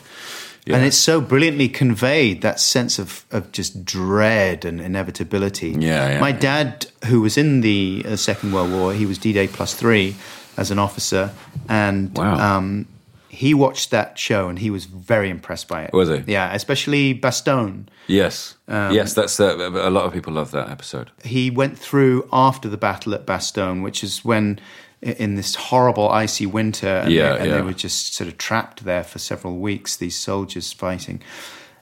yeah, 0.65 0.76
And 0.77 0.85
it's 0.85 0.97
so 0.97 1.22
brilliantly 1.22 1.69
conveyed 1.69 2.41
that 2.41 2.60
sense 2.60 2.99
of, 2.99 3.26
of 3.31 3.51
just 3.51 3.85
dread 3.85 4.65
and 4.65 4.80
inevitability. 4.80 5.69
Yeah, 5.72 6.10
yeah, 6.14 6.19
My 6.19 6.31
dad, 6.31 6.85
who 7.06 7.22
was 7.22 7.38
in 7.38 7.61
the 7.61 8.03
uh, 8.06 8.15
Second 8.18 8.51
World 8.53 8.72
War, 8.72 8.93
he 8.93 9.06
was 9.06 9.18
D 9.18 9.34
Day 9.34 9.47
plus 9.47 9.73
three 9.73 10.15
as 10.57 10.69
an 10.72 10.77
officer. 10.77 11.31
And 11.68 12.15
Wow. 12.18 12.57
um, 12.57 12.85
he 13.30 13.53
watched 13.53 13.91
that 13.91 14.18
show 14.18 14.49
and 14.49 14.60
he 14.60 14.69
was 14.69 14.85
very 14.85 15.30
impressed 15.30 15.68
by 15.68 15.84
it. 15.84 15.93
Was 15.93 16.10
he? 16.10 16.23
Yeah, 16.27 16.53
especially 16.53 17.14
Bastogne. 17.14 17.85
Yes, 18.07 18.56
Um, 18.68 18.91
yes, 18.93 19.14
that's 19.14 19.39
uh, 19.39 19.56
a 19.72 19.91
lot 19.91 20.06
of 20.06 20.14
people 20.14 20.34
love 20.34 20.51
that 20.51 20.69
episode. 20.69 21.11
He 21.23 21.51
went 21.51 21.77
through 21.77 22.27
after 22.34 22.68
the 22.68 22.77
battle 22.77 23.14
at 23.14 23.26
Bastogne, 23.27 23.84
which 23.84 24.03
is 24.03 24.26
when 24.26 24.60
in 25.01 25.35
this 25.35 25.56
horrible 25.56 26.10
icy 26.10 26.45
winter, 26.45 26.88
and, 26.88 27.11
Yeah, 27.11 27.38
they, 27.38 27.43
and 27.43 27.51
they 27.51 27.61
were 27.61 27.73
just 27.73 28.15
sort 28.15 28.27
of 28.27 28.38
trapped 28.38 28.84
there 28.84 29.03
for 29.03 29.19
several 29.19 29.57
weeks. 29.57 29.95
These 29.95 30.18
soldiers 30.18 30.73
fighting, 30.73 31.22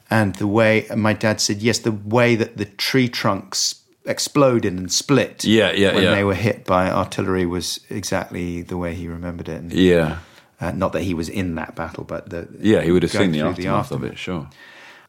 and 0.09 0.35
the 0.35 0.47
way 0.47 0.85
and 0.89 1.01
my 1.01 1.13
dad 1.13 1.41
said, 1.41 1.61
yes, 1.61 1.79
the 1.79 1.91
way 1.91 2.35
that 2.35 2.57
the 2.57 2.65
tree 2.65 3.07
trunks 3.07 3.83
exploded 4.05 4.73
and 4.73 4.91
split. 4.91 5.43
Yeah, 5.43 5.71
yeah, 5.71 5.93
when 5.93 6.03
yeah. 6.03 6.15
they 6.15 6.23
were 6.23 6.35
hit 6.35 6.65
by 6.65 6.89
artillery 6.89 7.45
was 7.45 7.79
exactly 7.89 8.61
the 8.61 8.77
way 8.77 8.93
he 8.93 9.07
remembered 9.07 9.49
it. 9.49 9.61
And, 9.61 9.73
Yeah, 9.73 10.19
uh, 10.59 10.71
not 10.71 10.93
that 10.93 11.03
he 11.03 11.13
was 11.13 11.29
in 11.29 11.55
that 11.55 11.75
battle, 11.75 12.03
but 12.03 12.29
the 12.29 12.47
yeah, 12.59 12.81
he 12.81 12.91
would 12.91 13.03
have 13.03 13.11
seen 13.11 13.31
the 13.31 13.39
through 13.39 13.49
aftermath 13.49 13.91
of 13.91 14.03
it. 14.03 14.17
Sure. 14.17 14.49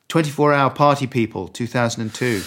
24 0.08 0.52
Hour 0.54 0.70
Party 0.70 1.06
People, 1.06 1.48
2002. 1.48 2.42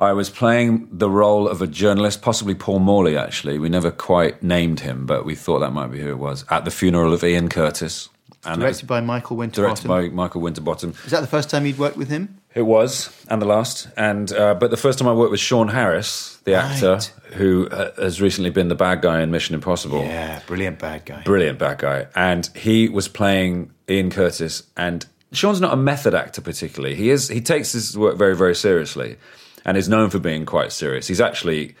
I 0.00 0.12
was 0.12 0.30
playing 0.30 0.88
the 0.92 1.10
role 1.10 1.48
of 1.48 1.60
a 1.60 1.66
journalist, 1.66 2.22
possibly 2.22 2.54
Paul 2.54 2.78
Morley. 2.78 3.16
Actually, 3.16 3.58
we 3.58 3.68
never 3.68 3.90
quite 3.90 4.42
named 4.42 4.80
him, 4.80 5.06
but 5.06 5.24
we 5.24 5.34
thought 5.34 5.58
that 5.60 5.72
might 5.72 5.88
be 5.88 6.00
who 6.00 6.10
it 6.10 6.18
was. 6.18 6.44
At 6.50 6.64
the 6.64 6.70
funeral 6.70 7.12
of 7.12 7.24
Ian 7.24 7.48
Curtis, 7.48 8.08
and 8.44 8.60
Directed 8.60 8.86
by 8.86 9.00
Michael 9.00 9.36
Winterbottom. 9.36 9.88
directed 9.88 9.88
by 9.88 10.14
Michael 10.14 10.40
Winterbottom. 10.40 10.94
Is 11.04 11.10
that 11.10 11.20
the 11.20 11.26
first 11.26 11.50
time 11.50 11.66
you'd 11.66 11.78
worked 11.78 11.96
with 11.96 12.08
him? 12.08 12.37
It 12.54 12.62
was, 12.62 13.10
and 13.28 13.40
the 13.40 13.46
last, 13.46 13.88
and 13.96 14.32
uh, 14.32 14.54
but 14.54 14.70
the 14.70 14.76
first 14.76 14.98
time 14.98 15.06
I 15.06 15.12
worked 15.12 15.30
with 15.30 15.38
Sean 15.40 15.68
Harris, 15.68 16.38
the 16.44 16.54
actor 16.54 16.94
Right. 16.94 17.12
who 17.34 17.68
uh, 17.68 17.92
has 18.00 18.20
recently 18.20 18.50
been 18.50 18.68
the 18.68 18.74
bad 18.74 19.00
guy 19.02 19.20
in 19.20 19.30
Mission 19.30 19.54
Impossible. 19.54 20.02
Yeah, 20.02 20.40
brilliant 20.46 20.78
bad 20.78 21.04
guy. 21.04 21.22
brilliant 21.22 21.58
bad 21.58 21.78
guy, 21.78 22.06
and 22.16 22.48
he 22.56 22.88
was 22.88 23.06
playing 23.06 23.70
Ian 23.88 24.10
Curtis. 24.10 24.62
And 24.76 25.04
Sean's 25.32 25.60
not 25.60 25.72
a 25.74 25.76
method 25.76 26.14
actor 26.14 26.40
particularly. 26.40 26.94
He 26.96 27.10
is. 27.10 27.28
He 27.28 27.40
takes 27.42 27.72
his 27.72 27.96
work 27.96 28.16
very, 28.16 28.34
very 28.34 28.54
seriously, 28.54 29.18
and 29.64 29.76
is 29.76 29.88
known 29.88 30.08
for 30.10 30.18
being 30.18 30.46
quite 30.46 30.72
serious. 30.72 31.06
He's 31.06 31.20
actually 31.20 31.76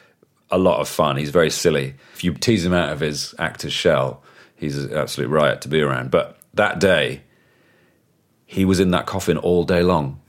a 0.50 0.58
lot 0.58 0.80
of 0.80 0.88
fun. 0.88 1.16
He's 1.16 1.30
very 1.30 1.50
silly. 1.50 1.94
If 2.14 2.22
you 2.22 2.34
tease 2.34 2.64
him 2.64 2.74
out 2.74 2.90
of 2.92 3.00
his 3.00 3.34
actor's 3.38 3.72
shell, 3.72 4.22
he's 4.54 4.76
an 4.76 4.94
absolute 4.94 5.28
riot 5.28 5.62
to 5.62 5.68
be 5.68 5.80
around. 5.80 6.10
But 6.10 6.38
that 6.54 6.78
day, 6.78 7.22
he 8.48 8.64
was 8.64 8.80
in 8.80 8.92
that 8.92 9.04
coffin 9.04 9.36
all 9.36 9.62
day 9.62 9.82
long, 9.82 10.20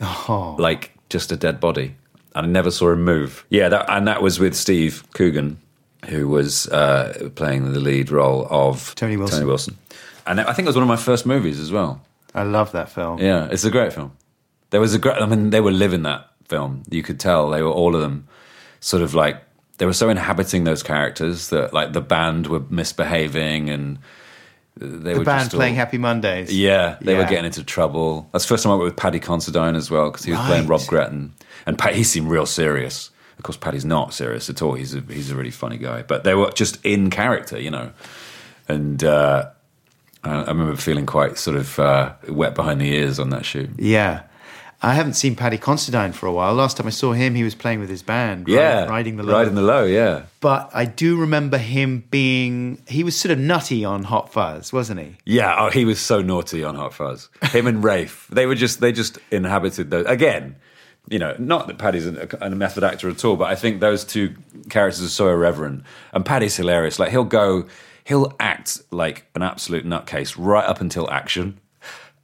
like 0.60 0.92
just 1.10 1.32
a 1.32 1.38
dead 1.38 1.62
body, 1.62 1.96
and 2.36 2.46
I 2.46 2.50
never 2.50 2.70
saw 2.70 2.92
him 2.92 3.04
move. 3.06 3.46
Yeah, 3.50 3.70
that, 3.70 3.86
and 3.90 4.08
that 4.10 4.22
was 4.22 4.40
with 4.40 4.56
Steve 4.56 5.04
Coogan, 5.14 5.58
who 6.10 6.28
was 6.28 6.68
uh, 6.68 7.30
playing 7.36 7.72
the 7.72 7.80
lead 7.80 8.12
role 8.12 8.46
of 8.50 8.94
Tony 8.96 9.16
Wilson. 9.16 9.40
Tony 9.40 9.48
Wilson, 9.48 9.78
and 10.28 10.42
I 10.42 10.52
think 10.52 10.66
it 10.66 10.70
was 10.70 10.76
one 10.76 10.84
of 10.84 10.90
my 10.90 10.98
first 10.98 11.26
movies 11.26 11.62
as 11.62 11.72
well. 11.72 12.02
I 12.36 12.44
love 12.44 12.74
that 12.74 12.90
film. 12.90 13.20
Yeah, 13.20 13.48
it's 13.50 13.64
a 13.64 13.72
great 13.72 13.94
film. 13.94 14.12
There 14.72 14.82
was 14.82 14.94
a 14.94 15.00
great. 15.00 15.16
I 15.16 15.26
mean, 15.26 15.52
they 15.52 15.62
were 15.62 15.72
living 15.72 16.04
that 16.04 16.30
film. 16.50 16.84
You 16.90 17.02
could 17.02 17.22
tell 17.22 17.50
they 17.50 17.64
were 17.64 17.72
all 17.72 17.96
of 17.96 18.02
them, 18.02 18.28
sort 18.82 19.02
of 19.02 19.16
like 19.16 19.42
they 19.78 19.86
were 19.86 19.94
so 19.94 20.10
inhabiting 20.10 20.66
those 20.66 20.84
characters 20.84 21.48
that 21.52 21.74
like 21.74 21.94
the 21.94 22.02
band 22.02 22.48
were 22.48 22.64
misbehaving 22.70 23.70
and 23.70 23.98
they 24.78 25.14
The 25.14 25.20
were 25.20 25.26
band 25.26 25.42
just 25.46 25.54
all- 25.54 25.60
playing 25.60 25.76
Happy 25.76 25.98
Mondays. 25.98 26.54
yeah, 26.58 26.98
they 27.02 27.16
were 27.16 27.26
getting 27.26 27.46
into 27.46 27.64
trouble. 27.64 28.30
That's 28.32 28.46
the 28.46 28.50
first 28.50 28.64
time 28.64 28.72
I 28.74 28.76
worked 28.76 28.86
with 28.86 28.96
Paddy 28.98 29.20
Considine 29.20 29.76
as 29.76 29.92
well 29.92 30.10
because 30.10 30.26
he 30.26 30.32
was 30.32 30.40
playing 30.46 30.68
Rob 30.68 30.82
Gretton, 30.88 31.34
and 31.66 31.78
Pat, 31.78 31.96
he 31.96 32.04
seemed 32.04 32.30
real 32.30 32.46
serious. 32.46 33.12
Of 33.38 33.44
course, 33.44 33.58
Paddy's 33.58 33.86
not 33.86 34.14
serious 34.14 34.50
at 34.50 34.62
all. 34.62 34.74
He's 34.74 34.94
a, 34.94 35.00
he's 35.02 35.32
a 35.32 35.36
really 35.36 35.52
funny 35.52 35.78
guy, 35.78 36.02
but 36.04 36.24
they 36.26 36.34
were 36.36 36.52
just 36.52 36.78
in 36.86 37.10
character, 37.10 37.58
you 37.60 37.72
know. 37.72 37.92
And 38.68 39.02
uh, 39.04 39.50
I, 40.24 40.32
I 40.32 40.48
remember 40.48 40.76
feeling 40.76 41.06
quite 41.06 41.38
sort 41.38 41.56
of 41.58 41.80
uh, 41.80 42.14
wet 42.28 42.54
behind 42.54 42.82
the 42.82 42.94
ears 42.94 43.18
on 43.20 43.30
that 43.30 43.46
shoot. 43.46 43.70
Yeah. 43.78 44.24
I 44.82 44.94
haven't 44.94 45.14
seen 45.16 45.36
Paddy 45.36 45.58
Considine 45.58 46.14
for 46.14 46.26
a 46.26 46.32
while. 46.32 46.54
Last 46.54 46.78
time 46.78 46.88
I 46.88 46.92
saw 46.92 47.12
him, 47.12 47.36
he 47.36 47.44
was 47.44 47.54
playing 47.54 47.82
with 47.82 47.90
his 47.90 48.02
band. 48.02 48.48
Yeah, 48.48 48.86
Riding 48.86 49.18
the 49.18 49.24
low. 49.24 49.34
riding 49.34 49.56
the 49.56 49.62
low. 49.62 49.84
Yeah, 49.84 50.24
But 50.40 50.70
I 50.74 50.86
do 50.86 51.18
remember 51.18 51.58
him 51.58 52.06
being, 52.10 52.82
he 52.88 53.04
was 53.04 53.20
sort 53.20 53.32
of 53.34 53.40
nutty 53.40 53.84
on 53.84 54.04
Hot 54.06 54.32
Fuzz, 54.32 54.72
wasn't 54.72 55.02
he? 55.02 55.18
yeah. 55.26 55.54
Oh, 55.60 55.70
he 55.70 55.84
was 55.84 56.00
so 56.00 56.22
naughty 56.22 56.64
on 56.64 56.76
Hot 56.76 56.94
Fuzz. 56.94 57.28
Him 57.52 57.68
and 57.68 57.84
Rafe, 57.84 58.28
they 58.32 58.46
were 58.46 58.56
just 58.56 58.80
they 58.80 58.94
just 58.94 59.18
inhabited 59.32 59.92
those 59.92 60.06
again. 60.06 60.56
You 61.10 61.20
know, 61.20 61.36
not 61.40 61.68
that 61.68 61.78
Paddy's 61.78 62.06
a, 62.06 62.28
a 62.40 62.50
method 62.52 62.84
actor 62.84 63.10
at 63.10 63.26
all, 63.26 63.36
but 63.36 63.50
I 63.50 63.56
think 63.56 63.82
those 63.82 64.06
two 64.06 64.36
characters 64.70 65.04
are 65.04 65.08
so 65.10 65.28
irreverent. 65.28 65.84
And 66.14 66.24
Paddy's 66.26 66.56
hilarious. 66.56 67.00
Like 67.00 67.10
he'll 67.10 67.24
go, 67.24 67.68
he'll 68.06 68.34
act 68.40 68.80
like 68.92 69.26
an 69.36 69.42
absolute 69.42 69.86
nutcase 69.86 70.36
right 70.38 70.66
up 70.66 70.80
until 70.82 71.10
action. 71.10 71.60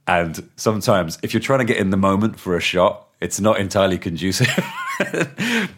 And 0.06 0.48
sometimes, 0.56 1.18
if 1.22 1.34
you're 1.34 1.40
trying 1.40 1.58
to 1.60 1.64
get 1.64 1.78
in 1.78 1.90
the 1.90 1.96
moment 1.96 2.38
for 2.38 2.56
a 2.56 2.60
shot, 2.60 3.08
it's 3.20 3.40
not 3.40 3.58
entirely 3.58 3.98
conducive. 3.98 4.48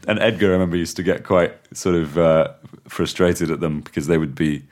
and 0.06 0.18
Edgar, 0.18 0.48
I 0.48 0.52
remember, 0.52 0.76
used 0.76 0.96
to 0.96 1.02
get 1.02 1.24
quite 1.24 1.54
sort 1.76 1.94
of 1.94 2.18
uh, 2.18 2.52
frustrated 2.88 3.50
at 3.50 3.60
them 3.60 3.80
because 3.80 4.06
they 4.06 4.18
would 4.18 4.34
be 4.34 4.64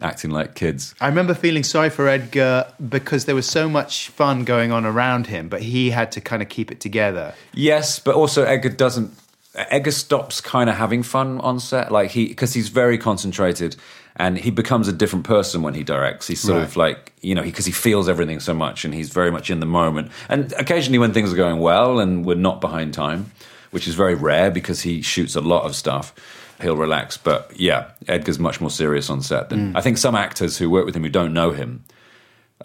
acting 0.00 0.30
like 0.30 0.54
kids. 0.54 0.94
I 1.00 1.08
remember 1.08 1.34
feeling 1.34 1.62
sorry 1.62 1.90
for 1.90 2.08
Edgar 2.08 2.72
because 2.88 3.24
there 3.24 3.34
was 3.34 3.48
so 3.48 3.68
much 3.68 4.08
fun 4.08 4.44
going 4.44 4.72
on 4.72 4.86
around 4.86 5.26
him, 5.26 5.48
but 5.48 5.62
he 5.62 5.90
had 5.90 6.12
to 6.12 6.20
kind 6.20 6.42
of 6.42 6.48
keep 6.48 6.70
it 6.70 6.80
together. 6.80 7.34
Yes, 7.52 7.98
but 7.98 8.14
also 8.14 8.44
Edgar 8.44 8.70
doesn't. 8.70 9.12
Edgar 9.54 9.90
stops 9.90 10.40
kind 10.40 10.70
of 10.70 10.76
having 10.76 11.02
fun 11.02 11.40
on 11.40 11.58
set, 11.58 11.90
like 11.90 12.12
he 12.12 12.28
because 12.28 12.54
he's 12.54 12.68
very 12.68 12.96
concentrated 12.96 13.76
and 14.20 14.36
he 14.36 14.50
becomes 14.50 14.86
a 14.86 14.92
different 14.92 15.24
person 15.24 15.62
when 15.62 15.72
he 15.72 15.82
directs. 15.82 16.26
He's 16.26 16.40
sort 16.40 16.62
of 16.62 16.76
like 16.76 17.12
you 17.22 17.34
know 17.34 17.42
because 17.42 17.64
he, 17.64 17.72
feels 17.72 18.06
everything 18.06 18.38
so 18.38 18.52
much 18.52 18.84
and 18.84 18.92
he's 18.92 19.08
very 19.08 19.30
much 19.30 19.48
in 19.48 19.60
the 19.60 19.66
moment. 19.66 20.12
And 20.28 20.52
occasionally 20.52 20.98
when 20.98 21.14
things 21.14 21.32
are 21.32 21.36
going 21.36 21.58
well 21.58 21.98
and 21.98 22.24
we're 22.26 22.34
not 22.34 22.60
behind 22.60 22.92
time, 22.92 23.30
which 23.70 23.88
is 23.88 23.94
very 23.94 24.14
rare 24.14 24.50
because 24.50 24.82
he 24.82 25.00
shoots 25.00 25.34
a 25.36 25.40
lot 25.40 25.64
of 25.64 25.74
stuff, 25.74 26.14
he'll 26.60 26.76
relax. 26.76 27.16
But 27.16 27.50
yeah, 27.56 27.92
Edgar's 28.06 28.38
much 28.38 28.60
more 28.60 28.70
serious 28.70 29.08
on 29.08 29.22
set 29.22 29.48
than 29.48 29.74
I 29.74 29.80
think 29.80 29.96
some 29.96 30.14
actors 30.14 30.58
who 30.58 30.68
work 30.68 30.84
with 30.84 30.94
him 30.94 31.02
who 31.02 31.08
don't 31.08 31.32
know 31.32 31.52
him 31.52 31.84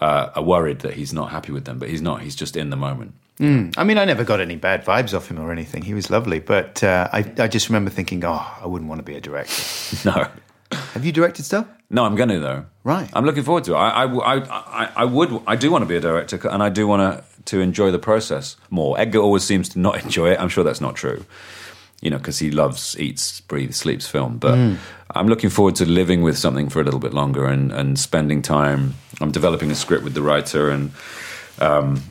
uh, 0.00 0.28
are 0.34 0.42
worried 0.42 0.80
that 0.80 0.92
he's 0.92 1.14
not 1.14 1.30
happy 1.30 1.52
with 1.52 1.64
them, 1.64 1.78
but 1.78 1.88
he's 1.88 2.02
not. 2.02 2.20
He's 2.20 2.36
just 2.36 2.54
in 2.56 2.68
the 2.68 2.76
moment. 2.76 3.14
I 3.76 3.84
mean, 3.84 3.98
I 3.98 4.04
never 4.04 4.24
got 4.24 4.40
any 4.40 4.56
bad 4.56 4.84
vibes 4.84 5.14
off 5.14 5.30
him 5.30 5.38
or 5.38 5.52
anything. 5.52 5.82
He 5.82 5.94
was 5.94 6.10
lovely, 6.10 6.40
but 6.40 6.82
uh, 6.82 7.08
I, 7.12 7.18
I 7.38 7.48
just 7.48 7.68
remember 7.68 7.90
thinking, 7.90 8.24
oh, 8.24 8.46
I 8.62 8.66
wouldn't 8.66 8.88
want 8.88 8.98
to 8.98 9.04
be 9.04 9.14
a 9.16 9.20
director. 9.20 9.62
No. 10.04 10.28
Have 10.94 11.04
you 11.04 11.12
directed 11.12 11.44
stuff? 11.44 11.66
No, 11.90 12.04
I'm 12.04 12.16
going 12.16 12.28
to 12.30 12.40
though. 12.40 12.66
Right. 12.84 13.08
I'm 13.12 13.24
looking 13.24 13.42
forward 13.42 13.64
to 13.64 13.74
it. 13.74 13.76
I, 13.76 14.04
I, 14.04 14.34
I, 14.34 14.92
I, 14.96 15.04
would. 15.04 15.42
I 15.46 15.56
do 15.56 15.70
want 15.70 15.82
to 15.82 15.86
be 15.86 15.96
a 15.96 16.00
director, 16.00 16.38
and 16.48 16.62
I 16.62 16.68
do 16.68 16.86
want 16.86 17.00
to 17.02 17.24
to 17.46 17.60
enjoy 17.60 17.92
the 17.92 17.98
process 17.98 18.56
more. 18.70 18.98
Edgar 18.98 19.20
always 19.20 19.44
seems 19.44 19.68
to 19.70 19.78
not 19.78 20.02
enjoy 20.04 20.30
it. 20.32 20.40
I'm 20.40 20.48
sure 20.48 20.64
that's 20.64 20.80
not 20.80 20.96
true. 20.96 21.24
You 22.02 22.10
know, 22.10 22.18
because 22.18 22.38
he 22.38 22.50
loves, 22.50 22.98
eats, 22.98 23.40
breathes, 23.40 23.76
sleeps 23.78 24.06
film. 24.06 24.36
But 24.36 24.76
I'm 25.14 25.28
looking 25.28 25.48
forward 25.48 25.76
to 25.76 25.86
living 25.86 26.20
with 26.22 26.36
something 26.36 26.68
for 26.68 26.80
a 26.80 26.84
little 26.84 27.00
bit 27.00 27.14
longer 27.14 27.46
and 27.46 27.72
and 27.72 27.98
spending 27.98 28.42
time. 28.42 28.94
I'm 29.20 29.30
developing 29.30 29.70
a 29.70 29.74
script 29.74 30.04
with 30.04 30.14
the 30.14 30.22
writer, 30.22 30.70
and 30.70 30.90
um, 31.60 32.02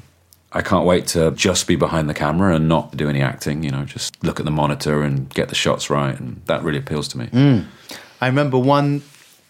I 0.52 0.62
can't 0.62 0.86
wait 0.86 1.08
to 1.08 1.32
just 1.32 1.68
be 1.68 1.76
behind 1.76 2.10
the 2.10 2.14
camera 2.14 2.56
and 2.56 2.68
not 2.68 2.98
do 2.98 3.10
any 3.10 3.22
acting. 3.22 3.64
You 3.64 3.72
know, 3.72 3.86
just 3.86 4.24
look 4.24 4.40
at 4.40 4.46
the 4.46 4.52
monitor 4.52 5.04
and 5.04 5.30
get 5.34 5.50
the 5.50 5.56
shots 5.56 5.90
right, 5.90 6.18
and 6.20 6.42
that 6.46 6.64
really 6.64 6.80
appeals 6.80 7.08
to 7.10 7.18
me. 7.18 7.66
I 8.22 8.28
remember 8.28 8.58
one 8.58 9.04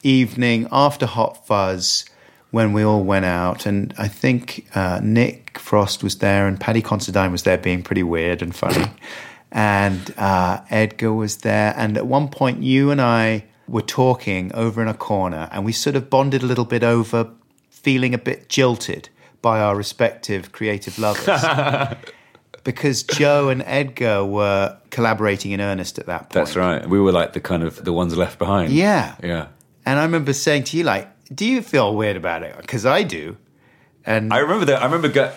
evening 0.04 0.68
after 0.72 1.06
Hot 1.06 1.46
Fuzz 1.46 2.06
when 2.52 2.74
we 2.74 2.84
all 2.84 3.04
went 3.04 3.26
out, 3.26 3.66
and 3.66 3.94
I 3.98 4.08
think 4.08 4.68
uh, 4.76 5.00
Nick 5.04 5.60
Frost 5.60 6.04
was 6.04 6.18
there 6.20 6.48
and 6.48 6.60
Paddy 6.60 6.82
Considine 6.82 7.32
was 7.32 7.44
there 7.44 7.58
being 7.58 7.84
pretty 7.84 8.04
weird 8.04 8.42
and 8.42 8.56
funny. 8.56 8.88
and 9.52 10.14
uh, 10.18 10.62
Edgar 10.70 11.14
was 11.14 11.38
there. 11.38 11.74
And 11.78 11.98
at 11.98 12.08
one 12.08 12.28
point, 12.28 12.64
you 12.64 12.92
and 12.92 13.02
I 13.02 13.46
were 13.68 13.82
talking 13.82 14.54
over 14.54 14.82
in 14.82 14.88
a 14.88 14.94
corner, 14.94 15.50
and 15.52 15.66
we 15.66 15.72
sort 15.72 15.96
of 15.96 16.10
bonded 16.10 16.44
a 16.44 16.46
little 16.46 16.66
bit 16.66 16.84
over 16.84 17.30
feeling 17.70 18.14
a 18.14 18.18
bit 18.18 18.50
jilted 18.50 19.10
by 19.42 19.60
our 19.60 19.76
respective 19.76 20.52
creative 20.52 20.98
lovers. 20.98 21.28
because 22.66 23.04
Joe 23.04 23.48
and 23.48 23.64
Edgar 23.66 24.26
were 24.26 24.78
collaborating 24.90 25.52
in 25.52 25.62
earnest 25.62 25.98
at 26.00 26.08
that 26.08 26.24
point. 26.24 26.34
That's 26.34 26.58
right. 26.58 26.86
We 26.90 27.00
were 27.00 27.14
like 27.14 27.32
the 27.32 27.40
kind 27.40 27.64
of 27.64 27.86
the 27.86 27.94
ones 27.94 28.18
left 28.18 28.38
behind. 28.38 28.74
Yeah. 28.74 29.16
Yeah. 29.24 29.48
And 29.86 30.00
I 30.00 30.04
remember 30.04 30.34
saying 30.34 30.66
to 30.66 30.78
you, 30.78 30.84
like, 30.84 31.08
do 31.34 31.46
you 31.46 31.62
feel 31.62 31.96
weird 31.96 32.18
about 32.18 32.44
it? 32.44 32.58
Because 32.58 32.86
I 32.86 33.04
do. 33.04 33.38
And 34.06 34.34
I 34.34 34.40
remember 34.40 34.66
that. 34.66 34.82
I 34.82 34.86
remember 34.86 35.08
go, 35.08 35.32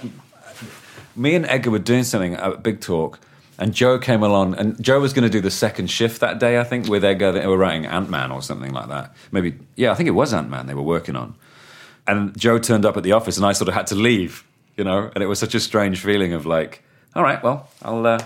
me 1.14 1.34
and 1.34 1.46
Edgar 1.46 1.70
were 1.70 1.78
doing 1.78 2.02
something 2.02 2.34
at 2.34 2.52
a 2.52 2.56
Big 2.56 2.80
Talk, 2.80 3.20
and 3.58 3.74
Joe 3.74 3.98
came 3.98 4.22
along, 4.22 4.54
and 4.54 4.82
Joe 4.82 5.00
was 5.00 5.12
going 5.12 5.24
to 5.24 5.30
do 5.30 5.40
the 5.40 5.50
second 5.50 5.90
shift 5.90 6.20
that 6.20 6.38
day, 6.38 6.58
I 6.58 6.64
think, 6.64 6.88
with 6.88 7.04
Edgar. 7.04 7.32
They 7.32 7.46
were 7.46 7.58
writing 7.58 7.86
Ant 7.86 8.08
Man 8.08 8.30
or 8.30 8.42
something 8.42 8.72
like 8.72 8.88
that. 8.88 9.14
Maybe, 9.32 9.58
yeah, 9.76 9.90
I 9.92 9.94
think 9.94 10.06
it 10.06 10.12
was 10.12 10.32
Ant 10.32 10.48
Man 10.48 10.66
they 10.66 10.74
were 10.74 10.82
working 10.82 11.16
on. 11.16 11.34
And 12.06 12.38
Joe 12.38 12.58
turned 12.58 12.86
up 12.86 12.96
at 12.96 13.02
the 13.02 13.12
office, 13.12 13.36
and 13.36 13.44
I 13.44 13.52
sort 13.52 13.68
of 13.68 13.74
had 13.74 13.86
to 13.88 13.94
leave, 13.94 14.46
you 14.76 14.84
know. 14.84 15.10
And 15.14 15.22
it 15.22 15.26
was 15.26 15.38
such 15.38 15.54
a 15.54 15.60
strange 15.60 16.00
feeling 16.00 16.32
of 16.32 16.46
like, 16.46 16.82
all 17.14 17.22
right, 17.22 17.42
well, 17.42 17.68
I'll 17.82 18.06
uh, 18.06 18.18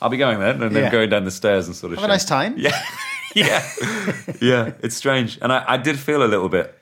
I'll 0.00 0.08
be 0.10 0.16
going 0.16 0.38
then, 0.40 0.62
and 0.62 0.74
then 0.74 0.84
Yeah. 0.84 0.90
going 0.90 1.10
down 1.10 1.24
the 1.24 1.30
stairs 1.30 1.66
and 1.66 1.76
sort 1.76 1.92
of 1.92 1.98
have 1.98 2.04
a 2.04 2.08
nice 2.12 2.24
time. 2.24 2.54
Yeah, 2.56 2.80
yeah, 3.34 3.68
yeah. 4.40 4.72
It's 4.82 4.96
strange, 4.96 5.38
and 5.42 5.52
I, 5.52 5.64
I 5.66 5.76
did 5.76 5.98
feel 5.98 6.22
a 6.22 6.26
little 6.28 6.48
bit 6.48 6.76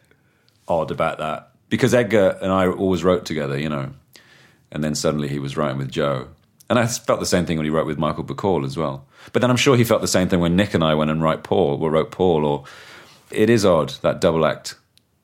odd 0.66 0.90
about 0.90 1.18
that 1.18 1.50
because 1.70 1.94
Edgar 1.94 2.38
and 2.42 2.52
I 2.52 2.66
always 2.68 3.02
wrote 3.04 3.24
together, 3.24 3.58
you 3.58 3.68
know, 3.68 3.90
and 4.70 4.82
then 4.84 4.94
suddenly 4.94 5.28
he 5.28 5.38
was 5.38 5.56
writing 5.56 5.78
with 5.78 5.90
Joe. 5.90 6.28
And 6.70 6.78
I 6.78 6.86
felt 6.86 7.18
the 7.18 7.24
same 7.24 7.46
thing 7.46 7.56
when 7.56 7.64
he 7.64 7.70
wrote 7.70 7.86
with 7.86 7.96
Michael 7.96 8.24
Bacall 8.24 8.62
as 8.66 8.76
well. 8.76 9.06
But 9.32 9.40
then 9.40 9.50
I'm 9.50 9.56
sure 9.56 9.74
he 9.74 9.84
felt 9.84 10.02
the 10.02 10.06
same 10.06 10.28
thing 10.28 10.38
when 10.40 10.54
Nick 10.54 10.74
and 10.74 10.84
I 10.84 10.94
went 10.94 11.10
and 11.10 11.22
write 11.22 11.42
Paul, 11.42 11.82
or 11.82 11.90
wrote 11.90 12.10
Paul, 12.10 12.44
or 12.44 12.64
it 13.30 13.48
is 13.48 13.64
odd 13.64 13.94
that 14.02 14.20
double 14.20 14.44
act. 14.44 14.74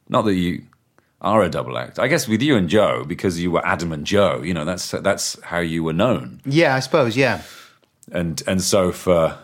Not 0.09 0.23
that 0.23 0.33
you 0.35 0.63
are 1.25 1.43
a 1.43 1.49
double 1.49 1.77
act. 1.79 1.99
I 1.99 2.07
guess 2.07 2.29
with 2.29 2.43
you 2.43 2.55
and 2.57 2.69
Joe, 2.69 3.05
because 3.05 3.41
you 3.41 3.51
were 3.51 3.67
Adam 3.67 3.93
and 3.93 4.07
Joe, 4.07 4.43
you 4.43 4.55
know, 4.55 4.65
that's 4.65 4.91
that's 4.93 5.41
how 5.43 5.59
you 5.59 5.83
were 5.83 5.93
known. 5.93 6.41
Yeah, 6.45 6.77
I 6.77 6.81
suppose. 6.81 7.17
Yeah. 7.17 7.43
And 8.13 8.43
and 8.47 8.63
so 8.63 8.93
for 8.93 9.39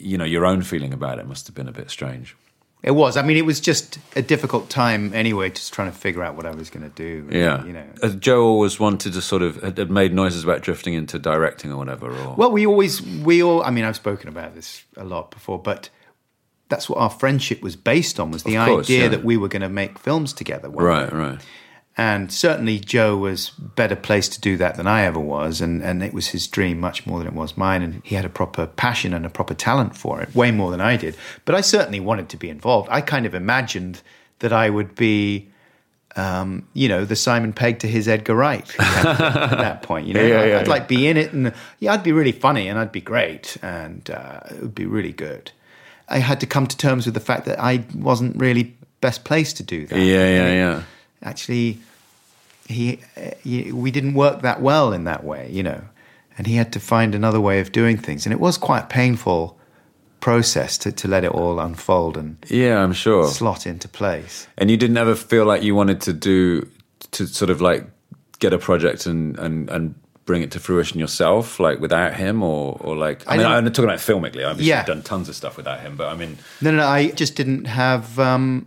you 0.00 0.16
know, 0.16 0.24
your 0.24 0.46
own 0.46 0.62
feeling 0.62 0.92
about 0.92 1.18
it 1.18 1.26
must 1.26 1.46
have 1.46 1.54
been 1.54 1.68
a 1.68 1.72
bit 1.72 1.90
strange. 1.90 2.34
It 2.82 2.92
was. 2.92 3.18
I 3.18 3.22
mean, 3.22 3.36
it 3.36 3.44
was 3.44 3.60
just 3.60 3.98
a 4.16 4.22
difficult 4.22 4.70
time 4.70 5.12
anyway, 5.12 5.50
just 5.50 5.74
trying 5.74 5.92
to 5.92 5.96
figure 5.96 6.22
out 6.22 6.34
what 6.34 6.46
I 6.46 6.54
was 6.54 6.70
going 6.70 6.90
to 6.90 6.96
do. 6.96 7.28
Yeah. 7.30 7.62
You 7.62 7.74
know. 7.74 7.84
Uh, 8.02 8.08
Joe 8.08 8.42
always 8.42 8.80
wanted 8.80 9.12
to 9.12 9.20
sort 9.20 9.42
of 9.42 9.62
had 9.62 9.76
had 9.76 9.90
made 9.90 10.14
noises 10.14 10.44
about 10.44 10.62
drifting 10.62 10.94
into 10.94 11.18
directing 11.18 11.70
or 11.70 11.76
whatever 11.76 12.10
or 12.10 12.34
Well, 12.36 12.50
we 12.50 12.66
always, 12.66 13.02
we 13.02 13.42
all, 13.42 13.62
I 13.62 13.70
mean, 13.70 13.84
I've 13.84 13.96
spoken 13.96 14.30
about 14.30 14.54
this 14.54 14.84
a 14.96 15.04
lot 15.04 15.30
before, 15.30 15.58
but 15.58 15.90
that's 16.70 16.88
what 16.88 16.98
our 16.98 17.10
friendship 17.10 17.60
was 17.62 17.76
based 17.76 18.18
on, 18.18 18.30
was 18.30 18.44
the 18.44 18.54
course, 18.54 18.86
idea 18.86 19.02
yeah. 19.02 19.08
that 19.08 19.24
we 19.24 19.36
were 19.36 19.48
going 19.48 19.62
to 19.62 19.68
make 19.68 19.98
films 19.98 20.32
together. 20.32 20.70
Right, 20.70 21.10
day. 21.10 21.16
right. 21.16 21.40
And 21.96 22.32
certainly 22.32 22.78
Joe 22.78 23.16
was 23.16 23.50
better 23.50 23.96
placed 23.96 24.32
to 24.32 24.40
do 24.40 24.56
that 24.56 24.76
than 24.76 24.86
I 24.86 25.02
ever 25.02 25.20
was. 25.20 25.60
And, 25.60 25.82
and 25.82 26.02
it 26.02 26.14
was 26.14 26.28
his 26.28 26.46
dream 26.46 26.80
much 26.80 27.06
more 27.06 27.18
than 27.18 27.26
it 27.26 27.34
was 27.34 27.58
mine. 27.58 27.82
And 27.82 28.00
he 28.04 28.14
had 28.14 28.24
a 28.24 28.30
proper 28.30 28.66
passion 28.66 29.12
and 29.12 29.26
a 29.26 29.28
proper 29.28 29.52
talent 29.52 29.96
for 29.96 30.22
it, 30.22 30.34
way 30.34 30.50
more 30.50 30.70
than 30.70 30.80
I 30.80 30.96
did. 30.96 31.14
But 31.44 31.56
I 31.56 31.60
certainly 31.60 32.00
wanted 32.00 32.30
to 32.30 32.38
be 32.38 32.48
involved. 32.48 32.88
I 32.90 33.02
kind 33.02 33.26
of 33.26 33.34
imagined 33.34 34.00
that 34.38 34.52
I 34.52 34.70
would 34.70 34.94
be, 34.94 35.50
um, 36.16 36.66
you 36.72 36.88
know, 36.88 37.04
the 37.04 37.16
Simon 37.16 37.52
Pegg 37.52 37.80
to 37.80 37.88
his 37.88 38.08
Edgar 38.08 38.36
Wright 38.36 38.66
at 38.80 39.58
that 39.58 39.82
point. 39.82 40.06
You 40.06 40.14
know, 40.14 40.22
Yeah, 40.22 40.44
yeah, 40.44 40.58
I'd 40.60 40.66
yeah. 40.66 40.72
like 40.72 40.88
be 40.88 41.06
in 41.06 41.16
it. 41.16 41.32
And 41.32 41.52
yeah, 41.80 41.92
I'd 41.92 42.04
be 42.04 42.12
really 42.12 42.32
funny 42.32 42.68
and 42.68 42.78
I'd 42.78 42.92
be 42.92 43.02
great. 43.02 43.58
And 43.60 44.08
uh, 44.08 44.40
it 44.48 44.62
would 44.62 44.74
be 44.74 44.86
really 44.86 45.12
good. 45.12 45.50
I 46.10 46.18
had 46.18 46.40
to 46.40 46.46
come 46.46 46.66
to 46.66 46.76
terms 46.76 47.06
with 47.06 47.14
the 47.14 47.20
fact 47.20 47.44
that 47.46 47.58
I 47.60 47.84
wasn't 47.94 48.36
really 48.36 48.76
best 49.00 49.24
placed 49.24 49.56
to 49.58 49.62
do 49.62 49.86
that. 49.86 49.98
Yeah, 49.98 50.28
yeah, 50.28 50.52
yeah. 50.52 50.82
Actually, 51.22 51.78
he, 52.66 52.98
he 53.42 53.72
we 53.72 53.90
didn't 53.90 54.14
work 54.14 54.42
that 54.42 54.60
well 54.60 54.92
in 54.92 55.04
that 55.04 55.22
way, 55.24 55.48
you 55.50 55.62
know, 55.62 55.82
and 56.36 56.46
he 56.46 56.56
had 56.56 56.72
to 56.72 56.80
find 56.80 57.14
another 57.14 57.40
way 57.40 57.60
of 57.60 57.70
doing 57.72 57.96
things, 57.96 58.26
and 58.26 58.32
it 58.32 58.40
was 58.40 58.58
quite 58.58 58.84
a 58.84 58.86
painful 58.86 59.56
process 60.20 60.76
to, 60.78 60.92
to 60.92 61.08
let 61.08 61.24
it 61.24 61.30
all 61.30 61.58
unfold 61.60 62.16
and 62.16 62.36
Yeah, 62.50 62.82
I'm 62.82 62.92
sure. 62.92 63.26
slot 63.28 63.66
into 63.66 63.88
place. 63.88 64.46
And 64.58 64.70
you 64.70 64.76
didn't 64.76 64.98
ever 64.98 65.14
feel 65.14 65.46
like 65.46 65.62
you 65.62 65.74
wanted 65.74 66.00
to 66.02 66.12
do 66.12 66.68
to 67.12 67.26
sort 67.26 67.50
of 67.50 67.60
like 67.62 67.86
get 68.38 68.52
a 68.52 68.58
project 68.58 69.06
and 69.06 69.38
and 69.38 69.70
and 69.70 69.94
bring 70.24 70.42
it 70.42 70.50
to 70.52 70.60
fruition 70.60 71.00
yourself, 71.00 71.58
like 71.58 71.80
without 71.80 72.14
him, 72.14 72.42
or 72.42 72.76
or 72.80 72.96
like 72.96 73.26
I, 73.28 73.34
I 73.34 73.36
mean, 73.38 73.46
I'm 73.46 73.64
talking 73.72 73.84
about 73.84 73.98
filmically. 73.98 74.44
I've 74.44 74.60
Yeah. 74.60 74.84
done 74.84 75.02
tons 75.02 75.28
of 75.28 75.34
stuff 75.36 75.56
without 75.56 75.80
him, 75.80 75.96
but 75.96 76.08
I 76.12 76.16
mean, 76.16 76.38
No, 76.60 76.70
no, 76.70 76.78
no. 76.78 76.86
I 76.86 77.10
just 77.10 77.36
didn't 77.36 77.64
have. 77.66 78.18
Um, 78.18 78.66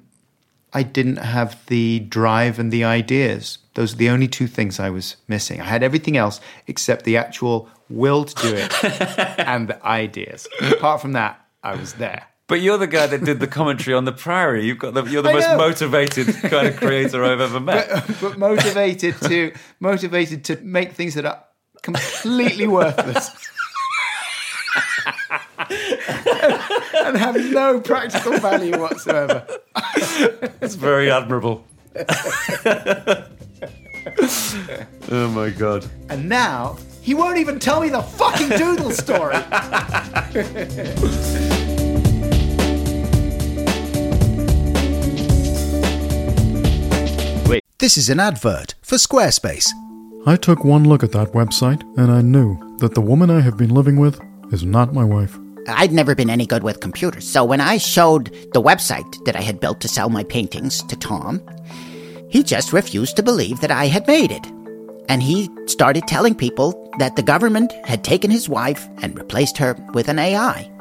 I 0.75 0.81
didn't 0.81 1.17
have 1.17 1.63
the 1.67 1.99
drive 1.99 2.57
and 2.57 2.71
the 2.71 2.83
ideas. 2.83 3.59
Those 3.75 3.93
are 3.93 3.97
the 3.97 4.09
only 4.09 4.27
two 4.27 4.47
things 4.47 4.79
I 4.79 4.89
was 4.89 5.17
missing. 5.27 5.61
I 5.61 5.65
had 5.65 5.83
everything 5.83 6.17
else 6.17 6.41
except 6.65 7.05
the 7.05 7.15
actual 7.15 7.69
will 7.89 8.25
to 8.25 8.35
do 8.41 8.55
it 8.55 8.73
and 9.39 9.67
the 9.67 9.85
ideas. 9.85 10.47
Apart 10.61 10.99
from 11.01 11.11
that, 11.13 11.39
I 11.63 11.75
was 11.75 11.93
there. 11.93 12.23
But 12.47 12.61
you're 12.61 12.77
the 12.77 12.87
guy 12.87 13.07
that 13.07 13.23
did 13.23 13.39
the 13.39 13.47
commentary 13.47 13.95
on 13.95 14.05
the 14.05 14.11
Priory. 14.11 14.65
You've 14.65 14.79
got 14.79 14.93
the 14.93 15.03
you're 15.03 15.21
the 15.21 15.29
I 15.29 15.33
most 15.33 15.49
know. 15.49 15.57
motivated 15.57 16.35
kind 16.35 16.67
of 16.67 16.77
creator 16.77 17.23
I've 17.23 17.39
ever 17.41 17.59
met. 17.59 17.89
but 18.21 18.37
motivated 18.37 19.15
to 19.21 19.53
motivated 19.79 20.43
to 20.45 20.57
make 20.61 20.93
things 20.93 21.15
that 21.15 21.25
are 21.25 21.43
completely 21.81 22.67
worthless 22.67 23.29
and 27.05 27.17
have 27.17 27.35
no 27.51 27.79
practical 27.79 28.37
value 28.39 28.77
whatsoever. 28.79 29.45
It's 30.61 30.75
very 30.75 31.11
admirable. 31.11 31.65
oh 35.09 35.29
my 35.33 35.49
god. 35.49 35.85
And 36.09 36.27
now 36.27 36.77
he 37.01 37.13
won't 37.13 37.37
even 37.37 37.59
tell 37.59 37.81
me 37.81 37.89
the 37.89 38.01
fucking 38.01 38.49
doodle 38.49 38.91
story. 38.91 39.35
This 47.83 47.97
is 47.97 48.09
an 48.09 48.21
advert 48.21 48.75
for 48.81 48.95
Squarespace. 48.95 49.67
I 50.25 50.37
took 50.37 50.63
one 50.63 50.85
look 50.85 51.03
at 51.03 51.11
that 51.11 51.33
website 51.33 51.83
and 51.97 52.09
I 52.09 52.21
knew 52.21 52.77
that 52.77 52.95
the 52.95 53.01
woman 53.01 53.29
I 53.29 53.41
have 53.41 53.57
been 53.57 53.73
living 53.73 53.97
with 53.97 54.21
is 54.53 54.63
not 54.63 54.93
my 54.93 55.03
wife. 55.03 55.37
I'd 55.67 55.91
never 55.91 56.15
been 56.15 56.29
any 56.29 56.45
good 56.45 56.63
with 56.63 56.79
computers, 56.79 57.29
so 57.29 57.43
when 57.43 57.59
I 57.59 57.75
showed 57.75 58.27
the 58.53 58.61
website 58.61 59.25
that 59.25 59.35
I 59.35 59.41
had 59.41 59.59
built 59.59 59.81
to 59.81 59.89
sell 59.89 60.09
my 60.09 60.23
paintings 60.23 60.81
to 60.83 60.95
Tom, 60.95 61.41
he 62.29 62.41
just 62.41 62.71
refused 62.71 63.17
to 63.17 63.21
believe 63.21 63.59
that 63.59 63.69
I 63.69 63.87
had 63.87 64.07
made 64.07 64.31
it. 64.31 64.47
And 65.09 65.21
he 65.21 65.49
started 65.65 66.07
telling 66.07 66.35
people 66.35 66.89
that 66.99 67.17
the 67.17 67.21
government 67.21 67.73
had 67.83 68.01
taken 68.01 68.31
his 68.31 68.47
wife 68.47 68.87
and 69.01 69.19
replaced 69.19 69.57
her 69.57 69.75
with 69.93 70.07
an 70.07 70.19
AI. 70.19 70.71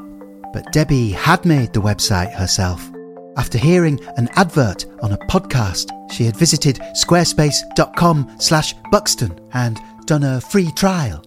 But 0.52 0.72
Debbie 0.72 1.10
had 1.10 1.44
made 1.44 1.72
the 1.72 1.82
website 1.82 2.32
herself. 2.32 2.91
After 3.36 3.56
hearing 3.56 3.98
an 4.16 4.28
advert 4.36 4.84
on 5.02 5.12
a 5.12 5.18
podcast, 5.26 5.88
she 6.12 6.24
had 6.24 6.36
visited 6.36 6.76
squarespace.com 6.94 8.36
slash 8.38 8.74
Buxton 8.90 9.40
and 9.54 9.78
done 10.04 10.22
a 10.22 10.40
free 10.40 10.70
trial. 10.72 11.24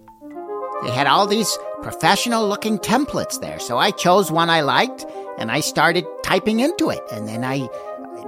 They 0.83 0.91
had 0.91 1.07
all 1.07 1.25
these 1.25 1.57
professional 1.81 2.47
looking 2.47 2.77
templates 2.77 3.41
there, 3.41 3.59
so 3.59 3.77
I 3.79 3.89
chose 3.91 4.31
one 4.31 4.51
I 4.51 4.61
liked 4.61 5.05
and 5.39 5.51
I 5.51 5.61
started 5.61 6.05
typing 6.23 6.59
into 6.59 6.91
it. 6.91 7.01
And 7.11 7.27
then 7.27 7.43
I 7.43 7.67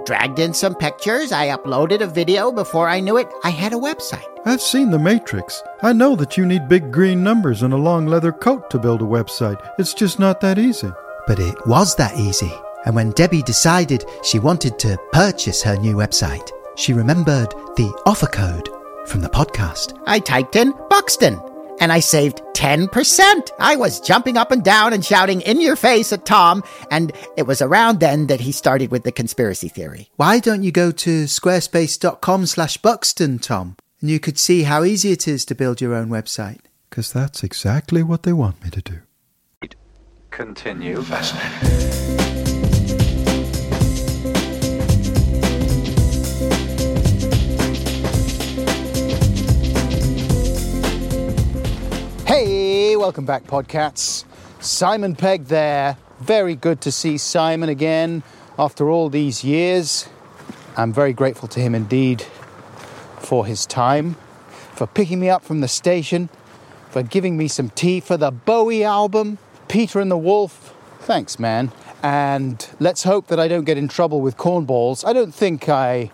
dragged 0.06 0.40
in 0.40 0.54
some 0.54 0.74
pictures, 0.74 1.32
I 1.32 1.50
uploaded 1.50 2.02
a 2.02 2.08
video. 2.08 2.52
Before 2.52 2.90
I 2.90 3.00
knew 3.00 3.18
it, 3.18 3.28
I 3.44 3.52
had 3.52 3.74
a 3.74 3.78
website. 3.78 4.26
I've 4.46 4.62
seen 4.62 4.90
The 4.90 4.98
Matrix. 4.98 5.62
I 5.84 5.94
know 5.94 6.16
that 6.16 6.36
you 6.36 6.48
need 6.48 6.68
big 6.68 6.92
green 6.92 7.24
numbers 7.24 7.62
and 7.62 7.74
a 7.74 7.78
long 7.78 8.08
leather 8.08 8.32
coat 8.32 8.72
to 8.72 8.80
build 8.80 9.02
a 9.04 9.06
website. 9.06 9.62
It's 9.78 9.94
just 9.94 10.18
not 10.18 10.42
that 10.42 10.58
easy. 10.58 10.92
But 11.28 11.40
it 11.40 11.68
was 11.68 11.96
that 11.98 12.18
easy. 12.18 12.52
And 12.88 12.96
when 12.96 13.12
Debbie 13.12 13.42
decided 13.42 14.06
she 14.24 14.40
wanted 14.40 14.80
to 14.80 14.98
purchase 15.12 15.62
her 15.62 15.76
new 15.76 15.98
website, 15.98 16.52
she 16.78 16.94
remembered 16.94 17.50
the 17.76 17.94
offer 18.06 18.28
code 18.28 18.70
from 19.08 19.20
the 19.20 19.28
podcast. 19.28 20.02
I 20.08 20.20
typed 20.20 20.56
in 20.56 20.74
Buxton 20.90 21.38
and 21.82 21.92
I 21.92 22.00
saved 22.00 22.42
10%. 22.54 23.52
I 23.60 23.76
was 23.76 24.00
jumping 24.00 24.38
up 24.38 24.52
and 24.52 24.64
down 24.64 24.94
and 24.94 25.04
shouting 25.04 25.42
in 25.42 25.60
your 25.60 25.76
face 25.76 26.14
at 26.14 26.26
Tom, 26.26 26.64
and 26.90 27.12
it 27.36 27.46
was 27.46 27.62
around 27.62 28.00
then 28.00 28.28
that 28.28 28.40
he 28.40 28.54
started 28.54 28.90
with 28.90 29.04
the 29.04 29.12
conspiracy 29.12 29.68
theory. 29.68 30.10
Why 30.16 30.40
don't 30.40 30.64
you 30.64 30.72
go 30.72 30.92
to 30.92 31.26
squarespace.com 31.26 32.46
slash 32.46 32.78
Buxton, 32.78 33.40
Tom? 33.40 33.76
And 34.00 34.10
you 34.10 34.22
could 34.22 34.40
see 34.40 34.64
how 34.64 34.86
easy 34.86 35.12
it 35.12 35.28
is 35.28 35.44
to 35.46 35.56
build 35.56 35.82
your 35.82 35.94
own 35.94 36.08
website. 36.08 36.62
Because 36.90 37.12
that's 37.12 37.44
exactly 37.44 38.02
what 38.02 38.24
they 38.24 38.32
want 38.32 38.64
me 38.64 38.70
to 38.70 38.82
do. 38.82 39.00
Continue. 40.32 41.02
Fascinating. 41.02 42.17
Welcome 53.08 53.26
back, 53.26 53.46
Podcats. 53.46 54.26
Simon 54.60 55.16
Pegg 55.16 55.46
there. 55.46 55.96
Very 56.20 56.56
good 56.56 56.82
to 56.82 56.92
see 56.92 57.18
Simon 57.18 57.70
again 57.70 58.22
after 58.60 58.90
all 58.90 59.08
these 59.08 59.46
years. 59.46 60.10
I'm 60.76 60.92
very 60.92 61.14
grateful 61.14 61.48
to 61.48 61.62
him 61.62 61.74
indeed 61.74 62.24
for 63.20 63.46
his 63.46 63.66
time, 63.66 64.18
for 64.74 64.88
picking 64.88 65.22
me 65.22 65.30
up 65.30 65.42
from 65.42 65.62
the 65.62 65.70
station, 65.70 66.28
for 66.90 67.02
giving 67.02 67.38
me 67.38 67.48
some 67.48 67.70
tea 67.70 68.02
for 68.02 68.18
the 68.18 68.30
Bowie 68.30 68.84
album, 68.84 69.38
Peter 69.70 70.02
and 70.02 70.12
the 70.12 70.18
Wolf. 70.18 70.76
Thanks, 71.00 71.40
man. 71.40 71.72
And 72.04 72.68
let's 72.82 73.04
hope 73.04 73.28
that 73.28 73.40
I 73.40 73.48
don't 73.48 73.64
get 73.64 73.78
in 73.78 73.88
trouble 73.88 74.20
with 74.20 74.36
cornballs. 74.36 75.08
I 75.08 75.14
don't 75.14 75.34
think 75.34 75.70
I 75.70 76.12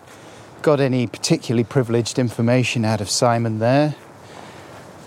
got 0.62 0.78
any 0.78 1.08
particularly 1.08 1.64
privileged 1.64 2.20
information 2.20 2.84
out 2.84 3.00
of 3.00 3.10
Simon 3.10 3.58
there. 3.58 3.96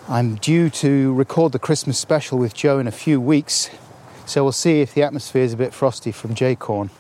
I'm 0.10 0.36
due 0.36 0.70
to 0.70 1.14
record 1.16 1.52
the 1.52 1.60
Christmas 1.60 2.00
special 2.00 2.38
with 2.38 2.54
Joe 2.54 2.80
in 2.80 2.88
a 2.88 2.94
few 2.94 3.20
weeks, 3.20 3.70
so 4.26 4.42
we'll 4.42 4.54
see 4.54 4.80
if 4.80 4.94
the 4.94 5.04
atmosphere 5.04 5.42
is 5.42 5.52
a 5.52 5.58
bit 5.58 5.74
frosty 5.74 6.14
from 6.14 6.34
J 6.34 6.56
Corn. 6.56 6.92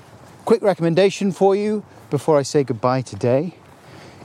Quick 0.44 0.62
recommendation 0.62 1.32
for 1.32 1.56
you 1.56 1.86
before 2.10 2.38
I 2.38 2.42
say 2.42 2.66
goodbye 2.66 3.04
today. 3.04 3.56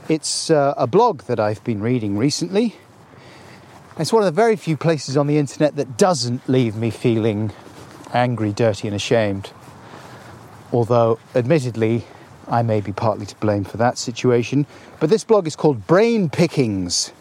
It's 0.09 0.49
uh, 0.49 0.73
a 0.75 0.85
blog 0.85 1.21
that 1.23 1.39
I've 1.39 1.63
been 1.63 1.79
reading 1.79 2.17
recently. 2.17 2.75
It's 3.97 4.11
one 4.11 4.21
of 4.21 4.25
the 4.25 4.35
very 4.35 4.57
few 4.57 4.75
places 4.75 5.15
on 5.15 5.27
the 5.27 5.37
internet 5.37 5.77
that 5.77 5.97
doesn't 5.97 6.49
leave 6.49 6.75
me 6.75 6.89
feeling 6.89 7.53
angry, 8.13 8.51
dirty, 8.51 8.89
and 8.89 8.95
ashamed. 8.95 9.53
Although, 10.73 11.19
admittedly, 11.33 12.03
I 12.49 12.63
may 12.63 12.81
be 12.81 12.91
partly 12.91 13.27
to 13.27 13.35
blame 13.37 13.63
for 13.63 13.77
that 13.77 13.97
situation. 13.97 14.67
But 14.99 15.09
this 15.09 15.23
blog 15.23 15.47
is 15.47 15.55
called 15.55 15.87
Brain 15.87 16.29
Pickings. 16.29 17.13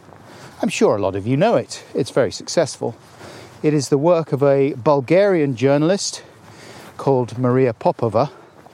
I'm 0.63 0.69
sure 0.69 0.97
a 0.97 1.01
lot 1.01 1.17
of 1.17 1.27
you 1.27 1.37
know 1.37 1.57
it. 1.57 1.83
It's 1.93 2.11
very 2.11 2.31
successful. 2.31 2.95
It 3.65 3.75
is 3.75 3.89
the 3.89 3.99
work 3.99 4.31
of 4.31 4.45
a 4.45 4.75
Bulgarian 4.75 5.57
journalist 5.57 6.23
called 6.99 7.37
Maria 7.37 7.73
Popova, 7.73 8.31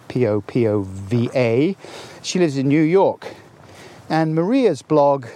P 0.09 0.27
O 0.27 0.43
P 0.43 0.69
O 0.69 0.83
V 0.83 1.31
A. 1.35 1.77
She 2.21 2.39
lives 2.39 2.59
in 2.59 2.69
New 2.69 2.83
York. 2.83 3.35
And 4.11 4.35
Maria's 4.35 4.83
blog 4.83 5.29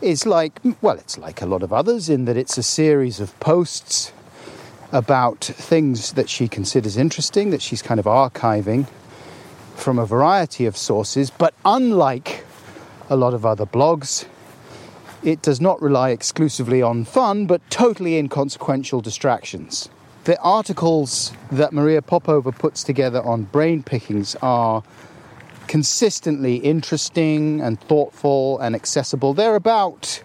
is 0.00 0.24
like, 0.24 0.58
well, 0.80 0.96
it's 0.96 1.18
like 1.18 1.42
a 1.42 1.46
lot 1.46 1.62
of 1.62 1.70
others 1.70 2.08
in 2.08 2.24
that 2.24 2.38
it's 2.38 2.56
a 2.56 2.62
series 2.62 3.20
of 3.20 3.38
posts 3.38 4.10
about 4.90 5.44
things 5.44 6.14
that 6.14 6.30
she 6.30 6.48
considers 6.48 6.96
interesting, 6.96 7.50
that 7.50 7.60
she's 7.60 7.82
kind 7.82 8.00
of 8.00 8.06
archiving 8.06 8.86
from 9.76 9.98
a 9.98 10.06
variety 10.06 10.64
of 10.64 10.78
sources. 10.78 11.28
But 11.28 11.52
unlike 11.66 12.46
a 13.10 13.16
lot 13.16 13.34
of 13.34 13.44
other 13.44 13.66
blogs, 13.66 14.24
it 15.22 15.42
does 15.42 15.60
not 15.60 15.80
rely 15.82 16.10
exclusively 16.10 16.82
on 16.82 17.04
fun, 17.04 17.46
but 17.46 17.60
totally 17.70 18.18
inconsequential 18.18 19.00
distractions. 19.00 19.88
The 20.24 20.40
articles 20.40 21.32
that 21.50 21.72
Maria 21.72 22.02
Popova 22.02 22.52
puts 22.52 22.82
together 22.82 23.22
on 23.22 23.44
brain 23.44 23.82
pickings 23.82 24.36
are 24.42 24.82
consistently 25.68 26.56
interesting 26.56 27.60
and 27.60 27.80
thoughtful 27.80 28.58
and 28.58 28.74
accessible. 28.74 29.34
They're 29.34 29.54
about 29.54 30.22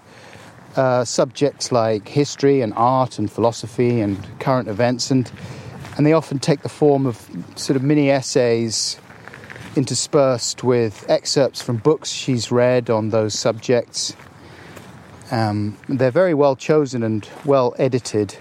uh, 0.75 1.05
subjects 1.05 1.71
like 1.71 2.07
history 2.07 2.61
and 2.61 2.73
art 2.75 3.19
and 3.19 3.31
philosophy 3.31 4.01
and 4.01 4.17
current 4.39 4.67
events, 4.67 5.11
and 5.11 5.31
and 5.95 6.05
they 6.05 6.13
often 6.13 6.39
take 6.39 6.61
the 6.61 6.69
form 6.69 7.05
of 7.05 7.29
sort 7.55 7.77
of 7.77 7.83
mini 7.83 8.09
essays 8.09 8.97
interspersed 9.75 10.63
with 10.63 11.05
excerpts 11.07 11.61
from 11.61 11.77
books 11.77 12.09
she's 12.09 12.51
read 12.51 12.89
on 12.89 13.09
those 13.09 13.37
subjects. 13.37 14.15
Um, 15.31 15.77
they're 15.87 16.11
very 16.11 16.33
well 16.33 16.55
chosen 16.55 17.03
and 17.03 17.27
well 17.45 17.73
edited. 17.79 18.37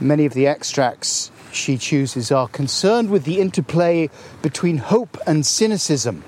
Many 0.00 0.24
of 0.24 0.32
the 0.32 0.46
extracts 0.46 1.30
she 1.52 1.76
chooses 1.76 2.30
are 2.32 2.48
concerned 2.48 3.10
with 3.10 3.24
the 3.24 3.40
interplay 3.40 4.08
between 4.40 4.78
hope 4.78 5.18
and 5.26 5.44
cynicism 5.44 6.24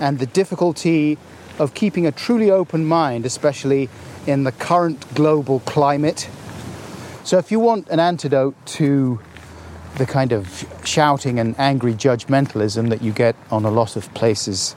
and 0.00 0.18
the 0.18 0.26
difficulty 0.26 1.16
of 1.58 1.72
keeping 1.72 2.06
a 2.06 2.12
truly 2.12 2.50
open 2.50 2.84
mind, 2.84 3.24
especially 3.24 3.88
in 4.26 4.44
the 4.44 4.52
current 4.52 5.14
global 5.14 5.60
climate. 5.60 6.28
So, 7.24 7.38
if 7.38 7.50
you 7.50 7.58
want 7.58 7.88
an 7.88 7.98
antidote 7.98 8.54
to 8.66 9.20
the 9.96 10.04
kind 10.04 10.32
of 10.32 10.66
shouting 10.84 11.38
and 11.38 11.58
angry 11.58 11.94
judgmentalism 11.94 12.90
that 12.90 13.00
you 13.00 13.12
get 13.12 13.34
on 13.50 13.64
a 13.64 13.70
lot 13.70 13.96
of 13.96 14.12
places 14.12 14.76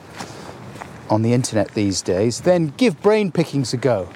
on 1.10 1.24
the 1.24 1.34
internet 1.34 1.72
these 1.72 2.02
days, 2.02 2.42
then 2.42 2.68
give 2.78 3.02
brain 3.02 3.32
pickings 3.32 3.74
a 3.74 3.78
go 3.78 4.08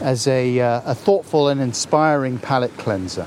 as 0.00 0.26
a, 0.26 0.60
uh, 0.60 0.82
a 0.84 0.94
thoughtful 0.94 1.48
and 1.48 1.60
inspiring 1.60 2.38
palate 2.38 2.76
cleanser. 2.78 3.26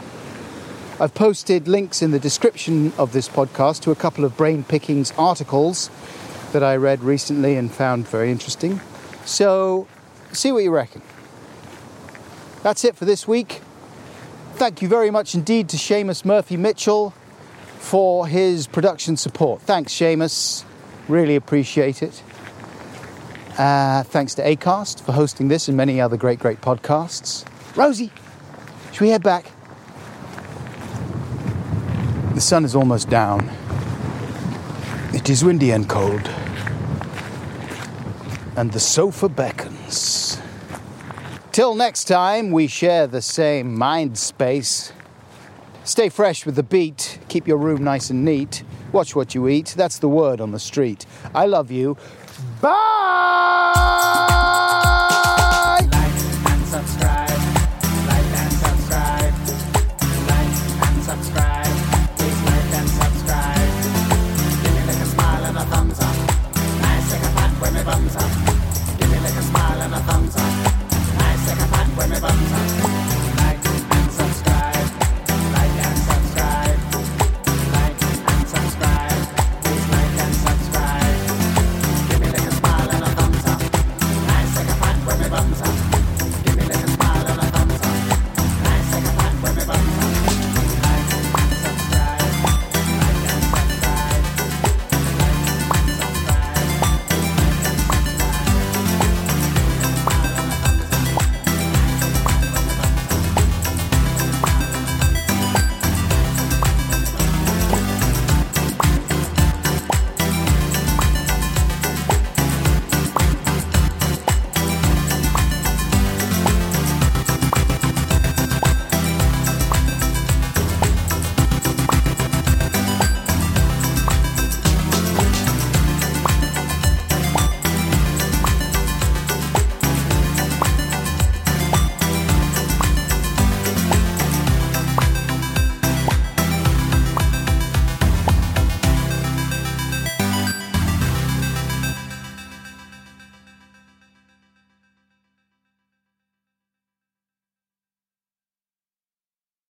I've 1.00 1.14
posted 1.14 1.68
links 1.68 2.02
in 2.02 2.12
the 2.12 2.20
description 2.20 2.92
of 2.98 3.14
this 3.14 3.30
podcast 3.30 3.82
to 3.82 3.92
a 3.92 3.96
couple 3.96 4.26
of 4.26 4.36
brain 4.36 4.64
pickings 4.64 5.14
articles 5.18 5.90
that 6.54 6.64
I 6.64 6.76
read 6.76 7.04
recently 7.04 7.56
and 7.56 7.72
found 7.72 8.08
very 8.08 8.32
interesting. 8.32 8.82
So, 9.26 9.88
see 10.32 10.52
what 10.52 10.64
you 10.64 10.72
reckon. 10.72 11.02
That's 12.64 12.84
it 12.84 12.96
for 12.96 13.06
this 13.06 13.28
week. 13.28 13.62
Thank 14.56 14.82
you 14.82 14.88
very 14.88 15.12
much 15.12 15.36
indeed 15.36 15.70
to 15.70 15.78
Seamus 15.78 16.26
Murphy 16.26 16.58
Mitchell 16.58 17.14
for 17.78 18.26
his 18.26 18.66
production 18.66 19.18
support. 19.18 19.62
Thanks, 19.62 19.94
Seamus. 19.94 20.64
Really 21.08 21.36
appreciate 21.36 22.02
it. 22.02 22.24
Uh, 23.58 24.04
thanks 24.04 24.36
to 24.36 24.44
ACAST 24.44 25.02
for 25.02 25.14
hosting 25.14 25.48
this 25.48 25.68
and 25.68 25.76
many 25.76 26.00
other 26.00 26.16
great, 26.16 26.38
great 26.38 26.62
podcasts. 26.62 27.44
Rosie, 27.76 28.12
should 28.92 29.02
we 29.02 29.10
head 29.10 29.24
back? 29.24 29.52
The 32.36 32.42
sun 32.42 32.64
is 32.66 32.76
almost 32.76 33.10
down. 33.10 33.50
It 35.12 35.28
is 35.28 35.44
windy 35.44 35.72
and 35.72 35.90
cold. 35.90 36.30
And 38.56 38.72
the 38.72 38.80
sofa 38.80 39.28
beckons. 39.28 40.40
Till 41.52 41.74
next 41.74 42.04
time, 42.04 42.52
we 42.52 42.68
share 42.68 43.08
the 43.08 43.24
same 43.24 43.76
mind 43.76 44.20
space. 44.20 44.94
Stay 45.84 46.10
fresh 46.10 46.46
with 46.46 46.56
the 46.56 46.64
beat. 46.64 47.18
Keep 47.28 47.48
your 47.48 47.58
room 47.58 47.84
nice 47.84 48.12
and 48.12 48.24
neat. 48.24 48.64
Watch 48.92 49.16
what 49.16 49.34
you 49.34 49.48
eat. 49.48 49.74
That's 49.76 49.98
the 49.98 50.10
word 50.10 50.40
on 50.42 50.52
the 50.52 50.60
street. 50.60 51.08
I 51.34 51.48
love 51.48 51.72
you. 51.72 51.98
Bye! 52.62 54.37